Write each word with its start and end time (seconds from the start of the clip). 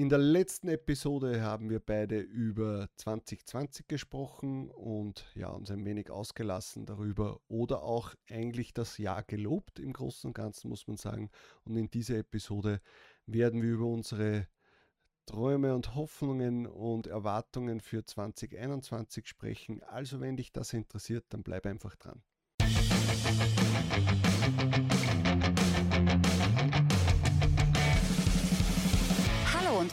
In 0.00 0.08
der 0.08 0.16
letzten 0.16 0.68
Episode 0.68 1.42
haben 1.42 1.68
wir 1.68 1.78
beide 1.78 2.20
über 2.20 2.88
2020 2.96 3.86
gesprochen 3.86 4.70
und 4.70 5.26
ja, 5.34 5.48
uns 5.48 5.70
ein 5.70 5.84
wenig 5.84 6.08
ausgelassen 6.10 6.86
darüber 6.86 7.38
oder 7.48 7.82
auch 7.82 8.14
eigentlich 8.30 8.72
das 8.72 8.96
Jahr 8.96 9.22
gelobt 9.22 9.78
im 9.78 9.92
Großen 9.92 10.28
und 10.28 10.32
Ganzen, 10.32 10.70
muss 10.70 10.86
man 10.86 10.96
sagen. 10.96 11.28
Und 11.64 11.76
in 11.76 11.90
dieser 11.90 12.16
Episode 12.16 12.80
werden 13.26 13.60
wir 13.60 13.72
über 13.72 13.88
unsere 13.88 14.48
Träume 15.26 15.74
und 15.74 15.94
Hoffnungen 15.94 16.66
und 16.66 17.06
Erwartungen 17.06 17.80
für 17.80 18.02
2021 18.02 19.28
sprechen. 19.28 19.82
Also 19.82 20.18
wenn 20.18 20.38
dich 20.38 20.50
das 20.50 20.72
interessiert, 20.72 21.26
dann 21.28 21.42
bleib 21.42 21.66
einfach 21.66 21.94
dran. 21.96 22.22
und 22.60 23.69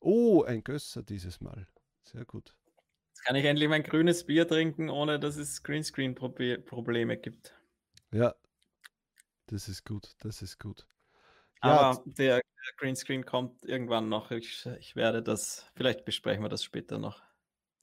Oh, 0.00 0.42
ein 0.42 0.64
Gösser 0.64 1.02
dieses 1.02 1.40
Mal. 1.40 1.66
Sehr 2.02 2.24
gut. 2.24 2.56
Jetzt 3.10 3.24
kann 3.24 3.36
ich 3.36 3.44
endlich 3.44 3.68
mein 3.68 3.82
grünes 3.82 4.24
Bier 4.24 4.48
trinken, 4.48 4.88
ohne 4.88 5.20
dass 5.20 5.36
es 5.36 5.62
Greenscreen-Probleme 5.62 7.18
gibt. 7.18 7.54
Ja, 8.12 8.34
das 9.46 9.68
ist 9.68 9.84
gut, 9.84 10.14
das 10.20 10.42
ist 10.42 10.58
gut. 10.58 10.86
Ja, 11.62 11.80
Aber 11.80 12.02
der 12.06 12.40
Greenscreen 12.78 13.26
kommt 13.26 13.64
irgendwann 13.66 14.08
noch. 14.08 14.30
Ich, 14.30 14.64
ich 14.78 14.96
werde 14.96 15.22
das, 15.22 15.70
vielleicht 15.74 16.04
besprechen 16.04 16.42
wir 16.42 16.48
das 16.48 16.64
später 16.64 16.98
noch. 16.98 17.22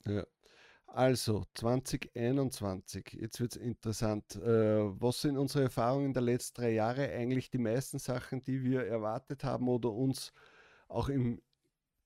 Ja. 0.04 0.26
Also 0.86 1.44
2021, 1.54 3.12
jetzt 3.20 3.38
wird 3.40 3.54
es 3.54 3.62
interessant. 3.62 4.36
Äh, 4.36 5.00
was 5.00 5.20
sind 5.20 5.36
unsere 5.36 5.64
Erfahrungen 5.64 6.14
der 6.14 6.22
letzten 6.22 6.62
drei 6.62 6.70
Jahre? 6.70 7.10
Eigentlich 7.10 7.50
die 7.50 7.58
meisten 7.58 7.98
Sachen, 7.98 8.42
die 8.42 8.64
wir 8.64 8.86
erwartet 8.86 9.44
haben 9.44 9.68
oder 9.68 9.92
uns 9.92 10.32
auch 10.88 11.10
im, 11.10 11.42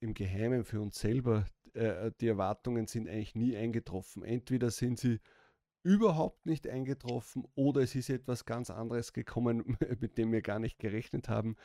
im 0.02 0.14
Geheimen 0.14 0.64
für 0.64 0.80
uns 0.80 0.98
selber, 0.98 1.46
äh, 1.74 2.10
die 2.20 2.28
Erwartungen 2.28 2.86
sind 2.86 3.08
eigentlich 3.08 3.34
nie 3.34 3.56
eingetroffen. 3.56 4.24
Entweder 4.24 4.70
sind 4.70 4.98
sie 4.98 5.20
überhaupt 5.82 6.46
nicht 6.46 6.68
eingetroffen 6.68 7.44
oder 7.54 7.82
es 7.82 7.94
ist 7.94 8.10
etwas 8.10 8.44
ganz 8.44 8.70
anderes 8.70 9.12
gekommen, 9.12 9.76
mit 10.00 10.18
dem 10.18 10.32
wir 10.32 10.42
gar 10.42 10.58
nicht 10.58 10.78
gerechnet 10.78 11.28
haben. 11.28 11.56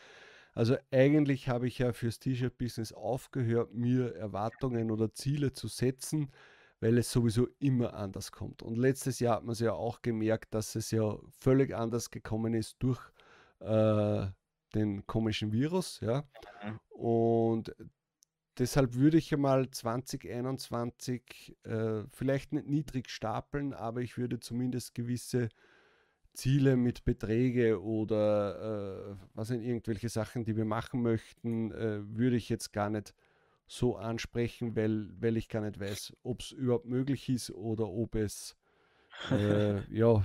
Also 0.53 0.75
eigentlich 0.91 1.49
habe 1.49 1.67
ich 1.67 1.77
ja 1.77 1.93
fürs 1.93 2.19
T-Shirt-Business 2.19 2.91
aufgehört, 2.91 3.73
mir 3.73 4.15
Erwartungen 4.15 4.89
oder 4.89 5.13
Ziele 5.13 5.53
zu 5.53 5.67
setzen, 5.67 6.31
weil 6.79 6.97
es 6.97 7.11
sowieso 7.11 7.47
immer 7.59 7.93
anders 7.93 8.31
kommt. 8.31 8.63
Und 8.63 8.75
letztes 8.75 9.19
Jahr 9.19 9.37
hat 9.37 9.43
man 9.43 9.53
es 9.53 9.59
ja 9.59 9.73
auch 9.73 10.01
gemerkt, 10.01 10.53
dass 10.55 10.75
es 10.75 10.89
ja 10.89 11.15
völlig 11.29 11.75
anders 11.75 12.09
gekommen 12.09 12.55
ist 12.55 12.77
durch 12.79 12.99
äh, 13.59 14.27
den 14.73 15.05
komischen 15.05 15.51
Virus. 15.51 15.99
Ja. 15.99 16.23
Mhm. 16.63 16.79
Und 16.89 17.75
deshalb 18.57 18.95
würde 18.95 19.17
ich 19.17 19.33
einmal 19.33 19.69
2021 19.69 21.57
äh, 21.63 22.03
vielleicht 22.09 22.53
nicht 22.53 22.67
niedrig 22.67 23.09
stapeln, 23.09 23.73
aber 23.73 24.01
ich 24.01 24.17
würde 24.17 24.39
zumindest 24.39 24.95
gewisse 24.95 25.49
Ziele 26.33 26.77
mit 26.77 27.03
Beträge 27.03 27.81
oder 27.81 29.15
äh, 29.17 29.27
was 29.33 29.47
sind 29.47 29.63
irgendwelche 29.63 30.09
Sachen, 30.09 30.45
die 30.45 30.55
wir 30.55 30.65
machen 30.65 31.01
möchten, 31.01 31.71
äh, 31.71 32.01
würde 32.15 32.35
ich 32.35 32.49
jetzt 32.49 32.71
gar 32.73 32.89
nicht 32.89 33.13
so 33.65 33.97
ansprechen, 33.97 34.75
weil, 34.75 35.09
weil 35.19 35.35
ich 35.35 35.49
gar 35.49 35.61
nicht 35.61 35.79
weiß, 35.79 36.13
ob 36.23 36.41
es 36.41 36.51
überhaupt 36.51 36.85
möglich 36.85 37.27
ist 37.29 37.51
oder 37.51 37.87
ob 37.87 38.15
es 38.15 38.55
äh, 39.31 39.81
ja, 39.93 40.23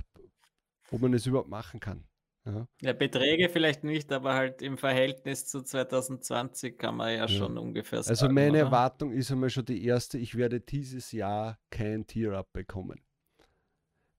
ob 0.91 1.01
man 1.01 1.13
es 1.13 1.25
überhaupt 1.25 1.49
machen 1.49 1.79
kann. 1.79 2.05
Ja. 2.45 2.67
ja. 2.81 2.93
Beträge 2.93 3.49
vielleicht 3.49 3.83
nicht, 3.83 4.11
aber 4.11 4.33
halt 4.33 4.61
im 4.61 4.77
Verhältnis 4.77 5.45
zu 5.45 5.61
2020 5.61 6.77
kann 6.77 6.97
man 6.97 7.09
ja, 7.09 7.21
ja. 7.21 7.27
schon 7.27 7.57
ungefähr 7.57 7.99
also 7.99 8.13
sagen. 8.13 8.29
Also 8.29 8.33
meine 8.33 8.57
oder? 8.57 8.67
Erwartung 8.67 9.11
ist 9.11 9.31
einmal 9.31 9.49
schon 9.49 9.65
die 9.65 9.85
erste, 9.85 10.17
ich 10.17 10.35
werde 10.35 10.59
dieses 10.59 11.11
Jahr 11.11 11.59
kein 11.69 12.05
Tier-Up 12.05 12.51
bekommen. 12.51 13.01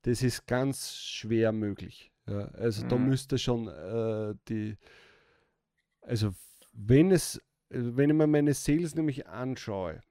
Das 0.02 0.22
ist 0.22 0.46
ganz 0.46 0.96
schwer 0.96 1.52
möglich. 1.52 2.12
Ja. 2.26 2.46
Also 2.48 2.84
mhm. 2.84 2.88
da 2.88 2.96
müsste 2.96 3.38
schon 3.38 3.68
äh, 3.68 4.34
die, 4.48 4.78
also 6.00 6.34
wenn 6.72 7.10
es, 7.10 7.40
wenn 7.68 8.10
ich 8.10 8.16
mir 8.16 8.26
meine 8.26 8.54
Sales 8.54 8.94
nämlich 8.94 9.26
anschaue, 9.26 10.02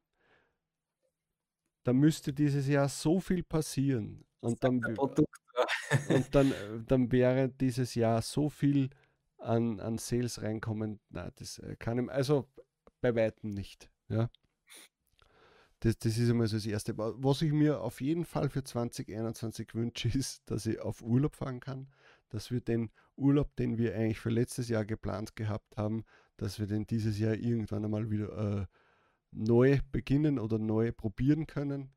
da 1.84 1.94
müsste 1.94 2.32
dieses 2.32 2.68
Jahr 2.68 2.90
so 2.90 3.20
viel 3.20 3.44
passieren. 3.44 4.24
Und 4.40 4.64
dann, 4.64 4.82
und 6.10 6.34
dann, 6.36 6.52
äh, 6.52 6.84
dann 6.88 7.12
wäre 7.12 7.50
dieses 7.50 7.96
Jahr 7.96 8.22
so 8.22 8.50
viel 8.50 8.90
an, 9.38 9.80
an 9.80 9.98
Sales 9.98 10.42
reinkommen. 10.42 11.00
Na, 11.10 11.32
das 11.32 11.60
äh, 11.60 11.76
kann 11.78 11.98
ihm, 11.98 12.10
also 12.10 12.48
bei 13.02 13.16
weitem 13.16 13.50
nicht. 13.50 13.90
Ja. 14.08 14.30
Das, 15.82 15.98
das 15.98 16.18
ist 16.18 16.30
einmal 16.30 16.48
so 16.48 16.56
das 16.56 16.66
Erste. 16.66 16.98
Was 16.98 17.42
ich 17.42 17.52
mir 17.52 17.82
auf 17.82 18.00
jeden 18.00 18.26
Fall 18.26 18.50
für 18.50 18.64
2021 18.64 19.76
wünsche, 19.76 20.08
ist, 20.18 20.50
dass 20.50 20.66
ich 20.66 20.80
auf 20.80 21.02
Urlaub 21.02 21.36
fahren 21.36 21.60
kann, 21.60 21.90
dass 22.30 22.52
wir 22.52 22.62
den 22.62 22.90
Urlaub, 23.16 23.56
den 23.58 23.78
wir 23.78 23.96
eigentlich 23.96 24.20
für 24.20 24.30
letztes 24.30 24.70
Jahr 24.70 24.86
geplant 24.86 25.36
gehabt 25.36 25.78
haben, 25.78 26.06
dass 26.38 26.60
wir 26.60 26.68
den 26.68 26.88
dieses 26.88 27.20
Jahr 27.20 27.36
irgendwann 27.36 27.86
einmal 27.86 28.10
wieder 28.10 28.62
äh, 28.62 28.66
neu 29.32 29.80
beginnen 29.92 30.40
oder 30.40 30.58
neu 30.58 30.92
probieren 30.92 31.48
können 31.48 31.92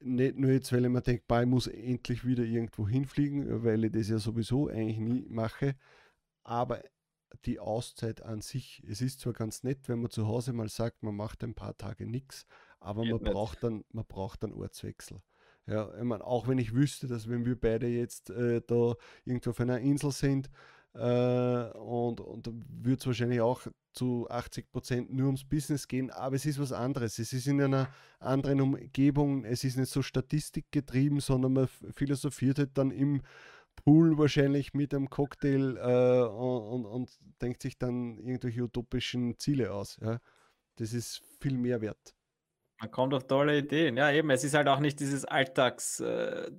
nicht 0.00 0.36
nur 0.36 0.50
jetzt, 0.50 0.72
weil 0.72 0.84
ich 0.84 0.90
mir 0.90 1.00
denke, 1.00 1.24
ich 1.40 1.46
muss 1.46 1.66
endlich 1.66 2.24
wieder 2.24 2.44
irgendwo 2.44 2.88
hinfliegen, 2.88 3.64
weil 3.64 3.84
ich 3.84 3.92
das 3.92 4.08
ja 4.08 4.18
sowieso 4.18 4.68
eigentlich 4.68 4.98
nie 4.98 5.26
mache, 5.28 5.76
aber 6.42 6.82
die 7.44 7.58
Auszeit 7.58 8.22
an 8.22 8.40
sich, 8.40 8.82
es 8.86 9.00
ist 9.00 9.20
zwar 9.20 9.32
ganz 9.32 9.62
nett, 9.62 9.88
wenn 9.88 10.00
man 10.00 10.10
zu 10.10 10.26
Hause 10.26 10.52
mal 10.52 10.68
sagt, 10.68 11.02
man 11.02 11.16
macht 11.16 11.42
ein 11.42 11.54
paar 11.54 11.76
Tage 11.76 12.06
nichts, 12.06 12.46
aber 12.80 13.04
man 13.04 13.18
braucht, 13.20 13.62
dann, 13.64 13.84
man 13.92 14.04
braucht 14.06 14.42
dann 14.42 14.52
Ortswechsel. 14.52 15.20
Ja, 15.66 15.92
ich 15.96 16.04
meine, 16.04 16.24
auch 16.24 16.46
wenn 16.46 16.58
ich 16.58 16.74
wüsste, 16.74 17.06
dass 17.06 17.28
wenn 17.28 17.46
wir 17.46 17.58
beide 17.58 17.88
jetzt 17.88 18.28
äh, 18.30 18.60
da 18.66 18.94
irgendwo 19.24 19.50
auf 19.50 19.60
einer 19.60 19.80
Insel 19.80 20.12
sind, 20.12 20.50
äh, 20.94 21.78
und, 21.78 22.20
und 22.20 22.46
würde 22.46 22.98
es 22.98 23.06
wahrscheinlich 23.06 23.40
auch 23.40 23.66
zu 23.92 24.28
80 24.28 24.72
Prozent 24.72 25.12
nur 25.12 25.26
ums 25.26 25.44
Business 25.44 25.88
gehen, 25.88 26.10
aber 26.10 26.36
es 26.36 26.46
ist 26.46 26.58
was 26.58 26.72
anderes. 26.72 27.18
Es 27.18 27.32
ist 27.32 27.46
in 27.46 27.60
einer 27.60 27.88
anderen 28.18 28.60
Umgebung, 28.60 29.44
es 29.44 29.64
ist 29.64 29.76
nicht 29.76 29.90
so 29.90 30.02
statistikgetrieben, 30.02 31.20
sondern 31.20 31.52
man 31.52 31.68
philosophiert 31.92 32.58
halt 32.58 32.76
dann 32.78 32.90
im 32.90 33.22
Pool 33.76 34.18
wahrscheinlich 34.18 34.74
mit 34.74 34.94
einem 34.94 35.10
Cocktail 35.10 35.76
äh, 35.76 36.28
und, 36.28 36.86
und, 36.86 37.10
denkt 37.42 37.62
sich 37.62 37.76
dann 37.76 38.18
irgendwelche 38.18 38.62
utopischen 38.62 39.38
Ziele 39.38 39.72
aus. 39.72 39.98
Ja. 40.00 40.20
Das 40.76 40.92
ist 40.92 41.22
viel 41.40 41.56
mehr 41.58 41.80
wert. 41.80 42.14
Man 42.80 42.90
kommt 42.90 43.14
auf 43.14 43.26
tolle 43.26 43.58
Ideen. 43.58 43.96
Ja, 43.96 44.10
eben, 44.10 44.30
es 44.30 44.44
ist 44.44 44.54
halt 44.54 44.68
auch 44.68 44.80
nicht 44.80 45.00
dieses 45.00 45.24
Alltags. 45.24 46.00
Äh, 46.00 46.50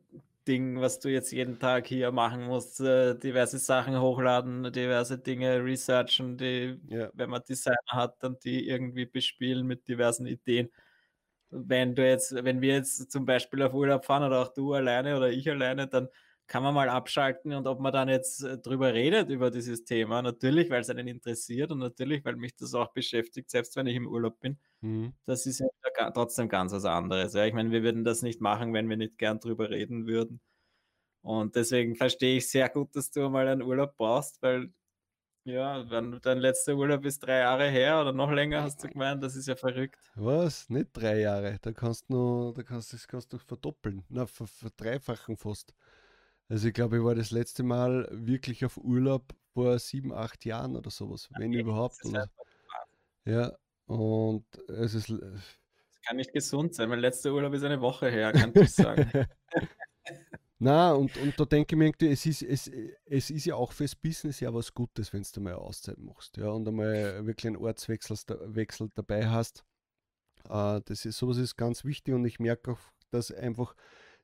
Ding, 0.47 0.79
was 0.81 1.00
du 1.00 1.09
jetzt 1.09 1.31
jeden 1.31 1.59
Tag 1.59 1.88
hier 1.88 2.11
machen 2.11 2.44
musst, 2.45 2.79
äh, 2.81 3.16
diverse 3.17 3.57
Sachen 3.59 4.00
hochladen, 4.00 4.72
diverse 4.72 5.17
Dinge 5.19 5.63
researchen, 5.63 6.38
die, 6.38 6.79
ja. 6.88 7.09
wenn 7.13 7.29
man 7.29 7.41
Designer 7.47 7.75
hat, 7.91 8.22
dann 8.23 8.38
die 8.44 8.67
irgendwie 8.67 9.05
bespielen 9.05 9.66
mit 9.67 9.88
diversen 9.88 10.28
Ideen. 10.28 10.69
Wenn 11.52 11.96
du 11.96 12.08
jetzt, 12.08 12.34
wenn 12.35 12.61
wir 12.61 12.73
jetzt 12.75 13.11
zum 13.11 13.25
Beispiel 13.25 13.61
auf 13.64 13.73
Urlaub 13.73 14.05
fahren 14.05 14.23
oder 14.23 14.41
auch 14.41 14.53
du 14.53 14.73
alleine 14.73 15.17
oder 15.17 15.31
ich 15.31 15.49
alleine, 15.49 15.87
dann 15.87 16.09
kann 16.47 16.63
man 16.63 16.73
mal 16.73 16.89
abschalten 16.89 17.53
und 17.53 17.67
ob 17.67 17.79
man 17.79 17.91
dann 17.91 18.07
jetzt 18.07 18.43
äh, 18.43 18.57
drüber 18.57 18.93
redet 18.93 19.29
über 19.29 19.49
dieses 19.49 19.83
Thema, 19.83 20.21
natürlich, 20.21 20.69
weil 20.69 20.81
es 20.81 20.89
einen 20.89 21.07
interessiert 21.07 21.71
und 21.71 21.79
natürlich, 21.79 22.23
weil 22.23 22.35
mich 22.35 22.55
das 22.55 22.73
auch 22.75 22.93
beschäftigt, 22.93 23.49
selbst 23.49 23.75
wenn 23.75 23.87
ich 23.87 23.95
im 23.95 24.07
Urlaub 24.07 24.39
bin. 24.39 24.59
Mhm. 24.81 25.13
Das 25.25 25.45
ist 25.45 25.59
ja 25.59 26.11
trotzdem 26.11 26.49
ganz 26.49 26.71
was 26.71 26.85
anderes. 26.85 27.33
Ja, 27.33 27.45
ich 27.45 27.53
meine, 27.53 27.71
wir 27.71 27.83
würden 27.83 28.03
das 28.03 28.21
nicht 28.21 28.41
machen, 28.41 28.73
wenn 28.73 28.89
wir 28.89 28.97
nicht 28.97 29.17
gern 29.17 29.39
drüber 29.39 29.69
reden 29.69 30.05
würden. 30.07 30.39
Und 31.21 31.55
deswegen 31.55 31.95
verstehe 31.95 32.37
ich 32.37 32.49
sehr 32.49 32.69
gut, 32.69 32.95
dass 32.95 33.09
du 33.09 33.27
mal 33.29 33.47
einen 33.47 33.63
Urlaub 33.63 33.95
brauchst, 33.97 34.41
weil 34.43 34.71
ja, 35.47 35.87
wenn 35.91 36.19
dein 36.21 36.39
letzter 36.39 36.75
Urlaub 36.75 37.05
ist 37.05 37.19
drei 37.19 37.39
Jahre 37.39 37.69
her 37.69 38.01
oder 38.01 38.11
noch 38.13 38.31
länger, 38.31 38.63
hast 38.63 38.83
du 38.83 38.87
gemeint, 38.87 39.23
das 39.23 39.35
ist 39.35 39.47
ja 39.47 39.55
verrückt. 39.55 40.11
Was? 40.15 40.67
Nicht 40.69 40.89
drei 40.93 41.19
Jahre. 41.19 41.59
Da 41.61 41.71
kannst 41.71 42.05
du, 42.09 42.51
da 42.51 42.63
kannst, 42.63 42.93
das 42.93 43.07
kannst 43.07 43.31
du 43.31 43.37
verdoppeln. 43.37 44.03
Na, 44.09 44.25
verdreifachen 44.25 45.37
fast. 45.37 45.75
Also 46.47 46.67
ich 46.67 46.73
glaube, 46.73 46.97
ich 46.97 47.03
war 47.03 47.15
das 47.15 47.31
letzte 47.31 47.63
Mal 47.63 48.07
wirklich 48.11 48.65
auf 48.65 48.77
Urlaub 48.77 49.33
vor 49.53 49.79
sieben, 49.79 50.13
acht 50.13 50.45
Jahren 50.45 50.75
oder 50.75 50.91
sowas, 50.91 51.29
wenn 51.37 51.49
okay, 51.49 51.61
überhaupt. 51.61 52.05
Oder. 52.05 52.29
Ja, 53.25 53.51
Und 53.87 54.45
es 54.67 54.93
ist. 54.93 55.09
Das 55.09 56.01
kann 56.05 56.17
nicht 56.17 56.33
gesund 56.33 56.75
sein. 56.75 56.89
Mein 56.89 56.99
letzter 56.99 57.33
Urlaub 57.33 57.53
ist 57.53 57.63
eine 57.63 57.81
Woche 57.81 58.09
her, 58.09 58.31
kann 58.31 58.51
ich 58.53 58.71
sagen. 58.71 59.09
Na, 60.59 60.93
und, 60.93 61.17
und 61.17 61.37
da 61.37 61.45
denke 61.45 61.75
ich 61.75 61.77
mir 61.77 61.85
irgendwie, 61.85 62.07
es 62.07 62.25
ist, 62.25 62.41
es, 62.41 62.71
es 63.05 63.29
ist 63.29 63.45
ja 63.45 63.55
auch 63.55 63.73
fürs 63.73 63.95
Business 63.95 64.39
ja 64.39 64.53
was 64.53 64.73
Gutes, 64.73 65.11
wenn 65.11 65.23
du 65.33 65.41
mal 65.41 65.53
eine 65.53 65.61
Auszeit 65.61 65.97
machst, 65.97 66.37
ja, 66.37 66.47
und 66.47 66.67
einmal 66.67 67.25
wirklich 67.25 67.47
einen 67.47 67.57
Ortswechsel 67.57 68.17
Wechsel 68.55 68.89
dabei 68.95 69.27
hast. 69.27 69.65
Äh, 70.49 70.81
das 70.85 71.05
ist, 71.05 71.17
sowas 71.17 71.37
ist 71.37 71.57
ganz 71.57 71.83
wichtig 71.83 72.13
und 72.13 72.25
ich 72.25 72.39
merke 72.39 72.71
auch, 72.71 72.79
dass 73.11 73.31
einfach 73.31 73.75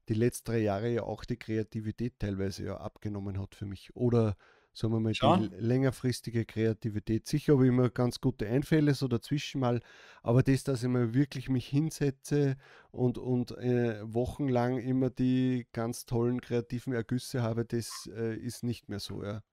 die 0.10 0.14
letzten 0.14 0.52
drei 0.52 0.60
Jahre 0.60 0.90
ja 0.90 1.04
auch 1.04 1.26
die 1.26 1.38
Kreativität 1.38 2.20
teilweise 2.20 2.66
ja 2.66 2.78
abgenommen 2.78 3.40
hat 3.40 3.56
für 3.56 3.66
mich. 3.66 3.96
Oder 3.96 4.36
sagen 4.74 4.94
wir 4.94 5.00
mal, 5.00 5.14
Schon. 5.14 5.50
die 5.50 5.56
längerfristige 5.58 6.46
Kreativität. 6.46 7.28
Sicher 7.28 7.54
habe 7.54 7.66
ich 7.66 7.70
immer 7.70 7.90
ganz 7.90 8.22
gute 8.22 8.48
Einfälle 8.48 8.94
so 8.94 9.08
dazwischen 9.08 9.60
mal, 9.60 9.82
aber 10.24 10.44
das, 10.44 10.64
dass 10.64 10.84
ich 10.84 10.90
mal 10.90 11.14
wirklich 11.14 11.50
mich 11.50 11.68
hinsetze 11.68 12.58
und, 12.92 13.18
und 13.18 13.52
äh, 13.58 14.00
wochenlang 14.04 14.80
immer 14.80 15.10
die 15.10 15.68
ganz 15.74 16.06
tollen 16.06 16.42
kreativen 16.42 16.94
Ergüsse 16.94 17.42
habe, 17.42 17.66
das 17.66 18.10
äh, 18.16 18.36
ist 18.36 18.64
nicht 18.64 18.90
mehr 18.90 19.00
so, 19.00 19.24
ja. 19.24 19.44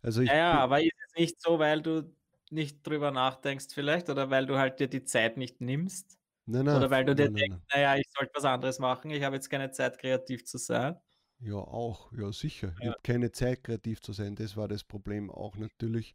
Also 0.00 0.22
ich 0.22 0.28
ja, 0.28 0.36
ja 0.36 0.52
aber 0.60 0.80
ist 0.80 0.92
es 1.08 1.14
nicht 1.18 1.40
so, 1.40 1.58
weil 1.58 1.82
du 1.82 2.14
nicht 2.50 2.86
drüber 2.86 3.10
nachdenkst 3.10 3.66
vielleicht 3.74 4.08
oder 4.10 4.30
weil 4.30 4.46
du 4.46 4.58
halt 4.58 4.80
dir 4.80 4.88
die 4.88 5.04
Zeit 5.04 5.36
nicht 5.36 5.60
nimmst? 5.60 6.18
Nein, 6.50 6.64
nein, 6.64 6.76
oder 6.76 6.90
weil 6.90 7.04
du 7.04 7.14
dir 7.14 7.26
nein, 7.26 7.34
denkst, 7.34 7.64
naja, 7.74 7.96
ich 7.96 8.06
sollte 8.16 8.32
was 8.34 8.44
anderes 8.46 8.78
machen, 8.78 9.10
ich 9.10 9.22
habe 9.22 9.36
jetzt 9.36 9.50
keine 9.50 9.70
Zeit, 9.70 9.98
kreativ 9.98 10.46
zu 10.46 10.56
sein. 10.56 10.96
Ja, 11.40 11.56
auch, 11.56 12.10
ja, 12.12 12.32
sicher. 12.32 12.74
Ich 12.80 12.86
habe 12.86 12.98
keine 13.02 13.30
Zeit, 13.30 13.62
kreativ 13.62 14.00
zu 14.00 14.14
sein. 14.14 14.34
Das 14.34 14.56
war 14.56 14.66
das 14.66 14.82
Problem 14.82 15.30
auch 15.30 15.56
natürlich. 15.56 16.14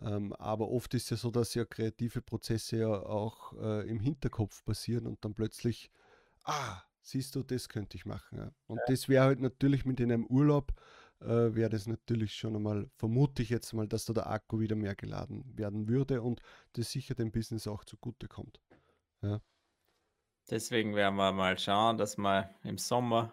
Ähm, 0.00 0.32
aber 0.32 0.70
oft 0.70 0.94
ist 0.94 1.10
ja 1.10 1.18
so, 1.18 1.30
dass 1.30 1.54
ja 1.54 1.66
kreative 1.66 2.22
Prozesse 2.22 2.78
ja 2.78 2.88
auch 2.88 3.52
äh, 3.60 3.86
im 3.88 4.00
Hinterkopf 4.00 4.64
passieren 4.64 5.06
und 5.06 5.22
dann 5.22 5.34
plötzlich, 5.34 5.90
ah, 6.44 6.80
siehst 7.02 7.36
du, 7.36 7.42
das 7.42 7.68
könnte 7.68 7.98
ich 7.98 8.06
machen. 8.06 8.38
Ja. 8.38 8.52
Und 8.66 8.78
ja. 8.78 8.84
das 8.88 9.08
wäre 9.08 9.24
halt 9.26 9.40
natürlich 9.40 9.84
mit 9.84 10.00
in 10.00 10.10
einem 10.10 10.26
Urlaub, 10.26 10.72
äh, 11.20 11.54
wäre 11.54 11.68
das 11.68 11.86
natürlich 11.86 12.34
schon 12.34 12.56
einmal, 12.56 12.88
vermute 12.96 13.42
ich 13.42 13.50
jetzt 13.50 13.72
mal, 13.74 13.86
dass 13.86 14.06
da 14.06 14.14
der 14.14 14.30
Akku 14.30 14.60
wieder 14.60 14.76
mehr 14.76 14.96
geladen 14.96 15.44
werden 15.56 15.88
würde 15.88 16.22
und 16.22 16.40
das 16.72 16.90
sicher 16.90 17.14
dem 17.14 17.30
Business 17.30 17.66
auch 17.66 17.84
zugute 17.84 18.28
kommt. 18.28 18.60
Ja. 19.20 19.40
Deswegen 20.50 20.94
werden 20.94 21.16
wir 21.16 21.32
mal 21.32 21.58
schauen, 21.58 21.98
dass 21.98 22.16
wir 22.18 22.50
im 22.64 22.78
Sommer 22.78 23.32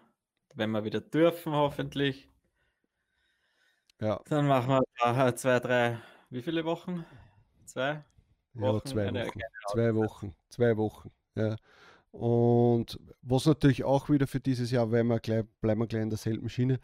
wenn 0.54 0.70
wir 0.70 0.84
wieder 0.84 1.00
dürfen, 1.00 1.52
hoffentlich. 1.52 2.28
Ja. 4.00 4.20
Dann 4.28 4.46
machen 4.46 4.80
wir 4.98 5.36
zwei, 5.36 5.60
drei, 5.60 5.98
wie 6.30 6.42
viele 6.42 6.64
Wochen? 6.64 7.04
Zwei? 7.64 8.04
Wochen? 8.54 8.98
Ja, 8.98 9.10
zwei 9.10 9.14
Wochen. 9.14 9.40
zwei 9.70 9.94
Wochen. 9.94 10.34
Zwei 10.48 10.76
Wochen. 10.76 11.10
Ja. 11.34 11.56
Und 12.10 12.98
was 13.22 13.46
natürlich 13.46 13.84
auch 13.84 14.10
wieder 14.10 14.26
für 14.26 14.40
dieses 14.40 14.70
Jahr, 14.70 14.90
weil 14.90 15.04
wir 15.04 15.20
gleich, 15.20 15.44
bleiben 15.60 15.80
wir 15.80 15.86
gleich 15.86 16.02
in 16.02 16.10
derselben 16.10 16.48
Schiene, 16.48 16.78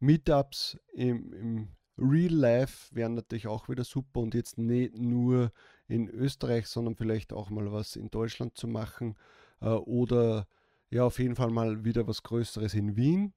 Meetups 0.00 0.78
im, 0.92 1.32
im 1.32 1.68
Real 1.96 2.32
Life 2.32 2.94
wären 2.94 3.14
natürlich 3.14 3.46
auch 3.46 3.68
wieder 3.68 3.84
super 3.84 4.20
und 4.20 4.34
jetzt 4.34 4.58
nicht 4.58 4.98
nur 4.98 5.52
in 5.86 6.08
Österreich, 6.08 6.66
sondern 6.66 6.96
vielleicht 6.96 7.32
auch 7.32 7.48
mal 7.48 7.72
was 7.72 7.96
in 7.96 8.10
Deutschland 8.10 8.58
zu 8.58 8.66
machen 8.66 9.16
oder 9.70 10.46
ja, 10.90 11.04
auf 11.04 11.18
jeden 11.18 11.36
Fall 11.36 11.50
mal 11.50 11.84
wieder 11.84 12.06
was 12.06 12.22
Größeres 12.22 12.74
in 12.74 12.96
Wien. 12.96 13.34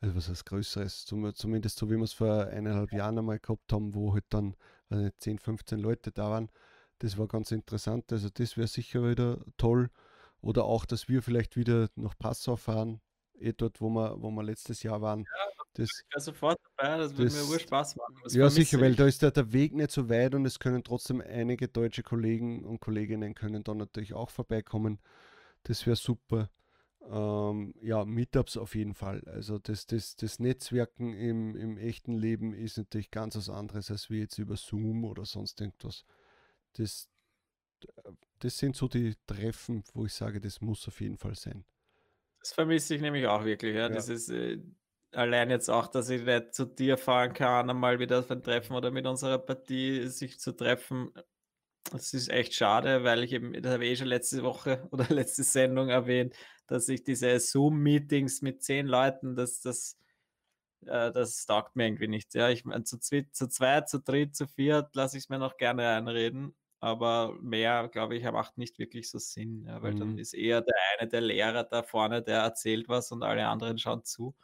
Also 0.00 0.14
was 0.14 0.28
heißt 0.28 0.46
Größeres? 0.46 1.04
Zum, 1.04 1.34
zumindest 1.34 1.78
so 1.78 1.90
wie 1.90 1.96
wir 1.96 2.04
es 2.04 2.12
vor 2.12 2.46
eineinhalb 2.46 2.92
Jahren 2.92 3.18
einmal 3.18 3.38
gehabt 3.38 3.72
haben, 3.72 3.94
wo 3.94 4.14
halt 4.14 4.24
dann 4.30 4.56
also 4.88 5.08
10, 5.18 5.38
15 5.38 5.78
Leute 5.78 6.12
da 6.12 6.30
waren. 6.30 6.50
Das 6.98 7.18
war 7.18 7.26
ganz 7.28 7.50
interessant. 7.50 8.12
Also 8.12 8.28
das 8.30 8.56
wäre 8.56 8.66
sicher 8.66 9.08
wieder 9.08 9.38
toll. 9.56 9.90
Oder 10.40 10.64
auch, 10.64 10.84
dass 10.84 11.08
wir 11.08 11.22
vielleicht 11.22 11.56
wieder 11.56 11.88
nach 11.96 12.16
Passau 12.18 12.56
fahren, 12.56 13.00
eh 13.34 13.52
dort, 13.52 13.80
wo 13.80 13.88
wir, 13.90 14.22
wo 14.22 14.30
wir 14.30 14.42
letztes 14.42 14.82
Jahr 14.82 15.00
waren. 15.02 15.20
Ja, 15.20 15.64
das, 15.74 15.88
ich 15.90 16.22
sofort 16.22 16.58
dabei, 16.76 16.98
das 16.98 17.16
würde 17.16 17.34
mir 17.34 17.58
Spaß 17.58 17.96
machen. 17.96 18.14
Das 18.22 18.34
ja, 18.34 18.48
sicher, 18.48 18.80
weil 18.80 18.94
da 18.94 19.06
ist 19.06 19.22
der, 19.22 19.30
der 19.30 19.52
Weg 19.52 19.74
nicht 19.74 19.90
so 19.90 20.08
weit 20.08 20.34
und 20.34 20.46
es 20.46 20.58
können 20.58 20.82
trotzdem 20.84 21.20
einige 21.20 21.68
deutsche 21.68 22.02
Kollegen 22.02 22.64
und 22.64 22.80
Kolleginnen 22.80 23.34
können 23.34 23.62
dann 23.64 23.76
natürlich 23.78 24.14
auch 24.14 24.30
vorbeikommen. 24.30 25.00
Das 25.66 25.84
wäre 25.84 25.96
super. 25.96 26.48
Ähm, 27.08 27.74
ja, 27.82 28.04
Meetups 28.04 28.56
auf 28.56 28.76
jeden 28.76 28.94
Fall. 28.94 29.22
Also 29.26 29.58
das, 29.58 29.86
das, 29.86 30.14
das 30.14 30.38
Netzwerken 30.38 31.12
im, 31.12 31.56
im 31.56 31.76
echten 31.76 32.14
Leben 32.14 32.54
ist 32.54 32.78
natürlich 32.78 33.10
ganz 33.10 33.36
was 33.36 33.48
anderes 33.48 33.90
als 33.90 34.08
wie 34.08 34.20
jetzt 34.20 34.38
über 34.38 34.56
Zoom 34.56 35.04
oder 35.04 35.24
sonst 35.24 35.60
irgendwas. 35.60 36.04
Das, 36.74 37.08
das 38.38 38.58
sind 38.58 38.76
so 38.76 38.86
die 38.86 39.16
Treffen, 39.26 39.82
wo 39.92 40.06
ich 40.06 40.14
sage, 40.14 40.40
das 40.40 40.60
muss 40.60 40.86
auf 40.86 41.00
jeden 41.00 41.16
Fall 41.16 41.34
sein. 41.34 41.64
Das 42.38 42.52
vermisse 42.52 42.94
ich 42.94 43.00
nämlich 43.00 43.26
auch 43.26 43.44
wirklich. 43.44 43.74
Ja. 43.74 43.88
ja. 43.88 43.88
Dieses, 43.88 44.28
äh, 44.28 44.60
allein 45.10 45.50
jetzt 45.50 45.68
auch, 45.68 45.88
dass 45.88 46.10
ich 46.10 46.22
nicht 46.22 46.54
zu 46.54 46.64
dir 46.64 46.96
fahren 46.96 47.32
kann, 47.32 47.70
einmal 47.70 47.98
wieder 47.98 48.20
auf 48.20 48.30
ein 48.30 48.42
Treffen 48.42 48.74
oder 48.74 48.92
mit 48.92 49.04
unserer 49.06 49.38
Partie 49.38 50.06
sich 50.06 50.38
zu 50.38 50.52
treffen. 50.52 51.12
Das 51.92 52.12
ist 52.14 52.28
echt 52.28 52.54
schade, 52.54 53.04
weil 53.04 53.24
ich 53.24 53.32
eben, 53.32 53.52
das 53.62 53.72
habe 53.72 53.84
ich 53.84 53.92
eh 53.92 53.96
schon 53.96 54.08
letzte 54.08 54.42
Woche 54.42 54.88
oder 54.92 55.06
letzte 55.08 55.42
Sendung 55.42 55.88
erwähnt, 55.88 56.34
dass 56.66 56.88
ich 56.88 57.04
diese 57.04 57.38
Zoom-Meetings 57.38 58.42
mit 58.42 58.62
zehn 58.62 58.86
Leuten, 58.86 59.36
das, 59.36 59.60
das, 59.60 59.98
äh, 60.86 61.12
das 61.12 61.46
taugt 61.46 61.76
mir 61.76 61.86
irgendwie 61.86 62.08
nicht. 62.08 62.34
Ja, 62.34 62.50
ich 62.50 62.64
meine, 62.64 62.84
zu, 62.84 62.98
zu 62.98 63.48
zweit, 63.48 63.88
zu 63.88 64.00
dritt, 64.00 64.36
zu 64.36 64.46
viert 64.46 64.94
lasse 64.94 65.16
ich 65.16 65.24
es 65.24 65.28
mir 65.28 65.38
noch 65.38 65.56
gerne 65.56 65.88
einreden, 65.88 66.56
aber 66.80 67.36
mehr, 67.40 67.88
glaube 67.88 68.16
ich, 68.16 68.24
macht 68.24 68.58
nicht 68.58 68.78
wirklich 68.78 69.10
so 69.10 69.18
Sinn, 69.18 69.64
ja, 69.66 69.82
weil 69.82 69.94
mhm. 69.94 69.98
dann 69.98 70.18
ist 70.18 70.34
eher 70.34 70.62
der 70.62 70.74
eine, 70.98 71.08
der 71.08 71.20
Lehrer 71.20 71.64
da 71.64 71.82
vorne, 71.82 72.22
der 72.22 72.40
erzählt 72.40 72.88
was 72.88 73.12
und 73.12 73.22
alle 73.22 73.46
anderen 73.46 73.78
schauen 73.78 74.04
zu. 74.04 74.34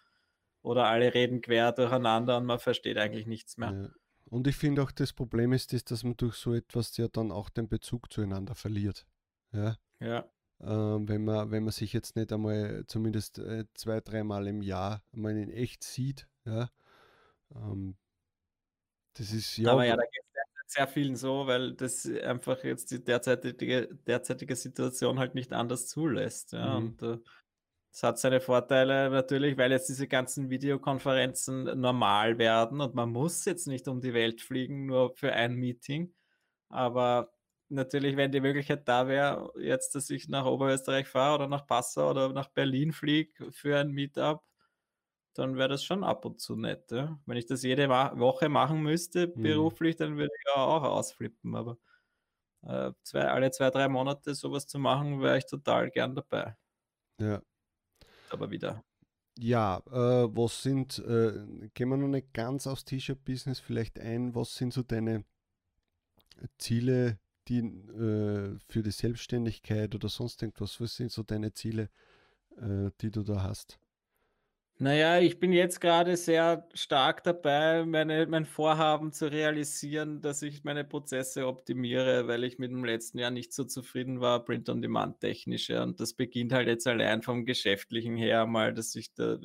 Oder 0.62 0.86
alle 0.86 1.12
reden 1.12 1.40
quer 1.40 1.72
durcheinander 1.72 2.36
und 2.36 2.46
man 2.46 2.60
versteht 2.60 2.96
eigentlich 2.96 3.26
nichts 3.26 3.56
mehr. 3.56 3.72
Ja. 3.72 4.01
Und 4.32 4.46
ich 4.46 4.56
finde 4.56 4.82
auch, 4.82 4.90
das 4.90 5.12
Problem 5.12 5.52
ist, 5.52 5.74
ist, 5.74 5.90
dass 5.90 6.04
man 6.04 6.16
durch 6.16 6.36
so 6.36 6.54
etwas 6.54 6.96
ja 6.96 7.06
dann 7.06 7.30
auch 7.30 7.50
den 7.50 7.68
Bezug 7.68 8.10
zueinander 8.10 8.54
verliert. 8.54 9.06
Ja. 9.52 9.76
Ja. 10.00 10.24
Ähm, 10.62 11.06
wenn, 11.06 11.22
man, 11.22 11.50
wenn 11.50 11.64
man 11.64 11.72
sich 11.72 11.92
jetzt 11.92 12.16
nicht 12.16 12.32
einmal 12.32 12.84
zumindest 12.86 13.38
äh, 13.40 13.66
zwei, 13.74 14.00
dreimal 14.00 14.46
im 14.46 14.62
Jahr 14.62 15.04
mal 15.12 15.36
in 15.36 15.50
echt 15.50 15.84
sieht. 15.84 16.28
Ja. 16.46 16.70
Ähm, 17.54 17.98
das 19.18 19.34
ist 19.34 19.58
ja. 19.58 19.70
Aber 19.70 19.84
ja, 19.84 19.96
da 19.96 20.02
geht 20.02 20.22
es 20.66 20.72
sehr 20.72 20.88
vielen 20.88 21.14
so, 21.14 21.46
weil 21.46 21.74
das 21.74 22.06
einfach 22.06 22.64
jetzt 22.64 22.90
die 22.90 23.04
derzeitige, 23.04 23.94
derzeitige 24.06 24.56
Situation 24.56 25.18
halt 25.18 25.34
nicht 25.34 25.52
anders 25.52 25.88
zulässt. 25.88 26.54
Ja. 26.54 26.80
Mhm. 26.80 26.86
Und 26.86 27.02
äh, 27.02 27.18
das 27.92 28.02
hat 28.02 28.18
seine 28.18 28.40
Vorteile 28.40 29.10
natürlich, 29.10 29.58
weil 29.58 29.70
jetzt 29.70 29.88
diese 29.90 30.08
ganzen 30.08 30.48
Videokonferenzen 30.48 31.78
normal 31.78 32.38
werden 32.38 32.80
und 32.80 32.94
man 32.94 33.10
muss 33.10 33.44
jetzt 33.44 33.66
nicht 33.66 33.86
um 33.86 34.00
die 34.00 34.14
Welt 34.14 34.40
fliegen, 34.40 34.86
nur 34.86 35.14
für 35.14 35.32
ein 35.34 35.54
Meeting. 35.54 36.14
Aber 36.70 37.32
natürlich, 37.68 38.16
wenn 38.16 38.32
die 38.32 38.40
Möglichkeit 38.40 38.88
da 38.88 39.08
wäre, 39.08 39.52
jetzt, 39.58 39.94
dass 39.94 40.08
ich 40.08 40.26
nach 40.28 40.46
Oberösterreich 40.46 41.06
fahre 41.06 41.34
oder 41.34 41.48
nach 41.48 41.66
Passau 41.66 42.10
oder 42.10 42.32
nach 42.32 42.48
Berlin 42.48 42.92
fliege 42.92 43.52
für 43.52 43.78
ein 43.78 43.90
Meetup, 43.90 44.42
dann 45.34 45.56
wäre 45.56 45.68
das 45.68 45.84
schon 45.84 46.02
ab 46.02 46.24
und 46.24 46.40
zu 46.40 46.56
nett. 46.56 46.90
Ja? 46.90 47.18
Wenn 47.26 47.36
ich 47.36 47.46
das 47.46 47.62
jede 47.62 47.90
Woche 47.90 48.48
machen 48.48 48.82
müsste, 48.82 49.26
mhm. 49.28 49.42
beruflich, 49.42 49.96
dann 49.96 50.16
würde 50.16 50.32
ich 50.34 50.54
auch 50.54 50.82
ausflippen. 50.82 51.54
Aber 51.54 51.76
äh, 52.62 52.92
zwei, 53.02 53.28
alle 53.28 53.50
zwei, 53.50 53.68
drei 53.68 53.88
Monate 53.88 54.34
sowas 54.34 54.66
zu 54.66 54.78
machen, 54.78 55.20
wäre 55.20 55.36
ich 55.36 55.46
total 55.46 55.90
gern 55.90 56.14
dabei. 56.14 56.56
Ja, 57.18 57.42
aber 58.32 58.50
wieder. 58.50 58.82
Ja, 59.38 59.82
äh, 59.86 60.28
was 60.36 60.62
sind, 60.62 60.98
äh, 60.98 61.68
gehen 61.74 61.88
wir 61.88 61.96
noch 61.96 62.08
nicht 62.08 62.34
ganz 62.34 62.66
aufs 62.66 62.84
T-Shirt-Business 62.84 63.60
vielleicht 63.60 63.98
ein, 63.98 64.34
was 64.34 64.56
sind 64.56 64.74
so 64.74 64.82
deine 64.82 65.24
Ziele, 66.58 67.18
die 67.48 67.58
äh, 67.58 68.58
für 68.68 68.82
die 68.82 68.90
Selbstständigkeit 68.90 69.94
oder 69.94 70.08
sonst 70.08 70.42
irgendwas, 70.42 70.80
was 70.80 70.96
sind 70.96 71.10
so 71.10 71.22
deine 71.22 71.52
Ziele, 71.52 71.88
äh, 72.58 72.90
die 73.00 73.10
du 73.10 73.22
da 73.22 73.42
hast? 73.42 73.78
Naja, 74.82 75.20
ich 75.20 75.38
bin 75.38 75.52
jetzt 75.52 75.80
gerade 75.80 76.16
sehr 76.16 76.66
stark 76.74 77.22
dabei, 77.22 77.84
meine, 77.84 78.26
mein 78.26 78.44
Vorhaben 78.44 79.12
zu 79.12 79.30
realisieren, 79.30 80.20
dass 80.22 80.42
ich 80.42 80.64
meine 80.64 80.82
Prozesse 80.82 81.46
optimiere, 81.46 82.26
weil 82.26 82.42
ich 82.42 82.58
mit 82.58 82.72
dem 82.72 82.84
letzten 82.84 83.20
Jahr 83.20 83.30
nicht 83.30 83.52
so 83.52 83.62
zufrieden 83.62 84.20
war, 84.20 84.44
Print-on-Demand 84.44 85.20
technisch. 85.20 85.68
Ja. 85.68 85.84
Und 85.84 86.00
das 86.00 86.14
beginnt 86.14 86.52
halt 86.52 86.66
jetzt 86.66 86.88
allein 86.88 87.22
vom 87.22 87.44
Geschäftlichen 87.44 88.16
her 88.16 88.44
mal, 88.44 88.74
dass 88.74 88.96
ich 88.96 89.14
da 89.14 89.38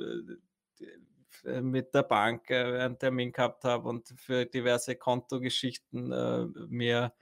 äh, 1.46 1.62
mit 1.62 1.94
der 1.94 2.02
Bank 2.02 2.50
äh, 2.50 2.80
einen 2.80 2.98
Termin 2.98 3.32
gehabt 3.32 3.64
habe 3.64 3.90
und 3.90 4.16
für 4.18 4.48
diverse 4.48 4.96
Kontogeschichten 4.96 6.12
äh, 6.12 6.46
mir 6.68 7.14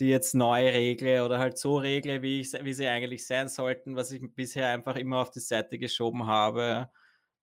die 0.00 0.10
jetzt 0.10 0.34
neu 0.34 0.68
regle 0.68 1.24
oder 1.24 1.38
halt 1.38 1.56
so 1.56 1.78
regle, 1.78 2.20
wie, 2.20 2.40
ich, 2.42 2.52
wie 2.52 2.74
sie 2.74 2.88
eigentlich 2.88 3.26
sein 3.26 3.48
sollten, 3.48 3.96
was 3.96 4.12
ich 4.12 4.20
bisher 4.34 4.68
einfach 4.68 4.96
immer 4.96 5.22
auf 5.22 5.30
die 5.30 5.40
Seite 5.40 5.78
geschoben 5.78 6.26
habe 6.26 6.90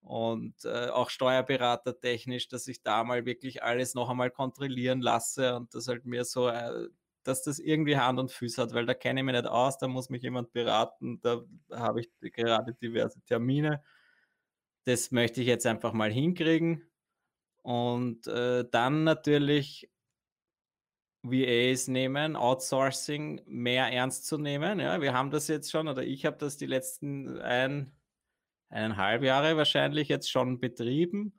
und 0.00 0.64
äh, 0.64 0.88
auch 0.88 1.10
steuerberatertechnisch, 1.10 2.48
dass 2.48 2.68
ich 2.68 2.82
da 2.82 3.04
mal 3.04 3.26
wirklich 3.26 3.62
alles 3.62 3.94
noch 3.94 4.08
einmal 4.10 4.30
kontrollieren 4.30 5.00
lasse 5.00 5.56
und 5.56 5.74
das 5.74 5.88
halt 5.88 6.04
mir 6.06 6.24
so 6.24 6.48
äh, 6.48 6.88
dass 7.26 7.42
das 7.42 7.58
irgendwie 7.58 7.96
Hand 7.96 8.18
und 8.18 8.30
Füße 8.30 8.62
hat, 8.62 8.72
weil 8.72 8.86
da 8.86 8.94
kenne 8.94 9.20
ich 9.20 9.24
mich 9.24 9.34
nicht 9.34 9.46
aus, 9.46 9.78
da 9.78 9.88
muss 9.88 10.10
mich 10.10 10.22
jemand 10.22 10.52
beraten, 10.52 11.20
da 11.22 11.42
habe 11.72 12.00
ich 12.00 12.10
gerade 12.20 12.74
diverse 12.74 13.20
Termine. 13.22 13.82
Das 14.84 15.10
möchte 15.10 15.40
ich 15.40 15.48
jetzt 15.48 15.66
einfach 15.66 15.92
mal 15.92 16.10
hinkriegen. 16.12 16.88
Und 17.62 18.28
äh, 18.28 18.64
dann 18.70 19.02
natürlich 19.02 19.90
VAs 21.22 21.88
nehmen, 21.88 22.36
Outsourcing 22.36 23.42
mehr 23.46 23.92
ernst 23.92 24.26
zu 24.26 24.38
nehmen. 24.38 24.78
Ja, 24.78 25.00
wir 25.00 25.12
haben 25.12 25.32
das 25.32 25.48
jetzt 25.48 25.72
schon, 25.72 25.88
oder 25.88 26.04
ich 26.04 26.24
habe 26.24 26.36
das 26.36 26.56
die 26.56 26.66
letzten 26.66 27.40
ein, 27.40 27.95
eineinhalb 28.76 29.22
Jahre 29.22 29.56
wahrscheinlich 29.56 30.08
jetzt 30.08 30.30
schon 30.30 30.60
betrieben 30.60 31.32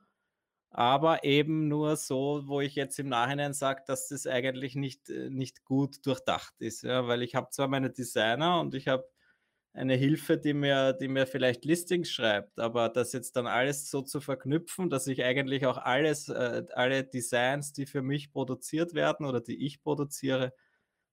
aber 0.70 1.24
eben 1.24 1.68
nur 1.68 1.96
so, 1.96 2.42
wo 2.46 2.60
ich 2.60 2.74
jetzt 2.74 2.98
im 2.98 3.08
Nachhinein 3.08 3.54
sage, 3.54 3.82
dass 3.86 4.08
das 4.08 4.26
eigentlich 4.26 4.74
nicht, 4.74 5.08
äh, 5.08 5.30
nicht 5.30 5.64
gut 5.64 6.04
durchdacht 6.06 6.54
ist. 6.60 6.82
Ja? 6.82 7.06
Weil 7.06 7.22
ich 7.22 7.34
habe 7.34 7.48
zwar 7.50 7.68
meine 7.68 7.90
Designer 7.90 8.60
und 8.60 8.74
ich 8.74 8.88
habe 8.88 9.08
eine 9.72 9.94
Hilfe, 9.94 10.38
die 10.38 10.54
mir, 10.54 10.92
die 10.92 11.08
mir 11.08 11.26
vielleicht 11.26 11.64
Listings 11.64 12.10
schreibt, 12.10 12.58
aber 12.58 12.88
das 12.88 13.12
jetzt 13.12 13.36
dann 13.36 13.46
alles 13.46 13.90
so 13.90 14.02
zu 14.02 14.20
verknüpfen, 14.20 14.90
dass 14.90 15.06
ich 15.06 15.22
eigentlich 15.24 15.66
auch 15.66 15.78
alles, 15.78 16.28
äh, 16.28 16.64
alle 16.74 17.04
Designs, 17.04 17.72
die 17.72 17.86
für 17.86 18.02
mich 18.02 18.32
produziert 18.32 18.94
werden 18.94 19.26
oder 19.26 19.40
die 19.40 19.64
ich 19.64 19.80
produziere, 19.82 20.52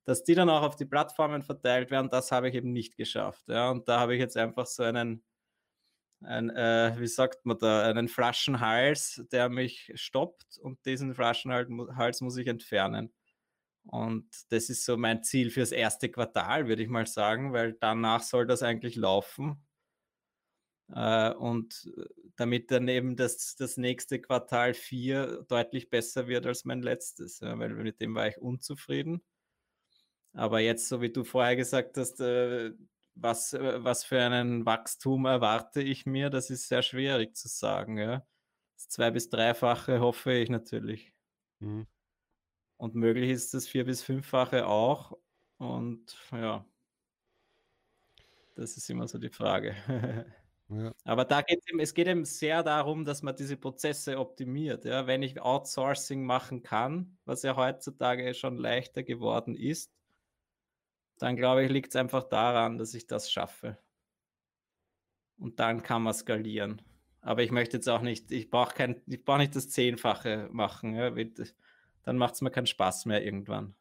dass 0.05 0.24
die 0.24 0.36
dann 0.36 0.50
auch 0.50 0.63
auf 0.63 0.75
die 0.75 0.86
Plattformen 0.86 1.44
verteilt 1.44 1.91
werden, 1.91 2.10
das 2.10 2.32
habe 2.32 2.50
ich 2.50 2.55
eben 2.55 2.72
nicht 2.72 2.98
geschafft. 2.98 3.48
Ja? 3.48 3.72
Und 3.72 3.88
da 3.88 4.00
habe 4.00 4.15
ich 4.15 4.20
jetzt 4.20 4.38
einfach 4.38 4.65
so 4.67 4.84
einen 4.84 5.24
ein, 6.22 6.50
äh, 6.50 6.96
wie 6.98 7.08
sagt 7.08 7.46
man 7.46 7.58
da, 7.58 7.84
einen 7.84 8.08
Flaschenhals, 8.08 9.24
der 9.32 9.50
mich 9.50 9.92
stoppt 9.96 10.58
und 10.60 10.84
diesen 10.86 11.14
Flaschenhals 11.14 12.22
muss 12.22 12.38
ich 12.38 12.48
entfernen. 12.48 13.14
Und 13.84 14.28
das 14.50 14.70
ist 14.70 14.86
so 14.86 14.98
mein 14.98 15.24
Ziel 15.24 15.52
fürs 15.52 15.72
erste 15.72 16.10
Quartal, 16.10 16.68
würde 16.68 16.82
ich 16.82 16.90
mal 16.90 17.06
sagen, 17.06 17.54
weil 17.54 17.74
danach 17.74 18.24
soll 18.24 18.48
das 18.48 18.64
eigentlich 18.64 18.96
laufen. 18.96 19.64
Äh, 20.94 21.34
und 21.34 21.92
damit 22.36 22.72
dann 22.72 22.88
eben 22.88 23.16
das, 23.16 23.56
das 23.56 23.78
nächste 23.78 24.20
Quartal 24.20 24.74
4 24.74 25.46
deutlich 25.48 25.90
besser 25.90 26.28
wird 26.28 26.46
als 26.46 26.66
mein 26.66 26.82
letztes, 26.82 27.42
weil 27.42 27.70
mit 27.70 28.02
dem 28.02 28.16
war 28.16 28.28
ich 28.28 28.38
unzufrieden. 28.38 29.24
Aber 30.34 30.60
jetzt, 30.60 30.90
so 30.90 31.02
wie 31.02 31.12
du 31.12 31.24
vorher 31.24 31.56
gesagt 31.56 31.98
hast, 31.98 32.20
äh, 32.20 32.72
was, 33.16 33.54
äh, 33.54 33.84
was 33.84 34.04
für 34.06 34.22
einen 34.22 34.66
Wachstum 34.66 35.26
erwarte 35.26 35.82
ich 35.82 36.06
mir, 36.06 36.30
das 36.30 36.50
ist 36.50 36.68
sehr 36.68 36.82
schwierig 36.84 37.36
zu 37.36 37.48
sagen. 37.48 37.98
Ja. 37.98 38.26
Das 38.76 38.90
zwei- 38.90 39.12
bis 39.12 39.30
dreifache 39.30 40.00
hoffe 40.02 40.34
ich 40.34 40.50
natürlich. 40.50 41.14
Mhm. 41.60 41.88
Und 42.78 42.96
möglich 42.96 43.30
ist 43.32 43.54
das 43.54 43.68
vier- 43.68 43.86
bis 43.86 44.04
fünffache 44.04 44.68
auch. 44.68 45.18
Und 45.58 46.18
ja, 46.32 46.66
das 48.56 48.78
ist 48.78 48.90
immer 48.90 49.08
so 49.08 49.18
die 49.18 49.30
Frage. 49.30 49.76
ja. 50.70 50.94
Aber 51.04 51.26
da 51.26 51.42
geht 51.42 51.60
es, 51.66 51.80
es 51.80 51.94
geht 51.94 52.08
eben 52.08 52.26
sehr 52.26 52.64
darum, 52.64 53.06
dass 53.06 53.22
man 53.22 53.36
diese 53.36 53.58
Prozesse 53.58 54.18
optimiert. 54.20 54.86
Ja. 54.86 55.08
Wenn 55.08 55.24
ich 55.24 55.42
Outsourcing 55.42 56.24
machen 56.26 56.64
kann, 56.64 57.18
was 57.26 57.44
ja 57.44 57.56
heutzutage 57.56 58.34
schon 58.34 58.58
leichter 58.58 59.04
geworden 59.04 59.56
ist, 59.56 59.92
dann 61.18 61.36
glaube 61.36 61.64
ich, 61.64 61.72
liegt 61.72 61.90
es 61.90 61.96
einfach 61.96 62.24
daran, 62.24 62.78
dass 62.78 62.94
ich 62.94 63.08
das 63.08 63.32
schaffe. 63.32 63.78
Und 65.38 65.60
dann 65.60 65.84
kann 65.84 66.04
man 66.04 66.14
skalieren. 66.14 66.82
Aber 67.22 67.42
ich 67.44 67.52
möchte 67.52 67.78
jetzt 67.78 67.90
auch 67.90 68.02
nicht, 68.02 68.32
ich 68.32 68.50
brauche 68.50 68.76
kein, 68.76 69.02
nicht 69.06 69.56
das 69.56 69.70
Zehnfache 69.70 70.48
machen. 70.52 70.94
Ja, 70.94 71.12
dann 72.04 72.18
macht 72.18 72.36
es 72.36 72.42
mir 72.42 72.52
keinen 72.52 72.68
Spaß 72.68 73.06
mehr 73.06 73.26
irgendwann. 73.26 73.76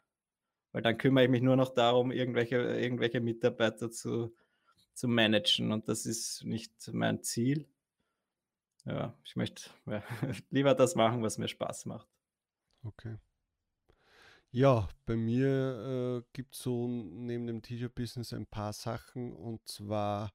Weil 0.73 0.83
dann 0.83 0.99
kümmere 0.99 1.25
ich 1.25 1.31
mich 1.31 1.43
nur 1.43 1.57
noch 1.57 1.69
darum, 1.69 2.11
irgendwelche, 2.11 2.57
irgendwelche 2.57 3.21
Mitarbeiter 3.21 3.91
zu, 3.91 4.35
zu 4.95 5.09
managen. 5.09 5.73
Und 5.73 5.89
das 5.89 6.07
ist 6.07 6.43
nicht 6.45 6.73
mein 6.93 7.23
Ziel. 7.23 7.69
Ja, 8.87 9.15
ich 9.25 9.37
möchte 9.37 9.71
ja, 9.87 10.03
lieber 10.51 10.75
das 10.75 10.95
machen, 10.95 11.23
was 11.23 11.39
mir 11.39 11.49
Spaß 11.49 11.87
macht. 11.87 12.09
Okay. 12.83 13.19
Ja, 14.57 14.89
bei 15.05 15.17
mir 15.17 16.23
äh, 16.23 16.29
gibt 16.33 16.55
es 16.55 16.63
so 16.63 16.87
neben 16.87 17.49
dem 17.49 17.61
T-Shirt-Business 17.61 18.33
ein 18.33 18.47
paar 18.47 18.73
Sachen 18.73 19.35
und 19.35 19.67
zwar 19.67 20.33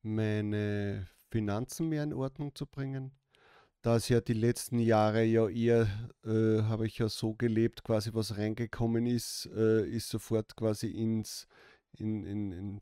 meine 0.00 1.06
Finanzen 1.30 1.90
mehr 1.90 2.02
in 2.02 2.14
Ordnung 2.14 2.54
zu 2.54 2.64
bringen. 2.64 3.12
Da 3.82 3.96
es 3.96 4.08
ja 4.08 4.22
die 4.22 4.32
letzten 4.32 4.78
Jahre 4.78 5.24
ja 5.24 5.50
eher, 5.50 5.86
äh, 6.24 6.62
habe 6.62 6.86
ich 6.86 6.96
ja 6.96 7.10
so 7.10 7.34
gelebt, 7.34 7.84
quasi 7.84 8.14
was 8.14 8.38
reingekommen 8.38 9.04
ist, 9.04 9.50
äh, 9.54 9.86
ist 9.86 10.08
sofort 10.08 10.56
quasi 10.56 10.86
ins, 10.86 11.46
in, 11.92 12.24
in, 12.24 12.52
in, 12.52 12.80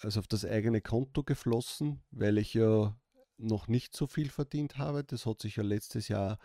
also 0.00 0.18
auf 0.18 0.26
das 0.26 0.44
eigene 0.44 0.80
Konto 0.80 1.22
geflossen, 1.22 2.02
weil 2.10 2.38
ich 2.38 2.54
ja 2.54 2.96
noch 3.38 3.68
nicht 3.68 3.94
so 3.94 4.08
viel 4.08 4.30
verdient 4.30 4.78
habe. 4.78 5.04
Das 5.04 5.26
hat 5.26 5.40
sich 5.40 5.54
ja 5.54 5.62
letztes 5.62 6.08
Jahr 6.08 6.40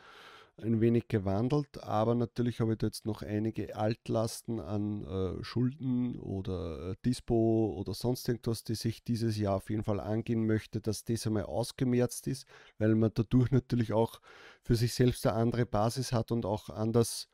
ein 0.59 0.81
wenig 0.81 1.07
gewandelt, 1.07 1.83
aber 1.83 2.15
natürlich 2.15 2.59
habe 2.59 2.73
ich 2.73 2.79
da 2.79 2.87
jetzt 2.87 3.05
noch 3.05 3.21
einige 3.21 3.75
Altlasten 3.75 4.59
an 4.59 5.03
äh, 5.03 5.43
Schulden 5.43 6.17
oder 6.19 6.91
äh, 6.91 6.95
Dispo 7.05 7.75
oder 7.77 7.93
sonst 7.93 8.27
irgendwas, 8.27 8.63
die 8.63 8.75
sich 8.75 9.03
dieses 9.03 9.37
Jahr 9.37 9.55
auf 9.57 9.69
jeden 9.69 9.83
Fall 9.83 9.99
angehen 9.99 10.45
möchte, 10.47 10.81
dass 10.81 11.03
das 11.03 11.27
einmal 11.27 11.43
ausgemerzt 11.43 12.27
ist, 12.27 12.47
weil 12.79 12.95
man 12.95 13.11
dadurch 13.13 13.51
natürlich 13.51 13.93
auch 13.93 14.19
für 14.63 14.75
sich 14.75 14.93
selbst 14.93 15.25
eine 15.27 15.35
andere 15.35 15.65
Basis 15.65 16.11
hat 16.11 16.31
und 16.31 16.45
auch 16.45 16.69
anders 16.69 17.29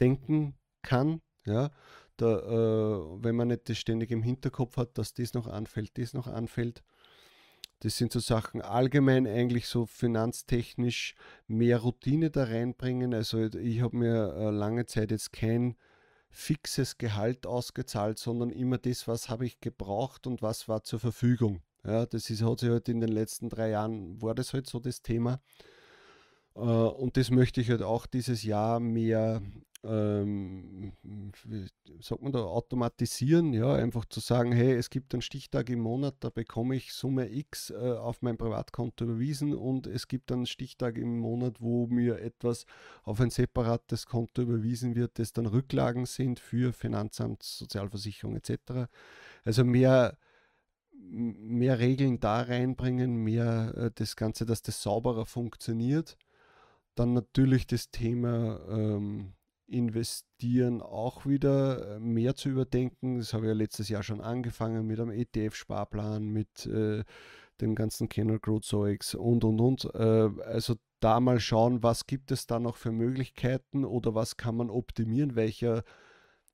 denken 0.00 0.54
kann. 0.82 1.20
Ja, 1.46 1.70
da, 2.16 2.38
äh, 2.38 3.22
wenn 3.22 3.36
man 3.36 3.48
nicht 3.48 3.68
das 3.68 3.78
ständig 3.78 4.10
im 4.10 4.22
Hinterkopf 4.22 4.76
hat, 4.76 4.96
dass 4.96 5.14
das 5.14 5.34
noch 5.34 5.46
anfällt, 5.46 5.98
das 5.98 6.14
noch 6.14 6.26
anfällt. 6.26 6.82
Das 7.84 7.98
sind 7.98 8.14
so 8.14 8.18
Sachen 8.18 8.62
allgemein 8.62 9.26
eigentlich 9.26 9.68
so 9.68 9.84
finanztechnisch 9.84 11.14
mehr 11.46 11.80
Routine 11.80 12.30
da 12.30 12.44
reinbringen. 12.44 13.12
Also 13.12 13.44
ich 13.44 13.82
habe 13.82 13.98
mir 13.98 14.34
äh, 14.34 14.50
lange 14.50 14.86
Zeit 14.86 15.10
jetzt 15.10 15.34
kein 15.34 15.76
fixes 16.30 16.96
Gehalt 16.96 17.46
ausgezahlt, 17.46 18.18
sondern 18.18 18.48
immer 18.48 18.78
das, 18.78 19.06
was 19.06 19.28
habe 19.28 19.44
ich 19.44 19.60
gebraucht 19.60 20.26
und 20.26 20.40
was 20.40 20.66
war 20.66 20.82
zur 20.82 20.98
Verfügung. 20.98 21.60
Ja, 21.84 22.06
das 22.06 22.30
ist, 22.30 22.40
hat 22.40 22.60
sich 22.60 22.70
halt 22.70 22.88
in 22.88 23.02
den 23.02 23.12
letzten 23.12 23.50
drei 23.50 23.68
Jahren, 23.68 24.22
war 24.22 24.34
das 24.34 24.54
halt 24.54 24.66
so 24.66 24.80
das 24.80 25.02
Thema. 25.02 25.42
Äh, 26.56 26.60
und 26.60 27.18
das 27.18 27.30
möchte 27.30 27.60
ich 27.60 27.68
halt 27.68 27.82
auch 27.82 28.06
dieses 28.06 28.44
Jahr 28.44 28.80
mehr 28.80 29.42
ähm, 29.84 30.92
sagt 32.00 32.22
man 32.22 32.32
da, 32.32 32.40
automatisieren, 32.40 33.52
ja, 33.52 33.74
einfach 33.74 34.04
zu 34.06 34.20
sagen, 34.20 34.52
hey, 34.52 34.72
es 34.72 34.90
gibt 34.90 35.14
einen 35.14 35.22
Stichtag 35.22 35.68
im 35.70 35.80
Monat, 35.80 36.16
da 36.20 36.30
bekomme 36.30 36.76
ich 36.76 36.92
Summe 36.92 37.30
X 37.30 37.70
äh, 37.70 37.74
auf 37.76 38.22
mein 38.22 38.36
Privatkonto 38.36 39.04
überwiesen 39.04 39.54
und 39.54 39.86
es 39.86 40.08
gibt 40.08 40.32
einen 40.32 40.46
Stichtag 40.46 40.96
im 40.96 41.18
Monat, 41.18 41.60
wo 41.60 41.86
mir 41.86 42.20
etwas 42.20 42.66
auf 43.02 43.20
ein 43.20 43.30
separates 43.30 44.06
Konto 44.06 44.42
überwiesen 44.42 44.94
wird, 44.94 45.18
das 45.18 45.32
dann 45.32 45.46
Rücklagen 45.46 46.06
sind 46.06 46.40
für 46.40 46.72
Finanzamt, 46.72 47.42
Sozialversicherung 47.42 48.36
etc. 48.36 48.88
Also 49.44 49.64
mehr 49.64 50.16
mehr 51.06 51.78
Regeln 51.78 52.20
da 52.20 52.40
reinbringen, 52.42 53.16
mehr 53.16 53.74
äh, 53.76 53.90
das 53.94 54.16
Ganze, 54.16 54.46
dass 54.46 54.62
das 54.62 54.82
sauberer 54.82 55.26
funktioniert. 55.26 56.16
Dann 56.94 57.12
natürlich 57.12 57.66
das 57.66 57.90
Thema 57.90 58.60
ähm, 58.68 59.34
Investieren 59.66 60.82
auch 60.82 61.26
wieder 61.26 61.96
äh, 61.96 62.00
mehr 62.00 62.34
zu 62.34 62.48
überdenken. 62.50 63.18
Das 63.18 63.32
habe 63.32 63.46
ich 63.46 63.48
ja 63.48 63.54
letztes 63.54 63.88
Jahr 63.88 64.02
schon 64.02 64.20
angefangen 64.20 64.86
mit 64.86 65.00
einem 65.00 65.10
ETF-Sparplan, 65.10 66.24
mit 66.24 66.66
äh, 66.66 67.04
dem 67.60 67.74
ganzen 67.74 68.08
Kennel 68.08 68.40
Growth 68.40 68.64
Zeugs 68.64 69.14
und 69.14 69.44
und 69.44 69.60
und. 69.60 69.84
Äh, 69.94 70.30
also 70.44 70.74
da 71.00 71.20
mal 71.20 71.40
schauen, 71.40 71.82
was 71.82 72.06
gibt 72.06 72.30
es 72.30 72.46
da 72.46 72.58
noch 72.58 72.76
für 72.76 72.92
Möglichkeiten 72.92 73.84
oder 73.84 74.14
was 74.14 74.36
kann 74.36 74.56
man 74.56 74.70
optimieren, 74.70 75.36
welcher 75.36 75.84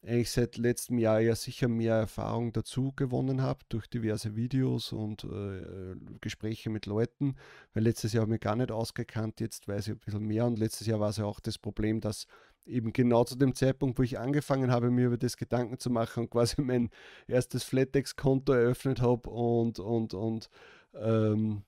eigentlich 0.02 0.30
seit 0.30 0.56
letztem 0.56 0.98
Jahr 0.98 1.20
ja 1.20 1.34
sicher 1.34 1.68
mehr 1.68 1.94
Erfahrung 1.94 2.52
dazu 2.52 2.92
gewonnen 2.96 3.42
habe 3.42 3.60
durch 3.68 3.86
diverse 3.86 4.34
Videos 4.34 4.92
und 4.92 5.24
äh, 5.24 5.94
Gespräche 6.20 6.70
mit 6.70 6.86
Leuten, 6.86 7.36
weil 7.74 7.84
letztes 7.84 8.12
Jahr 8.12 8.22
habe 8.22 8.30
ich 8.30 8.36
mich 8.36 8.40
gar 8.40 8.56
nicht 8.56 8.72
ausgekannt, 8.72 9.40
jetzt 9.40 9.68
weiß 9.68 9.88
ich 9.88 9.94
ein 9.94 9.98
bisschen 9.98 10.26
mehr 10.26 10.46
und 10.46 10.58
letztes 10.58 10.86
Jahr 10.86 11.00
war 11.00 11.10
es 11.10 11.18
ja 11.18 11.26
auch 11.26 11.40
das 11.40 11.58
Problem, 11.58 12.00
dass 12.00 12.26
eben 12.66 12.92
genau 12.92 13.24
zu 13.24 13.36
dem 13.36 13.54
Zeitpunkt, 13.54 13.98
wo 13.98 14.02
ich 14.02 14.18
angefangen 14.18 14.70
habe, 14.70 14.90
mir 14.90 15.06
über 15.06 15.18
das 15.18 15.36
Gedanken 15.36 15.78
zu 15.78 15.90
machen 15.90 16.24
und 16.24 16.30
quasi 16.30 16.56
mein 16.62 16.90
erstes 17.26 17.64
Flatex-Konto 17.64 18.52
eröffnet 18.52 19.00
habe 19.00 19.30
und, 19.30 19.78
und, 19.78 20.14
und, 20.14 20.48
ähm, 20.94 21.62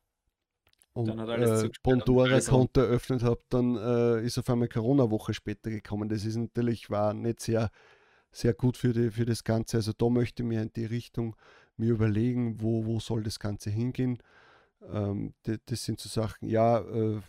und 0.94 1.08
äh, 1.08 1.70
Bondora-Konto 1.82 2.80
eröffnet 2.80 3.22
habe, 3.22 3.40
dann 3.48 3.76
äh, 3.76 4.24
ist 4.24 4.38
auf 4.38 4.48
einmal 4.50 4.68
Corona-Woche 4.68 5.32
später 5.32 5.70
gekommen. 5.70 6.08
Das 6.08 6.24
ist 6.24 6.36
natürlich, 6.36 6.90
war 6.90 7.14
nicht 7.14 7.40
sehr, 7.40 7.70
sehr 8.30 8.52
gut 8.52 8.76
für, 8.76 8.92
die, 8.92 9.10
für 9.10 9.24
das 9.24 9.42
Ganze. 9.42 9.78
Also 9.78 9.92
da 9.96 10.08
möchte 10.10 10.42
ich 10.42 10.48
mir 10.48 10.60
in 10.60 10.72
die 10.72 10.84
Richtung 10.84 11.34
mir 11.76 11.92
überlegen, 11.92 12.60
wo, 12.60 12.84
wo 12.84 13.00
soll 13.00 13.22
das 13.22 13.38
Ganze 13.38 13.70
hingehen. 13.70 14.18
Ähm, 14.92 15.32
das, 15.44 15.58
das, 15.64 15.84
sind 15.84 15.98
so 15.98 16.08
Sachen, 16.08 16.48
ja, 16.48 16.80
äh, 16.80 17.20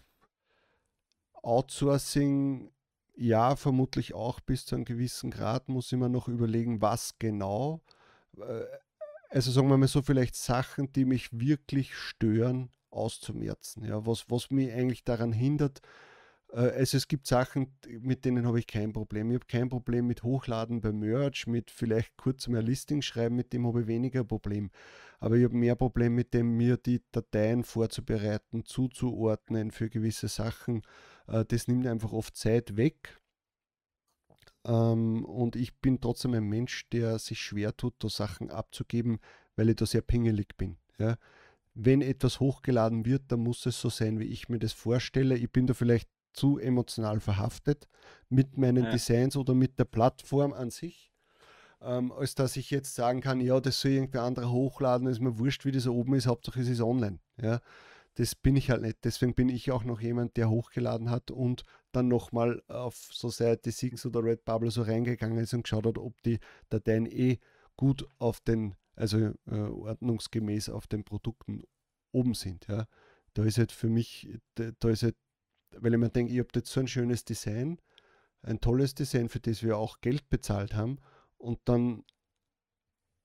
Outsourcing 1.41 2.71
ja, 3.15 3.55
vermutlich 3.55 4.13
auch 4.13 4.39
bis 4.39 4.65
zu 4.65 4.75
einem 4.75 4.85
gewissen 4.85 5.31
Grad 5.31 5.69
muss 5.69 5.91
ich 5.91 5.97
mir 5.97 6.09
noch 6.09 6.27
überlegen, 6.27 6.81
was 6.81 7.17
genau. 7.19 7.81
Äh, 8.37 8.63
also 9.29 9.51
sagen 9.51 9.69
wir 9.69 9.77
mal 9.77 9.87
so, 9.87 10.01
vielleicht 10.01 10.35
Sachen, 10.35 10.91
die 10.93 11.05
mich 11.05 11.29
wirklich 11.31 11.95
stören, 11.95 12.69
auszumerzen. 12.93 13.83
Ja, 13.83 14.05
was, 14.05 14.29
was 14.29 14.51
mich 14.51 14.71
eigentlich 14.71 15.03
daran 15.03 15.33
hindert, 15.33 15.81
also 16.57 16.97
es 16.97 17.07
gibt 17.07 17.25
Sachen, 17.25 17.75
mit 18.01 18.25
denen 18.25 18.45
habe 18.45 18.59
ich 18.59 18.67
kein 18.67 18.93
Problem. 18.93 19.31
Ich 19.31 19.35
habe 19.35 19.45
kein 19.47 19.69
Problem 19.69 20.05
mit 20.05 20.23
Hochladen 20.23 20.81
bei 20.81 20.91
Merch, 20.91 21.47
mit 21.47 21.71
vielleicht 21.71 22.15
kurz 22.15 22.47
mehr 22.47 22.61
Listing 22.61 23.01
schreiben, 23.01 23.35
mit 23.35 23.53
dem 23.53 23.65
habe 23.65 23.81
ich 23.81 23.87
weniger 23.87 24.23
Problem. 24.23 24.69
Aber 25.19 25.35
ich 25.35 25.43
habe 25.43 25.55
mehr 25.55 25.75
Problem 25.75 26.13
mit 26.13 26.33
dem, 26.33 26.55
mir 26.55 26.77
die 26.77 27.01
Dateien 27.11 27.63
vorzubereiten, 27.63 28.65
zuzuordnen 28.65 29.71
für 29.71 29.89
gewisse 29.89 30.27
Sachen. 30.27 30.83
Äh, 31.27 31.43
das 31.45 31.67
nimmt 31.67 31.87
einfach 31.87 32.11
oft 32.11 32.37
Zeit 32.37 32.77
weg. 32.77 33.19
Ähm, 34.65 35.25
und 35.25 35.55
ich 35.55 35.79
bin 35.79 35.99
trotzdem 35.99 36.33
ein 36.35 36.47
Mensch, 36.47 36.87
der 36.89 37.17
sich 37.19 37.39
schwer 37.39 37.75
tut, 37.75 37.95
da 37.99 38.09
Sachen 38.09 38.51
abzugeben, 38.51 39.19
weil 39.55 39.69
ich 39.69 39.77
da 39.77 39.85
sehr 39.85 40.01
pingelig 40.01 40.55
bin. 40.55 40.77
Ja 40.99 41.17
wenn 41.75 42.01
etwas 42.01 42.39
hochgeladen 42.39 43.05
wird, 43.05 43.23
dann 43.31 43.39
muss 43.39 43.65
es 43.65 43.79
so 43.79 43.89
sein, 43.89 44.19
wie 44.19 44.25
ich 44.25 44.49
mir 44.49 44.59
das 44.59 44.73
vorstelle. 44.73 45.35
Ich 45.35 45.51
bin 45.51 45.65
da 45.65 45.73
vielleicht 45.73 46.07
zu 46.33 46.57
emotional 46.57 47.19
verhaftet 47.19 47.87
mit 48.29 48.57
meinen 48.57 48.85
ja. 48.85 48.91
Designs 48.91 49.37
oder 49.37 49.53
mit 49.53 49.79
der 49.79 49.85
Plattform 49.85 50.53
an 50.53 50.69
sich, 50.69 51.13
ähm, 51.81 52.11
als 52.11 52.35
dass 52.35 52.57
ich 52.57 52.71
jetzt 52.71 52.95
sagen 52.95 53.21
kann, 53.21 53.39
ja, 53.39 53.59
das 53.59 53.79
soll 53.79 53.91
irgendwer 53.91 54.23
anderer 54.23 54.51
hochladen, 54.51 55.07
ist 55.07 55.19
mir 55.19 55.37
wurscht, 55.37 55.65
wie 55.65 55.71
das 55.71 55.87
oben 55.87 56.15
ist, 56.15 56.27
Hauptsache 56.27 56.61
es 56.61 56.69
ist 56.69 56.81
online. 56.81 57.19
Ja. 57.41 57.59
Das 58.15 58.35
bin 58.35 58.55
ich 58.55 58.69
halt 58.69 58.83
nicht. 58.83 58.97
Deswegen 59.03 59.33
bin 59.33 59.49
ich 59.49 59.71
auch 59.71 59.83
noch 59.83 59.99
jemand, 59.99 60.37
der 60.37 60.49
hochgeladen 60.49 61.09
hat 61.09 61.31
und 61.31 61.63
dann 61.91 62.07
nochmal 62.07 62.61
auf 62.67 62.95
Society 62.95 63.71
Six 63.71 64.05
oder 64.05 64.23
Redbubble 64.23 64.69
so 64.69 64.83
reingegangen 64.83 65.39
ist 65.39 65.53
und 65.53 65.63
geschaut 65.63 65.87
hat, 65.87 65.97
ob 65.97 66.21
die 66.21 66.39
Dateien 66.69 67.07
eh 67.07 67.39
gut 67.75 68.07
auf 68.19 68.39
den, 68.39 68.75
also 68.95 69.17
äh, 69.17 69.55
ordnungsgemäß 69.55 70.69
auf 70.69 70.85
den 70.85 71.03
Produkten 71.03 71.63
oben 72.11 72.35
sind. 72.35 72.67
Ja. 72.67 72.85
Da 73.33 73.43
ist 73.45 73.57
halt 73.57 73.71
für 73.71 73.89
mich, 73.89 74.37
da 74.55 74.89
ist 74.89 75.01
halt 75.01 75.15
weil 75.79 75.93
ich 75.93 75.99
mir 75.99 76.09
denke, 76.09 76.33
ich 76.33 76.39
habe 76.39 76.49
jetzt 76.55 76.71
so 76.71 76.79
ein 76.79 76.87
schönes 76.87 77.25
Design, 77.25 77.79
ein 78.41 78.59
tolles 78.59 78.95
Design, 78.95 79.29
für 79.29 79.39
das 79.39 79.63
wir 79.63 79.77
auch 79.77 80.01
Geld 80.01 80.29
bezahlt 80.29 80.73
haben 80.73 80.97
und 81.37 81.59
dann 81.65 82.03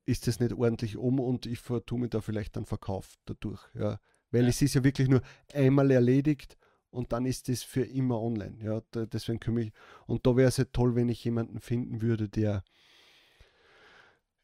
ist 0.07 0.27
das 0.27 0.41
nicht 0.41 0.55
ordentlich 0.55 0.97
um 0.97 1.21
und 1.21 1.45
ich 1.47 1.61
tue 1.61 1.99
mir 1.99 2.09
da 2.09 2.21
vielleicht 2.21 2.57
dann 2.57 2.65
Verkauf 2.65 3.17
dadurch. 3.27 3.63
Ja. 3.75 4.01
Weil 4.31 4.45
ja. 4.45 4.49
es 4.49 4.63
ist 4.63 4.75
ja 4.75 4.83
wirklich 4.83 5.09
nur 5.09 5.23
einmal 5.53 5.91
erledigt 5.91 6.57
und 6.91 7.13
dann 7.13 7.27
ist 7.27 7.49
es 7.49 7.63
für 7.63 7.83
immer 7.83 8.21
online. 8.21 8.57
Ja. 8.63 8.81
deswegen 9.07 9.41
kümmere 9.41 9.65
ich. 9.65 9.73
Und 10.07 10.27
da 10.27 10.37
wäre 10.37 10.49
es 10.49 10.57
ja 10.57 10.65
toll, 10.65 10.95
wenn 10.95 11.11
ich 11.11 11.23
jemanden 11.25 11.61
finden 11.61 12.01
würde, 12.01 12.29
der 12.29 12.65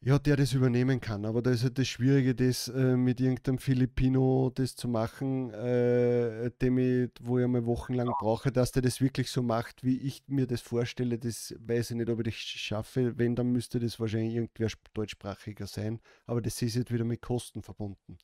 ja, 0.05 0.19
der 0.19 0.37
das 0.37 0.53
übernehmen 0.53 1.01
kann. 1.01 1.25
Aber 1.25 1.41
da 1.41 1.51
ist 1.51 1.63
halt 1.63 1.79
das 1.79 1.89
Schwierige, 1.89 2.35
das 2.35 2.69
äh, 2.69 2.95
mit 2.95 3.21
irgendeinem 3.21 3.57
Filipino 3.59 4.51
das 4.55 4.77
zu 4.77 4.87
machen, 4.87 5.51
äh, 5.51 6.51
dem 6.61 6.77
ich, 6.77 7.11
wo 7.23 7.39
ich 7.39 7.45
einmal 7.45 7.65
wochenlang 7.65 8.09
brauche, 8.21 8.53
dass 8.53 8.71
der 8.71 8.83
das 8.83 9.01
wirklich 9.01 9.31
so 9.31 9.43
macht, 9.43 9.83
wie 9.83 9.99
ich 9.99 10.23
mir 10.27 10.47
das 10.47 10.61
vorstelle. 10.61 11.19
Das 11.19 11.55
weiß 11.59 11.93
ich 11.93 11.97
nicht, 11.97 12.11
ob 12.11 12.21
ich 12.21 12.27
das 12.27 12.35
schaffe. 12.35 13.17
Wenn, 13.17 13.35
dann 13.35 13.51
müsste 13.51 13.79
das 13.79 13.99
wahrscheinlich 13.99 14.35
irgendwer 14.35 14.69
deutschsprachiger 14.93 15.67
sein. 15.67 16.01
Aber 16.27 16.43
das 16.43 16.61
ist 16.61 16.75
jetzt 16.75 16.93
wieder 16.93 17.05
mit 17.05 17.23
Kosten 17.23 17.63
verbunden. 17.63 18.19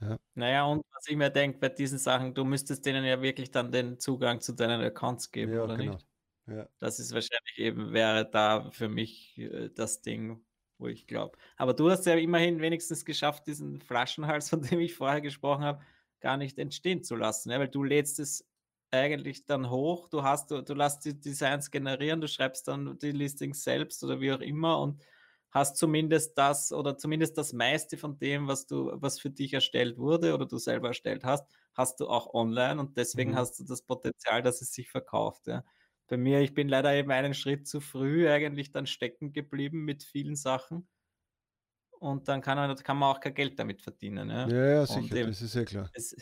Ja. 0.00 0.18
Naja, 0.34 0.64
und 0.66 0.84
was 0.92 1.08
ich 1.08 1.16
mir 1.16 1.30
denke 1.30 1.58
bei 1.58 1.68
diesen 1.68 1.98
Sachen, 1.98 2.32
du 2.32 2.44
müsstest 2.44 2.86
denen 2.86 3.04
ja 3.04 3.20
wirklich 3.20 3.50
dann 3.50 3.72
den 3.72 3.98
Zugang 3.98 4.40
zu 4.40 4.52
deinen 4.52 4.82
Accounts 4.82 5.32
geben, 5.32 5.54
ja, 5.54 5.64
oder 5.64 5.76
genau. 5.76 5.94
nicht? 5.94 6.06
Ja. 6.46 6.68
Das 6.78 7.00
ist 7.00 7.12
wahrscheinlich 7.12 7.58
eben, 7.58 7.92
wäre 7.92 8.30
da 8.30 8.70
für 8.70 8.88
mich 8.88 9.36
äh, 9.38 9.70
das 9.70 10.02
Ding, 10.02 10.45
wo 10.78 10.86
ich 10.88 11.06
glaube. 11.06 11.38
Aber 11.56 11.74
du 11.74 11.90
hast 11.90 12.06
ja 12.06 12.14
immerhin 12.14 12.60
wenigstens 12.60 13.04
geschafft, 13.04 13.46
diesen 13.46 13.80
Flaschenhals, 13.80 14.50
von 14.50 14.62
dem 14.62 14.80
ich 14.80 14.94
vorher 14.94 15.20
gesprochen 15.20 15.64
habe, 15.64 15.82
gar 16.20 16.36
nicht 16.36 16.58
entstehen 16.58 17.02
zu 17.02 17.14
lassen, 17.16 17.50
ja? 17.50 17.58
weil 17.58 17.68
du 17.68 17.82
lädst 17.84 18.18
es 18.20 18.46
eigentlich 18.90 19.44
dann 19.46 19.70
hoch, 19.70 20.08
du 20.08 20.22
hast, 20.22 20.50
du, 20.50 20.62
du 20.62 20.74
lässt 20.74 21.04
die 21.04 21.18
Designs 21.20 21.70
generieren, 21.70 22.20
du 22.20 22.28
schreibst 22.28 22.68
dann 22.68 22.98
die 22.98 23.10
Listings 23.12 23.62
selbst 23.64 24.02
oder 24.04 24.20
wie 24.20 24.32
auch 24.32 24.40
immer 24.40 24.80
und 24.80 25.02
hast 25.50 25.76
zumindest 25.76 26.38
das 26.38 26.72
oder 26.72 26.96
zumindest 26.96 27.36
das 27.38 27.52
meiste 27.52 27.96
von 27.96 28.18
dem, 28.18 28.48
was 28.48 28.66
du, 28.66 28.90
was 28.94 29.20
für 29.20 29.30
dich 29.30 29.52
erstellt 29.54 29.98
wurde 29.98 30.34
oder 30.34 30.46
du 30.46 30.58
selber 30.58 30.88
erstellt 30.88 31.24
hast, 31.24 31.50
hast 31.74 32.00
du 32.00 32.08
auch 32.08 32.32
online 32.34 32.80
und 32.80 32.96
deswegen 32.96 33.32
mhm. 33.32 33.36
hast 33.36 33.58
du 33.58 33.64
das 33.64 33.82
Potenzial, 33.82 34.42
dass 34.42 34.62
es 34.62 34.72
sich 34.72 34.90
verkauft. 34.90 35.46
Ja 35.46 35.64
bei 36.06 36.16
mir, 36.16 36.40
ich 36.40 36.54
bin 36.54 36.68
leider 36.68 36.94
eben 36.94 37.10
einen 37.10 37.34
Schritt 37.34 37.66
zu 37.66 37.80
früh 37.80 38.28
eigentlich 38.28 38.70
dann 38.70 38.86
stecken 38.86 39.32
geblieben 39.32 39.84
mit 39.84 40.04
vielen 40.04 40.36
Sachen. 40.36 40.88
Und 41.98 42.28
dann 42.28 42.42
kann 42.42 42.58
man, 42.58 42.76
kann 42.76 42.98
man 42.98 43.14
auch 43.14 43.20
kein 43.20 43.34
Geld 43.34 43.58
damit 43.58 43.82
verdienen. 43.82 44.30
Ja, 44.30 44.48
ja, 44.48 44.66
ja 44.66 44.86
sicher, 44.86 45.16
eben, 45.16 45.30
das 45.30 45.42
ist 45.42 45.54
ja 45.54 45.64
klar. 45.64 45.90
Es, 45.94 46.14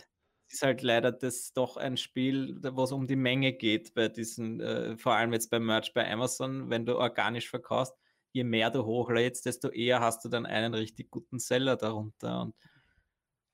ist 0.54 0.62
halt 0.62 0.82
leider 0.82 1.10
das 1.10 1.52
doch 1.52 1.76
ein 1.76 1.96
Spiel, 1.96 2.60
wo 2.62 2.84
es 2.84 2.92
um 2.92 3.06
die 3.06 3.16
Menge 3.16 3.52
geht 3.52 3.94
bei 3.94 4.08
diesen, 4.08 4.60
äh, 4.60 4.96
vor 4.96 5.14
allem 5.14 5.32
jetzt 5.32 5.50
beim 5.50 5.66
Merch 5.66 5.92
bei 5.92 6.10
Amazon, 6.10 6.70
wenn 6.70 6.86
du 6.86 6.96
organisch 6.96 7.50
verkaufst, 7.50 7.94
je 8.32 8.44
mehr 8.44 8.70
du 8.70 8.84
hochlädst, 8.84 9.46
desto 9.46 9.68
eher 9.68 10.00
hast 10.00 10.24
du 10.24 10.28
dann 10.28 10.46
einen 10.46 10.74
richtig 10.74 11.10
guten 11.10 11.38
Seller 11.38 11.76
darunter. 11.76 12.42
Und 12.42 12.54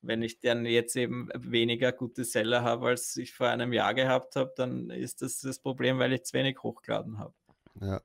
wenn 0.03 0.23
ich 0.23 0.41
dann 0.41 0.65
jetzt 0.67 0.97
eben 0.97 1.29
weniger 1.35 1.93
gute 1.93 2.25
Seller 2.25 2.63
habe, 2.63 2.89
als 2.89 3.17
ich 3.17 3.33
vor 3.33 3.49
einem 3.49 3.73
Jahr 3.73 3.95
gehabt 3.95 4.37
habe, 4.37 4.53
dann 4.57 4.91
ist 4.91 5.23
das 5.23 5.41
das 5.41 5.59
Problem, 5.59 5.99
weil 5.99 6.13
ich 6.13 6.25
zu 6.25 6.35
wenig 6.35 6.63
hochgeladen 6.63 7.19
habe. 7.19 7.35
Ja. 7.81 8.01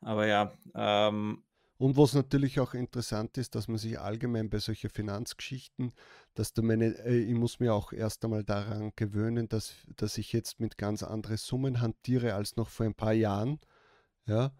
Aber 0.00 0.26
ja. 0.26 0.52
Ähm, 0.74 1.42
und 1.78 1.96
was 1.98 2.14
natürlich 2.14 2.58
auch 2.58 2.72
interessant 2.72 3.36
ist, 3.36 3.54
dass 3.54 3.68
man 3.68 3.76
sich 3.76 4.00
allgemein 4.00 4.48
bei 4.48 4.58
solchen 4.58 4.88
Finanzgeschichten, 4.88 5.92
dass 6.34 6.54
du 6.54 6.62
meine, 6.62 6.86
äh, 7.04 7.18
ich 7.18 7.34
muss 7.34 7.60
mir 7.60 7.74
auch 7.74 7.92
erst 7.92 8.24
einmal 8.24 8.44
daran 8.44 8.92
gewöhnen, 8.96 9.48
dass, 9.48 9.74
dass 9.96 10.16
ich 10.16 10.32
jetzt 10.32 10.58
mit 10.58 10.78
ganz 10.78 11.02
anderen 11.02 11.36
Summen 11.36 11.82
hantiere 11.82 12.34
als 12.34 12.56
noch 12.56 12.70
vor 12.70 12.86
ein 12.86 12.94
paar 12.94 13.12
Jahren. 13.12 13.60
Ja. 14.26 14.54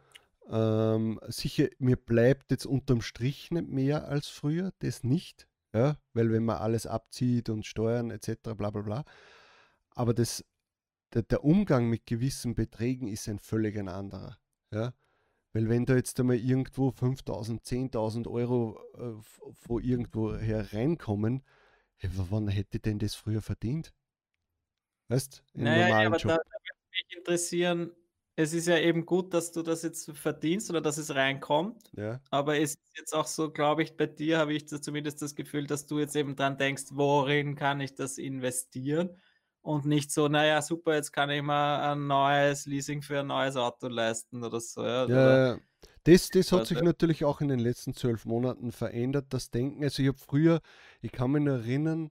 Ähm, 0.49 1.19
sicher, 1.27 1.69
mir 1.79 1.97
bleibt 1.97 2.51
jetzt 2.51 2.67
unterm 2.67 3.01
Strich 3.01 3.51
nicht 3.51 3.69
mehr 3.69 4.09
als 4.09 4.29
früher, 4.29 4.73
das 4.81 5.03
nicht. 5.03 5.49
Ja, 5.77 5.99
weil 6.15 6.33
wenn 6.33 6.47
man 6.47 6.57
alles 6.57 6.87
abzieht 6.87 7.51
und 7.51 7.67
Steuern 7.67 8.11
etc. 8.11 8.55
bla 8.57 8.71
bla 8.71 8.81
bla. 8.81 9.05
Aber 9.91 10.15
das, 10.15 10.43
der, 11.13 11.23
der 11.23 11.45
Umgang 11.45 11.91
mit 11.91 12.07
gewissen 12.07 12.55
Beträgen 12.55 13.09
ist 13.09 13.29
ein 13.29 13.39
völlig 13.39 13.77
ein 13.77 13.91
anderer. 13.91 14.39
Ja? 14.73 14.95
Weil 15.53 15.69
wenn 15.69 15.85
da 15.85 15.95
jetzt 15.95 16.19
einmal 16.19 16.37
irgendwo 16.37 16.89
5.000, 16.89 17.63
10.000 17.63 18.27
Euro 18.27 18.81
äh, 18.95 19.53
von 19.53 19.83
irgendwo 19.83 20.35
her 20.35 20.73
reinkommen, 20.73 21.43
hey, 21.97 22.09
wann 22.15 22.49
hätte 22.49 22.81
denn 22.81 22.99
das 22.99 23.15
früher 23.15 23.43
verdient? 23.43 23.93
Weißt 25.09 25.43
du? 25.55 25.63
Naja, 25.63 25.89
ja, 25.89 26.07
aber 26.07 26.17
Job. 26.17 26.31
da, 26.31 26.37
da 26.37 26.43
würde 26.43 26.91
mich 26.91 27.19
interessieren, 27.19 27.93
es 28.37 28.53
ist 28.53 28.69
ja 28.69 28.79
eben 28.79 29.07
gut, 29.07 29.33
dass 29.33 29.51
du 29.51 29.63
das 29.63 29.83
jetzt 29.83 30.13
verdienst 30.17 30.69
oder 30.69 30.83
dass 30.83 30.99
es 30.99 31.15
reinkommt. 31.15 31.91
Ja. 31.97 32.21
Aber 32.31 32.59
es 32.59 32.75
ist 32.75 32.99
jetzt 32.99 33.15
auch 33.15 33.27
so, 33.27 33.51
glaube 33.51 33.83
ich, 33.83 33.97
bei 33.97 34.07
dir 34.07 34.39
habe 34.39 34.53
ich 34.53 34.69
zumindest 34.69 35.23
das 35.23 35.35
Gefühl, 35.35 35.67
dass 35.67 35.87
du 35.87 35.99
jetzt 35.99 36.15
eben 36.15 36.37
dran 36.37 36.59
denkst, 36.59 36.85
worin 36.91 37.57
kann 37.57 37.81
ich 37.81 37.95
das 37.95 38.19
investieren? 38.19 39.17
Und 39.63 39.87
nicht 39.87 40.13
so, 40.13 40.29
naja, 40.29 40.63
super, 40.63 40.95
jetzt 40.95 41.13
kann 41.13 41.31
ich 41.31 41.43
mal 41.43 41.93
ein 41.93 42.07
neues 42.07 42.67
Leasing 42.67 43.03
für 43.03 43.21
ein 43.21 43.27
neues 43.27 43.57
Auto 43.57 43.89
leisten 43.89 44.45
oder 44.45 44.61
so. 44.61 44.85
Ja, 44.85 45.09
ja 45.09 45.59
das, 46.05 46.29
das 46.29 46.53
hat 46.53 46.67
sich 46.67 46.81
natürlich 46.83 47.25
auch 47.25 47.41
in 47.41 47.49
den 47.49 47.59
letzten 47.59 47.93
zwölf 47.95 48.27
Monaten 48.27 48.71
verändert, 48.71 49.27
das 49.31 49.51
Denken. 49.51 49.83
Also 49.83 50.03
ich 50.03 50.09
habe 50.09 50.19
früher, 50.19 50.61
ich 51.01 51.11
kann 51.11 51.33
mich 51.33 51.45
erinnern, 51.45 52.11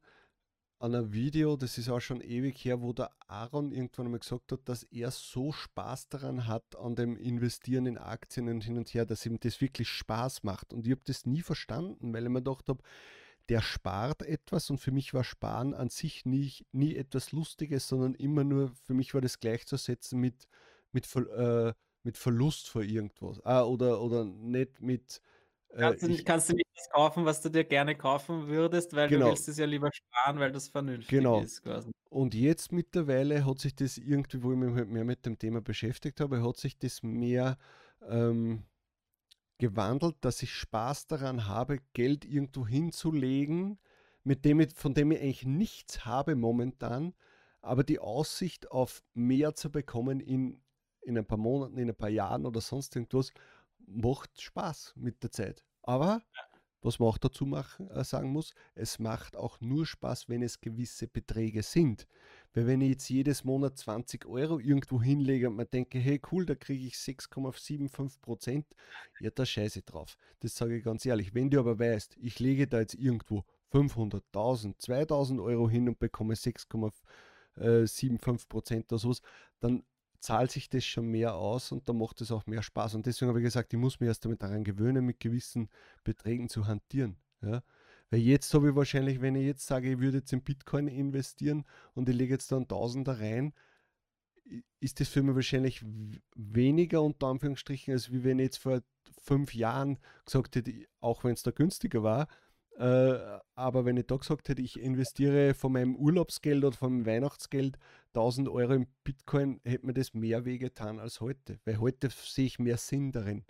an 0.79 0.93
einem 0.93 1.13
Video, 1.13 1.55
das 1.55 1.77
ist 1.77 1.89
auch 1.89 1.99
schon 1.99 2.21
ewig 2.21 2.63
her, 2.65 2.81
wo 2.81 2.91
der 2.91 3.11
Aaron 3.27 3.71
irgendwann 3.71 4.11
mal 4.11 4.19
gesagt 4.19 4.51
hat, 4.51 4.67
dass 4.67 4.83
er 4.83 5.09
so 5.11 5.51
Spaß 5.51 6.09
daran 6.09 6.47
hat, 6.47 6.75
an 6.75 6.95
dem 6.95 7.17
Investieren 7.17 7.85
in 7.85 7.97
Aktien 7.97 8.49
und 8.49 8.63
hin 8.63 8.77
und 8.77 8.93
her, 8.93 9.05
dass 9.05 9.25
ihm 9.25 9.39
das 9.39 9.61
wirklich 9.61 9.89
Spaß 9.89 10.43
macht. 10.43 10.73
Und 10.73 10.85
ich 10.85 10.91
habe 10.91 11.01
das 11.05 11.25
nie 11.25 11.41
verstanden, 11.41 12.13
weil 12.13 12.23
ich 12.23 12.29
mir 12.29 12.41
gedacht 12.41 12.67
habe, 12.67 12.83
der 13.49 13.61
spart 13.61 14.23
etwas 14.23 14.69
und 14.69 14.79
für 14.79 14.91
mich 14.91 15.13
war 15.13 15.23
Sparen 15.23 15.73
an 15.73 15.89
sich 15.89 16.25
nie, 16.25 16.51
nie 16.71 16.95
etwas 16.95 17.31
Lustiges, 17.31 17.87
sondern 17.87 18.15
immer 18.15 18.43
nur, 18.43 18.73
für 18.83 18.93
mich 18.93 19.13
war 19.13 19.21
das 19.21 19.39
gleichzusetzen 19.39 20.19
mit, 20.19 20.47
mit, 20.91 21.07
äh, 21.15 21.73
mit 22.03 22.17
Verlust 22.17 22.69
vor 22.69 22.81
irgendwas. 22.81 23.39
Ah, 23.45 23.63
oder, 23.63 24.01
oder 24.01 24.25
nicht 24.25 24.81
mit 24.81 25.21
Kannst 25.77 26.03
du, 26.03 26.07
ich, 26.07 26.25
kannst 26.25 26.49
du 26.49 26.53
nicht 26.53 26.69
das 26.75 26.89
kaufen, 26.89 27.25
was 27.25 27.41
du 27.41 27.49
dir 27.49 27.65
gerne 27.65 27.95
kaufen 27.95 28.47
würdest, 28.47 28.95
weil 28.95 29.09
genau. 29.09 29.25
du 29.25 29.31
willst 29.31 29.47
es 29.49 29.57
ja 29.57 29.65
lieber 29.65 29.89
sparen, 29.91 30.39
weil 30.39 30.51
das 30.51 30.69
vernünftig 30.69 31.09
genau. 31.09 31.41
ist. 31.41 31.63
Quasi. 31.63 31.91
Und 32.09 32.33
jetzt 32.33 32.71
mittlerweile 32.71 33.45
hat 33.45 33.59
sich 33.59 33.75
das 33.75 33.97
irgendwie, 33.97 34.41
wo 34.41 34.53
ich 34.53 34.57
mich 34.57 34.73
halt 34.73 34.89
mehr 34.89 35.03
mit 35.03 35.25
dem 35.25 35.37
Thema 35.37 35.61
beschäftigt 35.61 36.21
habe, 36.21 36.41
hat 36.41 36.57
sich 36.57 36.77
das 36.77 37.03
mehr 37.03 37.57
ähm, 38.07 38.63
gewandelt, 39.57 40.15
dass 40.21 40.41
ich 40.41 40.53
Spaß 40.53 41.07
daran 41.07 41.47
habe, 41.47 41.79
Geld 41.93 42.23
irgendwo 42.23 42.65
hinzulegen, 42.65 43.77
mit 44.23 44.45
dem 44.45 44.61
ich, 44.61 44.73
von 44.73 44.93
dem 44.93 45.11
ich 45.11 45.21
eigentlich 45.21 45.45
nichts 45.45 46.05
habe 46.05 46.35
momentan, 46.35 47.13
aber 47.61 47.83
die 47.83 47.99
Aussicht 47.99 48.71
auf 48.71 49.03
mehr 49.13 49.55
zu 49.55 49.71
bekommen 49.71 50.19
in 50.19 50.61
in 51.05 51.17
ein 51.17 51.25
paar 51.25 51.37
Monaten, 51.37 51.77
in 51.77 51.89
ein 51.89 51.95
paar 51.95 52.09
Jahren 52.09 52.45
oder 52.45 52.61
sonst 52.61 52.95
irgendwas, 52.95 53.31
macht 53.87 54.41
Spaß 54.41 54.93
mit 54.97 55.23
der 55.23 55.31
Zeit. 55.31 55.63
Aber 55.83 56.21
was 56.85 56.99
man 56.99 57.09
auch 57.09 57.17
dazu 57.17 57.47
machen, 57.47 57.89
äh, 57.89 58.03
sagen 58.03 58.31
muss, 58.31 58.53
es 58.75 58.99
macht 58.99 59.35
auch 59.35 59.59
nur 59.59 59.87
Spaß, 59.87 60.29
wenn 60.29 60.43
es 60.43 60.61
gewisse 60.61 61.07
Beträge 61.07 61.63
sind. 61.63 62.07
Weil 62.53 62.67
wenn 62.67 62.81
ich 62.81 62.91
jetzt 62.91 63.09
jedes 63.09 63.43
Monat 63.43 63.75
20 63.77 64.27
Euro 64.27 64.59
irgendwo 64.59 65.01
hinlege 65.01 65.49
und 65.49 65.55
mir 65.55 65.65
denke, 65.65 65.97
hey 65.97 66.21
cool, 66.31 66.45
da 66.45 66.53
kriege 66.53 66.85
ich 66.85 66.93
6,75 66.93 68.21
Prozent, 68.21 68.67
ja, 69.19 69.31
da 69.31 69.45
scheiße 69.45 69.81
drauf. 69.81 70.15
Das 70.41 70.55
sage 70.55 70.77
ich 70.77 70.83
ganz 70.83 71.03
ehrlich. 71.05 71.33
Wenn 71.33 71.49
du 71.49 71.59
aber 71.59 71.79
weißt, 71.79 72.17
ich 72.17 72.39
lege 72.39 72.67
da 72.67 72.79
jetzt 72.79 72.93
irgendwo 72.93 73.43
500, 73.71 74.23
1000, 74.27 74.79
2000 74.79 75.41
Euro 75.41 75.67
hin 75.67 75.89
und 75.89 75.97
bekomme 75.97 76.35
6,75 76.35 78.47
Prozent 78.47 78.91
oder 78.91 78.99
sowas, 78.99 79.21
dann 79.59 79.83
zahlt 80.25 80.51
sich 80.51 80.69
das 80.69 80.83
schon 80.83 81.05
mehr 81.05 81.35
aus 81.35 81.71
und 81.71 81.87
dann 81.87 81.99
macht 81.99 82.19
es 82.19 82.31
auch 82.31 82.47
mehr 82.47 82.63
Spaß. 82.63 82.95
Und 82.95 83.05
deswegen 83.05 83.29
habe 83.29 83.39
ich 83.39 83.45
gesagt, 83.45 83.71
ich 83.71 83.79
muss 83.79 83.99
mich 83.99 84.07
erst 84.07 84.25
damit 84.25 84.41
daran 84.41 84.63
gewöhnen, 84.63 85.05
mit 85.05 85.19
gewissen 85.19 85.69
Beträgen 86.03 86.49
zu 86.49 86.65
hantieren. 86.65 87.17
Ja? 87.41 87.61
Weil 88.09 88.21
jetzt 88.21 88.51
habe 88.55 88.69
ich 88.69 88.75
wahrscheinlich, 88.75 89.21
wenn 89.21 89.35
ich 89.35 89.45
jetzt 89.45 89.67
sage, 89.67 89.91
ich 89.91 89.99
würde 89.99 90.17
jetzt 90.17 90.33
in 90.33 90.41
Bitcoin 90.41 90.87
investieren 90.87 91.63
und 91.93 92.09
ich 92.09 92.15
lege 92.15 92.33
jetzt 92.33 92.51
da 92.51 92.55
einen 92.55 92.67
Tausender 92.67 93.19
rein, 93.19 93.53
ist 94.79 94.99
das 94.99 95.09
für 95.09 95.21
mich 95.21 95.35
wahrscheinlich 95.35 95.83
weniger 96.35 97.03
unter 97.03 97.27
Anführungsstrichen, 97.27 97.93
als 97.93 98.11
wie 98.11 98.23
wenn 98.23 98.39
ich 98.39 98.45
jetzt 98.45 98.57
vor 98.57 98.81
fünf 99.21 99.53
Jahren 99.53 99.99
gesagt 100.25 100.55
hätte, 100.55 100.87
auch 101.01 101.23
wenn 101.23 101.33
es 101.33 101.43
da 101.43 101.51
günstiger 101.51 102.01
war, 102.01 102.27
äh, 102.77 103.39
aber 103.55 103.85
wenn 103.85 103.97
ich 103.97 104.07
da 104.07 104.17
gesagt 104.17 104.49
hätte, 104.49 104.61
ich 104.61 104.79
investiere 104.79 105.53
von 105.53 105.71
meinem 105.71 105.95
Urlaubsgeld 105.95 106.63
oder 106.63 106.75
von 106.75 106.93
meinem 106.93 107.05
Weihnachtsgeld 107.05 107.77
1000 108.09 108.49
Euro 108.49 108.73
in 108.73 108.87
Bitcoin, 109.03 109.61
hätte 109.63 109.85
mir 109.85 109.93
das 109.93 110.13
mehr 110.13 110.45
wehgetan 110.45 110.99
als 110.99 111.21
heute. 111.21 111.59
Weil 111.63 111.79
heute 111.79 112.09
sehe 112.09 112.45
ich 112.45 112.59
mehr 112.59 112.77
Sinn 112.77 113.11
darin. 113.11 113.45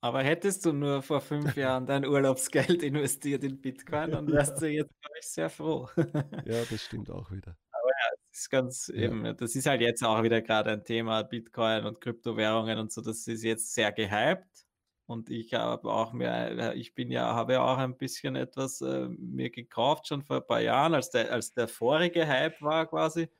Aber 0.00 0.22
hättest 0.22 0.64
du 0.64 0.72
nur 0.72 1.02
vor 1.02 1.20
fünf 1.20 1.56
Jahren 1.56 1.84
dein 1.84 2.06
Urlaubsgeld 2.06 2.82
investiert 2.82 3.44
in 3.44 3.60
Bitcoin, 3.60 4.12
dann 4.12 4.30
wärst 4.30 4.62
du 4.62 4.68
jetzt, 4.68 4.94
glaube 5.00 5.16
ich, 5.20 5.26
sehr 5.26 5.50
froh. 5.50 5.88
ja, 6.46 6.64
das 6.70 6.82
stimmt 6.82 7.10
auch 7.10 7.30
wieder. 7.30 7.58
Aber 7.72 7.88
ja, 7.88 8.16
das 8.30 8.40
ist 8.40 8.50
ganz 8.50 8.92
ja. 8.94 9.02
eben, 9.02 9.36
das 9.36 9.54
ist 9.54 9.66
halt 9.66 9.80
jetzt 9.80 10.02
auch 10.02 10.22
wieder 10.22 10.40
gerade 10.40 10.70
ein 10.70 10.84
Thema, 10.84 11.24
Bitcoin 11.24 11.84
und 11.84 12.00
Kryptowährungen 12.00 12.78
und 12.78 12.92
so, 12.92 13.02
das 13.02 13.26
ist 13.26 13.42
jetzt 13.42 13.74
sehr 13.74 13.92
gehypt. 13.92 14.67
Und 15.08 15.30
ich 15.30 15.54
habe 15.54 15.90
auch 15.90 16.12
mir, 16.12 16.74
ich 16.74 16.94
bin 16.94 17.10
ja, 17.10 17.34
habe 17.34 17.54
ja 17.54 17.64
auch 17.64 17.78
ein 17.78 17.96
bisschen 17.96 18.36
etwas 18.36 18.82
äh, 18.82 19.08
mir 19.08 19.48
gekauft, 19.48 20.06
schon 20.06 20.22
vor 20.22 20.36
ein 20.36 20.46
paar 20.46 20.60
Jahren, 20.60 20.92
als 20.92 21.08
der, 21.08 21.32
als 21.32 21.54
der 21.54 21.66
vorige 21.66 22.28
Hype 22.28 22.60
war 22.60 22.86
quasi. 22.86 23.30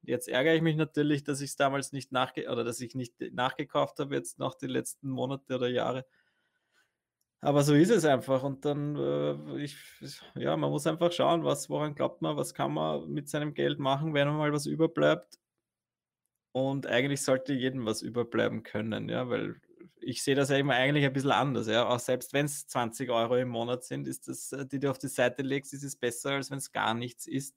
Jetzt 0.00 0.26
ärgere 0.28 0.54
ich 0.54 0.62
mich 0.62 0.76
natürlich, 0.76 1.22
dass 1.22 1.42
ich 1.42 1.50
es 1.50 1.56
damals 1.56 1.92
nicht 1.92 2.12
nachge 2.12 2.48
oder 2.50 2.64
dass 2.64 2.80
ich 2.80 2.94
nicht 2.94 3.14
nachgekauft 3.32 3.98
habe, 3.98 4.14
jetzt 4.14 4.38
noch 4.38 4.54
die 4.54 4.68
letzten 4.68 5.10
Monate 5.10 5.54
oder 5.56 5.68
Jahre. 5.68 6.06
Aber 7.42 7.62
so 7.62 7.74
ist 7.74 7.90
es 7.90 8.06
einfach. 8.06 8.42
Und 8.42 8.64
dann, 8.64 8.96
äh, 8.96 9.62
ich, 9.62 9.76
ja, 10.34 10.56
man 10.56 10.70
muss 10.70 10.86
einfach 10.86 11.12
schauen, 11.12 11.44
was, 11.44 11.68
woran 11.68 11.94
glaubt 11.94 12.22
man, 12.22 12.38
was 12.38 12.54
kann 12.54 12.72
man 12.72 13.06
mit 13.10 13.28
seinem 13.28 13.52
Geld 13.52 13.78
machen, 13.78 14.14
wenn 14.14 14.28
mal 14.28 14.52
was 14.54 14.64
überbleibt. 14.64 15.38
Und 16.52 16.86
eigentlich 16.86 17.22
sollte 17.22 17.52
jedem 17.52 17.84
was 17.84 18.00
überbleiben 18.00 18.62
können, 18.62 19.10
ja, 19.10 19.28
weil 19.28 19.60
ich 20.02 20.22
sehe 20.22 20.34
das 20.34 20.50
ja 20.50 20.56
immer 20.56 20.74
eigentlich 20.74 21.04
ein 21.04 21.12
bisschen 21.12 21.32
anders, 21.32 21.66
ja. 21.66 21.88
Auch 21.88 21.98
selbst 21.98 22.32
wenn 22.32 22.46
es 22.46 22.66
20 22.66 23.10
Euro 23.10 23.36
im 23.36 23.48
Monat 23.48 23.84
sind, 23.84 24.06
ist 24.06 24.28
das, 24.28 24.52
äh, 24.52 24.66
die 24.66 24.78
du 24.78 24.90
auf 24.90 24.98
die 24.98 25.08
Seite 25.08 25.42
legst, 25.42 25.72
ist 25.72 25.84
es 25.84 25.96
besser, 25.96 26.32
als 26.32 26.50
wenn 26.50 26.58
es 26.58 26.72
gar 26.72 26.94
nichts 26.94 27.26
ist 27.26 27.56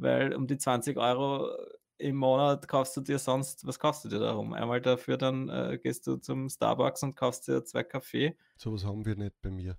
weil 0.00 0.34
um 0.34 0.46
die 0.46 0.58
20 0.58 0.96
Euro 0.96 1.50
im 1.98 2.16
Monat 2.16 2.66
kaufst 2.66 2.96
du 2.96 3.02
dir 3.02 3.18
sonst, 3.18 3.66
was 3.66 3.78
kaufst 3.78 4.04
du 4.04 4.08
dir 4.08 4.18
darum? 4.18 4.54
Einmal 4.54 4.80
dafür, 4.80 5.18
dann 5.18 5.48
äh, 5.50 5.78
gehst 5.78 6.06
du 6.06 6.16
zum 6.16 6.48
Starbucks 6.48 7.02
und 7.02 7.14
kaufst 7.14 7.46
dir 7.46 7.62
zwei 7.64 7.84
Kaffee. 7.84 8.36
Sowas 8.56 8.84
haben 8.84 9.04
wir 9.04 9.16
nicht 9.16 9.40
bei 9.42 9.50
mir. 9.50 9.76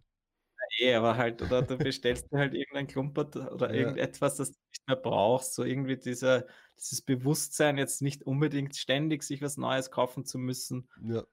Nee, 0.79 0.93
aber 0.93 1.17
halt, 1.17 1.41
oder 1.41 1.63
du 1.63 1.77
bestellst 1.77 2.31
dir 2.31 2.37
halt 2.37 2.53
irgendein 2.53 2.87
Klumpert 2.87 3.35
oder 3.35 3.73
ja. 3.73 3.81
irgendetwas, 3.81 4.37
das 4.37 4.51
du 4.51 4.59
nicht 4.69 4.87
mehr 4.87 4.95
brauchst. 4.95 5.55
So 5.55 5.63
irgendwie 5.63 5.97
dieser, 5.97 6.45
dieses 6.77 7.01
Bewusstsein, 7.01 7.77
jetzt 7.77 8.01
nicht 8.01 8.23
unbedingt 8.23 8.75
ständig 8.75 9.23
sich 9.23 9.41
was 9.41 9.57
Neues 9.57 9.89
kaufen 9.89 10.23
zu 10.23 10.37
müssen. 10.37 10.87
Ja. 11.03 11.23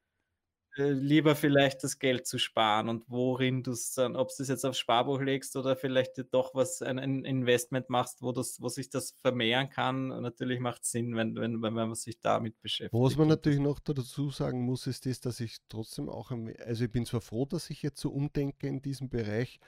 Äh, 0.78 0.92
lieber 0.92 1.34
vielleicht 1.34 1.82
das 1.82 1.98
Geld 1.98 2.26
zu 2.26 2.38
sparen 2.38 2.88
und 2.88 3.04
worin 3.08 3.62
du 3.64 3.72
es 3.72 3.94
dann, 3.94 4.14
ob 4.14 4.28
du 4.28 4.42
es 4.42 4.48
jetzt 4.48 4.64
aufs 4.64 4.78
Sparbuch 4.78 5.20
legst 5.20 5.56
oder 5.56 5.76
vielleicht 5.76 6.24
doch 6.32 6.54
was, 6.54 6.82
ein, 6.82 6.98
ein 6.98 7.24
Investment 7.24 7.90
machst, 7.90 8.22
wo, 8.22 8.30
das, 8.30 8.62
wo 8.62 8.68
sich 8.68 8.88
das 8.88 9.10
vermehren 9.20 9.70
kann. 9.70 10.08
Natürlich 10.08 10.60
macht 10.60 10.82
es 10.84 10.92
Sinn, 10.92 11.16
wenn, 11.16 11.34
wenn, 11.34 11.60
wenn 11.62 11.74
man 11.74 11.94
sich 11.94 12.20
damit 12.20 12.60
beschäftigt. 12.60 13.02
Was 13.02 13.16
man 13.16 13.28
natürlich 13.28 13.58
noch 13.58 13.80
dazu 13.80 14.30
sagen 14.30 14.62
muss, 14.62 14.86
ist 14.86 15.06
das, 15.06 15.20
dass 15.20 15.40
ich 15.40 15.58
trotzdem 15.68 16.08
auch, 16.08 16.30
also 16.64 16.84
ich 16.84 16.92
bin 16.92 17.04
zwar 17.04 17.20
froh, 17.20 17.44
dass 17.44 17.70
ich 17.70 17.82
jetzt 17.82 18.00
so 18.00 18.10
umdenke 18.10 18.68
in 18.68 18.80
diesem 18.80 19.08
Bereich, 19.08 19.58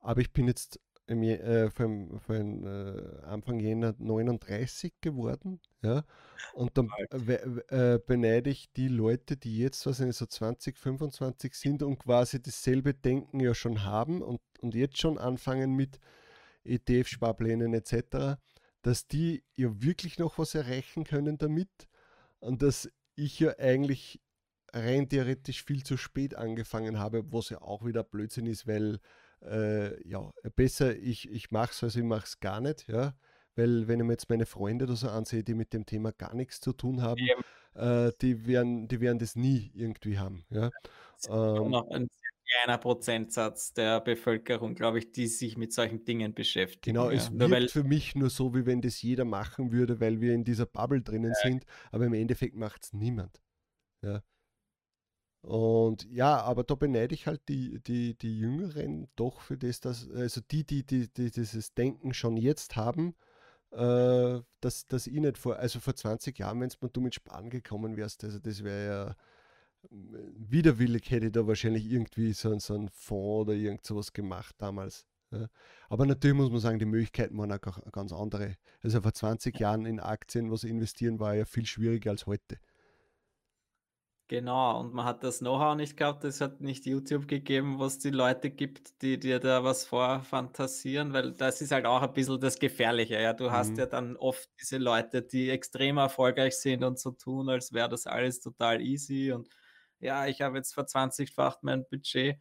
aber 0.00 0.20
ich 0.20 0.32
bin 0.32 0.46
jetzt 0.46 0.78
im, 1.06 1.22
äh, 1.22 1.70
vom, 1.70 2.18
vom 2.20 2.66
äh, 2.66 3.22
Anfang 3.24 3.60
Jänner 3.60 3.94
39 3.98 4.94
geworden. 5.00 5.60
Ja? 5.82 6.04
Und 6.54 6.76
dann 6.78 6.88
äh, 7.68 7.98
beneide 8.06 8.50
ich 8.50 8.72
die 8.72 8.88
Leute, 8.88 9.36
die 9.36 9.58
jetzt 9.58 9.84
was 9.86 9.98
so 9.98 10.26
20, 10.26 10.78
25 10.78 11.54
sind 11.54 11.82
und 11.82 11.98
quasi 11.98 12.40
dasselbe 12.40 12.94
Denken 12.94 13.40
ja 13.40 13.54
schon 13.54 13.84
haben 13.84 14.22
und, 14.22 14.40
und 14.60 14.74
jetzt 14.74 14.98
schon 14.98 15.18
anfangen 15.18 15.74
mit 15.74 16.00
ETF-Sparplänen 16.64 17.74
etc., 17.74 18.38
dass 18.82 19.06
die 19.06 19.42
ja 19.54 19.68
wirklich 19.82 20.18
noch 20.18 20.38
was 20.38 20.54
erreichen 20.54 21.04
können 21.04 21.38
damit 21.38 21.88
und 22.40 22.62
dass 22.62 22.90
ich 23.16 23.40
ja 23.40 23.58
eigentlich 23.58 24.20
rein 24.72 25.08
theoretisch 25.08 25.64
viel 25.64 25.84
zu 25.84 25.96
spät 25.96 26.34
angefangen 26.34 26.98
habe, 26.98 27.32
was 27.32 27.48
ja 27.48 27.62
auch 27.62 27.84
wieder 27.84 28.02
Blödsinn 28.02 28.46
ist, 28.46 28.66
weil 28.66 28.98
äh, 29.44 30.08
ja, 30.08 30.30
besser 30.56 30.96
ich, 30.96 31.30
ich 31.30 31.50
mache 31.50 31.72
es, 31.72 31.82
als 31.82 31.96
ich 31.96 32.02
mache 32.02 32.24
es 32.24 32.40
gar 32.40 32.60
nicht, 32.60 32.88
ja. 32.88 33.14
Weil 33.56 33.86
wenn 33.86 34.00
ich 34.00 34.06
mir 34.06 34.12
jetzt 34.12 34.28
meine 34.28 34.46
Freunde 34.46 34.84
oder 34.84 34.96
so 34.96 35.08
ansehe, 35.08 35.44
die 35.44 35.54
mit 35.54 35.72
dem 35.72 35.86
Thema 35.86 36.10
gar 36.12 36.34
nichts 36.34 36.60
zu 36.60 36.72
tun 36.72 37.02
haben, 37.02 37.20
äh, 37.74 38.10
die, 38.20 38.46
werden, 38.46 38.88
die 38.88 39.00
werden 39.00 39.18
das 39.18 39.36
nie 39.36 39.70
irgendwie 39.74 40.18
haben. 40.18 40.44
Ja. 40.50 40.70
Ähm, 41.28 41.70
noch 41.70 41.88
ein 41.90 42.08
kleiner 42.46 42.78
Prozentsatz 42.78 43.72
der 43.72 44.00
Bevölkerung, 44.00 44.74
glaube 44.74 44.98
ich, 44.98 45.12
die 45.12 45.28
sich 45.28 45.56
mit 45.56 45.72
solchen 45.72 46.04
Dingen 46.04 46.34
beschäftigen. 46.34 46.94
Genau, 46.94 47.10
ja. 47.10 47.16
es 47.16 47.32
wirkt 47.32 47.50
weil, 47.50 47.68
für 47.68 47.84
mich 47.84 48.14
nur 48.14 48.30
so, 48.30 48.54
wie 48.54 48.66
wenn 48.66 48.80
das 48.80 49.00
jeder 49.02 49.24
machen 49.24 49.72
würde, 49.72 50.00
weil 50.00 50.20
wir 50.20 50.34
in 50.34 50.44
dieser 50.44 50.66
Bubble 50.66 51.00
drinnen 51.00 51.32
ja. 51.42 51.50
sind, 51.50 51.64
aber 51.90 52.06
im 52.06 52.14
Endeffekt 52.14 52.56
macht 52.56 52.84
es 52.84 52.92
niemand. 52.92 53.40
Ja. 54.02 54.22
Und 55.44 56.10
ja, 56.10 56.40
aber 56.40 56.64
da 56.64 56.74
beneide 56.74 57.14
ich 57.14 57.26
halt 57.26 57.42
die, 57.50 57.78
die, 57.80 58.14
die 58.16 58.38
Jüngeren 58.38 59.08
doch 59.14 59.42
für 59.42 59.58
das, 59.58 59.78
dass, 59.80 60.10
also 60.10 60.40
die, 60.40 60.64
die, 60.64 60.86
die, 60.86 61.08
die 61.12 61.30
dieses 61.30 61.74
Denken 61.74 62.14
schon 62.14 62.38
jetzt 62.38 62.76
haben, 62.76 63.14
äh, 63.72 64.40
dass, 64.60 64.86
dass 64.86 65.06
ich 65.06 65.20
nicht 65.20 65.36
vor, 65.36 65.56
also 65.56 65.80
vor 65.80 65.94
20 65.94 66.38
Jahren, 66.38 66.60
wenn 66.62 66.70
du 66.92 67.00
mit 67.02 67.14
Sparen 67.14 67.50
gekommen 67.50 67.98
wärst, 67.98 68.24
also 68.24 68.38
das 68.38 68.64
wäre 68.64 68.86
ja 68.86 69.10
äh, 69.90 70.18
widerwillig, 70.38 71.10
hätte 71.10 71.26
ich 71.26 71.32
da 71.32 71.46
wahrscheinlich 71.46 71.90
irgendwie 71.92 72.32
so, 72.32 72.58
so 72.58 72.74
einen 72.74 72.88
Fonds 72.88 73.42
oder 73.48 73.52
irgend 73.52 73.84
sowas 73.84 74.14
gemacht 74.14 74.54
damals. 74.56 75.06
Ja. 75.30 75.48
Aber 75.90 76.06
natürlich 76.06 76.36
muss 76.36 76.50
man 76.50 76.60
sagen, 76.60 76.78
die 76.78 76.86
Möglichkeiten 76.86 77.36
waren 77.36 77.52
auch 77.52 77.92
ganz 77.92 78.12
andere. 78.14 78.56
Also 78.82 79.02
vor 79.02 79.12
20 79.12 79.58
Jahren 79.58 79.84
in 79.84 80.00
Aktien 80.00 80.50
was 80.50 80.64
investieren 80.64 81.20
war 81.20 81.34
ja 81.34 81.44
viel 81.44 81.66
schwieriger 81.66 82.12
als 82.12 82.24
heute. 82.24 82.56
Genau, 84.28 84.80
und 84.80 84.94
man 84.94 85.04
hat 85.04 85.22
das 85.22 85.40
Know-how 85.40 85.76
nicht 85.76 85.98
gehabt, 85.98 86.24
es 86.24 86.40
hat 86.40 86.62
nicht 86.62 86.86
YouTube 86.86 87.28
gegeben, 87.28 87.78
wo 87.78 87.84
es 87.84 87.98
die 87.98 88.08
Leute 88.08 88.50
gibt, 88.50 89.02
die 89.02 89.20
dir 89.20 89.38
da 89.38 89.64
was 89.64 89.84
vorfantasieren, 89.84 91.12
weil 91.12 91.32
das 91.32 91.60
ist 91.60 91.72
halt 91.72 91.84
auch 91.84 92.00
ein 92.00 92.12
bisschen 92.14 92.40
das 92.40 92.58
Gefährliche. 92.58 93.20
Ja, 93.20 93.34
du 93.34 93.50
hast 93.52 93.72
mhm. 93.72 93.80
ja 93.80 93.86
dann 93.86 94.16
oft 94.16 94.48
diese 94.58 94.78
Leute, 94.78 95.20
die 95.20 95.50
extrem 95.50 95.98
erfolgreich 95.98 96.56
sind 96.56 96.84
und 96.84 96.98
so 96.98 97.10
tun, 97.10 97.50
als 97.50 97.74
wäre 97.74 97.90
das 97.90 98.06
alles 98.06 98.40
total 98.40 98.80
easy 98.80 99.30
und 99.30 99.46
ja, 100.00 100.26
ich 100.26 100.40
habe 100.40 100.56
jetzt 100.56 100.72
verzwanzigfacht 100.72 101.62
mein 101.62 101.84
Budget, 101.90 102.38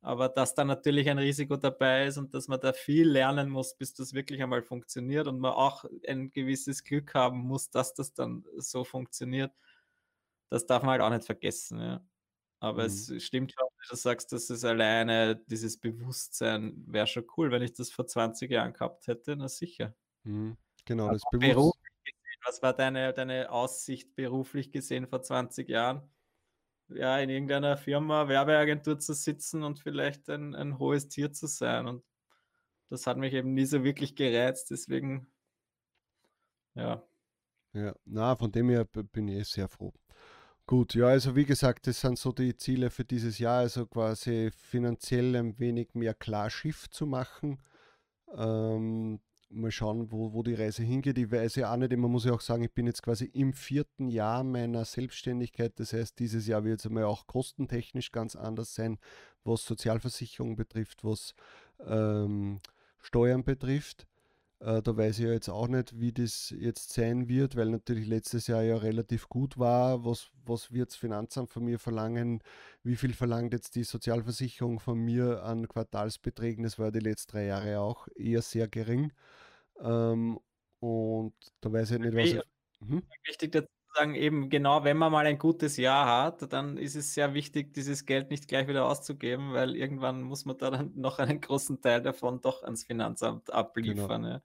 aber 0.00 0.28
dass 0.28 0.54
da 0.54 0.64
natürlich 0.64 1.08
ein 1.10 1.18
Risiko 1.18 1.56
dabei 1.56 2.06
ist 2.06 2.18
und 2.18 2.34
dass 2.34 2.48
man 2.48 2.60
da 2.60 2.72
viel 2.72 3.08
lernen 3.08 3.50
muss, 3.50 3.76
bis 3.76 3.94
das 3.94 4.14
wirklich 4.14 4.42
einmal 4.42 4.62
funktioniert 4.62 5.28
und 5.28 5.38
man 5.38 5.52
auch 5.52 5.84
ein 6.08 6.32
gewisses 6.32 6.82
Glück 6.82 7.14
haben 7.14 7.38
muss, 7.38 7.70
dass 7.70 7.94
das 7.94 8.14
dann 8.14 8.44
so 8.56 8.82
funktioniert 8.84 9.52
das 10.50 10.66
darf 10.66 10.82
man 10.82 10.92
halt 10.92 11.02
auch 11.02 11.10
nicht 11.10 11.24
vergessen. 11.24 11.80
Ja. 11.80 12.04
Aber 12.60 12.82
mhm. 12.82 12.88
es 12.88 13.22
stimmt 13.24 13.52
schon, 13.52 13.66
wie 13.66 13.88
du 13.88 13.96
sagst, 13.96 14.32
dass 14.32 14.50
es 14.50 14.64
alleine 14.64 15.36
dieses 15.36 15.78
Bewusstsein 15.78 16.84
wäre 16.86 17.06
schon 17.06 17.24
cool, 17.36 17.50
wenn 17.50 17.62
ich 17.62 17.72
das 17.72 17.90
vor 17.90 18.06
20 18.06 18.50
Jahren 18.50 18.74
gehabt 18.74 19.06
hätte, 19.06 19.34
na 19.36 19.48
sicher. 19.48 19.94
Mhm. 20.24 20.58
Genau, 20.84 21.04
Aber 21.04 21.14
das 21.14 21.22
Bewusstsein. 21.30 21.90
Was 22.44 22.62
war 22.62 22.72
deine, 22.74 23.12
deine 23.12 23.50
Aussicht 23.50 24.14
beruflich 24.14 24.72
gesehen 24.72 25.06
vor 25.06 25.22
20 25.22 25.68
Jahren? 25.68 26.10
Ja, 26.88 27.18
in 27.18 27.30
irgendeiner 27.30 27.76
Firma, 27.76 28.28
Werbeagentur 28.28 28.98
zu 28.98 29.14
sitzen 29.14 29.62
und 29.62 29.78
vielleicht 29.78 30.28
ein, 30.28 30.54
ein 30.54 30.78
hohes 30.78 31.08
Tier 31.08 31.32
zu 31.32 31.46
sein. 31.46 31.86
Und 31.86 32.02
das 32.88 33.06
hat 33.06 33.18
mich 33.18 33.34
eben 33.34 33.54
nie 33.54 33.66
so 33.66 33.84
wirklich 33.84 34.16
gereizt. 34.16 34.70
Deswegen, 34.70 35.30
ja, 36.74 37.02
Ja, 37.72 37.94
na, 38.04 38.34
von 38.36 38.50
dem 38.50 38.70
her 38.70 38.84
bin 38.84 39.28
ich 39.28 39.48
sehr 39.48 39.68
froh. 39.68 39.92
Gut, 40.70 40.94
ja, 40.94 41.08
also 41.08 41.34
wie 41.34 41.44
gesagt, 41.46 41.88
das 41.88 42.00
sind 42.00 42.16
so 42.16 42.30
die 42.30 42.56
Ziele 42.56 42.90
für 42.90 43.04
dieses 43.04 43.40
Jahr, 43.40 43.58
also 43.58 43.86
quasi 43.86 44.52
finanziell 44.54 45.34
ein 45.34 45.58
wenig 45.58 45.94
mehr 45.94 46.14
Klarschiff 46.14 46.88
zu 46.90 47.06
machen. 47.06 47.58
Ähm, 48.36 49.18
mal 49.48 49.72
schauen, 49.72 50.12
wo, 50.12 50.32
wo 50.32 50.44
die 50.44 50.54
Reise 50.54 50.84
hingeht. 50.84 51.18
Ich 51.18 51.32
weiß 51.32 51.56
ja 51.56 51.72
auch 51.72 51.76
nicht, 51.76 51.90
man 51.96 52.12
muss 52.12 52.24
ja 52.24 52.34
auch 52.34 52.40
sagen, 52.40 52.62
ich 52.62 52.72
bin 52.72 52.86
jetzt 52.86 53.02
quasi 53.02 53.24
im 53.24 53.52
vierten 53.52 54.06
Jahr 54.06 54.44
meiner 54.44 54.84
Selbstständigkeit. 54.84 55.72
Das 55.80 55.92
heißt, 55.92 56.16
dieses 56.20 56.46
Jahr 56.46 56.62
wird 56.62 56.78
es 56.78 56.86
einmal 56.86 57.02
auch 57.02 57.26
kostentechnisch 57.26 58.12
ganz 58.12 58.36
anders 58.36 58.72
sein, 58.72 58.98
was 59.42 59.64
Sozialversicherung 59.64 60.54
betrifft, 60.54 61.02
was 61.02 61.34
ähm, 61.84 62.60
Steuern 63.00 63.42
betrifft. 63.42 64.06
Äh, 64.60 64.82
da 64.82 64.96
weiß 64.96 65.18
ich 65.18 65.24
ja 65.24 65.32
jetzt 65.32 65.48
auch 65.48 65.68
nicht, 65.68 65.98
wie 65.98 66.12
das 66.12 66.50
jetzt 66.50 66.92
sein 66.92 67.28
wird, 67.28 67.56
weil 67.56 67.70
natürlich 67.70 68.06
letztes 68.06 68.46
Jahr 68.46 68.62
ja 68.62 68.76
relativ 68.76 69.28
gut 69.28 69.58
war. 69.58 70.04
Was, 70.04 70.30
was 70.44 70.72
wird 70.72 70.90
das 70.90 70.96
Finanzamt 70.96 71.50
von 71.50 71.64
mir 71.64 71.78
verlangen? 71.78 72.42
Wie 72.82 72.96
viel 72.96 73.14
verlangt 73.14 73.54
jetzt 73.54 73.74
die 73.74 73.84
Sozialversicherung 73.84 74.78
von 74.78 74.98
mir 74.98 75.42
an 75.44 75.66
Quartalsbeträgen? 75.66 76.64
Das 76.64 76.78
war 76.78 76.92
die 76.92 77.00
letzten 77.00 77.32
drei 77.32 77.46
Jahre 77.46 77.80
auch 77.80 78.06
eher 78.14 78.42
sehr 78.42 78.68
gering. 78.68 79.12
Ähm, 79.80 80.38
und 80.80 81.34
da 81.60 81.72
weiß 81.72 81.92
ich 81.92 81.98
nicht, 81.98 82.14
was. 82.14 82.24
Ich, 82.26 82.40
hm? 82.86 83.02
Wichtig 83.24 83.52
dazu 83.52 83.79
sagen, 83.94 84.14
eben 84.14 84.48
genau, 84.50 84.84
wenn 84.84 84.96
man 84.96 85.12
mal 85.12 85.26
ein 85.26 85.38
gutes 85.38 85.76
Jahr 85.76 86.06
hat, 86.24 86.52
dann 86.52 86.76
ist 86.76 86.96
es 86.96 87.14
sehr 87.14 87.34
wichtig, 87.34 87.74
dieses 87.74 88.06
Geld 88.06 88.30
nicht 88.30 88.48
gleich 88.48 88.68
wieder 88.68 88.86
auszugeben, 88.86 89.52
weil 89.52 89.76
irgendwann 89.76 90.22
muss 90.22 90.44
man 90.44 90.58
da 90.58 90.70
dann 90.70 90.92
noch 90.96 91.18
einen 91.18 91.40
großen 91.40 91.80
Teil 91.80 92.02
davon 92.02 92.40
doch 92.40 92.62
ans 92.62 92.84
Finanzamt 92.84 93.52
abliefern. 93.52 94.22
Genau. 94.22 94.34
Ja. 94.34 94.42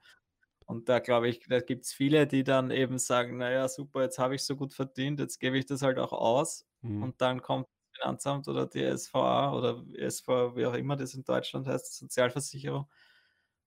Und 0.66 0.90
da 0.90 1.00
glaube 1.00 1.28
ich, 1.28 1.42
da 1.48 1.60
gibt 1.60 1.86
es 1.86 1.94
viele, 1.94 2.26
die 2.26 2.44
dann 2.44 2.72
eben 2.72 2.98
sagen, 2.98 3.38
naja, 3.38 3.68
super, 3.68 4.02
jetzt 4.02 4.18
habe 4.18 4.36
ich 4.36 4.44
so 4.44 4.56
gut 4.56 4.74
verdient, 4.74 5.20
jetzt 5.20 5.40
gebe 5.40 5.58
ich 5.58 5.66
das 5.66 5.84
halt 5.84 6.00
auch 6.00 6.12
aus. 6.12 6.66
Mhm. 6.82 7.04
Und 7.04 7.22
dann 7.22 7.42
kommt 7.42 7.68
das 7.68 8.02
Finanzamt 8.02 8.48
oder 8.48 8.66
die 8.66 8.98
SVA 8.98 9.56
oder 9.56 9.84
SV, 9.94 10.56
wie 10.56 10.66
auch 10.66 10.74
immer 10.74 10.96
das 10.96 11.14
in 11.14 11.24
Deutschland 11.24 11.68
heißt, 11.68 11.96
Sozialversicherung. 11.96 12.90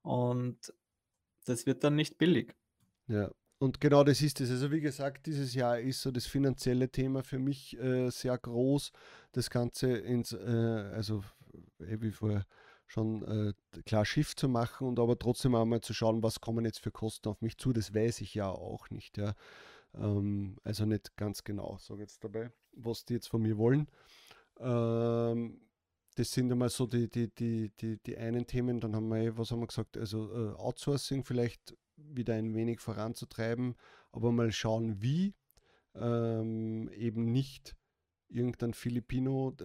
Und 0.02 0.72
das 1.44 1.66
wird 1.66 1.84
dann 1.84 1.94
nicht 1.94 2.18
billig. 2.18 2.56
Ja, 3.06 3.30
und 3.58 3.80
genau 3.80 4.04
das 4.04 4.22
ist 4.22 4.40
es. 4.40 4.50
Also 4.50 4.70
wie 4.70 4.80
gesagt, 4.80 5.26
dieses 5.26 5.54
Jahr 5.54 5.80
ist 5.80 6.00
so 6.02 6.10
das 6.10 6.26
finanzielle 6.26 6.88
Thema 6.90 7.22
für 7.22 7.38
mich 7.38 7.76
äh, 7.78 8.10
sehr 8.10 8.38
groß. 8.38 8.92
Das 9.32 9.50
Ganze 9.50 9.96
ins, 9.98 10.32
äh, 10.32 10.36
also 10.94 11.24
äh, 11.80 12.00
wie 12.00 12.12
vorher 12.12 12.46
schon 12.86 13.22
äh, 13.22 13.52
klar 13.82 14.04
Schiff 14.04 14.34
zu 14.34 14.48
machen 14.48 14.86
und 14.86 14.98
aber 14.98 15.18
trotzdem 15.18 15.54
einmal 15.54 15.80
zu 15.80 15.92
schauen, 15.92 16.22
was 16.22 16.40
kommen 16.40 16.64
jetzt 16.64 16.80
für 16.80 16.90
Kosten 16.90 17.28
auf 17.28 17.42
mich 17.42 17.58
zu. 17.58 17.72
Das 17.72 17.94
weiß 17.94 18.20
ich 18.20 18.34
ja 18.34 18.48
auch 18.48 18.90
nicht. 18.90 19.18
Ja. 19.18 19.34
Ähm, 19.94 20.56
also 20.64 20.86
nicht 20.86 21.16
ganz 21.16 21.44
genau, 21.44 21.78
sage 21.78 22.00
jetzt 22.00 22.22
dabei, 22.24 22.50
was 22.72 23.04
die 23.04 23.14
jetzt 23.14 23.28
von 23.28 23.42
mir 23.42 23.58
wollen. 23.58 23.88
Ähm, 24.60 25.60
das 26.14 26.32
sind 26.32 26.50
einmal 26.50 26.68
so 26.68 26.86
die, 26.86 27.08
die, 27.08 27.32
die, 27.34 27.70
die, 27.80 27.98
die 27.98 28.16
einen 28.16 28.46
Themen. 28.46 28.80
Dann 28.80 28.94
haben 28.94 29.08
wir, 29.08 29.36
was 29.36 29.50
haben 29.50 29.60
wir 29.60 29.66
gesagt, 29.66 29.96
also 29.96 30.32
äh, 30.32 30.54
Outsourcing 30.54 31.24
vielleicht 31.24 31.76
wieder 31.98 32.34
ein 32.34 32.54
wenig 32.54 32.80
voranzutreiben, 32.80 33.74
aber 34.12 34.32
mal 34.32 34.52
schauen, 34.52 35.02
wie. 35.02 35.34
Ähm, 35.94 36.88
eben 36.90 37.32
nicht 37.32 37.76
irgendein 38.28 38.74
Filipino, 38.74 39.56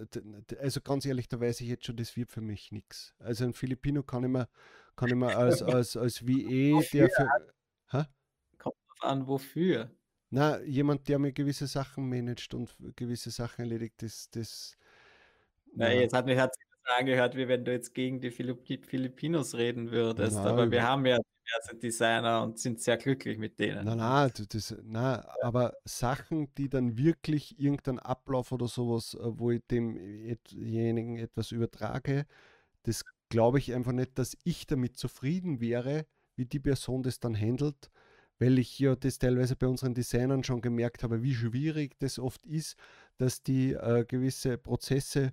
also 0.58 0.80
ganz 0.80 1.04
ehrlich, 1.04 1.28
da 1.28 1.38
weiß 1.38 1.60
ich 1.60 1.68
jetzt 1.68 1.84
schon, 1.84 1.96
das 1.96 2.16
wird 2.16 2.30
für 2.30 2.40
mich 2.40 2.72
nichts. 2.72 3.14
Also 3.18 3.44
ein 3.44 3.52
Filipino 3.52 4.02
kann 4.02 4.24
ich 4.24 4.30
mir, 4.30 4.48
kann 4.96 5.10
ich 5.10 5.14
mir 5.14 5.26
als, 5.36 5.62
als, 5.62 5.96
als 5.96 6.26
VE, 6.26 6.82
der 6.92 7.10
für. 7.10 7.28
Hä? 7.90 8.04
Kommt 8.58 8.76
drauf 8.88 9.02
an, 9.02 9.26
wofür? 9.26 9.90
Na, 10.30 10.60
jemand, 10.62 11.06
der 11.08 11.18
mir 11.18 11.32
gewisse 11.32 11.66
Sachen 11.66 12.08
managt 12.08 12.54
und 12.54 12.74
gewisse 12.96 13.30
Sachen 13.30 13.62
erledigt, 13.62 14.02
das. 14.02 14.30
das 14.30 14.76
na, 15.74 15.92
jetzt 15.92 16.14
hat 16.14 16.26
mich 16.26 16.38
hat 16.38 16.54
angehört, 16.98 17.36
wie 17.36 17.48
wenn 17.48 17.64
du 17.64 17.72
jetzt 17.72 17.94
gegen 17.94 18.20
die 18.20 18.30
Filipinos 18.30 19.54
reden 19.54 19.90
würdest. 19.90 20.36
Na, 20.36 20.44
aber 20.44 20.70
wir 20.70 20.82
haben 20.82 21.06
ja 21.06 21.18
diverse 21.44 21.76
Designer 21.76 22.42
und 22.42 22.58
sind 22.58 22.80
sehr 22.80 22.96
glücklich 22.96 23.38
mit 23.38 23.58
denen. 23.58 23.84
Nein, 23.84 23.98
nein, 23.98 24.30
das, 24.48 24.76
nein 24.82 25.20
ja. 25.20 25.34
aber 25.42 25.74
Sachen, 25.84 26.52
die 26.54 26.68
dann 26.68 26.96
wirklich 26.96 27.58
irgendeinen 27.58 27.98
Ablauf 27.98 28.52
oder 28.52 28.68
sowas, 28.68 29.14
äh, 29.14 29.18
wo 29.22 29.50
ich 29.50 29.62
demjenigen 29.70 31.18
etwas 31.18 31.52
übertrage, 31.52 32.26
das 32.82 33.04
glaube 33.28 33.58
ich 33.58 33.74
einfach 33.74 33.92
nicht, 33.92 34.18
dass 34.18 34.36
ich 34.44 34.66
damit 34.66 34.96
zufrieden 34.96 35.60
wäre, 35.60 36.06
wie 36.36 36.46
die 36.46 36.60
Person 36.60 37.02
das 37.02 37.20
dann 37.20 37.38
handelt, 37.38 37.90
weil 38.38 38.58
ich 38.58 38.78
ja 38.78 38.96
das 38.96 39.18
teilweise 39.18 39.56
bei 39.56 39.66
unseren 39.66 39.94
Designern 39.94 40.44
schon 40.44 40.60
gemerkt 40.60 41.02
habe, 41.02 41.22
wie 41.22 41.34
schwierig 41.34 41.98
das 41.98 42.18
oft 42.18 42.44
ist, 42.46 42.76
dass 43.18 43.42
die 43.42 43.72
äh, 43.72 44.04
gewisse 44.06 44.58
Prozesse 44.58 45.32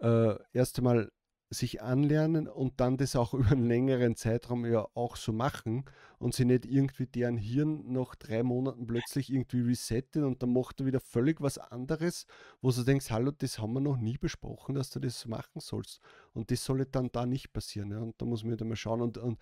äh, 0.00 0.36
erst 0.52 0.78
einmal 0.78 1.10
sich 1.52 1.82
anlernen 1.82 2.46
und 2.46 2.80
dann 2.80 2.96
das 2.96 3.16
auch 3.16 3.34
über 3.34 3.50
einen 3.50 3.66
längeren 3.66 4.14
Zeitraum 4.14 4.64
ja 4.64 4.86
auch 4.94 5.16
so 5.16 5.32
machen 5.32 5.84
und 6.18 6.34
sie 6.34 6.44
nicht 6.44 6.64
irgendwie 6.64 7.06
deren 7.06 7.36
Hirn 7.36 7.92
nach 7.92 8.14
drei 8.14 8.42
Monaten 8.42 8.86
plötzlich 8.86 9.32
irgendwie 9.32 9.60
resetten 9.62 10.24
und 10.24 10.42
dann 10.42 10.52
macht 10.52 10.80
er 10.80 10.86
wieder 10.86 11.00
völlig 11.00 11.40
was 11.40 11.58
anderes, 11.58 12.26
wo 12.62 12.70
du 12.70 12.84
denkst, 12.84 13.10
hallo, 13.10 13.32
das 13.32 13.58
haben 13.58 13.72
wir 13.72 13.80
noch 13.80 13.96
nie 13.96 14.16
besprochen, 14.16 14.76
dass 14.76 14.90
du 14.90 15.00
das 15.00 15.26
machen 15.26 15.60
sollst. 15.60 16.00
Und 16.32 16.50
das 16.52 16.64
soll 16.64 16.86
dann 16.86 17.10
da 17.10 17.26
nicht 17.26 17.52
passieren. 17.52 17.90
Ja? 17.90 17.98
Und 17.98 18.20
da 18.22 18.26
muss 18.26 18.44
man 18.44 18.52
halt 18.52 18.64
mal 18.64 18.76
schauen. 18.76 19.00
Und, 19.00 19.18
und 19.18 19.38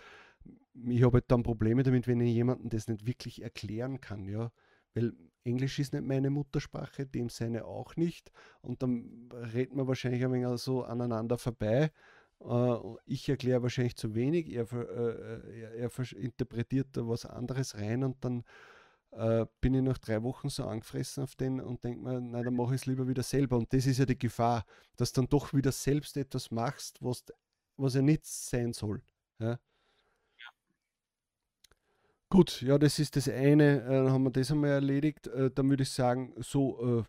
ich 0.89 1.03
habe 1.03 1.15
halt 1.15 1.31
dann 1.31 1.43
Probleme 1.43 1.83
damit, 1.83 2.07
wenn 2.07 2.21
ich 2.21 2.33
jemandem 2.33 2.71
das 2.71 2.89
nicht 2.89 3.07
wirklich 3.07 3.43
erklären 3.43 4.01
kann, 4.01 4.27
ja. 4.27 4.51
Weil 4.95 5.13
Englisch 5.45 5.79
ist 5.79 5.93
nicht 5.93 6.05
meine 6.05 6.31
Muttersprache, 6.31 7.07
dem 7.07 7.29
seine 7.29 7.65
auch 7.65 7.97
nicht. 7.97 8.31
Und 8.61 8.83
dann 8.83 9.29
reden 9.55 9.77
wir 9.77 9.87
wahrscheinlich 9.87 10.25
ein 10.25 10.33
wenig 10.33 10.61
so 10.61 10.83
aneinander 10.83 11.39
vorbei. 11.39 11.91
Uh, 12.41 12.97
ich 13.05 13.29
erkläre 13.29 13.63
wahrscheinlich 13.63 13.97
zu 13.97 14.15
wenig, 14.15 14.49
er, 14.53 14.73
äh, 14.73 15.61
er, 15.61 15.91
er 15.91 16.13
interpretiert 16.17 16.87
da 16.93 17.09
was 17.09 17.27
anderes 17.27 17.75
rein 17.75 18.05
und 18.05 18.25
dann 18.25 18.45
äh, 19.13 19.47
bin 19.61 19.75
ich 19.75 19.83
nach 19.83 19.99
drei 19.99 20.23
Wochen 20.23 20.49
so 20.49 20.65
angefressen 20.65 21.25
auf 21.25 21.35
den 21.35 21.61
und 21.61 21.83
denke 21.83 22.01
mir, 22.01 22.21
nein, 22.21 22.45
dann 22.45 22.55
mache 22.55 22.75
ich 22.75 22.83
es 22.83 22.87
lieber 22.87 23.09
wieder 23.09 23.23
selber. 23.23 23.57
Und 23.57 23.73
das 23.73 23.87
ist 23.87 23.99
ja 23.99 24.07
die 24.07 24.19
Gefahr, 24.19 24.65
dass 24.97 25.13
dann 25.13 25.27
doch 25.27 25.55
wieder 25.55 25.73
selbst 25.73 26.17
etwas 26.17 26.51
machst, 26.51 27.03
was, 27.03 27.25
was 27.77 27.95
ja 27.95 28.03
nicht 28.03 28.27
sein 28.27 28.73
soll. 28.73 29.03
Ja? 29.39 29.59
Gut, 32.31 32.61
ja, 32.61 32.77
das 32.79 32.99
ist 32.99 33.17
das 33.17 33.29
eine. 33.29 33.83
Äh, 33.83 33.89
dann 33.89 34.11
haben 34.11 34.25
wir 34.25 34.31
das 34.31 34.51
einmal 34.51 34.71
erledigt. 34.71 35.27
Äh, 35.29 35.51
dann 35.51 35.71
würde 35.71 35.83
ich 35.83 35.91
sagen, 35.91 36.35
so, 36.39 37.01
äh, 37.01 37.05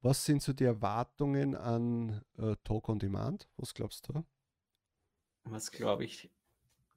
was 0.00 0.24
sind 0.24 0.42
so 0.42 0.52
die 0.52 0.64
Erwartungen 0.64 1.54
an 1.56 2.22
Talk 2.62 2.88
on 2.88 2.98
Demand? 2.98 3.48
Was 3.56 3.74
glaubst 3.74 4.08
du? 4.08 4.24
Was 5.44 5.70
glaube 5.72 6.04
ich? 6.04 6.30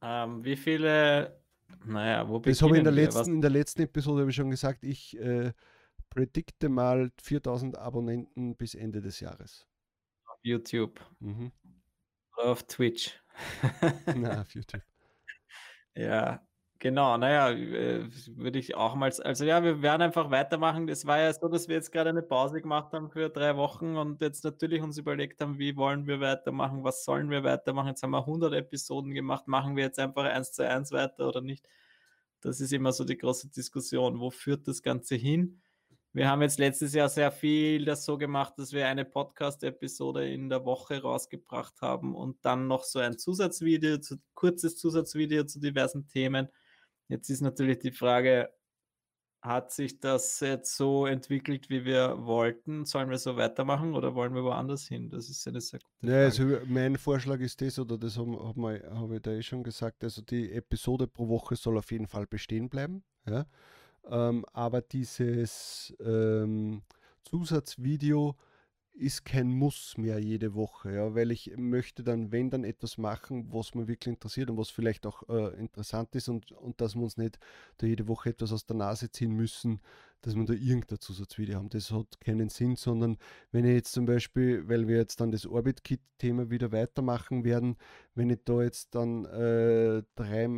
Ähm, 0.02 0.44
wie 0.44 0.56
viele, 0.56 1.42
naja, 1.86 2.28
wo 2.28 2.40
Das 2.40 2.62
habe 2.62 2.74
ich 2.74 2.80
in 2.80 2.84
der, 2.84 2.94
letzten, 2.94 3.34
in 3.36 3.42
der 3.42 3.50
letzten 3.50 3.82
Episode 3.82 4.28
ich 4.30 4.36
schon 4.36 4.52
gesagt, 4.52 4.84
ich 4.84 5.18
äh, 5.18 5.54
predikte 6.10 6.70
mal 6.70 7.12
4000 7.22 7.78
Abonnenten 7.78 8.56
bis 8.56 8.76
Ende 8.76 9.02
des 9.02 9.20
Jahres. 9.22 9.68
Auf 10.26 10.40
YouTube. 10.44 11.00
Mhm. 11.20 11.52
Oder 12.38 12.52
auf 12.52 12.64
Twitch. 12.64 13.20
Na, 14.16 14.42
auf 14.42 14.52
YouTube. 14.54 14.84
Ja, 15.96 16.48
Genau, 16.82 17.18
naja, 17.18 17.52
äh, 17.52 18.10
würde 18.38 18.58
ich 18.58 18.76
auch 18.76 18.96
mal, 18.96 19.12
also 19.24 19.44
ja, 19.44 19.62
wir 19.64 19.82
werden 19.82 20.02
einfach 20.02 20.32
weitermachen. 20.32 20.88
Es 20.88 21.06
war 21.06 21.20
ja 21.20 21.34
so, 21.34 21.50
dass 21.50 21.68
wir 21.68 21.76
jetzt 21.76 21.92
gerade 21.92 22.10
eine 22.10 22.22
Pause 22.22 22.62
gemacht 22.62 22.94
haben 22.94 23.10
für 23.10 23.30
drei 23.30 23.58
Wochen 23.58 23.98
und 23.98 24.22
jetzt 24.22 24.46
natürlich 24.46 24.82
uns 24.82 24.98
überlegt 24.98 25.42
haben, 25.42 25.60
wie 25.60 25.76
wollen 25.76 26.08
wir 26.08 26.22
weitermachen, 26.22 26.86
was 26.86 27.04
sollen 27.04 27.30
wir 27.30 27.44
weitermachen. 27.44 27.90
Jetzt 27.90 28.02
haben 28.02 28.12
wir 28.12 28.20
100 28.20 28.54
Episoden 28.54 29.14
gemacht, 29.14 29.46
machen 29.50 29.76
wir 29.76 29.84
jetzt 29.84 30.00
einfach 30.00 30.24
eins 30.24 30.54
zu 30.54 30.66
eins 30.66 30.94
weiter 30.94 31.28
oder 31.28 31.42
nicht? 31.42 31.68
Das 32.40 32.62
ist 32.62 32.72
immer 32.72 32.94
so 32.94 33.04
die 33.04 33.18
große 33.18 33.50
Diskussion. 33.50 34.20
Wo 34.22 34.32
führt 34.32 34.66
das 34.66 34.82
Ganze 34.82 35.16
hin? 35.16 35.62
Wir 36.14 36.30
haben 36.30 36.42
jetzt 36.42 36.60
letztes 36.60 36.94
Jahr 36.94 37.10
sehr 37.10 37.32
viel 37.32 37.84
das 37.84 38.06
so 38.06 38.18
gemacht, 38.18 38.54
dass 38.58 38.72
wir 38.72 38.88
eine 38.88 39.04
Podcast-Episode 39.06 40.32
in 40.32 40.50
der 40.50 40.66
Woche 40.66 41.02
rausgebracht 41.02 41.82
haben 41.82 42.16
und 42.16 42.38
dann 42.44 42.68
noch 42.68 42.86
so 42.86 43.00
ein 43.00 43.18
Zusatzvideo, 43.18 43.98
kurzes 44.34 44.78
Zusatzvideo 44.78 45.44
zu 45.44 45.60
diversen 45.60 46.08
Themen. 46.08 46.48
Jetzt 47.10 47.30
ist 47.30 47.42
natürlich 47.42 47.80
die 47.80 47.92
Frage, 47.92 48.50
hat 49.42 49.72
sich 49.72 50.00
das 50.00 50.40
jetzt 50.42 50.76
so 50.76 51.06
entwickelt, 51.06 51.70
wie 51.70 51.86
wir 51.86 52.26
wollten? 52.26 52.86
Sollen 52.86 53.10
wir 53.10 53.18
so 53.18 53.38
weitermachen 53.38 53.96
oder 53.96 54.14
wollen 54.14 54.34
wir 54.36 54.44
woanders 54.44 54.88
hin? 54.88 55.10
Das 55.10 55.30
ist 55.30 55.48
eine 55.48 55.62
sehr 55.62 55.80
gute 55.80 55.92
Frage. 56.00 56.14
Ja, 56.14 56.26
also 56.26 56.66
mein 56.68 56.98
Vorschlag 56.98 57.40
ist 57.40 57.62
das, 57.62 57.80
oder 57.80 57.98
das 57.98 58.18
habe 58.18 58.38
hab 58.38 58.58
hab 58.58 59.12
ich 59.12 59.22
da 59.22 59.32
eh 59.32 59.42
schon 59.42 59.64
gesagt, 59.64 60.04
also 60.04 60.22
die 60.22 60.52
Episode 60.52 61.08
pro 61.08 61.30
Woche 61.30 61.56
soll 61.56 61.78
auf 61.78 61.92
jeden 61.92 62.08
Fall 62.08 62.28
bestehen 62.28 62.70
bleiben. 62.70 63.04
Ja? 63.26 63.46
Ähm, 64.10 64.46
aber 64.54 64.82
dieses 64.82 65.96
ähm, 66.00 66.84
Zusatzvideo 67.24 68.36
ist 69.00 69.26
kein 69.26 69.48
Muss 69.50 69.98
mehr 69.98 70.20
jede 70.20 70.54
Woche, 70.54 70.94
ja, 70.94 71.16
weil 71.16 71.32
ich 71.32 71.54
möchte 71.58 72.04
dann, 72.04 72.32
wenn 72.32 72.50
dann 72.50 72.64
etwas 72.64 72.98
machen, 72.98 73.48
was 73.52 73.74
mir 73.74 73.88
wirklich 73.88 74.14
interessiert 74.14 74.50
und 74.50 74.58
was 74.58 74.70
vielleicht 74.70 75.06
auch 75.06 75.28
äh, 75.30 75.58
interessant 75.58 76.14
ist 76.16 76.30
und, 76.30 76.52
und 76.52 76.82
dass 76.82 76.96
wir 76.96 77.04
uns 77.04 77.18
nicht 77.18 77.40
da 77.78 77.88
jede 77.88 78.08
Woche 78.08 78.30
etwas 78.30 78.52
aus 78.52 78.66
der 78.66 78.76
Nase 78.76 79.10
ziehen 79.10 79.32
müssen, 79.36 79.80
dass 80.22 80.36
wir 80.36 80.46
da 80.46 80.54
irgendein 80.54 81.00
Zusatzvideo 81.00 81.56
haben. 81.56 81.70
Das 81.70 81.92
hat 81.92 82.20
keinen 82.20 82.50
Sinn, 82.50 82.76
sondern 82.76 83.18
wenn 83.52 83.66
ich 83.66 83.74
jetzt 83.74 83.94
zum 83.94 84.06
Beispiel, 84.06 84.68
weil 84.68 84.88
wir 84.88 84.98
jetzt 84.98 85.22
dann 85.22 85.32
das 85.32 85.46
Orbit-Kit-Thema 85.46 86.50
wieder 86.50 86.72
weitermachen 86.72 87.44
werden, 87.44 87.78
wenn 88.16 88.30
ich 88.30 88.40
da 88.44 88.62
jetzt 88.62 88.96
dann 88.96 89.26
äh, 89.26 90.04
drei, 90.16 90.50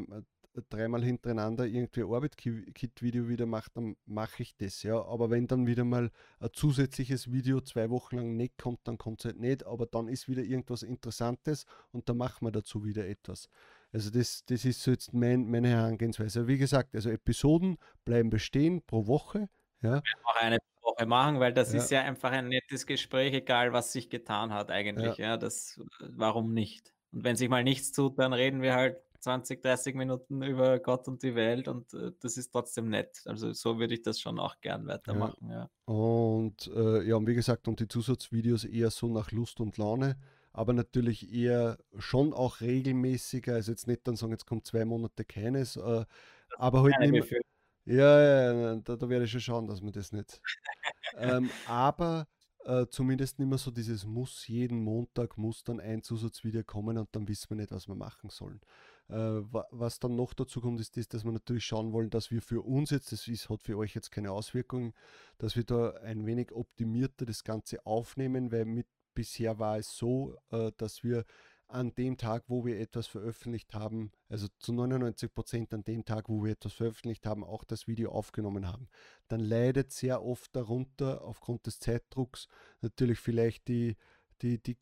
dreimal 0.69 1.03
hintereinander 1.03 1.65
irgendwie 1.65 2.03
Orbit-Kit-Video 2.03 3.27
wieder 3.27 3.45
mache, 3.45 3.69
dann 3.73 3.95
mache 4.05 4.43
ich 4.43 4.55
das, 4.57 4.83
ja. 4.83 5.01
Aber 5.03 5.29
wenn 5.29 5.47
dann 5.47 5.67
wieder 5.67 5.83
mal 5.83 6.11
ein 6.39 6.49
zusätzliches 6.53 7.31
Video 7.31 7.61
zwei 7.61 7.89
Wochen 7.89 8.17
lang 8.17 8.35
nicht 8.35 8.57
kommt, 8.57 8.79
dann 8.83 8.97
kommt 8.97 9.21
es 9.21 9.25
halt 9.25 9.39
nicht, 9.39 9.65
aber 9.65 9.85
dann 9.85 10.07
ist 10.07 10.27
wieder 10.27 10.43
irgendwas 10.43 10.83
Interessantes 10.83 11.65
und 11.91 12.09
dann 12.09 12.17
machen 12.17 12.45
wir 12.45 12.51
dazu 12.51 12.83
wieder 12.83 13.07
etwas. 13.07 13.49
Also 13.93 14.09
das, 14.09 14.45
das 14.45 14.65
ist 14.65 14.81
so 14.81 14.91
jetzt 14.91 15.13
mein, 15.13 15.49
meine 15.49 15.69
Herangehensweise. 15.69 16.47
Wie 16.47 16.57
gesagt, 16.57 16.95
also 16.95 17.09
Episoden 17.09 17.77
bleiben 18.05 18.29
bestehen 18.29 18.81
pro 18.81 19.07
Woche. 19.07 19.49
Ja. 19.81 20.01
Auch 20.23 20.35
eine 20.35 20.59
Woche 20.81 21.05
machen, 21.05 21.39
weil 21.39 21.53
das 21.53 21.73
ja. 21.73 21.79
ist 21.79 21.91
ja 21.91 22.01
einfach 22.01 22.31
ein 22.31 22.47
nettes 22.47 22.85
Gespräch, 22.85 23.33
egal 23.33 23.73
was 23.73 23.91
sich 23.91 24.09
getan 24.09 24.53
hat 24.53 24.71
eigentlich. 24.71 25.17
Ja. 25.17 25.31
ja, 25.31 25.37
das, 25.37 25.81
warum 25.99 26.53
nicht? 26.53 26.93
Und 27.11 27.23
wenn 27.23 27.35
sich 27.35 27.49
mal 27.49 27.63
nichts 27.63 27.91
tut, 27.91 28.17
dann 28.19 28.33
reden 28.33 28.61
wir 28.61 28.75
halt 28.75 28.97
20, 29.21 29.62
30 29.62 29.95
Minuten 29.95 30.41
über 30.41 30.79
Gott 30.79 31.07
und 31.07 31.23
die 31.23 31.36
Welt 31.36 31.67
und 31.67 31.93
äh, 31.93 32.12
das 32.19 32.38
ist 32.38 32.51
trotzdem 32.51 32.89
nett. 32.89 33.21
Also 33.25 33.53
so 33.53 33.79
würde 33.79 33.93
ich 33.93 34.01
das 34.01 34.19
schon 34.19 34.39
auch 34.39 34.60
gern 34.62 34.88
weitermachen. 34.88 35.49
Ja. 35.49 35.69
ja. 35.88 35.93
Und 35.93 36.67
äh, 36.75 37.03
ja, 37.07 37.15
und 37.15 37.27
wie 37.27 37.36
gesagt, 37.36 37.67
und 37.67 37.79
die 37.79 37.88
Zusatzvideos 37.88 38.65
eher 38.65 38.89
so 38.91 39.07
nach 39.07 39.31
Lust 39.31 39.60
und 39.60 39.77
Laune, 39.77 40.17
aber 40.53 40.73
natürlich 40.73 41.34
eher 41.34 41.77
schon 41.97 42.34
auch 42.34 42.62
regelmäßiger. 42.62 43.53
Also 43.53 43.71
jetzt 43.71 43.88
nicht 43.88 44.07
dann 44.07 44.15
sagen, 44.15 44.31
jetzt 44.31 44.45
kommt 44.45 44.65
zwei 44.65 44.86
Monate 44.86 45.23
keines, 45.23 45.77
äh, 45.77 46.05
aber 46.57 46.84
halt 46.84 46.99
nicht 46.99 47.12
mehr, 47.12 47.41
ja, 47.86 48.51
ja, 48.51 48.75
da, 48.75 48.95
da 48.95 49.10
werde 49.10 49.25
ich 49.25 49.31
schon 49.31 49.41
schauen, 49.41 49.67
dass 49.67 49.81
man 49.81 49.91
das 49.91 50.12
nicht. 50.12 50.41
ähm, 51.17 51.49
aber 51.67 52.27
äh, 52.65 52.86
zumindest 52.89 53.39
nicht 53.39 53.47
mehr 53.47 53.57
so 53.57 53.71
dieses 53.71 54.05
Muss, 54.05 54.47
jeden 54.47 54.84
Montag 54.84 55.38
muss 55.38 55.63
dann 55.63 55.79
ein 55.79 56.03
Zusatzvideo 56.03 56.63
kommen 56.63 56.97
und 56.97 57.10
dann 57.15 57.27
wissen 57.27 57.49
wir 57.49 57.57
nicht, 57.57 57.71
was 57.71 57.88
wir 57.88 57.95
machen 57.95 58.29
sollen. 58.29 58.62
Äh, 59.12 59.43
was 59.71 60.00
dann 60.00 60.15
noch 60.15 60.34
dazu 60.34 60.62
kommt, 60.62 60.80
ist 60.80 60.95
das, 60.95 61.10
dass 61.10 61.26
wir 61.26 61.34
natürlich 61.34 61.65
schauen 61.65 61.91
wollen, 61.91 62.10
dass 62.10 62.32
wir 62.32 62.41
für 62.41 62.62
uns 62.62 62.91
jetzt, 62.91 63.12
das 63.12 63.28
ist, 63.28 63.50
hat 63.50 63.62
für 63.62 63.78
euch 63.78 63.93
jetzt 63.93 64.10
keine 64.12 64.32
Auswirkungen, 64.32 64.93
dass 65.38 65.58
wir 65.58 65.65
da 65.65 65.91
ein 65.97 66.26
wenig 66.26 66.54
optimierter 66.54 67.26
das 67.26 67.43
Ganze 67.43 67.86
aufnehmen, 67.86 68.52
weil 68.52 68.65
mit 68.65 68.88
bisher 69.13 69.60
war 69.60 69.78
es 69.78 69.97
so, 69.97 70.38
äh, 70.52 70.71
dass 70.78 71.04
wir 71.04 71.26
an 71.67 71.93
dem 71.95 72.17
Tag, 72.17 72.43
wo 72.47 72.65
wir 72.65 72.80
etwas 72.80 73.08
veröffentlicht 73.08 73.74
haben, 73.74 74.12
also 74.30 74.47
zu 74.60 74.74
99 74.74 75.34
Prozent 75.34 75.74
an 75.74 75.84
dem 75.84 76.06
Tag, 76.06 76.30
wo 76.30 76.43
wir 76.43 76.52
etwas 76.52 76.74
veröffentlicht 76.74 77.26
haben, 77.26 77.43
auch 77.43 77.63
das 77.63 77.88
Video 77.88 78.12
aufgenommen 78.12 78.67
haben. 78.67 78.88
Dann 79.28 79.39
leidet 79.39 79.91
sehr 79.91 80.24
oft 80.24 80.56
darunter 80.56 81.24
aufgrund 81.24 81.65
des 81.65 81.80
Zeitdrucks 81.80 82.47
natürlich 82.82 83.19
vielleicht 83.19 83.67
die, 83.67 83.95
die, 84.41 84.62
die, 84.62 84.78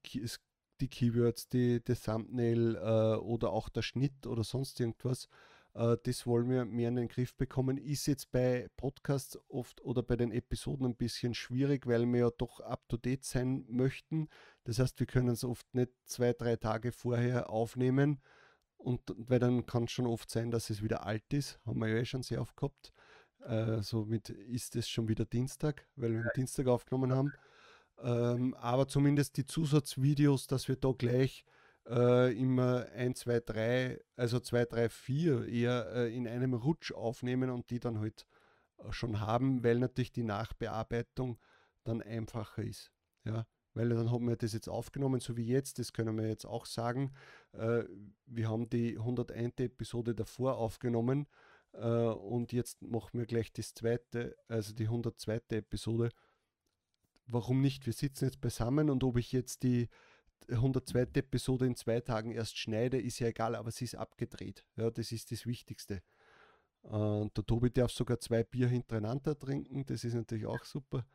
die 0.81 0.87
Keywords, 0.87 1.47
die, 1.47 1.83
das 1.83 2.03
Thumbnail 2.03 2.75
äh, 2.75 3.15
oder 3.17 3.51
auch 3.51 3.69
der 3.69 3.81
Schnitt 3.81 4.25
oder 4.25 4.43
sonst 4.43 4.79
irgendwas. 4.79 5.27
Äh, 5.73 5.97
das 6.03 6.25
wollen 6.25 6.49
wir 6.49 6.65
mehr 6.65 6.89
in 6.89 6.95
den 6.95 7.07
Griff 7.07 7.35
bekommen. 7.35 7.77
Ist 7.77 8.07
jetzt 8.07 8.31
bei 8.31 8.67
Podcasts 8.77 9.39
oft 9.47 9.81
oder 9.81 10.03
bei 10.03 10.15
den 10.15 10.31
Episoden 10.31 10.85
ein 10.85 10.95
bisschen 10.95 11.33
schwierig, 11.33 11.87
weil 11.87 12.05
wir 12.05 12.19
ja 12.19 12.29
doch 12.37 12.59
up-to-date 12.59 13.23
sein 13.23 13.65
möchten. 13.69 14.29
Das 14.63 14.79
heißt, 14.79 14.99
wir 14.99 15.07
können 15.07 15.29
es 15.29 15.43
oft 15.43 15.73
nicht 15.73 15.91
zwei, 16.05 16.33
drei 16.33 16.55
Tage 16.55 16.91
vorher 16.91 17.49
aufnehmen. 17.49 18.21
Und 18.77 19.01
weil 19.17 19.39
dann 19.39 19.65
kann 19.65 19.83
es 19.85 19.91
schon 19.91 20.07
oft 20.07 20.29
sein, 20.29 20.51
dass 20.51 20.69
es 20.69 20.81
wieder 20.81 21.05
alt 21.05 21.33
ist. 21.33 21.59
Haben 21.65 21.79
wir 21.79 21.89
ja 21.89 21.97
eh 21.97 22.05
schon 22.05 22.23
sehr 22.23 22.41
oft 22.41 22.55
gehabt. 22.55 22.93
Äh, 23.41 23.81
somit 23.81 24.29
ist 24.29 24.75
es 24.75 24.89
schon 24.89 25.07
wieder 25.07 25.25
Dienstag, 25.25 25.85
weil 25.95 26.13
wir 26.13 26.21
am 26.21 26.29
Dienstag 26.35 26.67
aufgenommen 26.67 27.13
haben. 27.13 27.33
Ähm, 28.01 28.53
aber 28.55 28.87
zumindest 28.87 29.37
die 29.37 29.45
Zusatzvideos, 29.45 30.47
dass 30.47 30.67
wir 30.67 30.75
da 30.75 30.91
gleich 30.97 31.43
äh, 31.87 32.37
immer 32.37 32.85
1, 32.95 33.19
2, 33.19 33.39
3, 33.41 33.99
also 34.15 34.39
2, 34.39 34.65
3, 34.65 34.89
4 34.89 35.47
eher 35.47 35.91
äh, 35.93 36.15
in 36.15 36.27
einem 36.27 36.53
Rutsch 36.53 36.91
aufnehmen 36.91 37.49
und 37.49 37.69
die 37.69 37.79
dann 37.79 37.99
halt 37.99 38.25
äh, 38.77 38.91
schon 38.91 39.19
haben, 39.19 39.63
weil 39.63 39.79
natürlich 39.79 40.11
die 40.11 40.23
Nachbearbeitung 40.23 41.37
dann 41.83 42.01
einfacher 42.01 42.63
ist. 42.63 42.91
Ja, 43.25 43.45
weil 43.73 43.89
dann 43.89 44.11
haben 44.11 44.27
wir 44.27 44.35
das 44.35 44.53
jetzt 44.53 44.69
aufgenommen, 44.69 45.19
so 45.19 45.35
wie 45.35 45.45
jetzt, 45.45 45.79
das 45.79 45.93
können 45.93 46.17
wir 46.17 46.27
jetzt 46.27 46.45
auch 46.45 46.65
sagen. 46.65 47.11
Äh, 47.53 47.83
wir 48.25 48.49
haben 48.49 48.69
die 48.69 48.97
101. 48.97 49.53
Episode 49.57 50.15
davor 50.15 50.57
aufgenommen 50.57 51.27
äh, 51.73 51.87
und 51.87 52.51
jetzt 52.51 52.81
machen 52.81 53.19
wir 53.19 53.25
gleich 53.25 53.51
das 53.51 53.73
zweite, 53.73 54.35
also 54.47 54.73
die 54.73 54.85
102. 54.85 55.41
Episode 55.49 56.09
warum 57.31 57.61
nicht? 57.61 57.85
Wir 57.85 57.93
sitzen 57.93 58.25
jetzt 58.25 58.41
beisammen 58.41 58.89
und 58.89 59.03
ob 59.03 59.17
ich 59.17 59.31
jetzt 59.31 59.63
die 59.63 59.87
102. 60.49 61.07
Episode 61.13 61.65
in 61.65 61.75
zwei 61.75 62.01
Tagen 62.01 62.31
erst 62.31 62.57
schneide, 62.57 62.99
ist 62.99 63.19
ja 63.19 63.27
egal, 63.27 63.55
aber 63.55 63.71
sie 63.71 63.85
ist 63.85 63.95
abgedreht. 63.95 64.65
Ja, 64.75 64.89
das 64.89 65.11
ist 65.11 65.31
das 65.31 65.45
Wichtigste. 65.45 66.01
Und 66.81 67.35
der 67.37 67.45
Tobi 67.45 67.71
darf 67.71 67.91
sogar 67.91 68.19
zwei 68.19 68.43
Bier 68.43 68.67
hintereinander 68.67 69.37
trinken, 69.37 69.85
das 69.85 70.03
ist 70.03 70.13
natürlich 70.13 70.45
auch 70.45 70.63
super. 70.63 71.05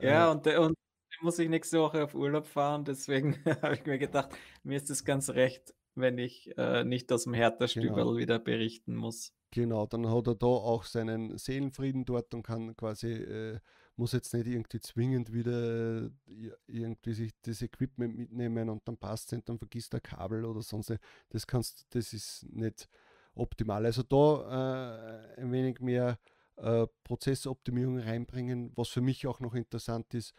Ja, 0.00 0.28
äh, 0.28 0.30
und, 0.32 0.46
und 0.46 0.76
muss 1.22 1.38
ich 1.38 1.48
nächste 1.48 1.80
Woche 1.80 2.04
auf 2.04 2.14
Urlaub 2.14 2.46
fahren, 2.46 2.84
deswegen 2.84 3.42
habe 3.62 3.74
ich 3.74 3.86
mir 3.86 3.98
gedacht, 3.98 4.36
mir 4.62 4.76
ist 4.76 4.90
es 4.90 5.04
ganz 5.04 5.30
recht, 5.30 5.74
wenn 5.94 6.18
ich 6.18 6.56
äh, 6.58 6.84
nicht 6.84 7.10
aus 7.10 7.24
dem 7.24 7.34
Hertha-Stüberl 7.34 8.04
genau. 8.04 8.16
wieder 8.16 8.38
berichten 8.38 8.94
muss. 8.94 9.32
Genau, 9.50 9.86
dann 9.86 10.10
hat 10.10 10.26
er 10.26 10.34
da 10.34 10.46
auch 10.46 10.84
seinen 10.84 11.38
Seelenfrieden 11.38 12.04
dort 12.04 12.34
und 12.34 12.42
kann 12.42 12.76
quasi 12.76 13.12
äh, 13.12 13.60
muss 13.96 14.12
jetzt 14.12 14.34
nicht 14.34 14.46
irgendwie 14.46 14.80
zwingend 14.80 15.32
wieder 15.32 16.04
äh, 16.04 16.10
irgendwie 16.66 17.14
sich 17.14 17.32
das 17.42 17.62
Equipment 17.62 18.16
mitnehmen 18.16 18.68
und 18.68 18.86
dann 18.86 18.96
passt 18.96 19.32
es 19.32 19.44
dann 19.44 19.58
vergisst 19.58 19.92
der 19.92 20.00
Kabel 20.00 20.44
oder 20.44 20.62
sonst. 20.62 20.94
Das 21.30 21.46
kannst, 21.46 21.86
das 21.90 22.12
ist 22.12 22.46
nicht 22.50 22.88
optimal. 23.34 23.84
Also 23.84 24.02
da 24.02 25.34
äh, 25.36 25.40
ein 25.40 25.52
wenig 25.52 25.80
mehr 25.80 26.18
äh, 26.56 26.86
Prozessoptimierung 27.04 27.98
reinbringen, 27.98 28.72
was 28.74 28.88
für 28.88 29.00
mich 29.00 29.26
auch 29.26 29.40
noch 29.40 29.54
interessant 29.54 30.14
ist, 30.14 30.34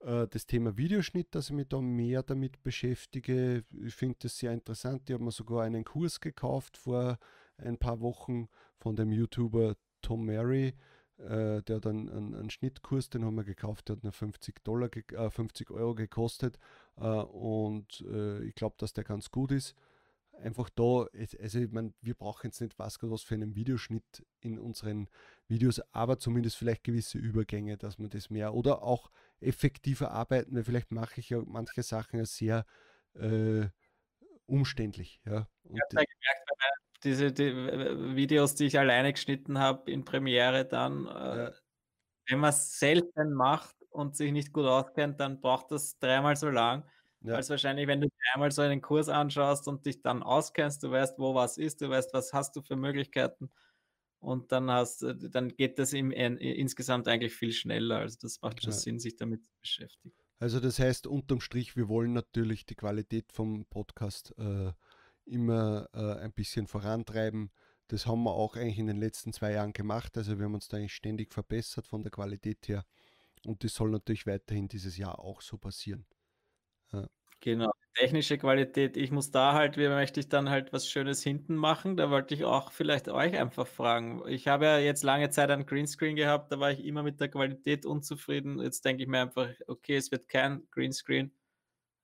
äh, 0.00 0.26
das 0.28 0.46
Thema 0.46 0.76
Videoschnitt, 0.76 1.34
dass 1.34 1.50
ich 1.50 1.56
mich 1.56 1.68
da 1.68 1.80
mehr 1.80 2.22
damit 2.22 2.62
beschäftige. 2.62 3.64
Ich 3.84 3.94
finde 3.94 4.16
das 4.20 4.38
sehr 4.38 4.52
interessant. 4.52 5.08
Ich 5.08 5.14
habe 5.14 5.24
mir 5.24 5.32
sogar 5.32 5.64
einen 5.64 5.84
Kurs 5.84 6.20
gekauft 6.20 6.76
vor 6.76 7.18
ein 7.56 7.78
paar 7.78 8.00
Wochen 8.00 8.48
von 8.78 8.94
dem 8.94 9.10
YouTuber 9.10 9.76
Tom 10.00 10.24
Mary 10.24 10.74
äh, 11.18 11.62
der 11.62 11.76
hat 11.76 11.86
einen, 11.86 12.08
einen, 12.08 12.34
einen, 12.34 12.50
Schnittkurs, 12.50 13.10
den 13.10 13.24
haben 13.24 13.36
wir 13.36 13.44
gekauft, 13.44 13.88
der 13.88 13.96
hat 13.96 14.04
nur 14.04 14.12
50, 14.12 14.62
Dollar, 14.62 14.88
äh, 14.94 15.30
50 15.30 15.70
Euro 15.70 15.94
gekostet 15.94 16.58
äh, 16.96 17.02
und 17.02 18.04
äh, 18.08 18.42
ich 18.44 18.54
glaube, 18.54 18.76
dass 18.78 18.92
der 18.92 19.04
ganz 19.04 19.30
gut 19.30 19.50
ist. 19.50 19.74
Einfach 20.32 20.70
da, 20.70 21.06
also 21.40 21.58
ich 21.58 21.72
meine, 21.72 21.92
wir 22.00 22.14
brauchen 22.14 22.46
jetzt 22.46 22.60
nicht 22.60 22.78
was, 22.78 22.98
was 23.02 23.22
für 23.22 23.34
einen 23.34 23.56
Videoschnitt 23.56 24.24
in 24.40 24.60
unseren 24.60 25.08
Videos, 25.48 25.80
aber 25.90 26.20
zumindest 26.20 26.56
vielleicht 26.56 26.84
gewisse 26.84 27.18
Übergänge, 27.18 27.76
dass 27.76 27.98
man 27.98 28.10
das 28.10 28.30
mehr 28.30 28.54
oder 28.54 28.82
auch 28.82 29.10
effektiver 29.40 30.12
arbeiten, 30.12 30.54
weil 30.54 30.62
vielleicht 30.62 30.92
mache 30.92 31.18
ich 31.18 31.30
ja 31.30 31.42
manche 31.44 31.82
Sachen 31.82 32.24
sehr 32.24 32.64
äh, 33.14 33.66
umständlich. 34.46 35.20
Ja. 35.24 35.48
Und 35.64 35.76
ich 35.76 35.82
habe 35.82 36.06
gemerkt, 36.06 36.46
bei 36.46 36.54
diese 37.04 37.32
die 37.32 37.54
Videos, 38.16 38.54
die 38.54 38.66
ich 38.66 38.78
alleine 38.78 39.12
geschnitten 39.12 39.58
habe 39.58 39.90
in 39.90 40.04
Premiere 40.04 40.64
dann, 40.64 41.06
äh, 41.06 41.44
ja. 41.44 41.52
wenn 42.28 42.40
man 42.40 42.50
es 42.50 42.78
selten 42.78 43.32
macht 43.32 43.76
und 43.90 44.16
sich 44.16 44.32
nicht 44.32 44.52
gut 44.52 44.66
auskennt, 44.66 45.20
dann 45.20 45.40
braucht 45.40 45.70
das 45.70 45.98
dreimal 45.98 46.36
so 46.36 46.48
lang. 46.48 46.84
Ja. 47.20 47.34
Als 47.34 47.50
wahrscheinlich, 47.50 47.88
wenn 47.88 48.00
du 48.00 48.08
einmal 48.32 48.52
so 48.52 48.62
einen 48.62 48.80
Kurs 48.80 49.08
anschaust 49.08 49.66
und 49.66 49.86
dich 49.86 50.02
dann 50.02 50.22
auskennst, 50.22 50.82
du 50.82 50.90
weißt, 50.90 51.18
wo 51.18 51.34
was 51.34 51.58
ist, 51.58 51.80
du 51.80 51.88
weißt, 51.88 52.12
was 52.14 52.32
hast 52.32 52.54
du 52.54 52.62
für 52.62 52.76
Möglichkeiten 52.76 53.50
und 54.20 54.52
dann 54.52 54.70
hast 54.70 55.02
dann 55.02 55.48
geht 55.56 55.78
das 55.78 55.92
im, 55.92 56.10
in, 56.10 56.36
insgesamt 56.36 57.08
eigentlich 57.08 57.34
viel 57.34 57.52
schneller. 57.52 57.98
Also 57.98 58.18
das 58.20 58.40
macht 58.40 58.62
schon 58.62 58.72
ja. 58.72 58.78
Sinn, 58.78 58.98
sich 58.98 59.16
damit 59.16 59.44
zu 59.44 59.52
beschäftigen. 59.60 60.14
Also 60.40 60.60
das 60.60 60.78
heißt 60.78 61.06
unterm 61.08 61.40
Strich, 61.40 61.76
wir 61.76 61.88
wollen 61.88 62.12
natürlich 62.12 62.66
die 62.66 62.76
Qualität 62.76 63.32
vom 63.32 63.64
Podcast 63.66 64.34
äh, 64.38 64.72
immer 65.28 65.88
äh, 65.94 66.20
ein 66.20 66.32
bisschen 66.32 66.66
vorantreiben. 66.66 67.50
Das 67.88 68.06
haben 68.06 68.22
wir 68.24 68.32
auch 68.32 68.56
eigentlich 68.56 68.78
in 68.78 68.86
den 68.86 68.98
letzten 68.98 69.32
zwei 69.32 69.52
Jahren 69.52 69.72
gemacht. 69.72 70.16
Also 70.18 70.38
wir 70.38 70.44
haben 70.44 70.54
uns 70.54 70.68
da 70.68 70.76
eigentlich 70.76 70.94
ständig 70.94 71.32
verbessert 71.32 71.86
von 71.86 72.02
der 72.02 72.10
Qualität 72.10 72.68
her. 72.68 72.84
Und 73.46 73.64
das 73.64 73.74
soll 73.74 73.90
natürlich 73.90 74.26
weiterhin 74.26 74.68
dieses 74.68 74.96
Jahr 74.98 75.20
auch 75.20 75.40
so 75.42 75.58
passieren. 75.58 76.06
Ja. 76.92 77.08
Genau. 77.40 77.70
technische 77.94 78.36
Qualität. 78.38 78.96
Ich 78.96 79.10
muss 79.12 79.30
da 79.30 79.54
halt, 79.54 79.76
wie 79.76 79.88
möchte 79.88 80.20
ich 80.20 80.28
dann 80.28 80.50
halt 80.50 80.72
was 80.72 80.88
Schönes 80.88 81.22
hinten 81.22 81.56
machen? 81.56 81.96
Da 81.96 82.10
wollte 82.10 82.34
ich 82.34 82.44
auch 82.44 82.72
vielleicht 82.72 83.08
euch 83.08 83.38
einfach 83.38 83.66
fragen. 83.66 84.22
Ich 84.28 84.48
habe 84.48 84.66
ja 84.66 84.78
jetzt 84.78 85.02
lange 85.04 85.30
Zeit 85.30 85.50
ein 85.50 85.66
Greenscreen 85.66 86.16
gehabt, 86.16 86.50
da 86.52 86.60
war 86.60 86.72
ich 86.72 86.84
immer 86.84 87.02
mit 87.02 87.20
der 87.20 87.28
Qualität 87.28 87.86
unzufrieden. 87.86 88.60
Jetzt 88.60 88.84
denke 88.84 89.02
ich 89.04 89.08
mir 89.08 89.20
einfach, 89.22 89.48
okay, 89.68 89.96
es 89.96 90.10
wird 90.10 90.28
kein 90.28 90.68
Greenscreen, 90.70 91.32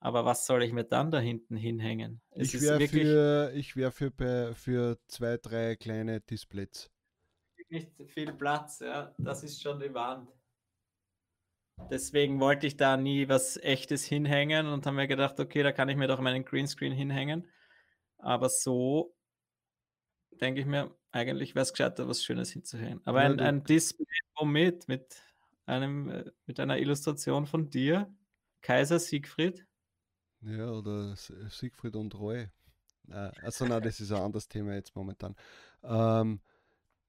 aber 0.05 0.26
was 0.26 0.44
soll 0.44 0.62
ich 0.62 0.72
mir 0.74 0.84
dann 0.84 1.11
da 1.11 1.18
hinten 1.18 1.57
hinhängen? 1.57 2.20
Es 2.32 2.52
ich 2.52 2.61
wäre 2.61 2.86
für, 2.86 3.52
ich 3.55 3.74
wär 3.74 3.90
für, 3.90 4.12
für 4.55 4.98
zwei, 5.09 5.38
drei 5.38 5.76
kleine 5.76 6.20
Displays. 6.20 6.90
Nicht 7.70 7.90
viel 8.09 8.34
Platz, 8.34 8.80
ja. 8.80 9.14
Das 9.16 9.42
ist 9.42 9.62
schon 9.62 9.80
die 9.80 9.94
Wand. 9.94 10.28
Deswegen 11.90 12.38
wollte 12.38 12.66
ich 12.66 12.76
da 12.76 12.98
nie 12.98 13.30
was 13.30 13.57
Echtes 13.57 14.05
hinhängen 14.05 14.66
und 14.66 14.84
haben 14.84 14.96
mir 14.96 15.09
gedacht, 15.09 15.40
okay, 15.40 15.62
da 15.62 15.72
kann 15.72 15.88
ich 15.88 15.96
mir 15.96 16.07
doch 16.07 16.20
meinen 16.20 16.44
Greenscreen 16.44 16.92
hinhängen. 16.92 17.50
Aber 18.18 18.50
so 18.50 19.16
denke 20.32 20.61
ich 20.61 20.66
mir, 20.66 20.94
eigentlich 21.12 21.55
wäre 21.55 21.62
es 21.62 21.72
gescheiter, 21.72 22.07
was 22.07 22.22
Schönes 22.22 22.50
hinzuhängen. 22.50 23.00
Aber 23.07 23.22
ja, 23.22 23.30
ein, 23.30 23.40
ein 23.40 23.64
Display 23.64 24.05
womit? 24.36 24.86
Mit 24.86 25.16
einem, 25.64 26.11
äh, 26.11 26.30
mit 26.44 26.61
einer 26.61 26.76
Illustration 26.76 27.46
von 27.46 27.70
dir, 27.70 28.14
Kaiser 28.61 28.98
Siegfried. 28.98 29.66
Ja, 30.47 30.70
oder 30.70 31.16
Siegfried 31.16 31.97
und 31.97 32.14
Roy. 32.14 32.49
Also 33.09 33.66
nein, 33.66 33.82
das 33.82 34.01
ist 34.01 34.12
ein 34.12 34.22
anderes 34.22 34.49
Thema 34.49 34.74
jetzt 34.74 34.95
momentan. 34.97 35.36
Ähm, 35.82 36.40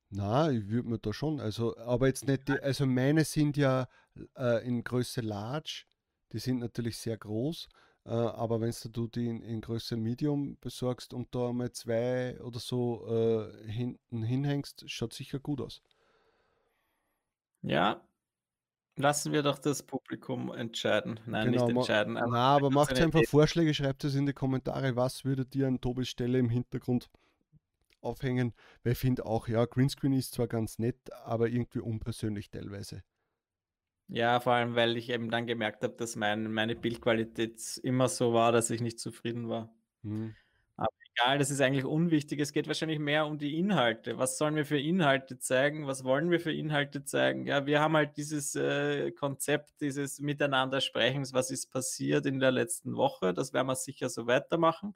na, 0.09 0.51
ich 0.51 0.67
würde 0.69 0.89
mir 0.89 0.99
da 0.99 1.13
schon, 1.13 1.39
also, 1.39 1.77
aber 1.77 2.07
jetzt 2.07 2.27
nicht, 2.27 2.47
die, 2.47 2.59
also 2.59 2.85
meine 2.85 3.25
sind 3.25 3.57
ja 3.57 3.87
äh, 4.37 4.65
in 4.65 4.83
Größe 4.83 5.21
Large, 5.21 5.85
die 6.31 6.39
sind 6.39 6.59
natürlich 6.59 6.97
sehr 6.97 7.17
groß, 7.17 7.67
äh, 8.05 8.09
aber 8.09 8.61
wenn 8.61 8.73
du 8.91 9.07
die 9.07 9.27
in, 9.27 9.41
in, 9.41 9.61
Größe 9.61 9.97
Medium 9.97 10.57
besorgst 10.59 11.13
und 11.13 11.33
da 11.33 11.51
mal 11.53 11.71
zwei 11.71 12.39
oder 12.41 12.59
so 12.59 13.07
äh, 13.07 13.71
hinten 13.71 14.23
hinhängst, 14.23 14.89
schaut 14.89 15.13
sicher 15.13 15.39
gut 15.39 15.61
aus. 15.61 15.81
Ja, 17.61 18.01
lassen 18.97 19.33
wir 19.33 19.43
doch 19.43 19.59
das 19.59 19.83
Publikum 19.83 20.53
entscheiden. 20.53 21.19
Nein, 21.25 21.51
genau, 21.51 21.67
nicht 21.67 21.77
entscheiden. 21.77 22.17
Aber 22.17 22.31
na, 22.31 22.55
aber 22.55 22.69
macht 22.69 22.99
einfach 22.99 23.19
Idee. 23.19 23.27
Vorschläge, 23.27 23.73
schreibt 23.73 24.03
es 24.03 24.15
in 24.15 24.25
die 24.25 24.33
Kommentare, 24.33 24.95
was 24.95 25.25
würdet 25.25 25.55
ihr 25.55 25.67
an 25.67 25.81
Tobis 25.81 26.09
Stelle 26.09 26.39
im 26.39 26.49
Hintergrund 26.49 27.09
aufhängen, 28.01 28.53
weil 28.83 28.93
ich 28.93 28.99
finde 28.99 29.25
auch, 29.25 29.47
ja, 29.47 29.65
Greenscreen 29.65 30.13
ist 30.13 30.33
zwar 30.33 30.47
ganz 30.47 30.79
nett, 30.79 31.11
aber 31.23 31.49
irgendwie 31.49 31.79
unpersönlich 31.79 32.51
teilweise. 32.51 33.03
Ja, 34.07 34.39
vor 34.39 34.53
allem, 34.53 34.75
weil 34.75 34.97
ich 34.97 35.09
eben 35.09 35.31
dann 35.31 35.47
gemerkt 35.47 35.83
habe, 35.83 35.95
dass 35.95 36.15
mein, 36.15 36.53
meine 36.53 36.75
Bildqualität 36.75 37.79
immer 37.83 38.07
so 38.07 38.33
war, 38.33 38.51
dass 38.51 38.69
ich 38.69 38.81
nicht 38.81 38.99
zufrieden 38.99 39.49
war. 39.49 39.73
Hm. 40.03 40.35
Egal, 41.17 41.37
das 41.39 41.49
ist 41.49 41.61
eigentlich 41.61 41.85
unwichtig. 41.85 42.39
Es 42.41 42.51
geht 42.51 42.67
wahrscheinlich 42.67 42.99
mehr 42.99 43.25
um 43.25 43.37
die 43.37 43.57
Inhalte. 43.57 44.17
Was 44.17 44.37
sollen 44.37 44.55
wir 44.55 44.65
für 44.65 44.77
Inhalte 44.79 45.37
zeigen? 45.39 45.87
Was 45.87 46.03
wollen 46.03 46.29
wir 46.29 46.41
für 46.41 46.51
Inhalte 46.53 47.05
zeigen? 47.05 47.45
Ja, 47.45 47.65
wir 47.65 47.79
haben 47.79 47.95
halt 47.95 48.17
dieses 48.17 48.53
äh, 48.55 49.11
Konzept, 49.11 49.79
dieses 49.79 50.19
Miteinander 50.19 50.81
Sprechens, 50.81 51.31
was 51.33 51.51
ist 51.51 51.71
passiert 51.71 52.25
in 52.25 52.39
der 52.39 52.51
letzten 52.51 52.95
Woche. 52.97 53.33
Das 53.33 53.53
werden 53.53 53.67
wir 53.67 53.75
sicher 53.75 54.09
so 54.09 54.27
weitermachen. 54.27 54.93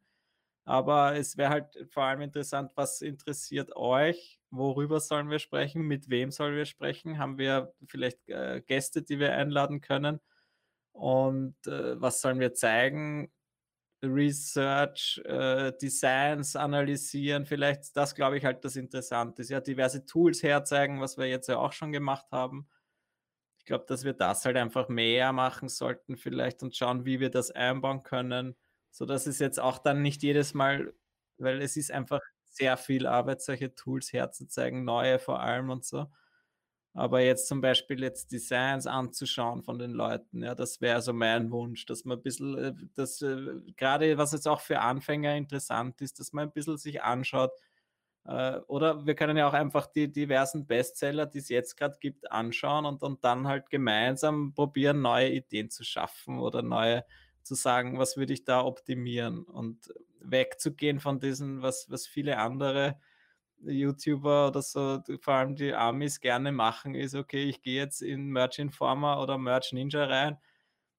Aber 0.65 1.15
es 1.17 1.37
wäre 1.37 1.49
halt 1.51 1.87
vor 1.91 2.03
allem 2.05 2.21
interessant, 2.21 2.73
was 2.75 3.01
interessiert 3.01 3.75
euch? 3.75 4.39
Worüber 4.51 4.99
sollen 5.01 5.29
wir 5.29 5.39
sprechen? 5.39 5.83
Mit 5.83 6.09
wem 6.09 6.31
sollen 6.31 6.55
wir 6.55 6.65
sprechen? 6.65 7.19
Haben 7.19 7.37
wir 7.39 7.73
vielleicht 7.87 8.27
äh, 8.29 8.61
Gäste, 8.67 9.03
die 9.03 9.19
wir 9.19 9.33
einladen 9.35 9.81
können? 9.81 10.19
Und 10.93 11.55
äh, 11.67 11.99
was 12.01 12.21
sollen 12.21 12.39
wir 12.39 12.53
zeigen? 12.53 13.31
Research, 14.03 15.21
äh, 15.25 15.73
Designs 15.81 16.55
analysieren, 16.55 17.45
vielleicht 17.45 17.95
das 17.97 18.15
glaube 18.15 18.37
ich 18.37 18.45
halt 18.45 18.63
das 18.65 18.75
Interessante 18.77 19.41
ist. 19.41 19.49
Ja, 19.49 19.61
diverse 19.61 20.05
Tools 20.05 20.43
herzeigen, 20.43 21.01
was 21.01 21.17
wir 21.17 21.25
jetzt 21.27 21.47
ja 21.49 21.57
auch 21.57 21.73
schon 21.73 21.91
gemacht 21.91 22.27
haben. 22.31 22.67
Ich 23.59 23.65
glaube, 23.65 23.85
dass 23.87 24.03
wir 24.03 24.13
das 24.13 24.45
halt 24.45 24.57
einfach 24.57 24.89
mehr 24.89 25.31
machen 25.33 25.69
sollten, 25.69 26.17
vielleicht 26.17 26.63
und 26.63 26.75
schauen, 26.75 27.05
wie 27.05 27.19
wir 27.19 27.29
das 27.29 27.51
einbauen 27.51 28.03
können 28.03 28.55
so 28.91 29.05
dass 29.05 29.27
es 29.27 29.37
jetzt 29.39 29.59
auch 29.59 29.77
dann 29.77 30.01
nicht 30.01 30.23
jedes 30.23 30.55
Mal, 30.55 30.93
weil 31.37 31.61
es 31.61 31.77
ist 31.77 31.91
einfach 31.91 32.19
sehr 32.43 32.75
viel 32.75 33.05
Arbeit, 33.05 33.41
solche 33.41 33.75
Tools 33.75 34.11
herzuzeigen, 34.13 34.83
neue 34.83 35.19
vor 35.19 35.41
allem 35.41 35.69
und 35.69 35.85
so. 35.85 36.07
Aber 36.93 37.21
jetzt 37.21 37.47
zum 37.47 37.61
Beispiel 37.61 38.01
jetzt 38.01 38.31
Designs 38.31 38.87
anzuschauen 38.87 39.63
von 39.63 39.77
den 39.77 39.91
Leuten, 39.91 40.43
ja, 40.43 40.55
das 40.55 40.81
wäre 40.81 41.01
so 41.01 41.13
mein 41.13 41.51
Wunsch, 41.51 41.85
dass 41.85 42.03
man 42.03 42.17
ein 42.17 42.23
bisschen, 42.23 42.57
äh, 42.57 42.73
das 42.95 43.21
äh, 43.21 43.61
gerade 43.77 44.17
was 44.17 44.31
jetzt 44.31 44.47
auch 44.47 44.61
für 44.61 44.79
Anfänger 44.81 45.35
interessant 45.35 46.01
ist, 46.01 46.19
dass 46.19 46.33
man 46.33 46.47
ein 46.47 46.51
bisschen 46.51 46.77
sich 46.77 47.01
anschaut. 47.03 47.51
Äh, 48.25 48.57
oder 48.67 49.05
wir 49.05 49.15
können 49.15 49.37
ja 49.37 49.47
auch 49.47 49.53
einfach 49.53 49.87
die 49.87 50.11
diversen 50.11 50.65
Bestseller, 50.67 51.25
die 51.25 51.39
es 51.39 51.49
jetzt 51.49 51.77
gerade 51.77 51.97
gibt, 51.99 52.31
anschauen 52.31 52.85
und, 52.85 53.03
und 53.03 53.23
dann 53.23 53.47
halt 53.47 53.69
gemeinsam 53.69 54.53
probieren, 54.53 55.01
neue 55.01 55.29
Ideen 55.29 55.69
zu 55.69 55.83
schaffen 55.83 56.39
oder 56.39 56.61
neue 56.63 57.05
zu 57.43 57.55
sagen, 57.55 57.97
was 57.99 58.17
würde 58.17 58.33
ich 58.33 58.45
da 58.45 58.63
optimieren 58.63 59.43
und 59.43 59.93
wegzugehen 60.21 60.99
von 60.99 61.19
diesen, 61.19 61.61
was, 61.61 61.89
was 61.89 62.07
viele 62.07 62.37
andere 62.37 62.99
YouTuber 63.61 64.47
oder 64.49 64.61
so, 64.61 65.01
vor 65.21 65.33
allem 65.33 65.55
die 65.55 65.73
Amis 65.73 66.19
gerne 66.19 66.51
machen, 66.51 66.95
ist, 66.95 67.15
okay, 67.15 67.43
ich 67.43 67.61
gehe 67.61 67.81
jetzt 67.81 68.01
in 68.01 68.29
Merch 68.29 68.59
Informer 68.59 69.21
oder 69.21 69.37
Merch 69.37 69.73
Ninja 69.73 70.05
rein, 70.05 70.37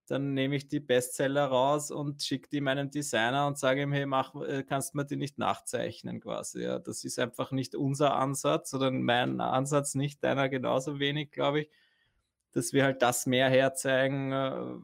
dann 0.07 0.35
nehme 0.35 0.57
ich 0.57 0.69
die 0.69 0.81
Bestseller 0.81 1.47
raus 1.47 1.91
und 1.93 2.23
schicke 2.23 2.49
die 2.51 2.61
meinem 2.61 2.91
Designer 2.91 3.47
und 3.47 3.59
sage 3.59 3.83
ihm, 3.83 3.93
hey, 3.93 4.07
mach, 4.07 4.35
äh, 4.43 4.65
kannst 4.65 4.95
du 4.95 4.99
mir 4.99 5.05
die 5.05 5.17
nicht 5.17 5.39
nachzeichnen 5.39 6.21
quasi. 6.21 6.63
Ja, 6.63 6.79
das 6.81 7.05
ist 7.05 7.19
einfach 7.21 7.53
nicht 7.53 7.77
unser 7.77 8.17
Ansatz 8.17 8.75
oder 8.75 8.91
mein 8.91 9.41
Ansatz, 9.41 9.95
nicht 9.95 10.25
deiner 10.25 10.49
genauso 10.49 10.99
wenig, 10.99 11.31
glaube 11.31 11.61
ich, 11.63 11.71
dass 12.53 12.73
wir 12.73 12.85
halt 12.85 13.03
das 13.03 13.27
mehr 13.27 13.49
herzeigen, 13.49 14.33
äh, 14.33 14.75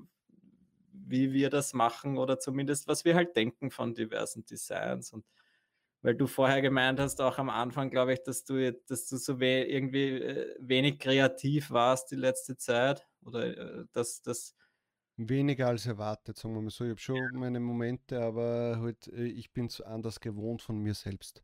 wie 0.92 1.32
wir 1.32 1.50
das 1.50 1.74
machen 1.74 2.18
oder 2.18 2.38
zumindest 2.38 2.88
was 2.88 3.04
wir 3.04 3.14
halt 3.14 3.36
denken 3.36 3.70
von 3.70 3.94
diversen 3.94 4.44
Designs 4.44 5.12
und 5.12 5.24
weil 6.02 6.14
du 6.14 6.26
vorher 6.26 6.62
gemeint 6.62 7.00
hast, 7.00 7.20
auch 7.20 7.38
am 7.38 7.50
Anfang, 7.50 7.90
glaube 7.90 8.12
ich, 8.12 8.22
dass 8.22 8.44
du, 8.44 8.72
dass 8.88 9.08
du 9.08 9.16
so 9.16 9.40
we 9.40 9.64
irgendwie 9.64 10.20
äh, 10.20 10.54
wenig 10.60 10.98
kreativ 10.98 11.70
warst 11.70 12.10
die 12.10 12.16
letzte 12.16 12.56
Zeit 12.56 13.06
oder 13.24 13.56
äh, 13.56 13.84
dass 13.92 14.22
das 14.22 14.54
weniger 15.16 15.68
als 15.68 15.86
erwartet, 15.86 16.36
sagen 16.36 16.54
wir 16.54 16.60
mal 16.60 16.70
so. 16.70 16.84
Ich 16.84 16.90
habe 16.90 17.00
schon 17.00 17.16
ja. 17.16 17.28
meine 17.32 17.60
Momente, 17.60 18.20
aber 18.20 18.78
halt, 18.80 19.08
äh, 19.08 19.24
ich 19.24 19.52
bin 19.52 19.66
es 19.66 19.80
anders 19.80 20.20
gewohnt 20.20 20.62
von 20.62 20.78
mir 20.78 20.94
selbst. 20.94 21.42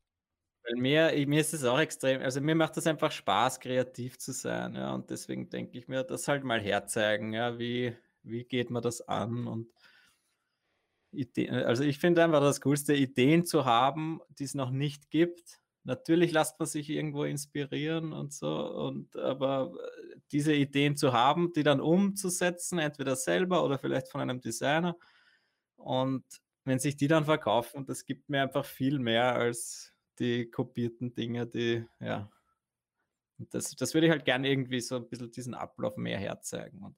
Weil 0.64 0.80
mir, 0.80 1.26
mir 1.26 1.40
ist 1.40 1.54
es 1.54 1.64
auch 1.64 1.80
extrem, 1.80 2.22
also 2.22 2.40
mir 2.40 2.54
macht 2.54 2.76
es 2.76 2.86
einfach 2.86 3.10
Spaß, 3.10 3.58
kreativ 3.58 4.18
zu 4.18 4.32
sein, 4.32 4.74
ja, 4.74 4.94
und 4.94 5.10
deswegen 5.10 5.50
denke 5.50 5.76
ich 5.76 5.88
mir, 5.88 6.04
das 6.04 6.28
halt 6.28 6.44
mal 6.44 6.60
herzeigen, 6.60 7.32
ja, 7.32 7.58
wie, 7.58 7.96
wie 8.22 8.44
geht 8.44 8.70
man 8.70 8.82
das 8.82 9.00
an? 9.00 9.48
Und 9.48 9.68
Ideen, 11.12 11.54
also 11.54 11.84
ich 11.84 11.98
finde 11.98 12.24
einfach 12.24 12.40
das 12.40 12.60
Coolste, 12.60 12.94
Ideen 12.94 13.44
zu 13.44 13.64
haben, 13.64 14.20
die 14.38 14.44
es 14.44 14.54
noch 14.54 14.70
nicht 14.70 15.10
gibt. 15.10 15.60
Natürlich 15.84 16.32
lässt 16.32 16.58
man 16.58 16.66
sich 16.66 16.88
irgendwo 16.88 17.24
inspirieren 17.24 18.12
und 18.12 18.32
so, 18.32 18.48
und 18.48 19.16
aber 19.16 19.74
äh, 19.74 20.16
diese 20.30 20.54
Ideen 20.54 20.96
zu 20.96 21.12
haben, 21.12 21.52
die 21.52 21.62
dann 21.62 21.80
umzusetzen, 21.80 22.78
entweder 22.78 23.16
selber 23.16 23.64
oder 23.64 23.78
vielleicht 23.78 24.08
von 24.08 24.20
einem 24.20 24.40
Designer. 24.40 24.96
Und 25.76 26.24
wenn 26.64 26.78
sich 26.78 26.96
die 26.96 27.08
dann 27.08 27.24
verkaufen, 27.24 27.84
das 27.84 28.04
gibt 28.06 28.28
mir 28.28 28.42
einfach 28.42 28.64
viel 28.64 28.98
mehr 28.98 29.34
als 29.34 29.92
die 30.18 30.48
kopierten 30.50 31.14
Dinge, 31.14 31.46
die, 31.46 31.84
ja. 31.98 32.30
das, 33.38 33.74
das 33.74 33.94
würde 33.94 34.06
ich 34.06 34.12
halt 34.12 34.24
gerne 34.24 34.48
irgendwie 34.48 34.80
so 34.80 34.96
ein 34.96 35.08
bisschen 35.08 35.32
diesen 35.32 35.54
Ablauf 35.54 35.96
mehr 35.96 36.18
herzeigen. 36.18 36.82
Und 36.82 36.96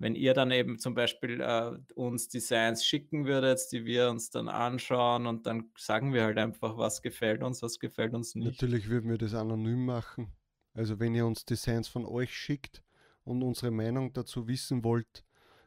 wenn 0.00 0.14
ihr 0.14 0.32
dann 0.32 0.50
eben 0.50 0.78
zum 0.78 0.94
Beispiel 0.94 1.42
äh, 1.42 1.72
uns 1.94 2.28
Designs 2.28 2.86
schicken 2.86 3.26
würdet, 3.26 3.60
die 3.70 3.84
wir 3.84 4.08
uns 4.08 4.30
dann 4.30 4.48
anschauen 4.48 5.26
und 5.26 5.44
dann 5.44 5.70
sagen 5.76 6.14
wir 6.14 6.24
halt 6.24 6.38
einfach, 6.38 6.78
was 6.78 7.02
gefällt 7.02 7.42
uns, 7.42 7.62
was 7.62 7.78
gefällt 7.78 8.14
uns 8.14 8.34
nicht. 8.34 8.46
Natürlich 8.46 8.88
würden 8.88 9.10
wir 9.10 9.18
das 9.18 9.34
anonym 9.34 9.84
machen. 9.84 10.32
Also 10.72 10.98
wenn 10.98 11.14
ihr 11.14 11.26
uns 11.26 11.44
Designs 11.44 11.86
von 11.86 12.06
euch 12.06 12.34
schickt 12.34 12.82
und 13.24 13.42
unsere 13.42 13.70
Meinung 13.70 14.14
dazu 14.14 14.48
wissen 14.48 14.84
wollt, 14.84 15.22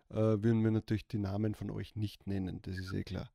äh, 0.09 0.15
würden 0.15 0.63
wir 0.63 0.71
natürlich 0.71 1.07
die 1.07 1.19
Namen 1.19 1.53
von 1.53 1.69
euch 1.69 1.95
nicht 1.95 2.25
nennen, 2.25 2.59
das 2.63 2.79
ist 2.79 2.91
eh 2.91 3.03
klar. 3.03 3.31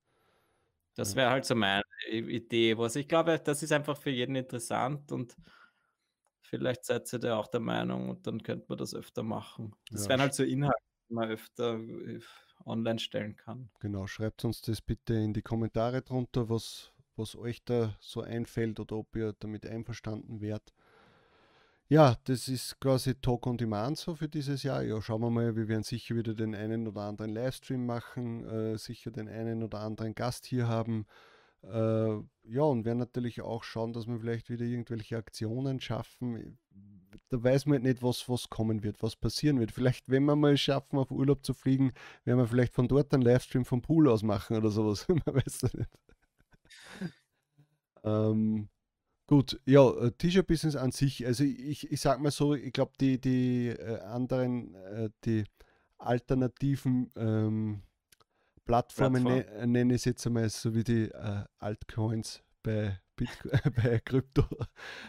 Das 0.96 1.14
wäre 1.14 1.30
halt 1.30 1.44
so 1.44 1.54
meine 1.54 1.84
Idee, 2.10 2.76
was 2.76 2.96
ich 2.96 3.06
glaube, 3.06 3.38
das 3.38 3.62
ist 3.62 3.70
einfach 3.70 3.96
für 3.96 4.10
jeden 4.10 4.34
interessant 4.34 5.12
und 5.12 5.36
vielleicht 6.40 6.84
seid 6.84 7.12
ihr 7.12 7.20
da 7.20 7.36
auch 7.36 7.46
der 7.46 7.60
Meinung 7.60 8.08
und 8.08 8.26
dann 8.26 8.42
könnte 8.42 8.66
man 8.68 8.78
das 8.78 8.96
öfter 8.96 9.22
machen. 9.22 9.76
Das 9.92 10.04
ja. 10.04 10.08
wären 10.08 10.22
halt 10.22 10.34
so 10.34 10.42
Inhalte, 10.42 10.87
man 11.10 11.30
öfter 11.30 11.78
äh, 11.78 12.20
online 12.64 12.98
stellen 12.98 13.36
kann. 13.36 13.70
Genau, 13.80 14.06
schreibt 14.06 14.44
uns 14.44 14.60
das 14.60 14.80
bitte 14.80 15.14
in 15.14 15.32
die 15.32 15.42
Kommentare 15.42 16.02
drunter, 16.02 16.48
was, 16.48 16.92
was 17.16 17.36
euch 17.36 17.64
da 17.64 17.96
so 18.00 18.22
einfällt 18.22 18.80
oder 18.80 18.96
ob 18.96 19.14
ihr 19.16 19.34
damit 19.38 19.66
einverstanden 19.66 20.40
wärt. 20.40 20.74
ja, 21.88 22.16
das 22.24 22.48
ist 22.48 22.78
quasi 22.80 23.14
Talk 23.14 23.46
on 23.46 23.56
Demand 23.56 23.96
so 23.96 24.14
für 24.14 24.28
dieses 24.28 24.62
Jahr. 24.62 24.82
Ja, 24.82 25.00
schauen 25.00 25.22
wir 25.22 25.30
mal, 25.30 25.56
wir 25.56 25.68
werden 25.68 25.84
sicher 25.84 26.14
wieder 26.16 26.34
den 26.34 26.54
einen 26.54 26.86
oder 26.86 27.02
anderen 27.02 27.32
Livestream 27.32 27.86
machen, 27.86 28.44
äh, 28.44 28.76
sicher 28.76 29.10
den 29.10 29.28
einen 29.28 29.62
oder 29.62 29.80
anderen 29.80 30.14
Gast 30.14 30.44
hier 30.46 30.68
haben. 30.68 31.06
Äh, 31.62 32.18
ja, 32.44 32.62
und 32.62 32.84
werden 32.84 32.98
natürlich 32.98 33.40
auch 33.40 33.64
schauen, 33.64 33.92
dass 33.92 34.06
wir 34.06 34.18
vielleicht 34.20 34.48
wieder 34.50 34.64
irgendwelche 34.64 35.16
Aktionen 35.16 35.80
schaffen. 35.80 36.58
Da 37.30 37.42
weiß 37.42 37.66
man 37.66 37.82
nicht, 37.82 38.02
was, 38.02 38.28
was 38.28 38.48
kommen 38.50 38.82
wird, 38.82 39.02
was 39.02 39.16
passieren 39.16 39.60
wird. 39.60 39.72
Vielleicht, 39.72 40.08
wenn 40.08 40.24
wir 40.24 40.36
mal 40.36 40.56
schaffen, 40.56 40.98
auf 40.98 41.10
Urlaub 41.10 41.44
zu 41.44 41.54
fliegen, 41.54 41.92
werden 42.24 42.38
wir 42.38 42.46
vielleicht 42.46 42.74
von 42.74 42.88
dort 42.88 43.12
einen 43.12 43.22
Livestream 43.22 43.64
vom 43.64 43.82
Pool 43.82 44.08
aus 44.08 44.22
machen 44.22 44.56
oder 44.56 44.70
sowas. 44.70 45.06
man 45.08 45.22
weiß 45.26 45.62
es 45.62 45.74
nicht. 45.74 45.90
ähm, 48.04 48.68
Gut, 49.28 49.60
ja, 49.66 49.90
äh, 49.90 50.10
T-Shirt-Business 50.12 50.74
an 50.74 50.90
sich, 50.90 51.26
also 51.26 51.44
ich, 51.44 51.92
ich 51.92 52.00
sag 52.00 52.18
mal 52.18 52.30
so, 52.30 52.54
ich 52.54 52.72
glaube, 52.72 52.92
die, 52.98 53.20
die 53.20 53.68
äh, 53.68 54.00
anderen, 54.00 54.74
äh, 54.74 55.10
die 55.26 55.44
alternativen 55.98 57.10
ähm, 57.14 57.82
Plattformen 58.64 59.24
Plattform. 59.24 59.60
ne, 59.60 59.66
nenne 59.66 59.94
ich 59.94 60.06
jetzt 60.06 60.26
einmal 60.26 60.48
so 60.48 60.74
wie 60.74 60.82
die 60.82 61.10
äh, 61.10 61.44
Altcoins 61.58 62.42
bei, 62.68 62.98
bei 63.76 63.98
Krypto. 64.00 64.44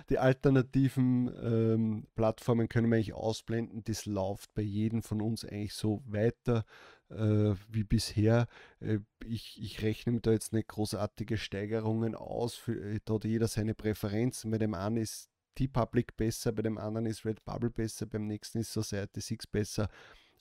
Die 0.09 0.17
alternativen 0.17 1.31
ähm, 1.41 2.07
Plattformen 2.15 2.69
können 2.69 2.89
wir 2.89 2.95
eigentlich 2.95 3.13
ausblenden. 3.13 3.83
Das 3.83 4.05
läuft 4.05 4.53
bei 4.53 4.61
jedem 4.61 5.01
von 5.03 5.21
uns 5.21 5.45
eigentlich 5.45 5.73
so 5.73 6.01
weiter 6.05 6.65
äh, 7.09 7.53
wie 7.69 7.83
bisher. 7.83 8.47
Äh, 8.79 8.99
ich, 9.25 9.61
ich 9.61 9.81
rechne 9.81 10.13
mir 10.13 10.21
da 10.21 10.31
jetzt 10.31 10.53
nicht 10.53 10.69
großartige 10.69 11.37
Steigerungen 11.37 12.15
aus. 12.15 12.55
Für, 12.55 12.73
äh, 12.73 12.99
da 13.05 13.15
hat 13.15 13.25
jeder 13.25 13.47
seine 13.47 13.75
Präferenzen. 13.75 14.51
Bei 14.51 14.57
dem 14.57 14.73
einen 14.73 14.97
ist 14.97 15.29
T-Public 15.55 16.15
besser, 16.15 16.53
bei 16.53 16.61
dem 16.61 16.77
anderen 16.77 17.05
ist 17.05 17.25
Red 17.25 17.43
Bubble 17.43 17.69
besser, 17.69 18.05
beim 18.05 18.27
nächsten 18.27 18.59
ist 18.59 18.71
Society 18.71 19.19
6 19.19 19.47
besser. 19.47 19.89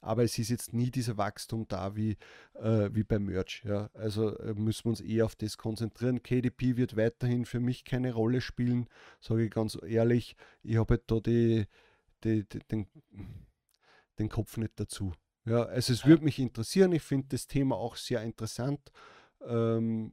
Aber 0.01 0.22
es 0.22 0.38
ist 0.38 0.51
jetzt 0.51 0.72
nie 0.72 0.90
dieser 0.90 1.16
Wachstum 1.16 1.66
da 1.68 1.96
wie, 1.96 2.16
äh, 2.55 2.90
wie 2.92 3.03
beim 3.03 3.24
Merch. 3.24 3.62
Ja. 3.64 3.90
Also 3.94 4.36
äh, 4.38 4.55
müssen 4.55 4.84
wir 4.84 4.90
uns 4.90 5.01
eher 5.01 5.24
auf 5.24 5.34
das 5.34 5.59
konzentrieren. 5.59 6.22
KDP 6.22 6.76
wird 6.76 6.96
weiterhin 6.96 7.44
für 7.44 7.61
mich 7.61 7.84
keine 7.84 8.12
Rolle 8.12 8.40
spielen, 8.40 8.88
sage 9.20 9.44
ich 9.44 9.51
ganz 9.51 9.78
ehrlich. 9.84 10.36
Ich 10.62 10.76
habe 10.76 10.94
halt 10.94 11.11
da 11.11 11.20
die, 11.20 11.66
die, 12.24 12.49
die, 12.49 12.61
den, 12.61 12.86
den 14.18 14.28
Kopf 14.28 14.57
nicht 14.57 14.78
dazu. 14.78 15.12
Ja, 15.44 15.64
also 15.64 15.92
es 15.92 16.05
würde 16.05 16.24
mich 16.24 16.38
interessieren. 16.38 16.92
Ich 16.92 17.03
finde 17.03 17.28
das 17.30 17.46
Thema 17.46 17.76
auch 17.76 17.96
sehr 17.96 18.22
interessant. 18.22 18.92
Ähm, 19.40 20.12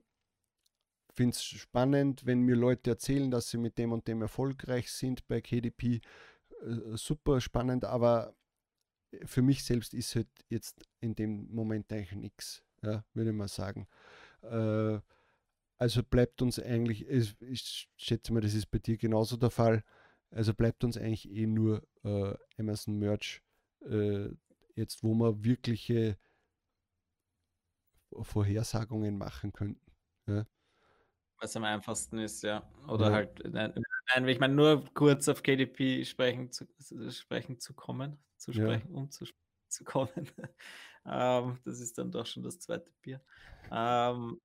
finde 1.15 1.36
es 1.36 1.43
spannend, 1.43 2.25
wenn 2.25 2.41
mir 2.41 2.55
Leute 2.55 2.91
erzählen, 2.91 3.31
dass 3.31 3.49
sie 3.49 3.57
mit 3.57 3.77
dem 3.77 3.91
und 3.91 4.07
dem 4.07 4.21
erfolgreich 4.21 4.91
sind 4.91 5.27
bei 5.27 5.41
KDP. 5.41 6.01
Äh, 6.61 6.95
super 6.95 7.41
spannend, 7.41 7.86
aber 7.86 8.36
für 9.26 9.41
mich 9.41 9.63
selbst 9.63 9.93
ist 9.93 10.16
halt 10.16 10.28
jetzt 10.49 10.84
in 10.99 11.16
dem 11.16 11.53
Moment 11.53 11.91
eigentlich 11.91 12.13
nichts, 12.13 12.63
ja, 12.82 13.03
würde 13.13 13.34
mal 13.34 13.47
sagen. 13.47 13.88
Äh, 14.41 14.99
also 15.78 16.03
bleibt 16.03 16.41
uns 16.41 16.59
eigentlich, 16.59 17.07
ich 17.07 17.89
schätze 17.97 18.34
mal, 18.34 18.41
das 18.41 18.53
ist 18.53 18.68
bei 18.72 18.80
dir 18.80 18.97
genauso 18.97 19.38
der 19.38 19.49
Fall, 19.49 19.84
also 20.32 20.53
bleibt 20.53 20.84
uns 20.84 20.97
eigentlich 20.97 21.30
eh 21.30 21.47
nur 21.47 21.86
äh, 22.03 22.34
Amazon 22.57 22.97
Merch 22.97 23.41
äh, 23.82 24.30
jetzt, 24.76 25.03
wo 25.03 25.13
wir 25.13 25.43
wirkliche 25.43 26.18
Vorhersagungen 28.22 29.18
machen 29.18 29.51
könnten. 29.51 29.91
Ja. 30.28 30.45
Was 31.39 31.55
am 31.55 31.66
einfachsten 31.66 32.20
ist, 32.20 32.43
ja. 32.43 32.70
Oder 32.88 33.07
ja. 33.07 33.13
halt, 33.13 33.84
nein, 34.22 34.28
ich 34.28 34.39
meine, 34.39 34.53
nur 34.53 34.84
kurz 34.93 35.28
auf 35.28 35.43
KDP 35.43 36.05
sprechen 36.05 36.51
zu, 36.51 36.66
sprechen 37.11 37.59
zu 37.59 37.74
kommen, 37.74 38.18
zu 38.38 38.53
sprechen, 38.53 38.89
ja. 38.91 38.97
um 38.97 39.09
zu, 39.09 39.26
zu 39.68 39.84
kommen. 39.84 40.32
ähm, 41.05 41.59
das 41.66 41.80
ist 41.80 41.97
dann 41.97 42.11
doch 42.11 42.26
schon 42.26 42.43
das 42.43 42.59
zweite 42.59 42.91
Bier. 43.01 43.22
Ähm, 43.72 44.39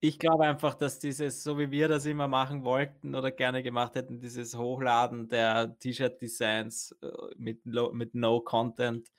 ich 0.00 0.18
glaube 0.18 0.44
einfach, 0.44 0.74
dass 0.74 1.00
dieses, 1.00 1.42
so 1.42 1.58
wie 1.58 1.70
wir 1.70 1.88
das 1.88 2.06
immer 2.06 2.28
machen 2.28 2.62
wollten 2.62 3.14
oder 3.14 3.32
gerne 3.32 3.62
gemacht 3.62 3.96
hätten, 3.96 4.20
dieses 4.20 4.56
Hochladen 4.56 5.28
der 5.28 5.76
T-Shirt-Designs 5.78 6.92
äh, 7.02 7.08
mit, 7.36 7.66
mit 7.66 8.14
No-Content, 8.14 9.10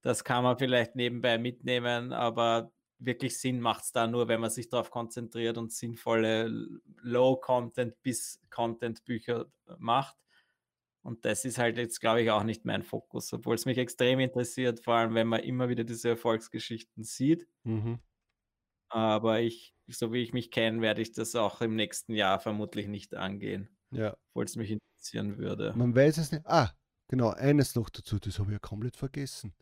das 0.00 0.24
kann 0.24 0.44
man 0.44 0.56
vielleicht 0.56 0.94
nebenbei 0.94 1.36
mitnehmen, 1.36 2.12
aber 2.12 2.72
wirklich 2.98 3.38
Sinn 3.38 3.60
macht 3.60 3.84
es 3.84 3.92
da 3.92 4.06
nur, 4.06 4.28
wenn 4.28 4.40
man 4.40 4.50
sich 4.50 4.68
darauf 4.68 4.90
konzentriert 4.90 5.58
und 5.58 5.72
sinnvolle 5.72 6.48
Low-Content 7.02 8.02
bis 8.02 8.40
Content-Bücher 8.50 9.46
macht. 9.78 10.16
Und 11.02 11.24
das 11.24 11.44
ist 11.44 11.58
halt 11.58 11.76
jetzt, 11.76 12.00
glaube 12.00 12.22
ich, 12.22 12.30
auch 12.30 12.42
nicht 12.42 12.64
mein 12.64 12.82
Fokus, 12.82 13.32
obwohl 13.32 13.54
es 13.54 13.64
mich 13.64 13.78
extrem 13.78 14.18
interessiert, 14.18 14.82
vor 14.82 14.94
allem 14.94 15.14
wenn 15.14 15.28
man 15.28 15.40
immer 15.40 15.68
wieder 15.68 15.84
diese 15.84 16.08
Erfolgsgeschichten 16.08 17.04
sieht. 17.04 17.46
Mhm. 17.62 18.00
Aber 18.88 19.40
ich, 19.40 19.74
so 19.86 20.12
wie 20.12 20.22
ich 20.22 20.32
mich 20.32 20.50
kenne, 20.50 20.80
werde 20.80 21.02
ich 21.02 21.12
das 21.12 21.36
auch 21.36 21.60
im 21.60 21.76
nächsten 21.76 22.14
Jahr 22.14 22.40
vermutlich 22.40 22.88
nicht 22.88 23.14
angehen. 23.14 23.68
Ja. 23.90 24.16
Obwohl 24.30 24.44
es 24.46 24.56
mich 24.56 24.70
interessieren 24.72 25.38
würde. 25.38 25.72
Man 25.76 25.94
weiß 25.94 26.18
es 26.18 26.32
nicht. 26.32 26.44
Ah, 26.46 26.72
genau, 27.08 27.30
eines 27.30 27.76
noch 27.76 27.88
dazu, 27.88 28.18
das 28.18 28.38
habe 28.38 28.50
ich 28.50 28.54
ja 28.54 28.58
komplett 28.58 28.96
vergessen. 28.96 29.54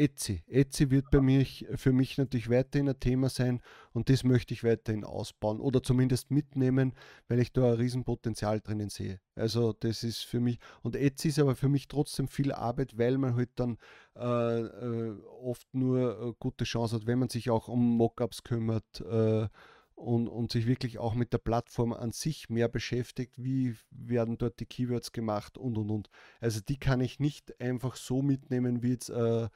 Etsy. 0.00 0.42
Etsy 0.46 0.90
wird 0.90 1.10
bei 1.10 1.20
mir 1.20 1.44
für 1.74 1.92
mich 1.92 2.16
natürlich 2.16 2.48
weiterhin 2.48 2.88
ein 2.88 2.98
Thema 2.98 3.28
sein 3.28 3.60
und 3.92 4.08
das 4.08 4.24
möchte 4.24 4.54
ich 4.54 4.64
weiterhin 4.64 5.04
ausbauen 5.04 5.60
oder 5.60 5.82
zumindest 5.82 6.30
mitnehmen, 6.30 6.94
weil 7.28 7.38
ich 7.38 7.52
da 7.52 7.72
ein 7.72 7.74
Riesenpotenzial 7.74 8.60
drinnen 8.60 8.88
sehe. 8.88 9.20
Also 9.34 9.74
das 9.74 10.02
ist 10.02 10.22
für 10.22 10.40
mich 10.40 10.58
und 10.82 10.96
Etsy 10.96 11.28
ist 11.28 11.38
aber 11.38 11.54
für 11.54 11.68
mich 11.68 11.86
trotzdem 11.86 12.28
viel 12.28 12.50
Arbeit, 12.50 12.96
weil 12.96 13.18
man 13.18 13.36
halt 13.36 13.50
dann 13.56 13.76
äh, 14.16 14.60
äh, 14.60 15.20
oft 15.42 15.66
nur 15.74 16.18
eine 16.18 16.34
gute 16.38 16.64
Chance 16.64 16.96
hat, 16.96 17.06
wenn 17.06 17.18
man 17.18 17.28
sich 17.28 17.50
auch 17.50 17.68
um 17.68 17.98
Mockups 17.98 18.42
kümmert. 18.42 19.02
Äh, 19.02 19.48
und, 19.96 20.28
und, 20.28 20.50
sich 20.50 20.66
wirklich 20.66 20.98
auch 20.98 21.12
mit 21.12 21.34
der 21.34 21.38
Plattform 21.38 21.92
an 21.92 22.10
sich 22.12 22.48
mehr 22.48 22.68
beschäftigt, 22.68 23.34
wie 23.36 23.76
werden 23.90 24.38
dort 24.38 24.58
die 24.58 24.64
Keywords 24.64 25.12
gemacht 25.12 25.58
und 25.58 25.76
und 25.76 25.90
und. 25.90 26.08
Also 26.40 26.60
die 26.66 26.78
kann 26.78 27.02
ich 27.02 27.20
nicht 27.20 27.60
einfach 27.60 27.96
so 27.96 28.22
mitnehmen 28.22 28.82
wie 28.82 28.92
jetzt 28.92 29.10
äh, 29.10 29.50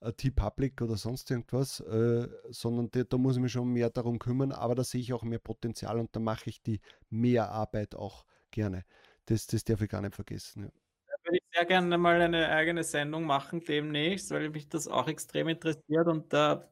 T-Public 0.00 0.80
oder 0.80 0.96
sonst 0.96 1.30
irgendwas, 1.30 1.80
äh, 1.80 2.28
sondern 2.48 2.90
da, 2.90 3.04
da, 3.04 3.18
muss 3.18 3.36
ich 3.36 3.42
mich 3.42 3.52
schon 3.52 3.68
mehr 3.68 3.90
darum 3.90 4.18
kümmern, 4.18 4.52
aber 4.52 4.74
da 4.74 4.84
sehe 4.84 5.00
ich 5.00 5.12
auch 5.12 5.22
mehr 5.22 5.38
Potenzial 5.38 5.98
und 5.98 6.14
da 6.16 6.20
mache 6.20 6.48
ich 6.48 6.62
die 6.62 6.80
Mehrarbeit 7.10 7.94
auch 7.94 8.24
gerne. 8.50 8.84
Das, 9.26 9.46
das 9.46 9.64
darf 9.64 9.82
ich 9.82 9.90
gar 9.90 10.00
nicht 10.00 10.14
vergessen. 10.14 10.64
Ja. 10.64 10.70
Würde 11.24 11.36
ich 11.36 11.42
sehr 11.54 11.66
gerne 11.66 11.98
mal 11.98 12.20
eine 12.20 12.48
eigene 12.48 12.82
Sendung 12.82 13.24
machen 13.24 13.60
demnächst, 13.60 14.30
weil 14.30 14.48
mich 14.48 14.68
das 14.68 14.88
auch 14.88 15.06
extrem 15.06 15.48
interessiert 15.48 16.06
und 16.06 16.32
da 16.32 16.70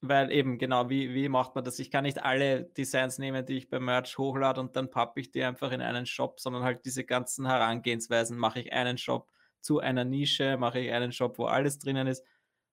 weil 0.00 0.30
eben, 0.30 0.58
genau, 0.58 0.88
wie, 0.88 1.12
wie 1.12 1.28
macht 1.28 1.56
man 1.56 1.64
das? 1.64 1.80
Ich 1.80 1.90
kann 1.90 2.04
nicht 2.04 2.22
alle 2.22 2.62
Designs 2.64 3.18
nehmen, 3.18 3.44
die 3.44 3.56
ich 3.56 3.68
beim 3.68 3.84
Merch 3.84 4.16
hochlade 4.16 4.60
und 4.60 4.76
dann 4.76 4.90
pappe 4.90 5.20
ich 5.20 5.32
die 5.32 5.42
einfach 5.42 5.72
in 5.72 5.80
einen 5.80 6.06
Shop, 6.06 6.38
sondern 6.38 6.62
halt 6.62 6.84
diese 6.84 7.02
ganzen 7.04 7.46
Herangehensweisen 7.46 8.38
mache 8.38 8.60
ich 8.60 8.72
einen 8.72 8.96
Shop 8.96 9.28
zu 9.60 9.80
einer 9.80 10.04
Nische, 10.04 10.56
mache 10.56 10.78
ich 10.78 10.92
einen 10.92 11.10
Shop, 11.10 11.38
wo 11.38 11.46
alles 11.46 11.80
drinnen 11.80 12.06
ist 12.06 12.24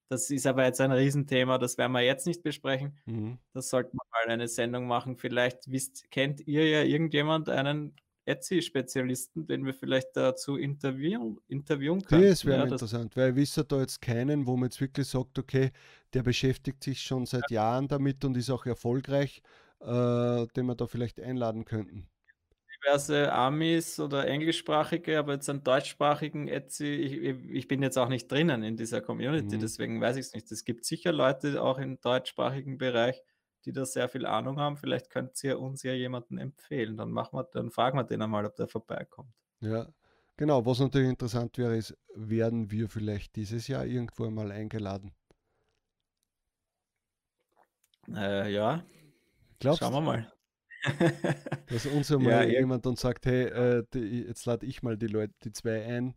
das 0.10 0.30
ist 0.30 0.46
aber 0.46 0.66
jetzt 0.66 0.82
ein 0.82 0.92
Riesenthema, 0.92 1.58
das 1.58 1.78
werden 1.78 1.92
wir 1.94 2.02
jetzt 2.02 2.28
nicht 2.28 2.44
besprechen. 2.44 2.98
Mhm. 3.06 3.40
Das 3.54 3.70
sollten 3.70 3.98
wir 3.98 4.06
mal 4.12 4.32
eine 4.32 4.48
Sendung 4.48 4.88
machen. 4.88 5.18
Vielleicht 5.18 5.72
wisst, 5.72 6.10
kennt 6.12 6.46
ihr 6.48 6.68
ja 6.68 6.84
irgendjemand 6.84 7.50
einen 7.50 7.96
Etsy-Spezialisten, 8.26 9.46
den 9.46 9.66
wir 9.66 9.74
vielleicht 9.74 10.10
dazu 10.16 10.58
interviewen, 10.58 11.40
interviewen 11.48 12.02
können. 12.02 12.24
Das 12.24 12.46
wäre 12.46 12.58
ja, 12.58 12.64
interessant, 12.64 13.16
weil 13.16 13.32
ich 13.32 13.36
wisse 13.36 13.66
da 13.66 13.80
jetzt 13.80 14.02
keinen, 14.02 14.48
wo 14.48 14.56
man 14.58 14.70
jetzt 14.70 14.82
wirklich 14.82 15.08
sagt, 15.08 15.38
okay, 15.38 15.72
der 16.14 16.24
beschäftigt 16.24 16.84
sich 16.84 17.02
schon 17.02 17.26
seit 17.26 17.50
ja. 17.52 17.62
Jahren 17.62 17.88
damit 17.88 18.26
und 18.26 18.38
ist 18.38 18.50
auch 18.50 18.66
erfolgreich, 18.66 19.42
äh, 19.80 20.48
den 20.56 20.66
wir 20.66 20.76
da 20.76 20.88
vielleicht 20.88 21.20
einladen 21.20 21.66
könnten 21.66 22.08
diverse 22.86 23.32
Amis 23.32 24.00
oder 24.00 24.28
englischsprachige, 24.28 25.20
aber 25.20 25.34
jetzt 25.34 25.50
einen 25.50 25.64
deutschsprachigen 25.64 26.48
Etsy, 26.48 26.86
ich, 26.86 27.14
ich 27.50 27.68
bin 27.68 27.82
jetzt 27.82 27.98
auch 27.98 28.10
nicht 28.10 28.32
drinnen 28.32 28.64
in 28.64 28.78
dieser 28.78 29.02
Community, 29.02 29.56
mhm. 29.56 29.62
deswegen 29.62 30.02
weiß 30.02 30.18
ich 30.18 30.28
es 30.28 30.34
nicht. 30.34 30.52
Es 30.52 30.64
gibt 30.66 30.86
sicher 30.86 31.12
Leute 31.12 31.62
auch 31.62 31.78
im 31.78 32.00
deutschsprachigen 32.02 32.78
Bereich, 32.78 33.22
die 33.66 33.72
da 33.72 33.86
sehr 33.86 34.10
viel 34.10 34.26
Ahnung 34.26 34.60
haben. 34.60 34.78
Vielleicht 34.78 35.10
könnt 35.10 35.44
ihr 35.44 35.60
uns 35.60 35.84
ja 35.84 35.94
jemanden 35.94 36.38
empfehlen. 36.38 36.98
Dann 36.98 37.12
machen 37.12 37.38
wir, 37.38 37.44
dann 37.46 37.72
fragen 37.72 37.98
wir 37.98 38.04
den 38.04 38.22
einmal, 38.22 38.46
ob 38.46 38.56
der 38.56 38.68
vorbeikommt. 38.68 39.34
Ja, 39.62 39.88
genau. 40.38 40.66
Was 40.66 40.80
natürlich 40.80 41.10
interessant 41.10 41.58
wäre, 41.58 41.76
ist, 41.76 41.98
werden 42.14 42.70
wir 42.70 42.90
vielleicht 42.90 43.36
dieses 43.36 43.68
Jahr 43.68 43.86
irgendwo 43.86 44.26
einmal 44.26 44.52
eingeladen? 44.52 45.12
Äh, 48.14 48.54
ja. 48.54 48.86
Glaubst 49.60 49.80
Schauen 49.80 49.94
wir 49.94 50.02
mal. 50.02 50.35
Dass 51.68 51.86
uns 51.86 52.12
einmal 52.12 52.52
ja, 52.52 52.60
jemand 52.60 52.86
dann 52.86 52.96
sagt, 52.96 53.26
hey, 53.26 53.46
äh, 53.46 53.84
die, 53.94 54.24
jetzt 54.24 54.46
lade 54.46 54.66
ich 54.66 54.84
mal 54.84 54.98
die 54.98 55.08
Leute, 55.08 55.34
die 55.44 55.52
zwei 55.52 55.84
ein. 55.86 56.16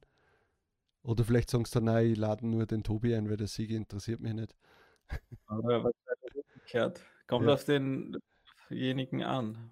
Oder 1.03 1.25
vielleicht 1.25 1.51
sagst 1.51 1.75
du, 1.75 1.81
nein, 1.81 2.13
ich 2.13 2.19
lade 2.19 2.47
nur 2.47 2.67
den 2.67 2.83
Tobi 2.83 3.15
ein, 3.15 3.29
weil 3.31 3.37
der 3.37 3.47
Siege 3.47 3.77
interessiert 3.77 4.21
mich 4.21 4.35
nicht. 4.35 4.55
Aber 5.47 5.85
was 5.85 5.95
umgekehrt. 6.69 7.01
Kommt 7.27 7.47
ja. 7.47 7.55
auf 7.55 7.65
denjenigen 7.65 9.23
an. 9.23 9.71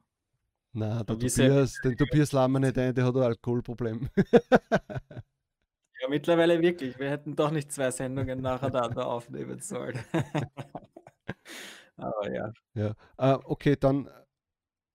Na, 0.73 1.03
der 1.03 1.19
Tobias, 1.19 1.81
den 1.83 1.97
Tobias 1.97 2.33
laden 2.33 2.53
wir 2.53 2.61
nicht 2.61 2.79
ein, 2.79 2.95
der 2.95 3.05
hat 3.05 3.17
ein 3.17 3.23
Alkoholproblem. 3.23 4.09
ja, 4.17 6.09
mittlerweile 6.09 6.61
wirklich. 6.61 6.99
Wir 6.99 7.11
hätten 7.11 7.35
doch 7.35 7.51
nicht 7.51 7.73
zwei 7.73 7.91
Sendungen 7.91 8.43
nacheinander 8.43 9.07
aufnehmen 9.07 9.61
sollen. 9.61 9.99
Aber 11.97 12.31
ja. 12.31 12.53
Ja, 12.75 12.91
uh, 13.19 13.41
okay, 13.45 13.77
dann 13.77 14.09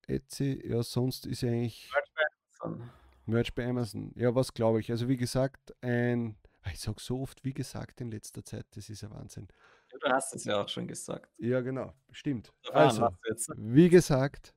Etsy, 0.08 0.62
ja, 0.66 0.84
sonst 0.84 1.26
ist 1.26 1.44
eigentlich. 1.44 1.90
Merch 1.92 2.14
bei 2.14 2.24
Amazon. 2.66 2.90
Merch 3.26 3.54
bei 3.54 3.68
Amazon. 3.68 4.12
Ja, 4.16 4.34
was 4.36 4.54
glaube 4.54 4.80
ich? 4.80 4.92
Also, 4.92 5.08
wie 5.08 5.18
gesagt, 5.18 5.74
ein. 5.82 6.38
Ich 6.72 6.80
sage 6.80 7.02
so 7.02 7.22
oft, 7.22 7.44
wie 7.44 7.54
gesagt, 7.54 8.02
in 8.02 8.12
letzter 8.12 8.44
Zeit, 8.46 8.68
das 8.72 8.90
ist 8.90 9.04
ein 9.04 9.10
Wahnsinn. 9.12 9.48
Ja, 9.92 9.98
du 9.98 10.10
hast 10.10 10.36
es 10.36 10.44
ja 10.44 10.62
auch 10.62 10.70
schon 10.70 10.88
gesagt. 10.88 11.32
Ja, 11.40 11.62
genau, 11.62 11.94
stimmt. 12.12 12.54
Also, 12.72 13.10
wie 13.58 13.90
gesagt, 13.90 14.54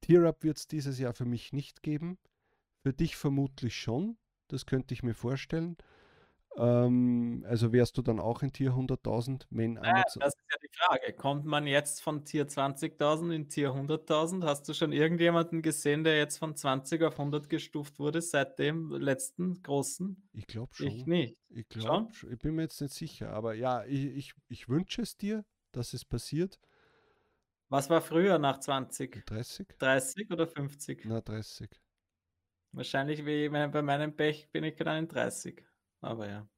Tier-Up 0.00 0.44
wird 0.44 0.58
es 0.58 0.68
dieses 0.68 0.98
Jahr 0.98 1.14
für 1.14 1.24
mich 1.24 1.52
nicht 1.52 1.82
geben. 1.82 2.18
Für 2.82 2.92
dich 2.92 3.16
vermutlich 3.16 3.74
schon. 3.74 4.16
Das 4.46 4.64
könnte 4.64 4.94
ich 4.94 5.02
mir 5.02 5.14
vorstellen. 5.14 5.76
Ähm, 6.58 7.44
also 7.46 7.72
wärst 7.72 7.96
du 7.96 8.02
dann 8.02 8.18
auch 8.18 8.42
in 8.42 8.52
Tier 8.52 8.72
100.000, 8.72 9.46
wenn 9.50 9.74
naja, 9.74 9.94
Amazon. 9.94 10.20
Das 10.20 10.34
ist 10.34 10.44
ja 10.50 10.58
die 10.62 10.76
Frage. 10.76 11.12
Kommt 11.12 11.44
man 11.44 11.66
jetzt 11.66 12.02
von 12.02 12.24
Tier 12.24 12.48
20.000 12.48 13.32
in 13.32 13.48
Tier 13.48 13.70
100.000? 13.70 14.44
Hast 14.44 14.68
du 14.68 14.74
schon 14.74 14.92
irgendjemanden 14.92 15.62
gesehen, 15.62 16.02
der 16.02 16.18
jetzt 16.18 16.38
von 16.38 16.56
20 16.56 17.02
auf 17.02 17.18
100 17.18 17.48
gestuft 17.48 18.00
wurde 18.00 18.20
seit 18.20 18.58
dem 18.58 18.90
letzten 18.92 19.62
großen? 19.62 20.28
Ich 20.32 20.48
glaube 20.48 20.74
schon. 20.74 20.88
Ich 20.88 21.06
nicht. 21.06 21.36
Ich 21.50 21.68
glaube, 21.68 22.12
ich 22.28 22.38
bin 22.38 22.56
mir 22.56 22.62
jetzt 22.62 22.80
nicht 22.80 22.94
sicher. 22.94 23.30
Aber 23.30 23.54
ja, 23.54 23.84
ich, 23.84 24.04
ich, 24.06 24.34
ich 24.48 24.68
wünsche 24.68 25.02
es 25.02 25.16
dir, 25.16 25.44
dass 25.72 25.92
es 25.92 26.04
passiert. 26.04 26.58
Was 27.68 27.88
war 27.88 28.00
früher 28.00 28.38
nach 28.38 28.58
20? 28.58 29.26
30? 29.26 29.68
30 29.78 30.30
oder 30.32 30.48
50? 30.48 31.04
Na, 31.04 31.20
30. 31.20 31.70
Wahrscheinlich 32.72 33.24
wie 33.24 33.48
bei 33.48 33.82
meinem 33.82 34.16
Pech 34.16 34.50
bin 34.50 34.64
ich 34.64 34.76
gerade 34.76 34.98
in 34.98 35.08
30. 35.08 35.67
Aber 36.00 36.28
ja, 36.28 36.48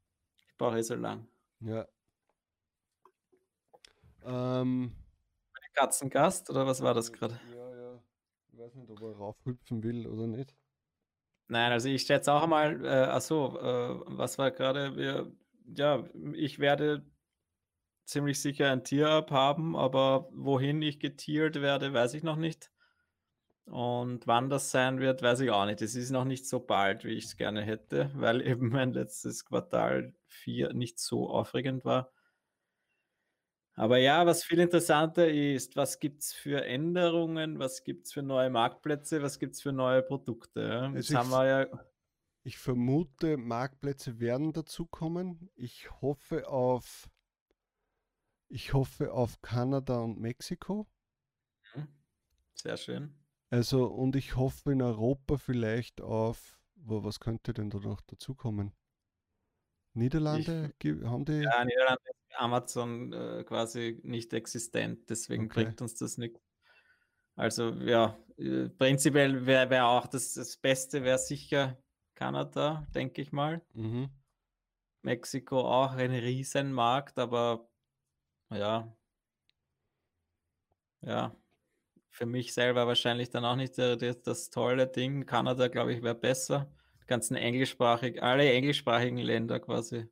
ich 0.48 0.56
brauche 0.58 0.78
eh 0.78 0.82
so 0.82 0.94
lang. 0.94 1.28
Ja. 1.60 1.86
Ähm, 4.24 4.92
Katzengast 5.74 6.50
oder 6.50 6.66
was 6.66 6.82
war 6.82 6.94
das 6.94 7.12
gerade? 7.12 7.40
Ja, 7.54 7.76
ja. 7.76 8.02
Ich 8.52 8.58
weiß 8.58 8.74
nicht, 8.74 8.90
ob 8.90 9.00
er 9.02 9.16
raufhüpfen 9.16 9.82
will 9.82 10.06
oder 10.06 10.26
nicht. 10.26 10.54
Nein, 11.48 11.72
also 11.72 11.88
ich 11.88 12.02
schätze 12.02 12.32
auch 12.32 12.46
mal, 12.46 12.84
äh, 12.84 12.88
achso, 12.88 13.58
äh, 13.58 14.00
was 14.06 14.38
war 14.38 14.50
gerade, 14.50 15.32
ja, 15.66 16.04
ich 16.34 16.58
werde 16.58 17.04
ziemlich 18.04 18.40
sicher 18.40 18.70
ein 18.70 18.84
Tier-Up 18.84 19.30
haben, 19.30 19.76
aber 19.76 20.28
wohin 20.32 20.82
ich 20.82 21.00
getiert 21.00 21.60
werde, 21.60 21.92
weiß 21.92 22.14
ich 22.14 22.22
noch 22.22 22.36
nicht. 22.36 22.70
Und 23.70 24.26
wann 24.26 24.50
das 24.50 24.70
sein 24.70 24.98
wird, 24.98 25.22
weiß 25.22 25.40
ich 25.40 25.50
auch 25.50 25.64
nicht. 25.64 25.80
Es 25.80 25.94
ist 25.94 26.10
noch 26.10 26.24
nicht 26.24 26.46
so 26.46 26.60
bald, 26.60 27.04
wie 27.04 27.12
ich 27.12 27.26
es 27.26 27.36
gerne 27.36 27.62
hätte, 27.62 28.10
weil 28.14 28.40
eben 28.46 28.68
mein 28.68 28.92
letztes 28.92 29.44
Quartal 29.44 30.14
4 30.26 30.72
nicht 30.72 30.98
so 30.98 31.30
aufregend 31.30 31.84
war. 31.84 32.12
Aber 33.74 33.96
ja, 33.96 34.26
was 34.26 34.44
viel 34.44 34.58
interessanter 34.58 35.30
ist, 35.30 35.76
was 35.76 36.00
gibt 36.00 36.22
es 36.22 36.32
für 36.32 36.64
Änderungen, 36.64 37.58
was 37.58 37.82
gibt 37.84 38.06
es 38.06 38.12
für 38.12 38.22
neue 38.22 38.50
Marktplätze, 38.50 39.22
was 39.22 39.38
gibt 39.38 39.54
es 39.54 39.62
für 39.62 39.72
neue 39.72 40.02
Produkte? 40.02 40.90
Also 40.92 41.16
haben 41.16 41.30
wir 41.30 41.46
ja 41.46 41.66
ich 42.42 42.58
vermute, 42.58 43.36
Marktplätze 43.36 44.18
werden 44.18 44.52
dazukommen. 44.52 45.50
Ich 45.56 45.90
hoffe 46.00 46.48
auf, 46.48 47.10
ich 48.48 48.72
hoffe 48.72 49.12
auf 49.12 49.42
Kanada 49.42 49.98
und 49.98 50.18
Mexiko. 50.18 50.88
Mhm. 51.74 51.88
Sehr 52.54 52.76
schön. 52.76 53.19
Also, 53.50 53.86
und 53.86 54.14
ich 54.14 54.36
hoffe 54.36 54.72
in 54.72 54.80
Europa 54.80 55.36
vielleicht 55.36 56.00
auf, 56.00 56.60
wo, 56.76 57.02
was 57.02 57.18
könnte 57.18 57.52
denn 57.52 57.68
da 57.68 57.78
noch 57.78 58.00
dazukommen? 58.00 58.72
Niederlande 59.92 60.72
ich, 60.80 61.02
haben 61.04 61.24
die. 61.24 61.42
Ja, 61.42 61.64
Niederlande 61.64 62.02
ist 62.04 62.36
Amazon 62.36 63.12
äh, 63.12 63.42
quasi 63.44 64.00
nicht 64.04 64.32
existent, 64.32 65.10
deswegen 65.10 65.46
okay. 65.46 65.64
bringt 65.64 65.82
uns 65.82 65.96
das 65.96 66.16
nichts. 66.16 66.40
Also, 67.34 67.70
ja, 67.70 68.16
äh, 68.36 68.68
prinzipiell 68.68 69.46
wäre 69.46 69.68
wär 69.68 69.86
auch 69.86 70.06
das, 70.06 70.34
das 70.34 70.56
Beste, 70.56 71.02
wäre 71.02 71.18
sicher 71.18 71.76
Kanada, 72.14 72.86
denke 72.94 73.20
ich 73.20 73.32
mal. 73.32 73.62
Mhm. 73.74 74.10
Mexiko 75.02 75.60
auch 75.60 75.92
ein 75.94 76.12
Riesenmarkt, 76.12 77.18
aber 77.18 77.68
ja. 78.50 78.94
Ja, 81.00 81.34
für 82.10 82.26
mich 82.26 82.52
selber 82.52 82.86
wahrscheinlich 82.86 83.30
dann 83.30 83.44
auch 83.44 83.56
nicht 83.56 83.78
der, 83.78 83.96
das 83.96 84.50
tolle 84.50 84.86
Ding. 84.86 85.26
Kanada, 85.26 85.68
glaube 85.68 85.92
ich, 85.92 86.02
wäre 86.02 86.14
besser. 86.14 86.70
Die 87.02 87.06
ganzen 87.06 87.36
englischsprachig, 87.36 88.22
alle 88.22 88.50
englischsprachigen 88.52 89.18
Länder 89.18 89.60
quasi. 89.60 90.08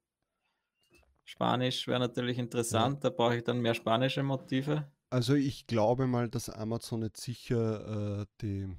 Spanisch 1.24 1.86
wäre 1.86 1.98
natürlich 1.98 2.38
interessant, 2.38 3.04
ja. 3.04 3.10
da 3.10 3.14
brauche 3.14 3.36
ich 3.36 3.44
dann 3.44 3.60
mehr 3.60 3.74
spanische 3.74 4.22
Motive. 4.22 4.90
Also 5.10 5.34
ich 5.34 5.66
glaube 5.66 6.06
mal, 6.06 6.28
dass 6.28 6.48
Amazon 6.48 7.02
jetzt 7.02 7.20
sicher 7.20 8.22
äh, 8.22 8.26
die, 8.40 8.74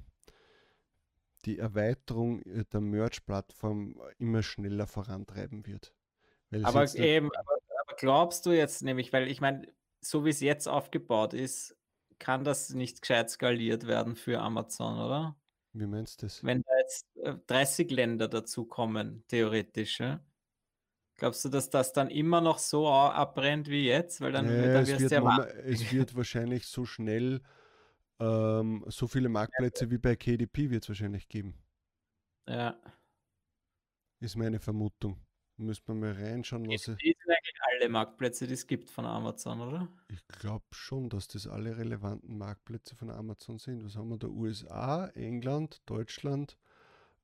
die 1.44 1.58
Erweiterung 1.58 2.42
äh, 2.42 2.64
der 2.64 2.80
Merch-Plattform 2.80 4.00
immer 4.18 4.42
schneller 4.42 4.86
vorantreiben 4.86 5.66
wird. 5.66 5.94
aber 6.62 6.92
eben, 6.96 7.30
aber, 7.36 7.52
aber 7.82 7.96
glaubst 7.96 8.46
du 8.46 8.50
jetzt 8.50 8.82
nämlich, 8.82 9.12
weil 9.12 9.28
ich 9.28 9.40
meine, 9.40 9.66
so 10.00 10.24
wie 10.24 10.30
es 10.30 10.40
jetzt 10.40 10.68
aufgebaut 10.68 11.34
ist, 11.34 11.76
kann 12.20 12.44
das 12.44 12.70
nicht 12.70 13.02
gescheit 13.02 13.30
skaliert 13.30 13.88
werden 13.88 14.14
für 14.14 14.40
Amazon, 14.40 15.00
oder? 15.00 15.36
Wie 15.72 15.86
meinst 15.86 16.22
du 16.22 16.26
das? 16.26 16.44
Wenn 16.44 16.62
da 16.62 16.78
jetzt 16.78 17.06
30 17.48 17.90
äh, 17.90 17.94
Länder 17.94 18.28
dazukommen, 18.28 19.24
theoretisch, 19.26 19.98
ja? 19.98 20.20
Glaubst 21.16 21.44
du, 21.44 21.48
dass 21.48 21.68
das 21.68 21.92
dann 21.92 22.08
immer 22.08 22.40
noch 22.40 22.58
so 22.58 22.88
abbrennt 22.88 23.68
wie 23.68 23.86
jetzt? 23.86 24.20
Weil 24.20 24.32
dann, 24.32 24.46
nee, 24.46 24.72
dann 24.72 24.82
es, 24.84 25.00
wird 25.00 25.10
ja 25.10 25.44
es 25.64 25.92
wird 25.92 26.16
wahrscheinlich 26.16 26.66
so 26.66 26.86
schnell 26.86 27.42
ähm, 28.20 28.84
so 28.88 29.06
viele 29.06 29.28
Marktplätze 29.28 29.90
wie 29.90 29.98
bei 29.98 30.16
KDP 30.16 30.70
wird 30.70 30.84
es 30.84 30.88
wahrscheinlich 30.88 31.28
geben. 31.28 31.54
Ja. 32.48 32.78
Ist 34.20 34.36
meine 34.36 34.60
Vermutung. 34.60 35.18
Müsste 35.60 35.92
man 35.92 36.00
mal 36.00 36.12
reinschauen, 36.12 36.66
was 36.68 36.88
es. 36.88 36.96
Sind 36.98 37.16
eigentlich 37.26 37.60
alle 37.60 37.88
Marktplätze, 37.90 38.46
die 38.46 38.54
es 38.54 38.66
gibt 38.66 38.90
von 38.90 39.04
Amazon, 39.04 39.60
oder? 39.60 39.88
Ich 40.08 40.26
glaube 40.26 40.64
schon, 40.70 41.10
dass 41.10 41.28
das 41.28 41.46
alle 41.46 41.76
relevanten 41.76 42.38
Marktplätze 42.38 42.96
von 42.96 43.10
Amazon 43.10 43.58
sind. 43.58 43.84
Was 43.84 43.94
haben 43.94 44.08
wir 44.08 44.16
da? 44.16 44.28
USA, 44.28 45.08
England, 45.08 45.82
Deutschland, 45.84 46.56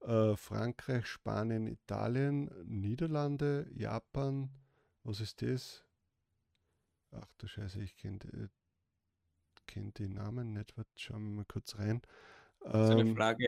äh, 0.03 0.37
Frankreich, 0.37 1.07
Spanien, 1.07 1.67
Italien, 1.67 2.51
Niederlande, 2.67 3.71
Japan. 3.75 4.51
Was 5.03 5.21
ist 5.21 5.41
das? 5.41 5.87
Ach 7.13 7.27
du 7.39 7.47
Scheiße, 7.47 7.83
ich 7.83 7.97
kenne 7.97 8.19
äh, 8.35 8.49
kenn 9.67 9.95
die 9.95 10.09
Namen 10.09 10.53
nicht. 10.53 10.77
Warte, 10.77 10.91
schauen 10.97 11.25
wir 11.25 11.37
mal 11.37 11.47
kurz 11.47 11.79
rein. 11.79 12.03
Ähm, 12.67 12.87
so 12.87 12.93
eine 12.93 13.01
ähm, 13.01 13.15
Flagge. 13.15 13.47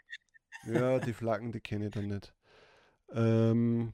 Ja, 0.64 0.98
die 0.98 1.12
Flaggen, 1.12 1.52
die 1.52 1.60
kenne 1.60 1.86
ich 1.86 1.90
dann 1.90 2.08
nicht. 2.08 2.34
Ähm, 3.12 3.92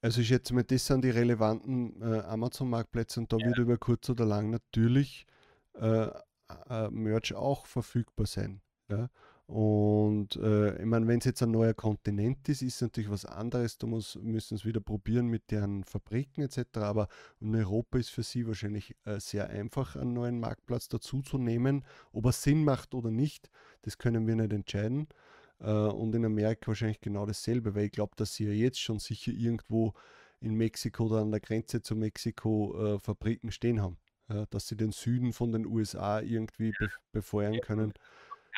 also 0.00 0.20
ich 0.20 0.28
schätze 0.28 0.54
mal, 0.54 0.64
das 0.64 0.86
sind 0.86 1.04
die 1.04 1.10
relevanten 1.10 2.00
äh, 2.00 2.20
Amazon-Marktplätze 2.20 3.20
und 3.20 3.32
da 3.32 3.36
ja. 3.38 3.46
wird 3.46 3.58
über 3.58 3.76
kurz 3.78 4.08
oder 4.10 4.24
lang 4.24 4.50
natürlich 4.50 5.26
äh, 5.74 6.08
äh, 6.70 6.88
Merch 6.90 7.34
auch 7.34 7.66
verfügbar 7.66 8.26
sein. 8.26 8.60
Ja? 8.88 9.08
Und 9.48 10.36
äh, 10.36 10.78
ich 10.78 10.84
meine, 10.84 11.06
wenn 11.06 11.20
es 11.20 11.24
jetzt 11.24 11.42
ein 11.42 11.50
neuer 11.50 11.72
Kontinent 11.72 12.46
ist, 12.50 12.60
ist 12.60 12.74
es 12.74 12.80
natürlich 12.82 13.10
was 13.10 13.24
anderes. 13.24 13.78
Da 13.78 13.86
müssen 13.86 14.54
es 14.54 14.66
wieder 14.66 14.80
probieren 14.80 15.28
mit 15.28 15.50
deren 15.50 15.84
Fabriken 15.84 16.42
etc. 16.42 16.60
Aber 16.80 17.08
in 17.40 17.56
Europa 17.56 17.96
ist 17.96 18.10
für 18.10 18.22
sie 18.22 18.46
wahrscheinlich 18.46 18.94
äh, 19.06 19.18
sehr 19.18 19.48
einfach, 19.48 19.96
einen 19.96 20.12
neuen 20.12 20.38
Marktplatz 20.38 20.88
dazu 20.88 21.22
zu 21.22 21.38
nehmen. 21.38 21.82
Ob 22.12 22.26
er 22.26 22.32
Sinn 22.32 22.62
macht 22.62 22.92
oder 22.92 23.10
nicht, 23.10 23.48
das 23.82 23.96
können 23.96 24.26
wir 24.26 24.36
nicht 24.36 24.52
entscheiden. 24.52 25.08
Äh, 25.60 25.70
und 25.70 26.14
in 26.14 26.24
Amerika 26.24 26.68
wahrscheinlich 26.68 27.00
genau 27.00 27.26
dasselbe, 27.26 27.74
weil 27.74 27.86
ich 27.86 27.92
glaube, 27.92 28.12
dass 28.16 28.34
sie 28.34 28.46
ja 28.46 28.52
jetzt 28.52 28.80
schon 28.80 28.98
sicher 28.98 29.32
irgendwo 29.32 29.94
in 30.40 30.54
Mexiko 30.54 31.06
oder 31.06 31.18
an 31.18 31.30
der 31.30 31.40
Grenze 31.40 31.82
zu 31.82 31.96
Mexiko 31.96 32.94
äh, 32.94 32.98
Fabriken 33.00 33.50
stehen 33.50 33.82
haben. 33.82 33.98
Ja, 34.28 34.44
dass 34.50 34.68
sie 34.68 34.76
den 34.76 34.92
Süden 34.92 35.32
von 35.32 35.52
den 35.52 35.64
USA 35.64 36.20
irgendwie 36.20 36.72
be 36.78 36.90
befeuern 37.12 37.60
können. 37.60 37.94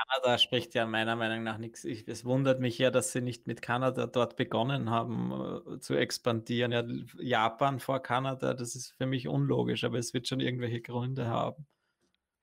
Kanada 0.09 0.39
spricht 0.39 0.75
ja 0.75 0.87
meiner 0.87 1.17
Meinung 1.17 1.43
nach 1.45 1.59
nichts. 1.59 1.85
Ich, 1.85 2.09
es 2.09 2.25
wundert 2.25 2.61
mich 2.61 2.79
ja, 2.79 2.91
dass 2.91 3.13
sie 3.13 3.21
nicht 3.21 3.47
mit 3.47 3.63
Kanada 3.63 4.07
dort 4.07 4.37
begonnen 4.37 4.91
haben 4.91 5.33
äh, 5.33 5.79
zu 5.79 5.95
expandieren. 5.95 6.73
Ja, 6.73 6.85
Japan 7.19 7.81
vor 7.81 8.01
Kanada, 8.01 8.55
das 8.55 8.75
ist 8.75 8.93
für 8.97 9.07
mich 9.07 9.29
unlogisch, 9.29 9.85
aber 9.85 9.99
es 9.99 10.15
wird 10.15 10.27
schon 10.29 10.41
irgendwelche 10.41 10.81
Gründe 10.81 11.27
haben. 11.27 11.67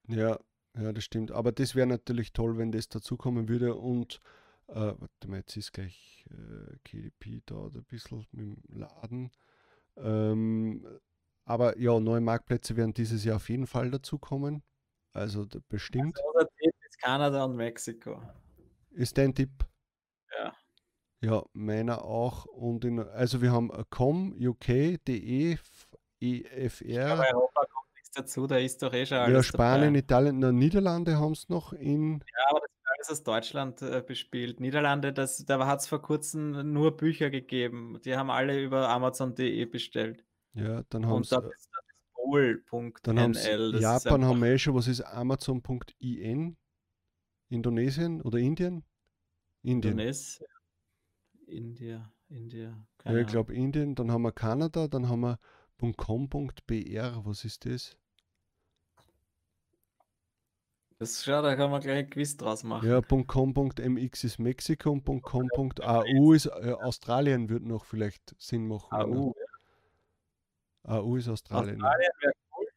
Ja, 0.08 0.40
ja, 0.78 0.94
das 0.94 1.04
stimmt. 1.04 1.32
Aber 1.32 1.52
das 1.52 1.76
wäre 1.76 1.88
natürlich 1.88 2.34
toll, 2.34 2.58
wenn 2.58 2.72
das 2.72 2.90
dazukommen 2.90 3.50
würde 3.50 3.76
und 3.76 4.22
äh, 4.68 4.94
warte 4.98 5.28
mal, 5.28 5.38
jetzt 5.38 5.56
ist 5.58 5.74
gleich 5.74 6.26
äh, 6.30 6.78
KDP 6.84 7.42
da 7.46 7.56
ein 7.56 7.84
bisschen 7.86 8.26
mit 8.32 8.42
dem 8.42 8.58
Laden. 8.68 9.32
Ähm, 9.98 10.86
aber 11.46 11.78
ja, 11.78 12.00
neue 12.00 12.22
Marktplätze 12.22 12.76
werden 12.76 12.94
dieses 12.94 13.24
Jahr 13.24 13.38
auf 13.38 13.50
jeden 13.50 13.68
Fall 13.68 13.90
dazukommen. 13.90 14.64
Also 15.14 15.48
bestimmt. 15.70 16.20
Also, 16.36 16.48
Kanada 17.00 17.46
und 17.46 17.56
Mexiko. 17.56 18.22
Ist 18.92 19.18
dein 19.18 19.34
Tipp? 19.34 19.52
Ja. 20.38 20.54
Ja, 21.22 21.44
meiner 21.54 22.04
auch. 22.04 22.46
Und 22.46 22.84
in, 22.86 23.00
also 23.00 23.42
wir 23.42 23.52
haben 23.52 23.72
com, 23.90 24.36
uk, 24.40 24.66
de, 24.66 25.58
efr. 26.20 27.12
Aber 27.12 27.28
Europa 27.34 27.66
kommt 27.72 27.94
nichts 27.96 28.12
dazu, 28.12 28.48
da 28.48 28.58
ist 28.58 28.82
doch 28.82 28.94
eh 28.94 29.06
schon 29.06 29.20
alles 29.20 29.34
Ja, 29.34 29.44
Spanien, 29.44 29.94
dabei. 29.94 30.00
Italien, 30.00 30.40
na, 30.40 30.52
Niederlande 30.52 31.18
haben 31.18 31.34
es 31.34 31.50
noch 31.50 31.74
in. 31.74 32.20
Ja, 32.20 32.50
aber 32.50 32.60
das 32.60 32.77
ist 33.00 33.12
aus 33.12 33.24
Deutschland 33.24 33.82
äh, 33.82 34.04
bespielt. 34.06 34.60
Niederlande, 34.60 35.14
das, 35.14 35.46
da 35.46 35.66
hat 35.66 35.80
es 35.80 35.88
vor 35.88 36.02
kurzem 36.02 36.74
nur 36.74 36.96
Bücher 36.96 37.30
gegeben. 37.30 38.00
Die 38.04 38.16
haben 38.16 38.30
alle 38.30 38.62
über 38.62 38.90
Amazon.de 38.90 39.66
bestellt. 39.66 40.24
Ja, 40.54 40.84
dann 40.90 41.06
haben 41.06 41.24
sie. 41.24 41.38
Bol.nl. 42.16 43.80
Japan 43.80 44.26
haben 44.26 44.42
wir 44.42 44.52
eh 44.52 44.58
schon, 44.58 44.76
was 44.76 44.88
ist 44.88 45.02
Amazon.in? 45.02 46.58
Indonesien 47.50 48.22
oder 48.22 48.38
Indien? 48.38 48.84
Indien. 49.62 49.94
Indonesien. 49.94 50.48
India, 51.48 52.12
India. 52.28 52.86
Ja, 53.06 53.16
ich 53.16 53.28
glaube 53.28 53.54
Indien, 53.54 53.96
dann 53.96 54.12
haben 54.12 54.24
wir 54.24 54.34
Kanada, 54.34 54.88
dann 54.90 55.08
haben 55.08 55.22
wir 55.22 55.40
.com.br, 55.96 57.26
was 57.26 57.46
ist 57.46 57.66
das? 57.66 57.98
Das 61.00 61.24
schau, 61.24 61.44
da 61.44 61.56
kann 61.56 61.70
man 61.70 61.82
gleich 61.82 62.06
ein 62.06 62.10
Quiz 62.10 62.38
draus 62.38 62.64
machen. 62.64 62.90
Ja, 62.90 63.02
.com.mx 63.02 64.24
ist 64.24 64.40
Mexiko 64.40 64.92
und 64.92 65.04
.com.au 65.04 66.34
ist 66.34 66.48
äh, 66.48 66.72
Australien, 66.72 67.50
würde 67.50 67.68
noch 67.68 67.86
vielleicht 67.86 68.36
Sinn 68.40 68.68
machen. 68.68 68.92
AU, 68.92 69.34
ja. 70.86 70.96
AU 70.96 71.18
ist 71.18 71.28
Australien. 71.28 71.84
Australien 71.84 72.12
wäre 72.22 72.34
cool. 72.58 72.68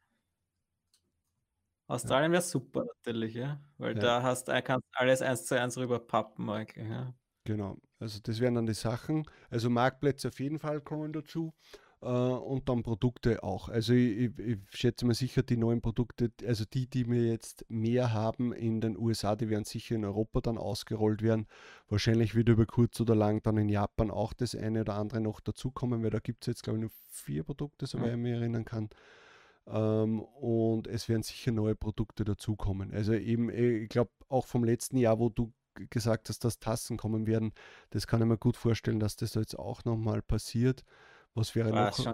Australien 1.86 2.32
wäre 2.32 2.42
super 2.42 2.84
natürlich, 2.84 3.34
ja. 3.34 3.58
Weil 3.78 3.94
ja. 3.96 4.02
da 4.02 4.22
hast 4.22 4.48
du 4.48 4.62
kannst 4.62 4.86
alles 4.92 5.22
eins 5.22 5.46
zu 5.46 5.58
eins 5.58 5.78
rüber 5.78 5.98
pappen 5.98 6.50
eigentlich, 6.50 6.88
ja. 6.88 7.14
Genau, 7.44 7.78
also 7.98 8.20
das 8.22 8.38
wären 8.38 8.54
dann 8.54 8.66
die 8.66 8.74
Sachen. 8.74 9.24
Also 9.48 9.70
Marktplätze 9.70 10.28
auf 10.28 10.38
jeden 10.40 10.58
Fall 10.58 10.82
kommen 10.82 11.14
dazu 11.14 11.54
äh, 12.02 12.06
und 12.06 12.68
dann 12.68 12.82
Produkte 12.82 13.42
auch. 13.42 13.68
Also 13.68 13.92
ich, 13.92 14.18
ich, 14.18 14.38
ich, 14.38 14.58
schätze 14.70 15.06
mal 15.06 15.14
sicher, 15.14 15.42
die 15.42 15.56
neuen 15.56 15.80
Produkte, 15.80 16.32
also 16.46 16.64
die, 16.64 16.86
die 16.86 17.08
wir 17.10 17.26
jetzt 17.26 17.64
mehr 17.68 18.12
haben 18.12 18.52
in 18.52 18.80
den 18.80 18.96
USA, 18.96 19.36
die 19.36 19.50
werden 19.50 19.64
sicher 19.64 19.96
in 19.96 20.04
Europa 20.04 20.40
dann 20.40 20.58
ausgerollt 20.58 21.22
werden. 21.22 21.46
Wahrscheinlich 21.88 22.34
wird 22.34 22.48
über 22.48 22.66
kurz 22.66 23.00
oder 23.00 23.14
lang 23.14 23.42
dann 23.42 23.56
in 23.58 23.68
Japan 23.68 24.10
auch 24.10 24.32
das 24.32 24.54
eine 24.54 24.82
oder 24.82 24.94
andere 24.94 25.20
noch 25.20 25.40
dazukommen, 25.40 26.02
weil 26.02 26.10
da 26.10 26.20
gibt 26.20 26.44
es 26.44 26.46
jetzt, 26.46 26.62
glaube 26.62 26.78
ich, 26.78 26.82
nur 26.82 26.92
vier 27.08 27.44
Produkte, 27.44 27.86
soweit 27.86 28.12
ich 28.12 28.18
mich 28.18 28.32
erinnern 28.32 28.64
kann. 28.64 28.88
Ähm, 29.66 30.20
und 30.20 30.86
es 30.86 31.08
werden 31.08 31.22
sicher 31.22 31.52
neue 31.52 31.74
Produkte 31.74 32.24
dazukommen. 32.24 32.92
Also 32.92 33.12
eben, 33.12 33.50
äh, 33.50 33.78
ich 33.78 33.88
glaube, 33.88 34.10
auch 34.28 34.46
vom 34.46 34.64
letzten 34.64 34.96
Jahr, 34.96 35.18
wo 35.18 35.28
du 35.28 35.52
gesagt 35.90 36.28
hast, 36.28 36.44
dass 36.44 36.58
Tassen 36.58 36.96
kommen 36.96 37.26
werden. 37.26 37.52
Das 37.90 38.06
kann 38.06 38.20
ich 38.20 38.26
mir 38.26 38.38
gut 38.38 38.56
vorstellen, 38.56 39.00
dass 39.00 39.16
das 39.16 39.34
jetzt 39.34 39.58
auch 39.58 39.84
nochmal 39.84 40.22
passiert. 40.22 40.84
Was 41.34 41.54
wäre 41.54 41.72
ah, 41.72 41.86
noch? 41.86 41.96
Schon. 41.96 42.12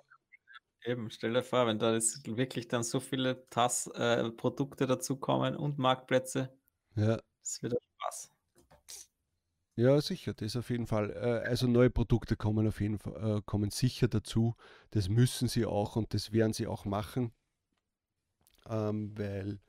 Eben, 0.85 1.11
stell 1.11 1.33
dir 1.33 1.43
vor, 1.43 1.67
wenn 1.67 1.79
da 1.79 1.95
jetzt 1.95 2.25
wirklich 2.37 2.69
dann 2.69 2.85
so 2.85 3.01
viele 3.01 3.49
Tass, 3.51 3.89
äh, 3.89 4.31
Produkte 4.31 4.87
dazukommen 4.87 5.57
und 5.57 5.79
Marktplätze. 5.79 6.57
Ja. 6.95 7.21
Das 7.41 7.62
wird 7.62 7.75
Spaß. 8.01 8.31
Ja, 9.75 10.01
sicher, 10.01 10.33
das 10.33 10.57
auf 10.57 10.71
jeden 10.71 10.87
Fall. 10.87 11.11
Äh, 11.11 11.49
also 11.49 11.67
neue 11.67 11.91
Produkte 11.91 12.37
kommen 12.37 12.67
auf 12.67 12.81
jeden 12.81 12.99
Fall, 12.99 13.39
äh, 13.39 13.43
kommen 13.45 13.71
sicher 13.71 14.09
dazu. 14.09 14.55
Das 14.91 15.09
müssen 15.09 15.49
sie 15.49 15.67
auch 15.67 15.97
und 15.97 16.14
das 16.14 16.33
werden 16.33 16.53
sie 16.53 16.67
auch 16.67 16.85
machen. 16.85 17.33
Ähm, 18.69 19.17
weil 19.19 19.61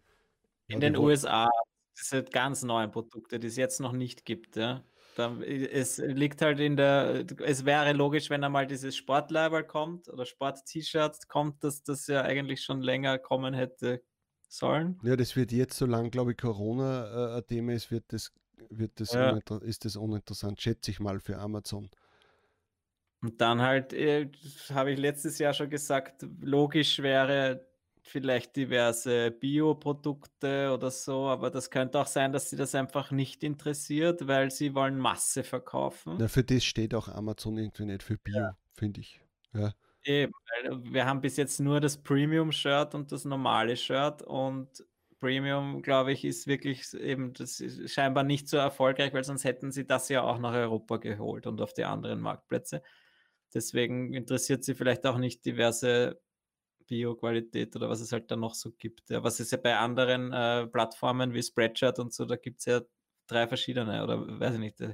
in 0.68 0.80
den 0.80 0.96
USA 0.98 1.50
diese 2.00 2.24
ganz 2.24 2.64
neuen 2.64 2.92
Produkte, 2.92 3.40
die 3.40 3.48
es 3.48 3.58
jetzt 3.58 3.80
noch 3.80 3.92
nicht 3.92 4.24
gibt, 4.24 4.56
ja. 4.56 4.84
Dann, 5.18 5.42
es 5.42 5.98
liegt 5.98 6.44
halt 6.44 6.60
in 6.60 6.78
der, 6.78 7.26
es 7.44 7.66
wäre 7.66 7.92
logisch, 7.94 8.30
wenn 8.30 8.44
einmal 8.44 8.68
dieses 8.68 8.96
Sportleiber 8.96 9.64
kommt 9.64 10.10
oder 10.10 10.28
Sport-T-Shirt 10.28 11.28
kommt, 11.28 11.64
dass 11.64 11.82
das 11.82 12.06
ja 12.06 12.22
eigentlich 12.22 12.62
schon 12.62 12.84
länger 12.84 13.18
kommen 13.18 13.56
hätte 13.56 14.04
sollen. 14.48 15.00
Ja, 15.02 15.16
das 15.16 15.36
wird 15.36 15.52
jetzt, 15.52 15.76
solange, 15.76 16.12
glaube 16.12 16.34
ich, 16.34 16.38
Corona 16.38 17.34
äh, 17.34 17.38
ein 17.38 17.48
Thema 17.48 17.74
ist, 17.74 17.90
wird 17.90 18.06
das, 18.10 18.32
wird 18.70 19.00
das 19.00 19.14
ja. 19.14 19.36
ist 19.62 19.86
das 19.86 19.96
uninteressant, 19.96 20.62
schätze 20.62 20.92
ich 20.92 21.00
mal, 21.00 21.20
für 21.20 21.40
Amazon. 21.40 21.90
Und 23.24 23.42
dann 23.42 23.64
halt, 23.64 23.94
äh, 23.94 24.30
habe 24.70 24.92
ich 24.92 25.00
letztes 25.00 25.40
Jahr 25.40 25.54
schon 25.54 25.72
gesagt, 25.72 26.28
logisch 26.42 27.02
wäre 27.02 27.66
vielleicht 28.10 28.56
diverse 28.56 29.32
Bioprodukte 29.32 30.72
oder 30.74 30.92
so, 30.92 31.28
aber 31.28 31.50
das 31.50 31.70
könnte 31.70 32.00
auch 32.00 32.08
sein, 32.08 32.32
dass 32.32 32.50
sie 32.50 32.56
das 32.56 32.76
einfach 32.76 33.12
nicht 33.12 33.44
interessiert, 33.44 34.28
weil 34.28 34.52
sie 34.52 34.76
wollen 34.76 34.98
Masse 34.98 35.44
verkaufen. 35.44 36.16
Na, 36.20 36.28
für 36.28 36.44
das 36.44 36.64
steht 36.64 36.94
auch 36.94 37.08
Amazon 37.08 37.58
irgendwie 37.58 37.86
nicht 37.86 38.04
für 38.04 38.18
Bio, 38.18 38.36
ja. 38.38 38.58
finde 38.74 39.02
ich. 39.02 39.22
Ja. 39.54 39.74
Eben, 40.04 40.32
wir 40.84 41.06
haben 41.06 41.22
bis 41.22 41.38
jetzt 41.38 41.60
nur 41.60 41.82
das 41.82 41.98
Premium-Shirt 41.98 42.96
und 42.96 43.12
das 43.12 43.26
normale 43.26 43.76
Shirt 43.76 44.22
und 44.22 44.86
Premium, 45.20 45.82
glaube 45.82 46.12
ich, 46.12 46.24
ist 46.24 46.48
wirklich 46.48 46.94
eben 46.94 47.34
das 47.34 47.60
ist 47.60 47.92
scheinbar 47.92 48.24
nicht 48.24 48.48
so 48.48 48.58
erfolgreich, 48.58 49.14
weil 49.14 49.24
sonst 49.24 49.44
hätten 49.44 49.72
sie 49.72 49.86
das 49.86 50.10
ja 50.10 50.22
auch 50.22 50.38
nach 50.38 50.54
Europa 50.54 50.98
geholt 50.98 51.48
und 51.48 51.60
auf 51.60 51.74
die 51.74 51.86
anderen 51.86 52.22
Marktplätze. 52.22 52.84
Deswegen 53.54 54.14
interessiert 54.14 54.64
sie 54.64 54.76
vielleicht 54.76 55.06
auch 55.06 55.18
nicht 55.18 55.46
diverse 55.46 56.22
Bio-Qualität 56.88 57.76
oder 57.76 57.90
was 57.90 58.02
es 58.02 58.12
halt 58.12 58.32
da 58.32 58.36
noch 58.36 58.56
so 58.56 58.72
gibt. 58.72 59.10
Ja, 59.10 59.24
was 59.24 59.40
es 59.40 59.52
ja 59.52 59.58
bei 59.58 59.78
anderen 59.78 60.32
äh, 60.34 60.68
Plattformen 60.68 61.34
wie 61.34 61.44
Spreadshirt 61.44 62.00
und 62.00 62.14
so, 62.14 62.26
da 62.26 62.36
gibt 62.36 62.60
es 62.60 62.66
ja 62.66 62.82
drei 63.28 63.48
verschiedene 63.48 64.04
oder 64.04 64.40
weiß 64.40 64.54
ich 64.54 64.60
nicht, 64.60 64.80
da, 64.80 64.94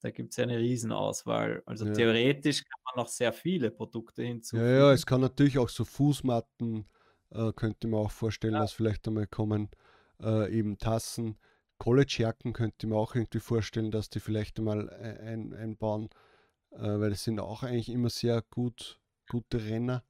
da 0.00 0.10
gibt 0.10 0.32
es 0.32 0.36
ja 0.36 0.44
eine 0.44 0.58
Riesenauswahl. 0.58 1.62
Also 1.66 1.86
ja. 1.86 1.92
theoretisch 1.92 2.64
kann 2.64 2.80
man 2.84 3.04
noch 3.04 3.08
sehr 3.08 3.32
viele 3.32 3.70
Produkte 3.70 4.22
hinzufügen. 4.22 4.68
Ja, 4.68 4.76
ja, 4.78 4.92
es 4.92 5.06
kann 5.06 5.20
natürlich 5.20 5.58
auch 5.58 5.68
so 5.68 5.84
Fußmatten, 5.84 6.86
äh, 7.30 7.52
könnte 7.52 7.88
man 7.88 8.00
auch 8.00 8.10
vorstellen, 8.10 8.54
ja. 8.54 8.60
dass 8.60 8.72
vielleicht 8.72 9.06
einmal 9.06 9.26
kommen, 9.26 9.70
äh, 10.20 10.52
eben 10.56 10.78
Tassen. 10.78 11.38
College-Jacken 11.78 12.52
könnte 12.52 12.86
man 12.86 12.98
auch 12.98 13.14
irgendwie 13.16 13.40
vorstellen, 13.40 13.90
dass 13.90 14.08
die 14.08 14.20
vielleicht 14.20 14.58
einmal 14.58 14.88
ein, 14.88 15.52
einbauen, 15.52 16.10
äh, 16.70 16.78
weil 16.78 17.10
das 17.10 17.24
sind 17.24 17.40
auch 17.40 17.64
eigentlich 17.64 17.88
immer 17.88 18.08
sehr 18.08 18.42
gut, 18.50 19.00
gute 19.28 19.64
Renner. 19.64 20.04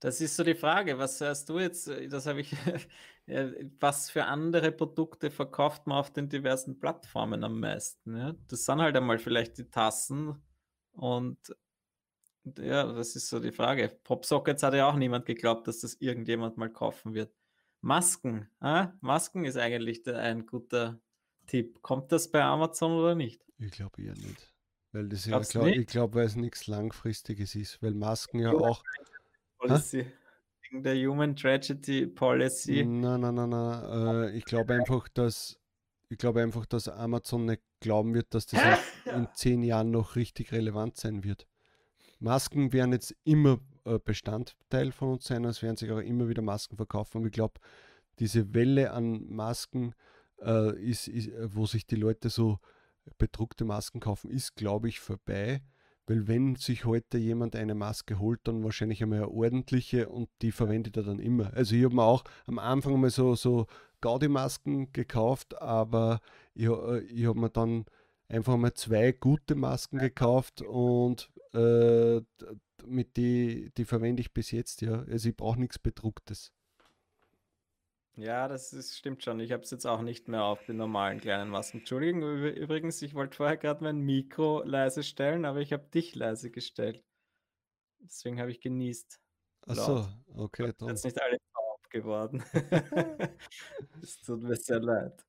Das 0.00 0.20
ist 0.20 0.36
so 0.36 0.44
die 0.44 0.54
Frage, 0.54 0.98
was 0.98 1.20
hast 1.20 1.48
du 1.48 1.58
jetzt, 1.58 1.90
das 2.10 2.26
habe 2.26 2.42
ich, 2.42 2.54
was 3.80 4.10
für 4.10 4.24
andere 4.24 4.70
Produkte 4.70 5.30
verkauft 5.30 5.86
man 5.86 5.98
auf 5.98 6.12
den 6.12 6.28
diversen 6.28 6.78
Plattformen 6.78 7.44
am 7.44 7.60
meisten? 7.60 8.16
Ja? 8.16 8.34
Das 8.48 8.64
sind 8.64 8.80
halt 8.80 8.96
einmal 8.96 9.18
vielleicht 9.18 9.58
die 9.58 9.70
Tassen 9.70 10.42
und 10.92 11.38
ja, 12.58 12.92
das 12.92 13.16
ist 13.16 13.28
so 13.28 13.40
die 13.40 13.52
Frage. 13.52 13.88
Popsockets 14.04 14.62
hat 14.62 14.74
ja 14.74 14.88
auch 14.88 14.96
niemand 14.96 15.26
geglaubt, 15.26 15.66
dass 15.66 15.80
das 15.80 15.94
irgendjemand 15.94 16.56
mal 16.56 16.70
kaufen 16.70 17.14
wird. 17.14 17.34
Masken, 17.80 18.48
äh? 18.60 18.86
Masken 19.00 19.44
ist 19.44 19.56
eigentlich 19.56 20.06
ein 20.08 20.46
guter 20.46 21.00
Tipp. 21.46 21.82
Kommt 21.82 22.12
das 22.12 22.30
bei 22.30 22.42
Amazon 22.42 22.92
oder 22.92 23.14
nicht? 23.14 23.44
Ich 23.58 23.72
glaube 23.72 24.02
eher 24.02 24.14
nicht. 24.14 24.52
Weil 24.92 25.08
das 25.08 25.26
ja, 25.26 25.38
glaub, 25.38 25.66
ich 25.66 25.86
glaube, 25.86 26.14
weil 26.14 26.26
es 26.26 26.36
nichts 26.36 26.66
Langfristiges 26.66 27.54
ist, 27.54 27.82
weil 27.82 27.94
Masken 27.94 28.38
ja 28.38 28.52
auch 28.52 28.82
Policy. 29.68 30.06
Wegen 30.70 30.82
der 30.82 30.96
Human 30.96 31.36
Tragedy 31.36 32.06
Policy. 32.06 32.84
Nein, 32.84 33.20
nein, 33.20 33.34
nein, 33.34 33.50
nein. 33.50 34.24
Äh, 34.24 34.30
ich 34.36 34.44
glaube 34.44 34.74
einfach, 34.74 35.08
dass 35.08 35.58
ich 36.08 36.18
glaube 36.18 36.42
einfach, 36.42 36.66
dass 36.66 36.88
Amazon 36.88 37.46
nicht 37.46 37.62
glauben 37.80 38.14
wird, 38.14 38.32
dass 38.34 38.46
das 38.46 38.60
in, 39.04 39.12
in 39.12 39.28
zehn 39.34 39.62
Jahren 39.62 39.90
noch 39.90 40.16
richtig 40.16 40.52
relevant 40.52 40.96
sein 40.96 41.24
wird. 41.24 41.46
Masken 42.18 42.72
werden 42.72 42.92
jetzt 42.92 43.14
immer 43.24 43.58
äh, 43.84 43.98
Bestandteil 43.98 44.92
von 44.92 45.12
uns 45.12 45.24
sein, 45.24 45.44
es 45.44 45.62
werden 45.62 45.76
sich 45.76 45.90
auch 45.90 45.98
immer 45.98 46.28
wieder 46.28 46.42
Masken 46.42 46.76
verkaufen. 46.76 47.18
Und 47.18 47.26
ich 47.26 47.32
glaube, 47.32 47.60
diese 48.18 48.54
Welle 48.54 48.92
an 48.92 49.26
Masken, 49.28 49.94
äh, 50.40 50.78
ist, 50.80 51.08
ist, 51.08 51.30
wo 51.54 51.66
sich 51.66 51.86
die 51.86 51.96
Leute 51.96 52.30
so 52.30 52.58
bedruckte 53.18 53.64
Masken 53.64 54.00
kaufen, 54.00 54.30
ist, 54.30 54.56
glaube 54.56 54.88
ich, 54.88 55.00
vorbei. 55.00 55.62
Weil 56.06 56.28
wenn 56.28 56.54
sich 56.54 56.84
heute 56.84 57.18
jemand 57.18 57.56
eine 57.56 57.74
Maske 57.74 58.18
holt, 58.18 58.40
dann 58.44 58.62
wahrscheinlich 58.62 59.02
einmal 59.02 59.18
eine 59.18 59.28
ordentliche 59.28 60.08
und 60.08 60.28
die 60.40 60.52
verwendet 60.52 60.96
er 60.96 61.02
dann 61.02 61.18
immer. 61.18 61.52
Also 61.54 61.74
ich 61.74 61.84
habe 61.84 61.96
mir 61.96 62.04
auch 62.04 62.24
am 62.46 62.58
Anfang 62.58 63.00
mal 63.00 63.10
so, 63.10 63.34
so 63.34 63.66
Gaudi-Masken 64.00 64.92
gekauft, 64.92 65.60
aber 65.60 66.20
ich, 66.54 66.68
äh, 66.68 67.00
ich 67.00 67.26
habe 67.26 67.40
mir 67.40 67.50
dann 67.50 67.86
einfach 68.28 68.56
mal 68.56 68.74
zwei 68.74 69.12
gute 69.12 69.56
Masken 69.56 69.98
gekauft 69.98 70.62
und 70.62 71.30
äh, 71.52 72.20
mit 72.86 73.16
die, 73.16 73.72
die 73.76 73.84
verwende 73.84 74.20
ich 74.20 74.32
bis 74.32 74.50
jetzt, 74.52 74.82
ja. 74.82 75.04
Also 75.10 75.28
ich 75.28 75.36
brauche 75.36 75.58
nichts 75.58 75.78
Bedrucktes. 75.78 76.52
Ja, 78.16 78.48
das 78.48 78.72
ist, 78.72 78.96
stimmt 78.96 79.22
schon. 79.22 79.40
Ich 79.40 79.52
habe 79.52 79.62
es 79.62 79.70
jetzt 79.70 79.86
auch 79.86 80.00
nicht 80.00 80.26
mehr 80.26 80.44
auf 80.44 80.64
den 80.64 80.78
normalen 80.78 81.20
kleinen 81.20 81.50
Masken. 81.50 81.78
Entschuldigung, 81.78 82.22
übrigens, 82.22 83.02
ich 83.02 83.14
wollte 83.14 83.36
vorher 83.36 83.58
gerade 83.58 83.84
mein 83.84 84.00
Mikro 84.00 84.62
leise 84.64 85.02
stellen, 85.02 85.44
aber 85.44 85.60
ich 85.60 85.72
habe 85.74 85.86
dich 85.88 86.14
leise 86.14 86.50
gestellt. 86.50 87.04
Deswegen 88.00 88.40
habe 88.40 88.50
ich 88.50 88.60
genießt. 88.60 89.20
Ach 89.68 89.74
so, 89.74 90.08
okay. 90.34 90.72
Jetzt 90.86 91.04
nicht 91.04 91.20
alle 91.20 91.38
taub 91.52 91.90
geworden. 91.90 92.42
Es 94.02 94.20
tut 94.20 94.42
mir 94.42 94.56
sehr 94.56 94.80
leid. 94.80 95.24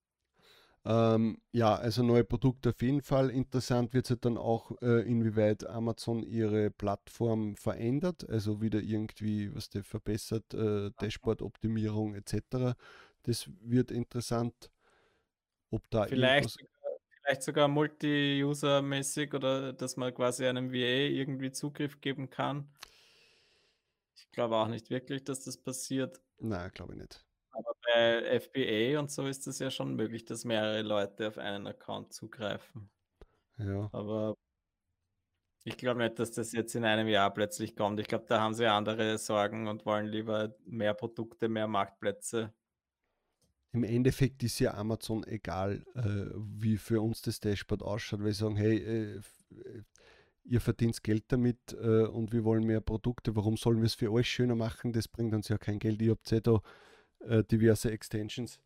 Ähm, 0.90 1.42
ja, 1.52 1.76
also 1.76 2.02
neue 2.02 2.24
Produkte 2.24 2.70
auf 2.70 2.82
jeden 2.82 3.02
Fall. 3.02 3.30
Interessant 3.30 3.94
wird 3.94 4.06
es 4.06 4.12
halt 4.12 4.24
dann 4.24 4.38
auch, 4.38 4.72
äh, 4.82 5.02
inwieweit 5.02 5.68
Amazon 5.68 6.24
ihre 6.24 6.72
Plattform 6.72 7.58
verändert, 7.58 8.28
also 8.30 8.62
wieder 8.62 8.80
irgendwie, 8.80 9.54
was 9.54 9.70
der 9.70 9.84
verbessert, 9.84 10.54
äh, 10.54 10.92
Dashboard-Optimierung 11.02 12.16
etc. 12.16 12.78
Das 13.24 13.50
wird 13.60 13.92
interessant, 13.92 14.72
ob 15.72 15.90
da 15.90 16.06
vielleicht 16.06 16.52
sogar, 16.52 16.70
vielleicht 17.22 17.44
sogar 17.44 17.68
multi-user-mäßig 17.68 19.34
oder 19.34 19.74
dass 19.74 19.98
man 19.98 20.14
quasi 20.14 20.46
einem 20.46 20.72
VA 20.72 21.10
irgendwie 21.10 21.52
Zugriff 21.52 22.00
geben 22.00 22.30
kann. 22.30 22.70
Ich 24.16 24.32
glaube 24.32 24.56
auch 24.56 24.70
nicht 24.70 24.90
wirklich, 24.90 25.26
dass 25.26 25.44
das 25.44 25.58
passiert. 25.58 26.22
Nein, 26.40 26.72
glaube 26.74 26.94
ich 26.94 27.00
nicht. 27.00 27.27
Aber 27.58 27.74
bei 27.82 28.40
FBA 28.40 29.00
und 29.00 29.10
so 29.10 29.26
ist 29.26 29.48
es 29.48 29.58
ja 29.58 29.72
schon 29.72 29.96
möglich, 29.96 30.26
dass 30.26 30.46
mehrere 30.46 30.84
Leute 30.84 31.28
auf 31.28 31.38
einen 31.40 31.66
Account 31.66 32.14
zugreifen. 32.14 32.90
Ja. 33.58 33.90
Aber 33.92 34.36
ich 35.64 35.76
glaube 35.76 36.02
nicht, 36.02 36.20
dass 36.20 36.32
das 36.32 36.52
jetzt 36.52 36.76
in 36.76 36.86
einem 36.86 37.08
Jahr 37.08 37.34
plötzlich 37.34 37.76
kommt. 37.76 38.00
Ich 38.00 38.08
glaube, 38.08 38.26
da 38.28 38.40
haben 38.40 38.54
sie 38.54 38.68
andere 38.68 39.18
Sorgen 39.18 39.68
und 39.68 39.86
wollen 39.86 40.06
lieber 40.06 40.56
mehr 40.66 40.94
Produkte, 40.94 41.50
mehr 41.50 41.68
Marktplätze. 41.68 42.54
Im 43.74 43.84
Endeffekt 43.84 44.44
ist 44.44 44.60
ja 44.60 44.76
Amazon 44.76 45.26
egal, 45.26 45.84
äh, 45.96 46.32
wie 46.36 46.78
für 46.78 47.02
uns 47.02 47.22
das 47.22 47.40
Dashboard 47.40 47.82
ausschaut, 47.82 48.24
weil 48.24 48.34
sie 48.34 48.40
sagen, 48.40 48.56
hey, 48.56 48.78
äh, 48.78 49.22
ihr 50.44 50.62
verdient 50.62 51.04
Geld 51.04 51.26
damit 51.30 51.74
äh, 51.74 52.06
und 52.06 52.32
wir 52.32 52.44
wollen 52.44 52.66
mehr 52.66 52.82
Produkte, 52.82 53.36
warum 53.36 53.58
sollen 53.58 53.80
wir 53.80 53.88
es 53.88 53.96
für 53.96 54.12
euch 54.12 54.30
schöner 54.30 54.56
machen? 54.56 54.94
Das 54.94 55.08
bringt 55.08 55.34
uns 55.34 55.50
ja 55.50 55.58
kein 55.58 55.80
Geld. 55.80 56.02
Ihr 56.02 56.12
habt 56.12 56.30
ja 56.32 56.40
da 56.40 56.62
äh, 57.20 57.44
diverse 57.44 57.92
Extensions. 57.92 58.60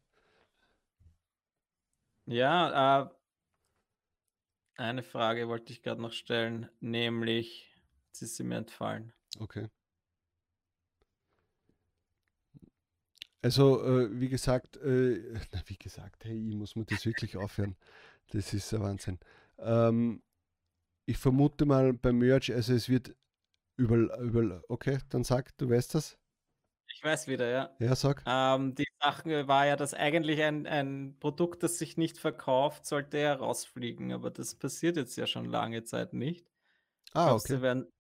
Ja, 2.26 3.02
äh, 3.02 3.10
eine 4.76 5.04
Frage 5.04 5.48
wollte 5.48 5.74
ich 5.74 5.82
gerade 5.82 6.02
noch 6.02 6.14
stellen, 6.14 6.70
nämlich, 6.80 7.70
jetzt 8.08 8.22
ist 8.22 8.36
sie 8.38 8.44
mir 8.44 8.58
entfallen. 8.58 9.14
Okay. 9.40 9.68
Also, 13.44 13.84
äh, 13.84 14.20
wie 14.20 14.30
gesagt, 14.30 14.78
äh, 14.78 15.34
wie 15.66 15.78
gesagt, 15.78 16.26
hey, 16.26 16.50
ich 16.50 16.56
muss 16.56 16.76
mir 16.76 16.86
das 16.86 17.06
wirklich 17.06 17.38
aufhören. 17.38 17.76
Das 18.30 18.54
ist 18.54 18.74
ein 18.74 18.82
Wahnsinn. 18.82 19.20
Ähm, 19.58 20.22
ich 21.06 21.18
vermute 21.18 21.66
mal 21.66 21.94
beim 21.94 22.20
Merch, 22.20 22.54
also 22.54 22.74
es 22.74 22.88
wird 22.88 23.16
überall, 23.78 24.12
überall, 24.22 24.64
okay, 24.68 25.00
dann 25.10 25.24
sag, 25.24 25.58
du 25.58 25.70
weißt 25.70 25.96
das? 25.96 26.18
Ich 27.02 27.06
weiß 27.06 27.28
wieder, 27.28 27.50
ja. 27.50 27.76
Ja, 27.80 27.96
sag. 27.96 28.26
Ähm, 28.26 28.76
die 28.76 28.86
Sache 29.02 29.48
war 29.48 29.66
ja, 29.66 29.76
dass 29.76 29.96
eigentlich 29.96 30.40
ein, 30.44 30.68
ein 30.68 31.18
Produkt, 31.20 31.64
das 31.64 31.80
sich 31.80 31.98
nicht 31.98 32.20
verkauft, 32.20 32.86
sollte 32.86 33.18
herausfliegen, 33.18 34.12
aber 34.14 34.30
das 34.30 34.54
passiert 34.56 34.98
jetzt 34.98 35.16
ja 35.16 35.26
schon 35.26 35.46
lange 35.46 35.84
Zeit 35.84 36.14
nicht. 36.14 36.48
Ah, 37.14 37.34
Glaubst 37.34 37.36
okay. 37.36 37.58
Sie 37.58 37.62
werden 37.64 37.92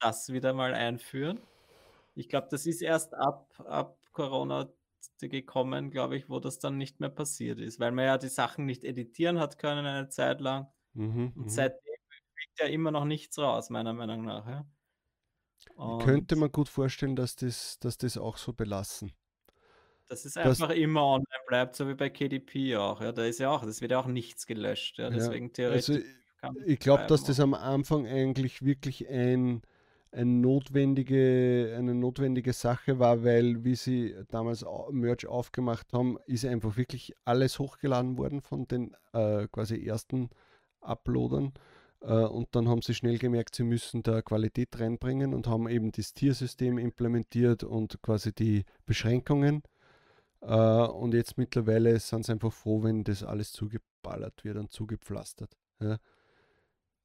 das 0.00 0.32
wieder 0.32 0.54
mal 0.54 0.74
einführen? 0.74 1.40
Ich 2.14 2.28
glaube, 2.28 2.48
das 2.50 2.66
ist 2.66 2.82
erst 2.82 3.14
ab, 3.14 3.54
ab 3.66 3.98
Corona 4.12 4.72
gekommen, 5.20 5.90
glaube 5.90 6.16
ich, 6.16 6.28
wo 6.30 6.40
das 6.40 6.58
dann 6.60 6.78
nicht 6.78 7.00
mehr 7.00 7.10
passiert 7.10 7.60
ist, 7.60 7.80
weil 7.80 7.92
man 7.92 8.06
ja 8.06 8.18
die 8.18 8.28
Sachen 8.28 8.66
nicht 8.66 8.84
editieren 8.84 9.40
hat 9.40 9.58
können 9.58 9.86
eine 9.86 10.08
Zeit 10.10 10.40
lang. 10.40 10.72
Mhm, 10.94 11.32
Und 11.36 11.50
mhm. 11.50 11.50
seitdem 11.50 11.94
fliegt 12.36 12.60
ja 12.60 12.66
immer 12.68 12.90
noch 12.92 13.04
nichts 13.06 13.38
raus, 13.38 13.70
meiner 13.70 13.94
Meinung 13.94 14.24
nach. 14.24 14.46
Ja? 14.48 14.66
Ich 15.70 16.04
könnte 16.04 16.36
mir 16.36 16.48
gut 16.50 16.68
vorstellen, 16.68 17.16
dass 17.16 17.36
das, 17.36 17.78
dass 17.80 17.98
das 17.98 18.16
auch 18.18 18.36
so 18.36 18.52
belassen. 18.52 19.12
dass 20.06 20.24
es 20.26 20.34
Das- 20.34 20.60
einfach 20.60 20.74
immer 20.74 21.02
online 21.02 21.26
bleibt, 21.46 21.76
so 21.76 21.88
wie 21.88 21.94
bei 21.94 22.10
KDP 22.10 22.76
auch. 22.76 23.00
Ja, 23.00 23.10
da 23.12 23.24
ist 23.24 23.38
ja 23.40 23.50
auch, 23.50 23.64
das 23.64 23.80
wird 23.80 23.90
ja 23.92 23.98
auch 23.98 24.06
nichts 24.06 24.46
gelöscht. 24.46 24.98
Ja, 24.98 25.04
Ja, 25.04 25.10
deswegen 25.10 25.52
theoretisch. 25.52 25.88
Also 25.88 26.60
ich 26.66 26.78
glaube, 26.78 27.06
dass 27.06 27.24
das 27.24 27.40
am 27.40 27.54
Anfang 27.54 28.06
eigentlich 28.06 28.62
wirklich 28.62 29.08
ein, 29.08 29.62
ein 30.12 30.42
notwendige, 30.42 31.74
eine 31.78 31.94
notwendige 31.94 32.52
Sache 32.52 32.98
war, 32.98 33.24
weil 33.24 33.64
wie 33.64 33.74
sie 33.76 34.14
damals 34.28 34.64
Merch 34.90 35.26
aufgemacht 35.26 35.92
haben, 35.94 36.18
ist 36.26 36.44
einfach 36.44 36.76
wirklich 36.76 37.14
alles 37.24 37.58
hochgeladen 37.58 38.18
worden 38.18 38.42
von 38.42 38.68
den 38.68 38.94
äh, 39.14 39.48
quasi 39.48 39.84
ersten 39.86 40.28
Uploadern. 40.82 41.54
Äh, 42.04 42.12
und 42.12 42.54
dann 42.54 42.68
haben 42.68 42.82
sie 42.82 42.94
schnell 42.94 43.18
gemerkt, 43.18 43.54
sie 43.54 43.64
müssen 43.64 44.02
da 44.02 44.22
Qualität 44.22 44.78
reinbringen 44.78 45.34
und 45.34 45.46
haben 45.46 45.68
eben 45.68 45.90
das 45.92 46.14
Tiersystem 46.14 46.78
implementiert 46.78 47.64
und 47.64 48.00
quasi 48.02 48.32
die 48.32 48.64
Beschränkungen. 48.86 49.62
Äh, 50.40 50.54
und 50.54 51.14
jetzt 51.14 51.38
mittlerweile 51.38 51.98
sind 51.98 52.26
sie 52.26 52.32
einfach 52.32 52.52
froh, 52.52 52.82
wenn 52.82 53.04
das 53.04 53.22
alles 53.22 53.52
zugeballert 53.52 54.44
wird 54.44 54.56
und 54.58 54.72
zugepflastert. 54.72 55.56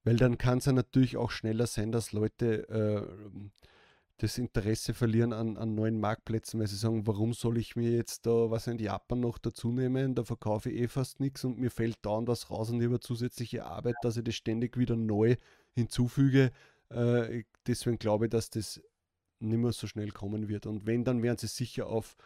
Weil 0.04 0.16
dann 0.16 0.38
kann 0.38 0.60
es 0.60 0.66
ja 0.66 0.72
natürlich 0.72 1.18
auch 1.18 1.32
schneller 1.32 1.68
sein, 1.68 1.92
dass 1.92 2.12
Leute 2.14 2.70
äh, 2.70 3.40
das 4.20 4.38
Interesse 4.38 4.94
verlieren 4.94 5.32
an, 5.32 5.56
an 5.56 5.76
neuen 5.76 6.00
Marktplätzen, 6.00 6.60
weil 6.60 6.68
sie 6.68 6.76
sagen, 6.76 7.08
warum 7.08 7.34
soll 7.34 7.58
ich 7.58 7.78
mir 7.78 7.92
jetzt 7.92 8.26
da, 8.26 8.52
was 8.52 8.68
in 8.68 8.78
Japan 8.78 9.22
noch 9.22 9.38
dazu 9.38 9.72
nehmen, 9.72 10.14
da 10.14 10.26
verkaufe 10.26 10.70
ich 10.70 10.82
eh 10.82 10.88
fast 10.90 11.22
nichts 11.22 11.46
und 11.46 11.58
mir 11.58 11.72
fällt 11.72 12.06
dauernd 12.06 12.28
was 12.28 12.50
raus 12.50 12.70
und 12.70 12.82
über 12.82 13.00
zusätzliche 13.00 13.66
Arbeit, 13.66 13.96
dass 14.02 14.18
ich 14.18 14.26
das 14.26 14.36
ständig 14.36 14.78
wieder 14.78 14.98
neu 14.98 15.38
hinzufüge. 15.74 16.52
Äh, 16.90 17.44
deswegen 17.66 17.98
glaube 17.98 18.26
ich, 18.26 18.32
dass 18.32 18.50
das 18.50 18.82
nicht 19.40 19.58
mehr 19.58 19.72
so 19.72 19.88
schnell 19.88 20.12
kommen 20.12 20.50
wird. 20.50 20.66
Und 20.66 20.86
wenn, 20.86 21.06
dann 21.06 21.24
werden 21.24 21.38
sie 21.38 21.48
sicher 21.48 21.88
auf, 21.88 22.18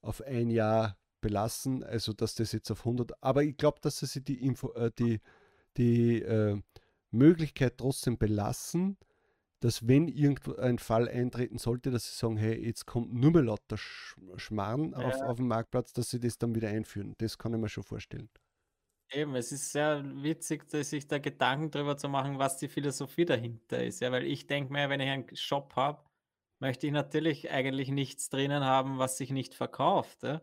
auf 0.00 0.22
ein 0.22 0.48
Jahr 0.48 0.96
belassen, 1.20 1.82
also 1.82 2.12
dass 2.12 2.36
das 2.36 2.52
jetzt 2.52 2.70
auf 2.70 2.80
100, 2.80 3.20
aber 3.20 3.42
ich 3.42 3.56
glaube, 3.56 3.78
dass 3.80 3.98
sie 3.98 4.22
die, 4.22 4.44
Info, 4.46 4.72
äh, 4.74 4.92
die, 4.96 5.20
die 5.76 6.22
äh, 6.22 6.60
Möglichkeit 7.10 7.78
trotzdem 7.78 8.16
belassen, 8.16 8.96
dass 9.62 9.86
wenn 9.88 10.08
irgendwo 10.08 10.54
ein 10.56 10.78
Fall 10.78 11.08
eintreten 11.08 11.58
sollte, 11.58 11.90
dass 11.90 12.06
sie 12.10 12.18
sagen, 12.18 12.36
hey, 12.36 12.54
jetzt 12.64 12.86
kommt 12.86 13.12
nur 13.14 13.32
mehr 13.32 13.42
lauter 13.42 13.76
Sch 13.78 14.16
Schmarrn 14.36 14.94
auf, 14.94 15.20
Ja. 15.20 15.22
auf 15.22 15.38
den 15.38 15.48
Marktplatz, 15.48 15.92
dass 15.92 16.10
sie 16.10 16.20
das 16.20 16.38
dann 16.38 16.54
wieder 16.54 16.68
einführen. 16.68 17.14
Das 17.18 17.38
kann 17.38 17.54
ich 17.54 17.60
mir 17.60 17.68
schon 17.68 17.84
vorstellen. 17.84 18.30
Eben, 19.10 19.34
es 19.34 19.52
ist 19.52 19.72
sehr 19.72 20.02
witzig, 20.22 20.68
dass 20.70 20.90
sich 20.90 21.06
da 21.06 21.18
Gedanken 21.18 21.70
drüber 21.70 21.96
zu 21.98 22.08
machen, 22.08 22.38
was 22.38 22.56
die 22.56 22.68
Philosophie 22.68 23.26
dahinter 23.26 23.84
ist. 23.84 24.00
Ja, 24.00 24.10
weil 24.10 24.24
ich 24.24 24.46
denke 24.46 24.72
mir, 24.72 24.88
wenn 24.88 25.00
ich 25.00 25.10
einen 25.10 25.36
Shop 25.36 25.76
habe, 25.76 26.04
möchte 26.60 26.86
ich 26.86 26.92
natürlich 26.92 27.50
eigentlich 27.50 27.90
nichts 27.90 28.30
drinnen 28.30 28.64
haben, 28.64 28.98
was 28.98 29.18
sich 29.18 29.30
nicht 29.30 29.54
verkauft. 29.54 30.22
Ja? 30.22 30.42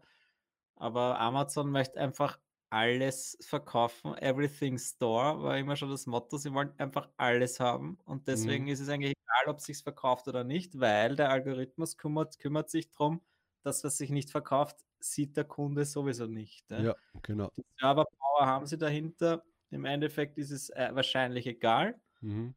Aber 0.76 1.20
Amazon 1.20 1.72
möchte 1.72 2.00
einfach 2.00 2.40
alles 2.72 3.38
verkaufen. 3.42 4.16
Everything 4.18 4.78
Store 4.78 5.42
war 5.44 5.58
immer 5.58 5.76
schon 5.76 5.90
das 5.90 6.06
Motto. 6.08 6.38
Sie 6.38 6.54
wollen 6.54 6.74
einfach 6.80 7.10
alles 7.18 7.60
haben. 7.60 7.98
Und 8.06 8.28
deswegen 8.28 8.68
Mhm. 8.68 8.70
ist 8.70 8.80
es 8.80 8.90
eigentlich 8.90 9.14
egal, 9.22 9.54
ob 9.54 9.60
es 9.60 9.66
sich 9.66 9.78
verkauft 9.84 10.28
oder 10.28 10.44
nicht, 10.44 10.80
weil 10.80 11.16
der 11.16 11.30
Algorithmus 11.32 11.98
kümmert, 11.98 12.40
kümmert 12.40 12.70
sich 12.70 12.90
darum, 12.92 13.22
dass 13.64 13.84
was 13.84 13.98
sich 13.98 14.10
nicht 14.12 14.32
verkauft, 14.32 14.78
sieht 15.00 15.38
der 15.38 15.46
Kunde 15.46 15.86
sowieso 15.86 16.28
nicht. 16.28 16.70
Ja? 16.72 16.86
Ja, 16.86 16.96
genau. 17.22 17.50
Die 17.58 17.64
Serverpower 17.80 18.46
haben 18.48 18.66
sie 18.68 18.78
dahinter. 18.78 19.44
Im 19.72 19.86
Endeffekt 19.86 20.38
ist 20.38 20.52
es 20.52 20.70
äh, 20.72 20.90
wahrscheinlich 20.94 21.48
egal, 21.48 22.02
Mhm. 22.22 22.54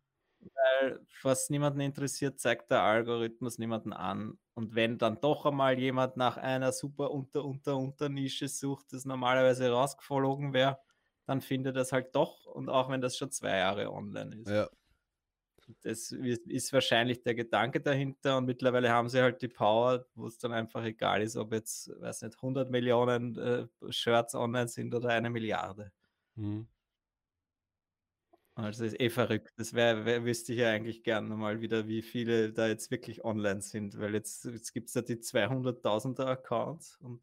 Weil 0.55 1.01
was 1.22 1.51
niemanden 1.51 1.80
interessiert, 1.80 2.40
zeigt 2.40 2.70
der 2.70 2.82
Algorithmus 2.82 3.59
niemanden 3.59 3.93
an. 3.93 4.38
Und 4.55 4.74
wenn 4.74 4.99
dann 4.99 5.20
doch 5.20 5.47
einmal 5.47 5.78
jemand 5.78 6.16
nach 6.16 6.36
einer 6.36 6.72
super 6.72 7.11
unter 7.11 7.45
unter 7.45 7.76
unter 7.76 8.09
Nische 8.09 8.49
sucht, 8.49 8.93
das 8.93 9.05
normalerweise 9.05 9.70
rausgeflogen 9.70 10.53
wäre, 10.53 10.78
dann 11.26 11.40
findet 11.40 11.76
er 11.76 11.82
es 11.82 11.93
halt 11.93 12.14
doch. 12.14 12.47
Und 12.47 12.68
auch 12.68 12.90
wenn 12.90 13.01
das 13.01 13.16
schon 13.16 13.30
zwei 13.30 13.59
Jahre 13.59 13.93
online 13.93 14.36
ist. 14.36 14.51
Ja. 14.51 14.68
Das 15.82 16.11
ist 16.11 16.47
ist 16.47 16.72
wahrscheinlich 16.72 17.22
der 17.22 17.34
Gedanke 17.34 17.80
dahinter 17.80 18.36
und 18.36 18.47
mittlerweile 18.47 18.90
haben 18.90 19.09
sie 19.09 19.22
halt 19.22 19.40
die 19.43 19.49
Power, 19.49 20.05
wo 20.14 20.26
es 20.26 20.36
dann 20.38 20.53
einfach 20.53 20.82
egal 20.84 21.22
ist, 21.22 21.36
ob 21.36 21.53
jetzt, 21.53 21.88
weiß 22.01 22.22
nicht, 22.22 22.34
100 22.34 22.68
Millionen 22.68 23.38
äh, 23.38 23.66
Shirts 23.90 24.34
online 24.34 24.68
sind 24.68 24.93
oder 24.95 25.11
eine 25.11 25.30
Milliarde. 25.30 25.93
Mhm. 26.34 26.66
Also 28.63 28.85
ist 28.85 29.01
eh 29.01 29.11
verrückt. 29.11 29.53
Das 29.57 29.75
wäre, 29.75 30.05
wär, 30.05 30.25
wüsste 30.25 30.53
ich 30.53 30.59
ja 30.61 30.71
eigentlich 30.71 31.03
gerne 31.05 31.35
mal 31.37 31.61
wieder, 31.61 31.87
wie 31.89 32.03
viele 32.03 32.53
da 32.53 32.67
jetzt 32.69 32.91
wirklich 32.91 33.25
online 33.25 33.61
sind, 33.63 33.99
weil 33.99 34.15
jetzt, 34.15 34.45
jetzt 34.45 34.73
gibt 34.73 34.89
es 34.89 34.95
ja 34.95 35.03
die 35.03 35.17
200.000er 35.17 36.27
Accounts 36.27 36.97
und 37.01 37.23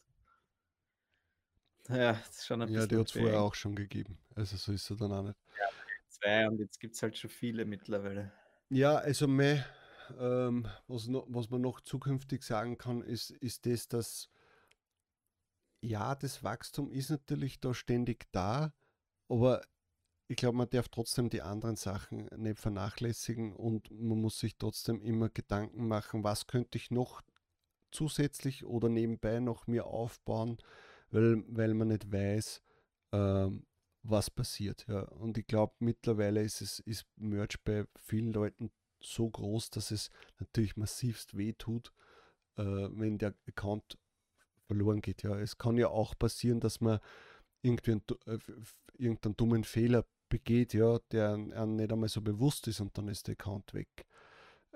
ja, 1.89 2.13
das 2.13 2.37
ist 2.37 2.45
schon 2.47 2.61
ein 2.61 2.67
Ja, 2.67 2.85
die 2.85 2.95
bisschen 2.95 2.99
hat 2.99 3.07
es 3.07 3.11
vorher 3.13 3.41
auch 3.41 3.55
schon 3.55 3.75
gegeben. 3.75 4.17
Also 4.35 4.57
so 4.57 4.71
ist 4.71 4.89
er 4.91 4.97
dann 4.97 5.11
auch 5.11 5.23
nicht. 5.23 5.37
zwei 6.09 6.47
und 6.47 6.59
jetzt 6.59 6.79
gibt 6.79 6.95
es 6.95 7.01
halt 7.03 7.17
schon 7.17 7.29
viele 7.29 7.65
mittlerweile. 7.65 8.31
Ja, 8.69 8.97
also 8.97 9.27
mei, 9.27 9.65
ähm, 10.19 10.67
was, 10.87 11.07
noch, 11.07 11.25
was 11.29 11.49
man 11.49 11.61
noch 11.61 11.81
zukünftig 11.81 12.43
sagen 12.43 12.77
kann, 12.77 13.01
ist, 13.01 13.31
ist 13.31 13.65
das, 13.65 13.87
dass 13.87 14.29
ja, 15.81 16.13
das 16.15 16.43
Wachstum 16.43 16.91
ist 16.91 17.09
natürlich 17.09 17.59
da 17.59 17.73
ständig 17.73 18.27
da, 18.31 18.73
aber 19.29 19.61
ich 20.29 20.35
glaube, 20.35 20.57
man 20.57 20.69
darf 20.69 20.89
trotzdem 20.89 21.31
die 21.31 21.41
anderen 21.41 21.75
Sachen 21.75 22.29
nicht 22.37 22.59
vernachlässigen 22.59 23.51
und 23.51 23.89
man 23.89 24.21
muss 24.21 24.39
sich 24.39 24.57
trotzdem 24.57 25.01
immer 25.01 25.27
Gedanken 25.27 25.87
machen, 25.87 26.23
was 26.23 26.45
könnte 26.45 26.77
ich 26.77 26.91
noch 26.91 27.23
zusätzlich 27.89 28.63
oder 28.63 28.89
nebenbei 28.89 29.39
noch 29.39 29.65
mir 29.65 29.87
aufbauen, 29.87 30.57
weil, 31.09 31.43
weil 31.47 31.73
man 31.73 31.87
nicht 31.87 32.11
weiß, 32.11 32.61
ähm, 33.11 33.65
was 34.03 34.29
passiert. 34.29 34.85
Ja. 34.87 35.01
Und 35.01 35.39
ich 35.39 35.47
glaube, 35.47 35.73
mittlerweile 35.79 36.43
ist 36.43 36.61
es 36.61 36.77
ist 36.77 37.07
Merch 37.15 37.59
bei 37.63 37.85
vielen 37.97 38.31
Leuten 38.31 38.69
so 39.01 39.27
groß, 39.27 39.71
dass 39.71 39.89
es 39.89 40.11
natürlich 40.39 40.77
massivst 40.77 41.35
wehtut, 41.37 41.91
äh, 42.55 42.63
wenn 42.63 43.17
der 43.17 43.33
Account 43.47 43.97
verloren 44.67 45.01
geht. 45.01 45.23
Ja. 45.23 45.39
Es 45.39 45.57
kann 45.57 45.75
ja 45.79 45.87
auch 45.87 46.13
passieren, 46.19 46.59
dass 46.59 46.81
man 46.81 46.99
irgendwie 47.63 47.93
einen, 47.93 48.03
äh, 48.27 48.37
irgendeinen 48.95 49.35
dummen 49.35 49.63
Fehler 49.63 50.05
begeht, 50.29 50.73
ja, 50.73 50.99
der 51.11 51.33
einem 51.33 51.75
nicht 51.75 51.91
einmal 51.91 52.09
so 52.09 52.21
bewusst 52.21 52.67
ist 52.67 52.79
und 52.79 52.97
dann 52.97 53.07
ist 53.07 53.27
der 53.27 53.33
Account 53.33 53.73
weg. 53.73 54.05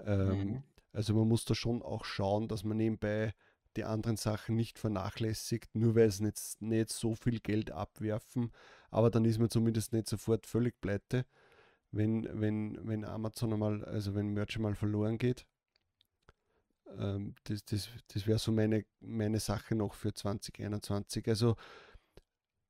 Ähm, 0.04 0.30
mhm. 0.30 0.64
Also 0.92 1.14
man 1.14 1.28
muss 1.28 1.46
da 1.46 1.56
schon 1.56 1.82
auch 1.82 2.06
schauen, 2.06 2.48
dass 2.48 2.64
man 2.64 2.78
nebenbei 2.78 3.34
die 3.76 3.84
anderen 3.84 4.18
Sachen 4.18 4.56
nicht 4.56 4.78
vernachlässigt, 4.78 5.74
nur 5.76 5.96
weil 5.96 6.08
es 6.08 6.20
nicht, 6.20 6.62
nicht 6.62 6.92
so 6.92 7.16
viel 7.16 7.40
Geld 7.40 7.72
abwerfen, 7.72 8.52
aber 8.92 9.10
dann 9.10 9.26
ist 9.26 9.40
man 9.40 9.50
zumindest 9.50 9.94
nicht 9.94 10.08
sofort 10.08 10.46
völlig 10.46 10.80
pleite, 10.80 11.26
wenn, 11.92 12.28
wenn, 12.40 12.80
wenn 12.88 13.06
Amazon 13.06 13.54
einmal, 13.54 13.84
also 13.86 14.14
wenn 14.14 14.34
Merch 14.34 14.60
mal 14.60 14.76
verloren 14.76 15.18
geht. 15.18 15.48
Ähm, 16.98 17.36
das 17.46 17.66
das, 17.66 17.90
das 18.14 18.28
wäre 18.28 18.40
so 18.40 18.52
meine, 18.52 18.86
meine 19.00 19.40
Sache 19.40 19.76
noch 19.76 19.94
für 19.94 20.14
2021. 20.14 21.28
Also 21.28 21.56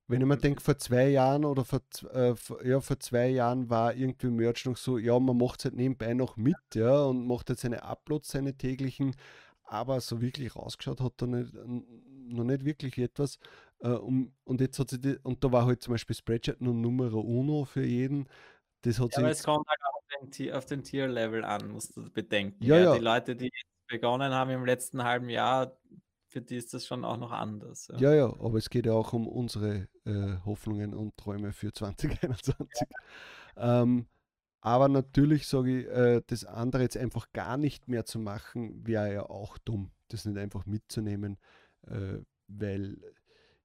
wenn 0.07 0.21
ich 0.21 0.27
mir 0.27 0.37
denke, 0.37 0.61
vor 0.61 0.77
zwei 0.77 1.09
Jahren 1.09 1.45
oder 1.45 1.63
vor, 1.63 1.81
äh, 2.11 2.35
vor, 2.35 2.63
ja, 2.65 2.81
vor 2.81 2.99
zwei 2.99 3.29
Jahren 3.29 3.69
war 3.69 3.93
irgendwie 3.95 4.27
Merch 4.27 4.65
noch 4.65 4.77
so, 4.77 4.97
ja, 4.97 5.17
man 5.19 5.37
macht 5.37 5.59
es 5.59 5.65
halt 5.65 5.75
nebenbei 5.75 6.13
noch 6.13 6.35
mit, 6.37 6.55
ja, 6.73 7.03
und 7.03 7.25
macht 7.25 7.49
jetzt 7.49 7.61
seine 7.61 7.83
Uploads, 7.83 8.29
seine 8.29 8.55
täglichen, 8.55 9.15
aber 9.63 10.01
so 10.01 10.21
wirklich 10.21 10.55
rausgeschaut 10.55 11.01
hat 11.01 11.21
er 11.21 11.27
nicht, 11.27 11.53
noch 11.53 12.43
nicht 12.43 12.65
wirklich 12.65 12.97
etwas. 12.97 13.39
Äh, 13.79 13.89
um, 13.89 14.33
und 14.43 14.61
jetzt 14.61 14.77
hat 14.79 14.89
sie 14.89 14.99
die, 14.99 15.17
und 15.23 15.43
da 15.43 15.51
war 15.51 15.65
halt 15.65 15.81
zum 15.81 15.93
Beispiel 15.93 16.15
Spreadshirt 16.15 16.61
nur 16.61 16.73
Numero 16.73 17.19
uno 17.19 17.65
für 17.65 17.83
jeden. 17.83 18.27
Das 18.81 18.99
hat 18.99 19.13
ja, 19.13 19.19
aber 19.19 19.31
es 19.31 19.43
kommt 19.43 19.67
halt 19.67 19.79
auf 19.85 20.29
den, 20.29 20.53
auf 20.53 20.65
den 20.65 20.83
Tier-Level 20.83 21.45
an, 21.45 21.69
musst 21.69 21.95
du 21.95 22.09
bedenken. 22.11 22.63
Ja, 22.63 22.77
ja. 22.77 22.93
Die 22.93 23.03
Leute, 23.03 23.35
die 23.35 23.51
begonnen 23.87 24.33
haben 24.33 24.51
im 24.51 24.65
letzten 24.65 25.03
halben 25.03 25.29
Jahr, 25.29 25.77
für 26.33 26.41
die 26.41 26.57
ist 26.57 26.73
das 26.73 26.87
schon 26.87 27.05
auch 27.05 27.17
noch 27.17 27.31
anders. 27.31 27.87
Ja, 27.89 27.99
ja, 27.99 28.13
ja 28.13 28.25
aber 28.25 28.57
es 28.57 28.71
geht 28.71 28.87
ja 28.87 28.93
auch 28.93 29.13
um 29.13 29.27
unsere 29.27 29.87
äh, 30.03 30.37
Hoffnungen 30.45 30.95
und 30.95 31.15
Träume 31.15 31.53
für 31.53 31.71
2021. 31.73 32.57
Ja. 33.55 33.83
Ähm, 33.83 34.07
aber 34.59 34.87
natürlich 34.87 35.45
sage 35.45 35.81
ich, 35.81 35.87
äh, 35.87 36.21
das 36.25 36.43
andere 36.43 36.81
jetzt 36.81 36.97
einfach 36.97 37.31
gar 37.33 37.57
nicht 37.57 37.87
mehr 37.87 38.05
zu 38.05 38.17
machen, 38.17 38.85
wäre 38.85 39.13
ja 39.13 39.29
auch 39.29 39.59
dumm, 39.59 39.91
das 40.07 40.25
nicht 40.25 40.39
einfach 40.39 40.65
mitzunehmen, 40.65 41.37
äh, 41.85 42.17
weil 42.47 42.99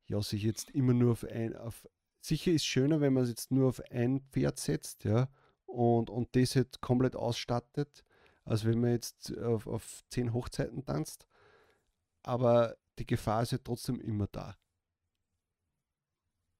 ja 0.06 0.20
sich 0.20 0.42
jetzt 0.42 0.70
immer 0.70 0.92
nur 0.92 1.12
auf 1.12 1.24
ein, 1.24 1.56
auf, 1.56 1.88
sicher 2.20 2.52
ist 2.52 2.66
schöner, 2.66 3.00
wenn 3.00 3.14
man 3.14 3.22
es 3.22 3.30
jetzt 3.30 3.50
nur 3.50 3.68
auf 3.68 3.80
ein 3.90 4.20
Pferd 4.30 4.58
setzt, 4.58 5.04
ja, 5.04 5.28
und, 5.64 6.10
und 6.10 6.36
das 6.36 6.52
jetzt 6.52 6.82
komplett 6.82 7.16
ausstattet, 7.16 8.04
als 8.44 8.66
wenn 8.66 8.78
man 8.78 8.90
jetzt 8.90 9.38
auf, 9.38 9.66
auf 9.66 10.04
zehn 10.10 10.34
Hochzeiten 10.34 10.84
tanzt 10.84 11.27
aber 12.22 12.76
die 12.98 13.06
Gefahr 13.06 13.42
ist 13.42 13.52
ja 13.52 13.58
trotzdem 13.58 14.00
immer 14.00 14.26
da. 14.26 14.56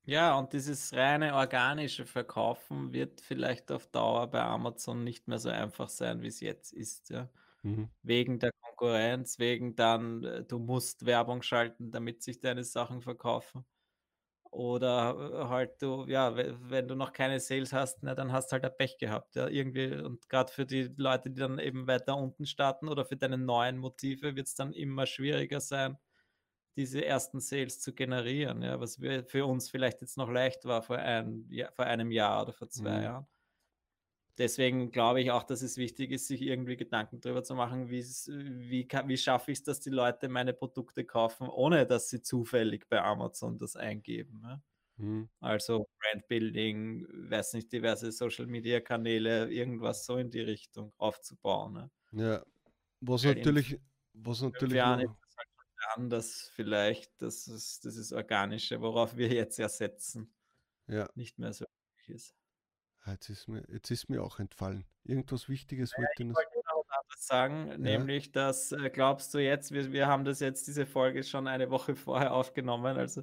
Ja, 0.04 0.38
und 0.38 0.54
dieses 0.54 0.94
reine 0.94 1.34
organische 1.34 2.06
Verkaufen 2.06 2.94
wird 2.94 3.20
vielleicht 3.20 3.70
auf 3.70 3.86
Dauer 3.88 4.26
bei 4.30 4.40
Amazon 4.40 5.04
nicht 5.04 5.28
mehr 5.28 5.38
so 5.38 5.50
einfach 5.50 5.90
sein, 5.90 6.22
wie 6.22 6.28
es 6.28 6.40
jetzt 6.40 6.72
ist. 6.72 7.11
Ja. 7.11 7.28
Mhm. 7.62 7.90
Wegen 8.02 8.38
der 8.38 8.52
Konkurrenz, 8.62 9.38
wegen 9.38 9.76
dann, 9.76 10.24
äh, 10.24 10.44
du 10.44 10.59
musst 10.61 11.04
Werbung 11.04 11.42
schalten, 11.42 11.90
damit 11.90 12.22
sich 12.22 12.40
deine 12.40 12.64
Sachen 12.64 13.02
verkaufen. 13.02 13.66
Oder 14.59 15.44
äh, 15.44 15.48
halt 15.48 15.80
du, 15.80 16.04
ja, 16.09 16.34
wenn 16.36 16.88
du 16.88 16.96
noch 16.96 17.12
keine 17.12 17.38
Sales 17.38 17.72
hast, 17.72 18.02
na, 18.02 18.16
dann 18.16 18.32
hast 18.32 18.48
du 18.50 18.54
halt 18.54 18.64
ein 18.64 18.76
Pech 18.76 18.98
gehabt. 18.98 19.36
Ja, 19.36 19.46
irgendwie. 19.46 19.94
Und 19.94 20.28
gerade 20.28 20.52
für 20.52 20.66
die 20.66 20.92
Leute, 20.96 21.30
die 21.30 21.38
dann 21.38 21.61
eben 21.61 21.86
weiter 21.86 22.16
unten 22.16 22.44
starten 22.44 22.88
oder 22.88 23.04
für 23.04 23.16
deine 23.16 23.38
neuen 23.38 23.78
Motive 23.78 24.34
wird 24.34 24.48
es 24.48 24.56
dann 24.56 24.72
immer 24.72 25.06
schwieriger 25.06 25.61
sein, 25.61 25.96
diese 26.76 27.04
ersten 27.04 27.38
Sales 27.38 27.80
zu 27.80 27.94
generieren. 27.94 28.62
Ja, 28.62 28.80
was 28.80 28.96
für 29.28 29.46
uns 29.46 29.70
vielleicht 29.70 30.00
jetzt 30.00 30.16
noch 30.16 30.28
leicht 30.28 30.64
war 30.64 30.82
vor, 30.82 30.98
ein, 30.98 31.46
ja, 31.50 31.70
vor 31.70 31.84
einem 31.86 32.11
Jahr 32.11 32.42
oder 32.42 32.52
vor 32.52 32.68
zwei 32.68 32.98
mhm. 32.98 33.04
Jahren 33.04 33.26
deswegen 34.39 34.91
glaube 34.91 35.20
ich 35.20 35.30
auch, 35.30 35.43
dass 35.43 35.62
es 35.62 35.76
wichtig 35.76 36.11
ist, 36.12 36.28
sich 36.28 36.43
irgendwie 36.43 36.76
Gedanken 36.76 37.20
darüber 37.20 37.43
zu 37.43 37.55
machen, 37.55 37.91
wie, 37.91 38.03
wie 38.03 39.16
schaffe 39.16 39.51
ich 39.51 39.59
es, 39.59 39.64
dass 39.64 39.80
die 39.80 39.91
Leute 39.91 40.28
meine 40.28 40.53
Produkte 40.53 41.05
kaufen, 41.05 41.49
ohne 41.49 41.86
dass 41.86 42.09
sie 42.09 42.22
zufällig 42.22 42.89
bei 42.89 43.03
Amazon 43.03 43.59
das 43.59 43.76
eingeben. 43.76 44.41
Ne? 44.41 44.62
Mhm. 44.97 45.28
Also 45.41 45.89
Brandbuilding, 46.01 47.07
weiß 47.30 47.55
nicht, 47.55 47.72
diverse 47.72 48.12
Social 48.12 48.47
Media 48.47 48.80
Kanäle, 48.80 49.51
irgendwas 49.51 50.07
so 50.07 50.16
in 50.16 50.30
die 50.30 50.41
Richtung 50.41 50.93
aufzubauen. 50.99 51.72
Ne? 51.72 51.91
Ja, 52.12 52.45
was 53.01 53.24
Weil 53.24 53.36
natürlich, 53.36 53.80
was 54.12 54.41
natürlich. 54.43 54.76
Jahren 54.76 55.01
ist 55.01 55.16
das 55.20 55.36
halt 55.36 55.49
anders 55.97 56.51
vielleicht, 56.55 57.12
das 57.20 57.49
ist, 57.49 57.84
das 57.84 57.97
ist 57.97 58.12
Organische, 58.12 58.80
worauf 58.80 59.16
wir 59.16 59.28
jetzt 59.28 59.59
ja 59.59 59.68
setzen. 59.68 60.32
Ja. 60.86 61.09
Nicht 61.14 61.39
mehr 61.39 61.53
so 61.53 61.66
ist. 62.07 62.34
Ah, 63.09 63.12
jetzt 63.12 63.30
ist 63.30 63.48
mir, 63.48 63.62
jetzt 63.72 63.90
ist 63.90 64.11
mir 64.11 64.22
auch 64.22 64.38
entfallen. 64.38 64.84
Irgendwas 65.04 65.48
Wichtiges 65.48 65.92
wollte 65.96 66.11
ich 66.18 66.26
wollte 66.26 66.59
noch 66.68 66.84
was 67.09 67.26
sagen, 67.26 67.68
ja. 67.68 67.78
nämlich, 67.78 68.32
dass 68.32 68.72
äh, 68.72 68.90
glaubst 68.90 69.32
du 69.32 69.38
jetzt, 69.38 69.72
wir, 69.72 69.92
wir 69.92 70.09
haben 70.09 70.24
das 70.24 70.40
jetzt, 70.40 70.66
diese 70.66 70.84
Folge 70.84 71.22
schon 71.22 71.46
eine 71.46 71.70
Woche 71.70 71.96
vorher 71.96 72.34
aufgenommen, 72.34 72.98
also 72.98 73.22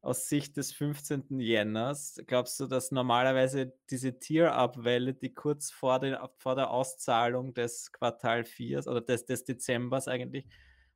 aus 0.00 0.28
Sicht 0.28 0.56
des 0.56 0.72
15. 0.72 1.38
Jänners, 1.38 2.18
glaubst 2.26 2.58
du, 2.60 2.66
dass 2.66 2.92
normalerweise 2.92 3.74
diese 3.90 4.18
Tier-Up-Welle, 4.18 5.12
die 5.12 5.34
kurz 5.34 5.70
vor, 5.70 6.00
den, 6.00 6.16
vor 6.38 6.54
der 6.54 6.70
Auszahlung 6.70 7.52
des 7.52 7.92
Quartal 7.92 8.44
4 8.44 8.86
oder 8.86 9.02
des, 9.02 9.26
des 9.26 9.44
Dezembers 9.44 10.08
eigentlich, 10.08 10.46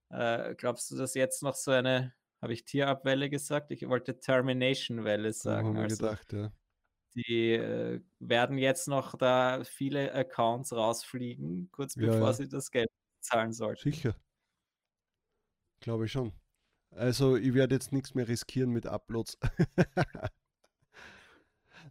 äh, 0.09 0.55
glaubst 0.55 0.91
du, 0.91 0.97
dass 0.97 1.13
jetzt 1.13 1.43
noch 1.43 1.57
so 1.57 1.73
eine, 1.73 2.15
habe 2.41 2.55
ich 2.55 2.65
Tier-Up-Welle 2.65 3.29
gesagt? 3.29 3.71
Ich 3.71 3.87
wollte 3.87 4.19
Termination-Welle 4.19 5.35
sagen. 5.35 5.69
haben 5.69 5.77
wir 5.77 5.83
also, 5.83 5.97
gedacht, 5.97 6.33
ja 6.33 6.53
die 7.15 7.53
äh, 7.53 8.01
werden 8.19 8.59
jetzt 8.59 8.89
noch 8.89 9.17
da 9.17 9.65
viele 9.65 10.13
Accounts 10.15 10.73
rausfliegen, 10.73 11.69
kurz 11.73 11.95
bevor 11.95 12.29
ja, 12.29 12.33
sie 12.33 12.49
das 12.49 12.71
Geld 12.71 12.89
zahlen 13.21 13.53
sollten. 13.53 13.91
Sicher. 13.91 14.15
Glaube 15.81 16.07
ich 16.07 16.13
schon. 16.13 16.33
Also 16.91 17.37
ich 17.37 17.55
werde 17.55 17.75
jetzt 17.75 17.93
nichts 17.93 18.15
mehr 18.15 18.29
riskieren 18.29 18.71
mit 18.71 18.87
Uploads. 18.87 19.39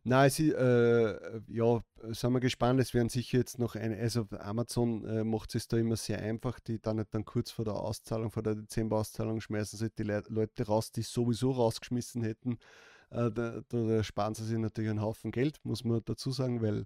Nein, 0.04 0.30
sie, 0.30 0.52
äh, 0.52 1.42
ja, 1.48 1.84
sind 2.04 2.34
wir 2.34 2.40
gespannt. 2.40 2.80
Es 2.80 2.94
werden 2.94 3.10
sicher 3.10 3.38
jetzt 3.38 3.60
noch 3.60 3.76
eine, 3.76 3.98
also 3.98 4.28
Amazon 4.40 5.06
äh, 5.06 5.24
macht 5.24 5.56
es 5.56 5.68
da 5.68 5.78
immer 5.78 5.98
sehr 5.98 6.20
einfach. 6.20 6.60
Die 6.60 6.80
dann 6.80 6.98
nicht 6.98 7.14
dann 7.14 7.26
kurz 7.26 7.52
vor 7.52 7.66
der 7.66 7.76
Auszahlung, 7.76 8.32
vor 8.32 8.44
der 8.44 8.56
Dezember-Auszahlung 8.56 9.42
schmeißen 9.42 9.78
sie 9.78 9.90
die 9.90 10.04
Le 10.04 10.24
Leute 10.30 10.66
raus, 10.68 10.92
die 10.92 11.02
sowieso 11.02 11.52
rausgeschmissen 11.52 12.24
hätten. 12.24 12.60
Äh, 13.12 13.32
da, 13.32 13.62
da, 13.70 14.04
sparen 14.04 14.36
sie 14.36 14.46
sich 14.46 14.58
natürlich 14.58 14.90
einen 14.90 15.02
Haufen 15.02 15.32
Geld, 15.32 15.60
muss 15.64 15.84
man 15.84 16.02
dazu 16.06 16.32
sagen, 16.32 16.62
weil 16.62 16.86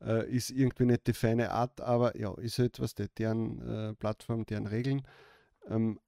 äh, 0.00 0.28
ist 0.30 0.50
irgendwie 0.50 0.86
nicht 0.86 1.06
die 1.06 1.12
feine 1.12 1.50
Art, 1.50 1.80
aber 1.80 2.16
ja, 2.16 2.32
ist 2.38 2.58
halt 2.58 2.78
deren 3.18 3.60
äh, 3.60 3.94
Plattform, 3.94 4.46
deren 4.46 4.66
Regeln. 4.66 5.02
Ähm, 5.68 6.00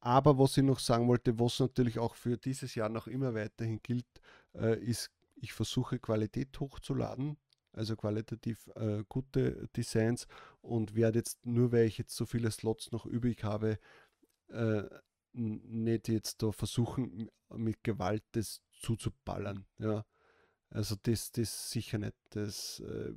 aber 0.00 0.38
was 0.38 0.56
ich 0.56 0.64
noch 0.64 0.78
sagen 0.78 1.08
wollte, 1.08 1.38
was 1.38 1.60
natürlich 1.60 1.98
auch 1.98 2.14
für 2.14 2.36
dieses 2.36 2.74
Jahr 2.74 2.88
noch 2.88 3.06
immer 3.06 3.34
weiterhin 3.34 3.80
gilt, 3.82 4.06
äh, 4.54 4.78
ist, 4.78 5.10
ich 5.36 5.52
versuche 5.52 5.98
Qualität 5.98 6.58
hochzuladen, 6.58 7.36
also 7.72 7.96
qualitativ 7.96 8.68
äh, 8.76 9.04
gute 9.08 9.68
Designs 9.76 10.26
und 10.60 10.94
werde 10.94 11.18
jetzt 11.18 11.44
nur, 11.44 11.72
weil 11.72 11.86
ich 11.86 11.98
jetzt 11.98 12.16
so 12.16 12.26
viele 12.26 12.50
Slots 12.50 12.90
noch 12.90 13.06
übrig 13.06 13.44
habe, 13.44 13.78
äh, 14.48 14.84
nicht 15.32 16.08
jetzt 16.08 16.42
da 16.42 16.50
versuchen, 16.52 17.28
mit 17.54 17.84
Gewalt 17.84 18.24
das 18.32 18.62
zuzuballern. 18.78 19.66
Ja. 19.78 20.04
Also 20.70 20.96
das, 21.02 21.32
das 21.32 21.70
sicher 21.70 21.98
nicht. 21.98 22.16
Das, 22.30 22.80
äh, 22.80 23.12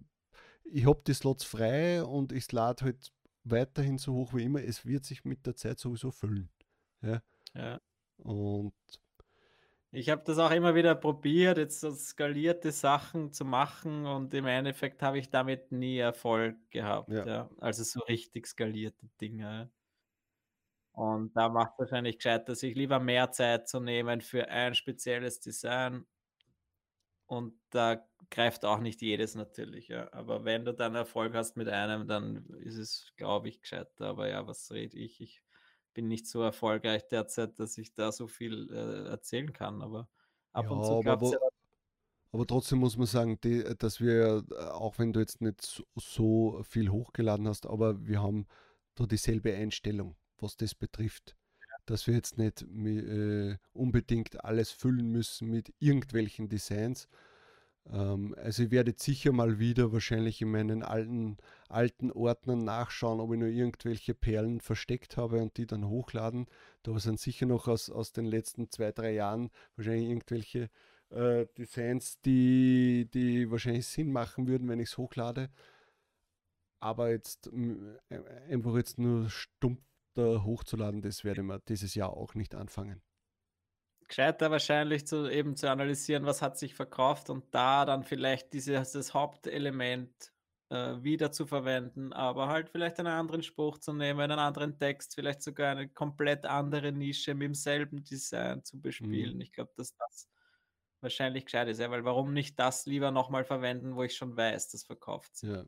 ich 0.64 0.86
habe 0.86 1.02
die 1.06 1.14
Slots 1.14 1.44
frei 1.44 2.04
und 2.04 2.32
ich 2.32 2.52
lade 2.52 2.86
halt 2.86 3.12
weiterhin 3.44 3.98
so 3.98 4.14
hoch 4.14 4.34
wie 4.34 4.44
immer. 4.44 4.64
Es 4.64 4.86
wird 4.86 5.06
sich 5.06 5.26
mit 5.26 5.46
der 5.46 5.56
Zeit 5.56 5.80
sowieso 5.80 6.12
füllen. 6.12 6.50
Ja. 7.02 7.22
ja. 7.56 7.80
Und 8.18 8.74
ich 9.92 10.10
habe 10.10 10.22
das 10.24 10.38
auch 10.38 10.52
immer 10.52 10.76
wieder 10.76 10.94
probiert, 10.94 11.58
jetzt 11.58 11.80
so 11.80 11.92
skalierte 11.92 12.72
Sachen 12.72 13.34
zu 13.34 13.44
machen 13.44 14.06
und 14.06 14.34
im 14.36 14.46
Endeffekt 14.46 15.02
habe 15.02 15.18
ich 15.18 15.30
damit 15.32 15.72
nie 15.72 15.98
Erfolg 15.98 16.58
gehabt. 16.70 17.10
Ja. 17.10 17.26
ja. 17.26 17.50
Also 17.58 17.84
so 17.84 18.02
richtig 18.02 18.46
skalierte 18.46 19.08
Dinge. 19.20 19.72
Und 21.00 21.34
da 21.34 21.48
macht 21.48 21.72
es 21.74 21.80
wahrscheinlich 21.80 22.18
gescheiter, 22.18 22.56
sich 22.56 22.76
lieber 22.76 23.00
mehr 23.00 23.32
Zeit 23.32 23.70
zu 23.70 23.80
nehmen 23.80 24.20
für 24.20 24.50
ein 24.50 24.76
spezielles 24.76 25.40
Design. 25.40 26.06
Und 27.26 27.54
da 27.70 28.06
greift 28.30 28.66
auch 28.66 28.80
nicht 28.80 29.02
jedes 29.02 29.34
natürlich. 29.34 29.88
Ja. 29.88 30.12
Aber 30.12 30.44
wenn 30.44 30.66
du 30.66 30.74
dann 30.74 30.96
Erfolg 30.96 31.36
hast 31.36 31.56
mit 31.56 31.70
einem, 31.70 32.06
dann 32.06 32.46
ist 32.66 32.76
es, 32.76 33.14
glaube 33.16 33.48
ich, 33.48 33.62
gescheiter. 33.62 34.08
Aber 34.08 34.28
ja, 34.28 34.46
was 34.46 34.70
rede 34.74 34.98
ich? 34.98 35.22
Ich 35.22 35.42
bin 35.94 36.10
nicht 36.10 36.28
so 36.28 36.42
erfolgreich 36.42 37.08
derzeit, 37.08 37.58
dass 37.60 37.78
ich 37.78 37.94
da 37.94 38.12
so 38.12 38.28
viel 38.28 38.70
äh, 38.70 39.10
erzählen 39.10 39.54
kann. 39.54 39.82
Aber 39.82 40.10
ab 40.52 40.66
ja, 40.66 40.72
und 40.72 40.84
zu 40.84 41.00
klappt 41.00 41.24
es 41.24 41.32
ja 41.32 41.40
aber 42.32 42.46
trotzdem 42.46 42.80
muss 42.80 42.96
man 42.96 43.08
sagen, 43.08 43.40
die, 43.42 43.64
dass 43.80 44.02
wir, 44.02 44.44
äh, 44.52 44.56
auch 44.66 45.00
wenn 45.00 45.14
du 45.14 45.20
jetzt 45.20 45.42
nicht 45.42 45.62
so, 45.62 45.84
so, 45.96 46.62
viel 46.64 46.90
hochgeladen 46.90 47.48
hast, 47.48 47.66
aber 47.66 48.06
wir 48.06 48.22
haben 48.22 48.46
da 48.96 49.06
dieselbe 49.08 49.56
Einstellung, 49.56 50.16
was 50.42 50.58
das 50.58 50.76
betrifft. 50.76 51.36
Dass 51.86 52.08
wir 52.08 52.14
jetzt 52.16 52.38
nicht 52.38 52.62
äh, 52.62 53.58
unbedingt 53.74 54.44
alles 54.44 54.72
füllen 54.72 55.12
müssen 55.12 55.50
mit 55.50 55.74
irgendwelchen 55.80 56.50
Designs. 56.50 57.08
Ähm, 57.92 58.36
also 58.38 58.64
ich 58.64 58.72
werde 58.72 58.94
sicher 58.96 59.32
mal 59.32 59.60
wieder 59.60 59.92
wahrscheinlich 59.92 60.42
in 60.42 60.52
meinen 60.52 60.84
alten, 60.84 61.38
alten 61.68 62.12
Ordnern 62.12 62.64
nachschauen, 62.64 63.20
ob 63.20 63.34
ich 63.34 63.40
nur 63.40 63.50
irgendwelche 63.50 64.14
Perlen 64.14 64.62
versteckt 64.62 65.18
habe 65.18 65.42
und 65.42 65.58
die 65.58 65.66
dann 65.68 65.88
hochladen. 65.88 66.48
Da 66.84 66.98
sind 67.00 67.20
sicher 67.20 67.46
noch 67.46 67.68
aus, 67.68 67.90
aus 67.90 68.12
den 68.12 68.26
letzten 68.26 68.70
zwei, 68.70 68.92
drei 68.92 69.14
Jahren 69.14 69.50
wahrscheinlich 69.76 70.10
irgendwelche 70.10 70.70
äh, 71.10 71.48
Designs, 71.58 72.20
die, 72.22 73.10
die 73.14 73.50
wahrscheinlich 73.50 73.88
Sinn 73.88 74.12
machen 74.12 74.48
würden, 74.48 74.68
wenn 74.70 74.80
ich 74.80 74.90
es 74.90 74.98
hochlade. 74.98 75.50
Aber 76.82 77.10
jetzt 77.10 77.48
äh, 78.10 78.20
einfach 78.50 78.76
jetzt 78.76 79.00
nur 79.00 79.30
stumpf 79.30 79.82
da 80.14 80.44
hochzuladen, 80.44 81.02
das 81.02 81.24
werde 81.24 81.42
ich 81.44 81.64
dieses 81.66 81.96
Jahr 81.96 82.12
auch 82.12 82.36
nicht 82.36 82.56
anfangen. 82.56 83.02
Gescheiter 84.08 84.50
wahrscheinlich 84.50 85.06
zu 85.06 85.30
eben 85.30 85.56
zu 85.56 85.70
analysieren, 85.70 86.26
was 86.26 86.42
hat 86.42 86.58
sich 86.58 86.74
verkauft 86.74 87.30
und 87.30 87.54
da 87.54 87.86
dann 87.86 88.04
vielleicht 88.04 88.54
dieses 88.54 88.92
das 88.94 89.14
Hauptelement 89.14 90.34
äh, 90.70 91.04
wieder 91.04 91.32
zu 91.32 91.46
verwenden, 91.46 92.12
aber 92.12 92.48
halt 92.48 92.70
vielleicht 92.70 93.00
einen 93.00 93.08
anderen 93.10 93.44
Spruch 93.44 93.78
zu 93.78 93.94
nehmen, 93.94 94.20
einen 94.20 94.40
anderen 94.40 94.80
Text, 94.80 95.14
vielleicht 95.16 95.44
sogar 95.44 95.72
eine 95.72 95.90
komplett 95.90 96.46
andere 96.48 96.92
Nische 96.92 97.36
mit 97.36 97.50
demselben 97.50 98.04
Design 98.04 98.64
zu 98.64 98.82
bespielen. 98.82 99.36
Mhm. 99.36 99.42
Ich 99.42 99.52
glaube, 99.52 99.72
dass 99.76 99.96
das 99.96 100.28
wahrscheinlich 101.02 101.46
gescheit 101.46 101.68
ist, 101.68 101.80
ja, 101.80 101.92
weil 101.92 102.04
warum 102.06 102.34
nicht 102.34 102.60
das 102.60 102.86
lieber 102.88 103.12
nochmal 103.12 103.46
verwenden, 103.46 103.96
wo 103.96 104.04
ich 104.04 104.16
schon 104.16 104.36
weiß, 104.36 104.70
das 104.70 104.84
verkauft 104.86 105.36
sich. 105.38 105.50
Ja. 105.50 105.66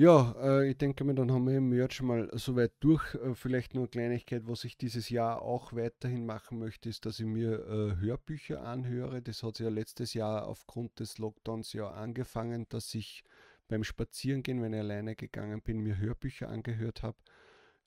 Ja, 0.00 0.34
äh, 0.40 0.70
ich 0.70 0.78
denke 0.78 1.04
mir, 1.04 1.14
dann 1.14 1.30
haben 1.30 1.46
wir 1.46 1.58
im 1.58 1.68
Merch 1.68 2.00
mal 2.00 2.30
soweit 2.32 2.72
durch. 2.80 3.14
Äh, 3.16 3.34
vielleicht 3.34 3.74
nur 3.74 3.82
eine 3.82 3.90
Kleinigkeit, 3.90 4.44
was 4.46 4.64
ich 4.64 4.78
dieses 4.78 5.10
Jahr 5.10 5.42
auch 5.42 5.74
weiterhin 5.74 6.24
machen 6.24 6.58
möchte, 6.58 6.88
ist, 6.88 7.04
dass 7.04 7.20
ich 7.20 7.26
mir 7.26 7.58
äh, 7.68 8.00
Hörbücher 8.00 8.62
anhöre. 8.62 9.20
Das 9.20 9.42
hat 9.42 9.58
ja 9.58 9.68
letztes 9.68 10.14
Jahr 10.14 10.46
aufgrund 10.46 11.00
des 11.00 11.18
Lockdowns 11.18 11.74
ja 11.74 11.90
angefangen, 11.90 12.66
dass 12.70 12.94
ich 12.94 13.24
beim 13.68 13.84
Spazierengehen, 13.84 14.62
wenn 14.62 14.72
ich 14.72 14.80
alleine 14.80 15.16
gegangen 15.16 15.60
bin, 15.60 15.80
mir 15.80 15.98
Hörbücher 15.98 16.48
angehört 16.48 17.02
habe. 17.02 17.18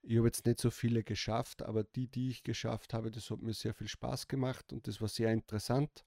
Ich 0.04 0.18
habe 0.18 0.28
jetzt 0.28 0.46
nicht 0.46 0.60
so 0.62 0.70
viele 0.70 1.04
geschafft, 1.04 1.64
aber 1.64 1.84
die, 1.84 2.10
die 2.10 2.30
ich 2.30 2.44
geschafft 2.44 2.94
habe, 2.94 3.10
das 3.10 3.32
hat 3.32 3.42
mir 3.42 3.54
sehr 3.54 3.74
viel 3.74 3.88
Spaß 3.88 4.28
gemacht 4.28 4.72
und 4.72 4.88
das 4.88 5.02
war 5.02 5.08
sehr 5.08 5.32
interessant. 5.34 6.06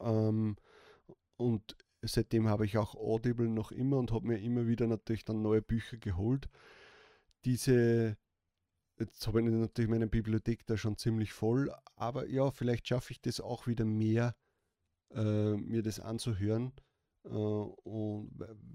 Ähm, 0.00 0.56
und 1.36 1.76
seitdem 2.06 2.48
habe 2.48 2.66
ich 2.66 2.78
auch 2.78 2.94
Audible 2.94 3.48
noch 3.48 3.72
immer 3.72 3.98
und 3.98 4.12
habe 4.12 4.26
mir 4.26 4.38
immer 4.38 4.66
wieder 4.66 4.86
natürlich 4.86 5.24
dann 5.24 5.42
neue 5.42 5.62
Bücher 5.62 5.96
geholt. 5.96 6.48
Diese, 7.44 8.16
jetzt 8.98 9.26
habe 9.26 9.40
ich 9.40 9.46
natürlich 9.46 9.90
meine 9.90 10.06
Bibliothek 10.06 10.66
da 10.66 10.76
schon 10.76 10.96
ziemlich 10.96 11.32
voll, 11.32 11.72
aber 11.96 12.28
ja, 12.28 12.50
vielleicht 12.50 12.88
schaffe 12.88 13.12
ich 13.12 13.20
das 13.20 13.40
auch 13.40 13.66
wieder 13.66 13.84
mehr, 13.84 14.34
äh, 15.10 15.54
mir 15.56 15.82
das 15.82 16.00
anzuhören. 16.00 16.72
Äh, 17.24 17.28
und 17.28 18.30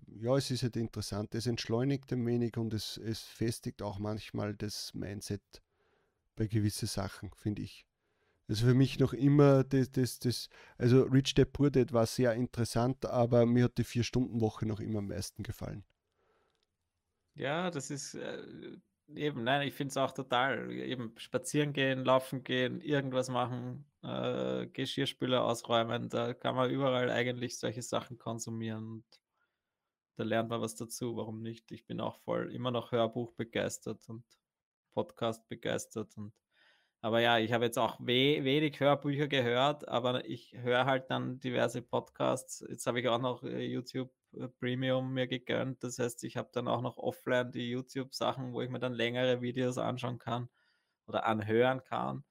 ja, 0.08 0.36
es 0.38 0.52
ist 0.52 0.64
halt 0.64 0.76
interessant. 0.76 1.36
Es 1.36 1.48
entschleunigt 1.48 2.12
ein 2.14 2.26
wenig 2.26 2.58
und 2.58 2.74
es, 2.74 2.98
es 2.98 3.22
festigt 3.22 3.82
auch 3.82 4.00
manchmal 4.00 4.56
das 4.56 4.94
Mindset 4.94 5.42
bei 6.36 6.48
gewissen 6.48 6.88
Sachen, 6.88 7.32
finde 7.36 7.62
ich. 7.62 7.89
Also 8.50 8.66
für 8.66 8.74
mich 8.74 8.98
noch 8.98 9.14
immer 9.14 9.64
das, 9.64 9.92
das, 9.92 10.18
das, 10.18 10.50
also 10.80 11.04
Rich 11.04 11.36
Dad 11.36 11.54
Poor 11.54 11.70
Dad 11.70 11.94
war 11.94 12.08
sehr 12.08 12.34
interessant, 12.34 13.06
aber 13.06 13.46
mir 13.46 13.66
hat 13.66 13.78
die 13.78 13.84
Vier-Stunden-Woche 13.84 14.66
noch 14.66 14.80
immer 14.80 15.00
am 15.00 15.08
meisten 15.08 15.44
gefallen. 15.44 15.86
Ja, 17.36 17.70
das 17.70 17.92
ist 17.92 18.16
äh, 18.16 18.42
eben, 19.14 19.44
nein, 19.44 19.68
ich 19.68 19.76
finde 19.76 19.92
es 19.92 19.98
auch 19.98 20.12
total. 20.12 20.72
Eben 20.72 21.14
spazieren 21.18 21.74
gehen, 21.74 22.04
laufen 22.04 22.44
gehen, 22.44 22.82
irgendwas 22.82 23.30
machen, 23.30 23.86
äh, 24.02 24.66
Geschirrspüler 24.66 25.46
ausräumen, 25.46 26.10
da 26.10 26.34
kann 26.34 26.56
man 26.56 26.72
überall 26.72 27.12
eigentlich 27.12 27.60
solche 27.60 27.84
Sachen 27.84 28.18
konsumieren. 28.18 28.88
Und 28.94 29.06
da 30.16 30.24
lernt 30.24 30.50
man 30.50 30.60
was 30.60 30.74
dazu, 30.74 31.16
warum 31.16 31.44
nicht? 31.44 31.72
Ich 31.72 31.86
bin 31.86 32.02
auch 32.02 32.18
voll 32.22 32.52
immer 32.52 32.72
noch 32.72 32.92
Hörbuch 32.92 33.32
begeistert 33.34 34.10
und 34.10 34.24
Podcast 34.92 35.48
begeistert 35.48 36.18
und 36.18 36.34
aber 37.02 37.22
ja, 37.22 37.38
ich 37.40 37.54
habe 37.54 37.66
jetzt 37.66 37.78
auch 37.80 38.00
we 38.00 38.44
wenig 38.44 38.80
Hörbücher 38.80 39.28
gehört, 39.28 39.88
aber 39.88 40.26
ich 40.26 40.54
höre 40.58 40.86
halt 40.86 41.10
dann 41.10 41.40
diverse 41.40 41.82
Podcasts. 41.82 42.66
Jetzt 42.70 42.88
habe 42.88 43.00
ich 43.00 43.08
auch 43.08 43.20
noch 43.20 43.44
äh, 43.44 43.66
YouTube 43.66 44.12
äh, 44.34 44.48
Premium 44.48 45.14
mir 45.14 45.28
gegönnt. 45.28 45.84
Das 45.84 46.00
heißt, 46.00 46.24
ich 46.26 46.36
habe 46.36 46.50
dann 46.52 46.68
auch 46.68 46.82
noch 46.82 46.98
offline 46.98 47.52
die 47.52 47.70
YouTube-Sachen, 47.70 48.54
wo 48.54 48.62
ich 48.62 48.70
mir 48.70 48.80
dann 48.80 48.94
längere 48.94 49.42
Videos 49.42 49.78
anschauen 49.78 50.20
kann 50.20 50.50
oder 51.08 51.26
anhören 51.26 51.84
kann. 51.84 52.24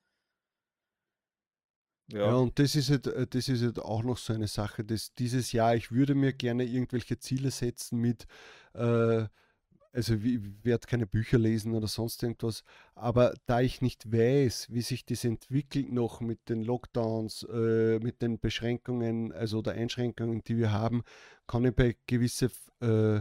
Ja. 2.10 2.26
ja, 2.26 2.34
und 2.34 2.58
das 2.58 2.74
ist, 2.74 2.90
halt, 2.90 3.06
äh, 3.06 3.26
das 3.26 3.48
ist 3.48 3.62
halt 3.62 3.78
auch 3.78 4.02
noch 4.02 4.18
so 4.18 4.32
eine 4.32 4.48
Sache, 4.48 4.84
dass 4.84 5.14
dieses 5.14 5.52
Jahr, 5.52 5.76
ich 5.76 5.90
würde 5.92 6.14
mir 6.14 6.32
gerne 6.32 6.64
irgendwelche 6.64 7.18
Ziele 7.18 7.50
setzen 7.50 8.00
mit, 8.00 8.26
äh, 8.74 9.26
also 9.93 10.14
ich 10.14 10.41
werde 10.62 10.86
keine 10.86 11.07
Bücher 11.07 11.39
lesen 11.39 11.74
oder 11.74 11.89
sonst 11.89 12.22
irgendwas, 12.22 12.62
aber 12.95 13.34
da 13.47 13.61
ich 13.61 13.80
nicht 13.80 14.12
weiß, 14.12 14.68
wie 14.70 14.82
sich 14.82 15.05
das 15.05 15.24
entwickelt 15.24 15.91
noch 15.93 16.20
mit 16.20 16.49
den 16.49 16.62
Lockdowns, 16.62 17.45
äh, 17.45 17.99
mit 18.01 18.22
den 18.22 18.39
Beschränkungen, 18.39 19.32
also 19.32 19.59
oder 19.59 19.72
Einschränkungen, 19.72 20.43
die 20.45 20.57
wir 20.59 20.72
haben, 20.72 21.03
kann 21.47 21.64
ich 21.64 21.74
bei 21.74 21.97
gewissen 22.07 22.51
äh, 22.80 23.20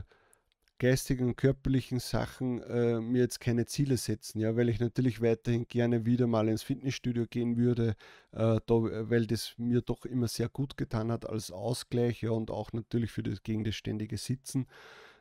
geistigen 0.79 1.29
und 1.29 1.37
körperlichen 1.37 1.99
Sachen 1.99 2.61
äh, 2.61 2.99
mir 2.99 3.19
jetzt 3.19 3.39
keine 3.39 3.65
Ziele 3.65 3.97
setzen, 3.97 4.39
ja, 4.39 4.55
weil 4.55 4.69
ich 4.69 4.79
natürlich 4.79 5.21
weiterhin 5.21 5.67
gerne 5.67 6.05
wieder 6.05 6.27
mal 6.27 6.47
ins 6.47 6.63
Fitnessstudio 6.63 7.25
gehen 7.27 7.57
würde, 7.57 7.95
äh, 8.31 8.59
da, 8.65 8.75
weil 9.09 9.25
das 9.25 9.55
mir 9.57 9.81
doch 9.81 10.05
immer 10.05 10.27
sehr 10.27 10.49
gut 10.49 10.77
getan 10.77 11.11
hat 11.11 11.27
als 11.27 11.51
Ausgleich 11.51 12.21
ja, 12.21 12.31
und 12.31 12.51
auch 12.51 12.73
natürlich 12.73 13.11
für 13.11 13.23
das, 13.23 13.41
gegen 13.41 13.63
das 13.63 13.75
ständige 13.75 14.17
Sitzen. 14.17 14.67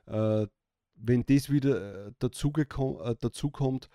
Äh, 0.07 0.47
wenn 0.97 1.24
das 1.26 1.51
wieder 1.51 2.07
äh, 2.09 2.12
dazu, 2.18 2.53
äh, 2.57 3.14
dazu 3.20 3.51
kommt, 3.51 3.88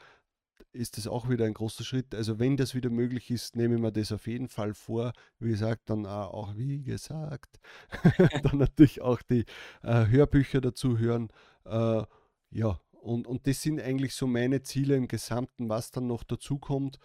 ist 0.73 0.97
das 0.97 1.07
auch 1.07 1.29
wieder 1.29 1.45
ein 1.45 1.53
großer 1.53 1.83
Schritt. 1.83 2.15
Also 2.15 2.39
wenn 2.39 2.57
das 2.57 2.75
wieder 2.75 2.89
möglich 2.89 3.29
ist, 3.29 3.55
nehme 3.55 3.75
ich 3.75 3.81
mir 3.81 3.91
das 3.91 4.11
auf 4.11 4.27
jeden 4.27 4.47
Fall 4.47 4.73
vor. 4.73 5.13
Wie 5.39 5.49
gesagt, 5.49 5.89
dann 5.89 6.05
auch, 6.05 6.55
wie 6.55 6.81
gesagt, 6.81 7.59
dann 8.43 8.57
natürlich 8.57 9.01
auch 9.01 9.21
die 9.21 9.45
äh, 9.83 10.07
Hörbücher 10.07 10.61
dazu 10.61 10.97
hören. 10.97 11.29
Äh, 11.65 12.03
ja, 12.51 12.79
und, 12.91 13.27
und 13.27 13.47
das 13.47 13.61
sind 13.61 13.81
eigentlich 13.81 14.13
so 14.13 14.27
meine 14.27 14.61
Ziele 14.61 14.95
im 14.95 15.07
Gesamten. 15.07 15.69
Was 15.69 15.91
dann 15.91 16.07
noch 16.07 16.23
dazu 16.23 16.57
kommt, 16.57 16.99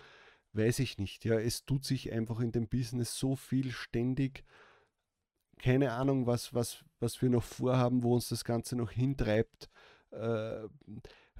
weiß 0.53 0.79
ich 0.81 0.99
nicht. 0.99 1.25
Ja, 1.25 1.39
es 1.39 1.65
tut 1.65 1.85
sich 1.85 2.13
einfach 2.13 2.41
in 2.41 2.53
dem 2.53 2.69
Business 2.69 3.19
so 3.19 3.37
viel 3.37 3.73
ständig. 3.73 4.45
Keine 5.59 5.93
Ahnung, 5.93 6.27
was, 6.27 6.53
was, 6.55 6.85
was 7.01 7.21
wir 7.23 7.31
noch 7.31 7.43
vorhaben, 7.43 8.03
wo 8.03 8.15
uns 8.15 8.29
das 8.29 8.45
Ganze 8.45 8.77
noch 8.77 8.91
hintreibt. 8.91 9.71
Äh, 10.17 10.69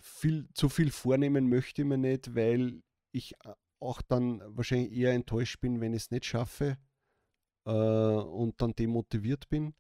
viel, 0.01 0.49
zu 0.55 0.69
viel 0.69 0.91
vornehmen 0.91 1.49
möchte 1.49 1.83
ich 1.83 1.89
mir 1.89 1.99
nicht, 1.99 2.35
weil 2.35 2.83
ich 3.13 3.35
auch 3.81 4.03
dann 4.03 4.43
wahrscheinlich 4.47 4.93
eher 4.93 5.13
enttäuscht 5.13 5.61
bin, 5.61 5.81
wenn 5.81 5.93
ich 5.93 6.05
es 6.05 6.11
nicht 6.11 6.25
schaffe 6.25 6.77
äh, 7.65 7.71
und 7.71 8.61
dann 8.61 8.75
demotiviert 8.75 9.49
bin. 9.49 9.75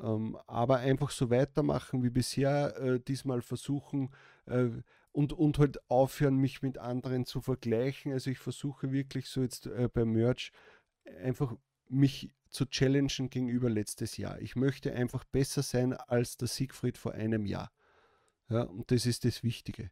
Ähm, 0.00 0.38
aber 0.46 0.78
einfach 0.78 1.10
so 1.10 1.30
weitermachen 1.30 2.02
wie 2.02 2.10
bisher, 2.10 2.76
äh, 2.76 3.00
diesmal 3.00 3.42
versuchen 3.42 4.10
äh, 4.46 4.68
und, 5.12 5.32
und 5.32 5.58
halt 5.58 5.78
aufhören, 5.90 6.36
mich 6.36 6.62
mit 6.62 6.78
anderen 6.78 7.24
zu 7.24 7.40
vergleichen. 7.40 8.12
Also 8.12 8.30
ich 8.30 8.38
versuche 8.38 8.92
wirklich 8.92 9.28
so 9.28 9.42
jetzt 9.42 9.66
äh, 9.66 9.88
beim 9.92 10.12
Merch 10.12 10.52
einfach 11.22 11.54
mich 11.88 12.30
zu 12.50 12.66
challengen 12.66 13.30
gegenüber 13.30 13.68
letztes 13.68 14.16
Jahr. 14.16 14.40
Ich 14.40 14.56
möchte 14.56 14.92
einfach 14.94 15.24
besser 15.24 15.62
sein 15.62 15.94
als 15.94 16.36
der 16.36 16.48
Siegfried 16.48 16.96
vor 16.96 17.12
einem 17.12 17.46
Jahr. 17.46 17.70
Ja, 18.48 18.62
und 18.62 18.90
das 18.90 19.06
ist 19.06 19.24
das 19.24 19.42
Wichtige. 19.42 19.90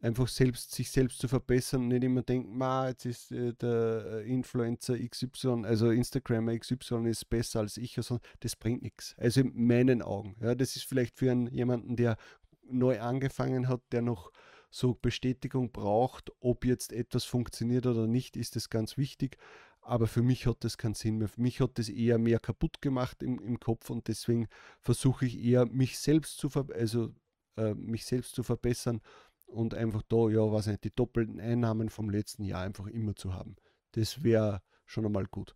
Einfach 0.00 0.28
selbst, 0.28 0.74
sich 0.74 0.90
selbst 0.90 1.18
zu 1.18 1.28
verbessern 1.28 1.88
nicht 1.88 2.04
immer 2.04 2.22
denken, 2.22 2.58
ma, 2.58 2.88
jetzt 2.88 3.06
ist 3.06 3.32
äh, 3.32 3.54
der 3.54 4.22
äh, 4.22 4.30
Influencer 4.30 4.98
XY, 4.98 5.64
also 5.64 5.88
Instagrammer 5.88 6.58
XY 6.58 7.08
ist 7.08 7.30
besser 7.30 7.60
als 7.60 7.78
ich, 7.78 7.96
also 7.96 8.20
das 8.40 8.54
bringt 8.54 8.82
nichts. 8.82 9.14
Also 9.16 9.40
in 9.40 9.66
meinen 9.66 10.02
Augen. 10.02 10.36
Ja, 10.40 10.54
das 10.54 10.76
ist 10.76 10.84
vielleicht 10.84 11.16
für 11.16 11.30
einen, 11.30 11.46
jemanden, 11.46 11.96
der 11.96 12.18
neu 12.66 13.00
angefangen 13.00 13.68
hat, 13.68 13.80
der 13.92 14.02
noch 14.02 14.30
so 14.70 14.94
Bestätigung 14.94 15.72
braucht, 15.72 16.30
ob 16.40 16.66
jetzt 16.66 16.92
etwas 16.92 17.24
funktioniert 17.24 17.86
oder 17.86 18.06
nicht, 18.06 18.36
ist 18.36 18.56
das 18.56 18.68
ganz 18.68 18.98
wichtig. 18.98 19.38
Aber 19.84 20.06
für 20.06 20.22
mich 20.22 20.46
hat 20.46 20.64
das 20.64 20.78
keinen 20.78 20.94
Sinn 20.94 21.18
mehr. 21.18 21.28
Für 21.28 21.42
mich 21.42 21.60
hat 21.60 21.78
das 21.78 21.88
eher 21.90 22.18
mehr 22.18 22.38
kaputt 22.40 22.80
gemacht 22.80 23.22
im, 23.22 23.38
im 23.38 23.60
Kopf 23.60 23.90
und 23.90 24.08
deswegen 24.08 24.48
versuche 24.80 25.26
ich 25.26 25.38
eher, 25.38 25.66
mich 25.66 25.98
selbst 25.98 26.38
zu, 26.38 26.48
also, 26.72 27.14
äh, 27.56 27.74
mich 27.74 28.06
selbst 28.06 28.34
zu 28.34 28.42
verbessern 28.42 29.02
und 29.46 29.74
einfach 29.74 30.02
da, 30.08 30.28
ja, 30.30 30.40
was 30.50 30.66
nicht, 30.66 30.84
die 30.84 30.94
doppelten 30.94 31.38
Einnahmen 31.38 31.90
vom 31.90 32.08
letzten 32.08 32.44
Jahr 32.44 32.62
einfach 32.62 32.86
immer 32.86 33.14
zu 33.14 33.34
haben. 33.34 33.56
Das 33.92 34.22
wäre 34.24 34.62
schon 34.86 35.04
einmal 35.04 35.26
gut. 35.26 35.54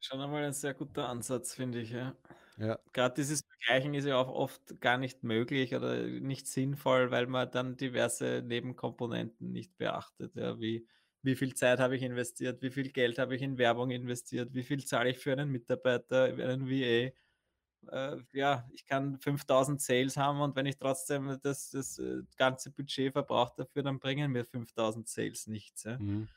Schon 0.00 0.20
einmal 0.20 0.44
ein 0.44 0.52
sehr 0.52 0.74
guter 0.74 1.08
Ansatz, 1.08 1.54
finde 1.54 1.80
ich, 1.80 1.90
ja. 1.90 2.14
Ja. 2.58 2.78
Gerade 2.92 3.14
dieses 3.14 3.42
Vergleichen 3.42 3.94
ist 3.94 4.04
ja 4.04 4.16
auch 4.16 4.28
oft 4.28 4.80
gar 4.80 4.98
nicht 4.98 5.24
möglich 5.24 5.74
oder 5.74 6.02
nicht 6.02 6.46
sinnvoll, 6.46 7.10
weil 7.10 7.26
man 7.26 7.50
dann 7.50 7.76
diverse 7.76 8.42
Nebenkomponenten 8.44 9.50
nicht 9.50 9.76
beachtet. 9.76 10.36
Ja, 10.36 10.60
wie, 10.60 10.86
wie 11.24 11.34
viel 11.36 11.54
Zeit 11.54 11.80
habe 11.80 11.96
ich 11.96 12.02
investiert, 12.02 12.62
wie 12.62 12.70
viel 12.70 12.90
Geld 12.90 13.18
habe 13.18 13.34
ich 13.34 13.42
in 13.42 13.58
Werbung 13.58 13.90
investiert, 13.90 14.54
wie 14.54 14.62
viel 14.62 14.84
zahle 14.84 15.10
ich 15.10 15.18
für 15.18 15.32
einen 15.32 15.50
Mitarbeiter, 15.50 16.24
einen 16.24 16.68
VA. 16.68 17.12
Äh, 17.90 18.16
ja, 18.32 18.68
ich 18.72 18.86
kann 18.86 19.18
5000 19.18 19.80
Sales 19.80 20.16
haben 20.16 20.40
und 20.40 20.56
wenn 20.56 20.66
ich 20.66 20.78
trotzdem 20.78 21.38
das, 21.42 21.70
das 21.70 21.98
äh, 21.98 22.22
ganze 22.36 22.70
Budget 22.70 23.12
verbrauche 23.12 23.54
dafür, 23.56 23.82
dann 23.82 23.98
bringen 23.98 24.32
mir 24.32 24.44
5000 24.44 25.08
Sales 25.08 25.46
nichts. 25.46 25.84
Ja. 25.84 25.98
Mhm. 25.98 26.28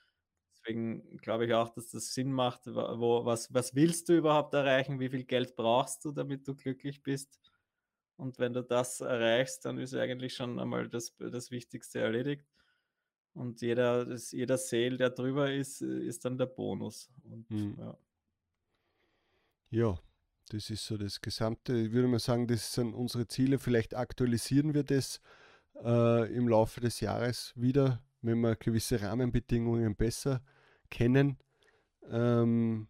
Deswegen 0.67 1.17
glaube 1.17 1.45
ich 1.45 1.53
auch, 1.53 1.69
dass 1.69 1.91
das 1.91 2.13
Sinn 2.13 2.31
macht. 2.31 2.65
Wo, 2.65 3.25
was, 3.25 3.53
was 3.53 3.75
willst 3.75 4.09
du 4.09 4.17
überhaupt 4.17 4.53
erreichen? 4.53 4.99
Wie 4.99 5.09
viel 5.09 5.23
Geld 5.23 5.55
brauchst 5.55 6.03
du, 6.03 6.11
damit 6.11 6.47
du 6.47 6.55
glücklich 6.55 7.03
bist? 7.03 7.39
Und 8.17 8.39
wenn 8.39 8.53
du 8.53 8.63
das 8.63 8.99
erreichst, 8.99 9.63
dann 9.65 9.77
ist 9.77 9.93
eigentlich 9.93 10.33
schon 10.33 10.59
einmal 10.59 10.89
das, 10.89 11.15
das 11.17 11.51
Wichtigste 11.51 11.99
erledigt. 11.99 12.45
Und 13.37 13.61
jeder, 13.61 14.03
das, 14.03 14.31
jeder 14.31 14.57
Sale, 14.57 14.97
der 14.97 15.11
drüber 15.11 15.51
ist, 15.53 15.81
ist 15.81 16.25
dann 16.25 16.37
der 16.37 16.47
Bonus. 16.47 17.11
Und, 17.23 17.49
mhm. 17.51 17.75
ja. 17.77 17.97
ja. 19.69 19.99
das 20.49 20.71
ist 20.71 20.85
so 20.85 20.97
das 20.97 21.21
Gesamte. 21.21 21.77
Ich 21.77 21.91
würde 21.91 22.07
mal 22.07 22.19
sagen, 22.19 22.47
das 22.47 22.73
sind 22.73 22.95
unsere 22.95 23.27
Ziele. 23.27 23.59
Vielleicht 23.59 23.95
aktualisieren 23.95 24.73
wir 24.73 24.83
das 24.83 25.21
äh, 25.83 26.33
im 26.35 26.47
Laufe 26.47 26.81
des 26.81 26.99
Jahres 26.99 27.53
wieder, 27.55 28.03
wenn 28.21 28.39
wir 28.39 28.55
gewisse 28.55 29.01
Rahmenbedingungen 29.01 29.95
besser 29.95 30.41
kennen. 30.89 31.37
Ähm, 32.09 32.87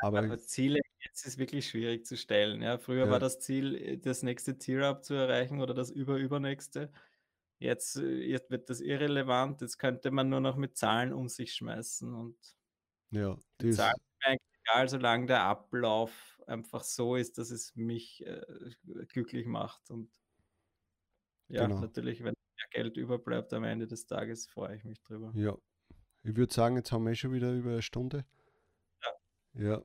aber, 0.00 0.18
aber, 0.18 0.38
Ziele 0.38 0.80
jetzt 1.00 1.26
ist 1.26 1.38
wirklich 1.38 1.68
schwierig 1.68 2.06
zu 2.06 2.16
stellen. 2.16 2.60
Ja, 2.62 2.78
früher 2.78 3.06
ja. 3.06 3.10
war 3.10 3.18
das 3.18 3.40
Ziel, 3.40 3.98
das 3.98 4.22
nächste 4.22 4.58
Tier-Up 4.58 5.02
zu 5.02 5.14
erreichen 5.14 5.60
oder 5.60 5.74
das 5.74 5.90
überübernächste. 5.90 6.92
Jetzt, 7.58 7.96
äh, 7.96 8.22
jetzt 8.22 8.50
wird 8.50 8.70
das 8.70 8.80
irrelevant. 8.80 9.60
Jetzt 9.60 9.78
könnte 9.78 10.10
man 10.10 10.28
nur 10.28 10.40
noch 10.40 10.56
mit 10.56 10.76
Zahlen 10.76 11.12
um 11.12 11.28
sich 11.28 11.54
schmeißen 11.54 12.14
und 12.14 12.36
ja, 13.10 13.36
die 13.60 13.70
Zahlen 13.70 13.96
eigentlich 14.20 14.42
egal, 14.64 14.88
solange 14.88 15.26
der 15.26 15.42
Ablauf 15.42 16.40
einfach 16.46 16.82
so 16.82 17.16
ist, 17.16 17.38
dass 17.38 17.50
es 17.50 17.74
mich 17.74 18.24
äh, 18.26 18.42
glücklich 19.08 19.46
macht. 19.46 19.90
Und 19.90 20.10
ja, 21.48 21.66
genau. 21.66 21.80
natürlich, 21.80 22.20
wenn 22.20 22.34
mehr 22.34 22.68
Geld 22.70 22.96
überbleibt 22.96 23.52
am 23.52 23.64
Ende 23.64 23.86
des 23.86 24.06
Tages, 24.06 24.46
freue 24.46 24.76
ich 24.76 24.84
mich 24.84 25.00
drüber. 25.02 25.32
Ja, 25.34 25.56
ich 26.22 26.36
würde 26.36 26.52
sagen, 26.52 26.76
jetzt 26.76 26.92
haben 26.92 27.06
wir 27.06 27.14
schon 27.14 27.32
wieder 27.32 27.52
über 27.52 27.70
eine 27.70 27.82
Stunde. 27.82 28.24
Ja. 29.54 29.82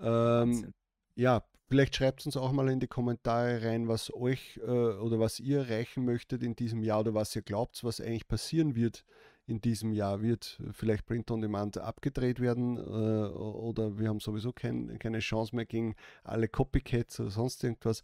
Ja. 0.00 0.42
Ähm, 0.42 0.72
ja, 1.14 1.44
vielleicht 1.68 1.96
schreibt 1.96 2.24
uns 2.26 2.36
auch 2.36 2.52
mal 2.52 2.68
in 2.68 2.80
die 2.80 2.86
Kommentare 2.86 3.62
rein, 3.62 3.88
was 3.88 4.12
euch 4.12 4.58
äh, 4.62 4.70
oder 4.70 5.18
was 5.20 5.40
ihr 5.40 5.60
erreichen 5.60 6.04
möchtet 6.04 6.42
in 6.42 6.56
diesem 6.56 6.82
Jahr 6.82 7.00
oder 7.00 7.14
was 7.14 7.34
ihr 7.36 7.42
glaubt, 7.42 7.84
was 7.84 8.00
eigentlich 8.00 8.28
passieren 8.28 8.74
wird 8.74 9.04
in 9.46 9.60
diesem 9.60 9.92
Jahr. 9.92 10.22
Wird 10.22 10.60
vielleicht 10.72 11.06
Print 11.06 11.30
on 11.30 11.40
Demand 11.40 11.78
abgedreht 11.78 12.40
werden 12.40 12.76
äh, 12.76 12.80
oder 12.80 13.98
wir 13.98 14.08
haben 14.08 14.20
sowieso 14.20 14.52
kein, 14.52 14.98
keine 14.98 15.20
Chance 15.20 15.54
mehr 15.54 15.66
gegen 15.66 15.94
alle 16.24 16.48
Copycats 16.48 17.20
oder 17.20 17.30
sonst 17.30 17.62
irgendwas. 17.64 18.02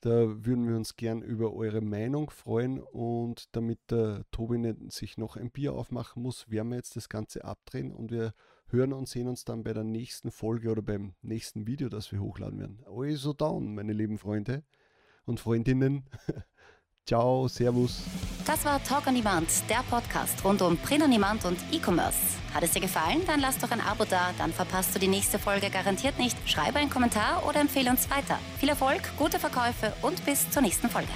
Da 0.00 0.10
würden 0.10 0.68
wir 0.68 0.76
uns 0.76 0.96
gern 0.96 1.22
über 1.22 1.54
eure 1.54 1.80
Meinung 1.80 2.30
freuen 2.30 2.78
und 2.78 3.54
damit 3.56 3.80
der 3.90 4.24
Tobi 4.30 4.74
sich 4.90 5.18
noch 5.18 5.36
ein 5.36 5.50
Bier 5.50 5.72
aufmachen 5.72 6.22
muss, 6.22 6.48
werden 6.50 6.68
wir 6.68 6.76
jetzt 6.76 6.94
das 6.94 7.08
Ganze 7.08 7.44
abdrehen 7.44 7.92
und 7.92 8.12
wir 8.12 8.32
hören 8.70 8.92
und 8.92 9.08
sehen 9.08 9.28
uns 9.28 9.44
dann 9.44 9.64
bei 9.64 9.72
der 9.72 9.84
nächsten 9.84 10.30
Folge 10.30 10.70
oder 10.70 10.82
beim 10.82 11.14
nächsten 11.22 11.66
Video, 11.66 11.88
das 11.88 12.12
wir 12.12 12.20
hochladen 12.20 12.58
werden. 12.58 12.80
Also 12.86 13.32
down, 13.32 13.74
meine 13.74 13.92
lieben 13.92 14.18
Freunde 14.18 14.62
und 15.24 15.40
Freundinnen. 15.40 16.04
Ciao, 17.06 17.48
Servus. 17.48 18.02
Das 18.46 18.66
war 18.66 18.82
Talk 18.84 19.06
on 19.06 19.14
Demand, 19.14 19.48
der 19.70 19.82
Podcast 19.88 20.44
rund 20.44 20.60
um 20.60 20.76
Print 20.76 21.04
on 21.04 21.10
Demand 21.10 21.44
und 21.46 21.58
E-Commerce. 21.72 22.18
Hat 22.52 22.62
es 22.62 22.72
dir 22.72 22.80
gefallen? 22.80 23.22
Dann 23.26 23.40
lass 23.40 23.58
doch 23.58 23.70
ein 23.70 23.80
Abo 23.80 24.04
da, 24.04 24.30
dann 24.36 24.52
verpasst 24.52 24.94
du 24.94 24.98
die 24.98 25.08
nächste 25.08 25.38
Folge 25.38 25.70
garantiert 25.70 26.18
nicht. 26.18 26.36
Schreibe 26.46 26.78
einen 26.78 26.90
Kommentar 26.90 27.46
oder 27.48 27.60
empfehle 27.60 27.90
uns 27.90 28.10
weiter. 28.10 28.38
Viel 28.58 28.68
Erfolg, 28.68 29.00
gute 29.16 29.38
Verkäufe 29.38 29.94
und 30.02 30.22
bis 30.26 30.50
zur 30.50 30.60
nächsten 30.60 30.88
Folge. 30.90 31.12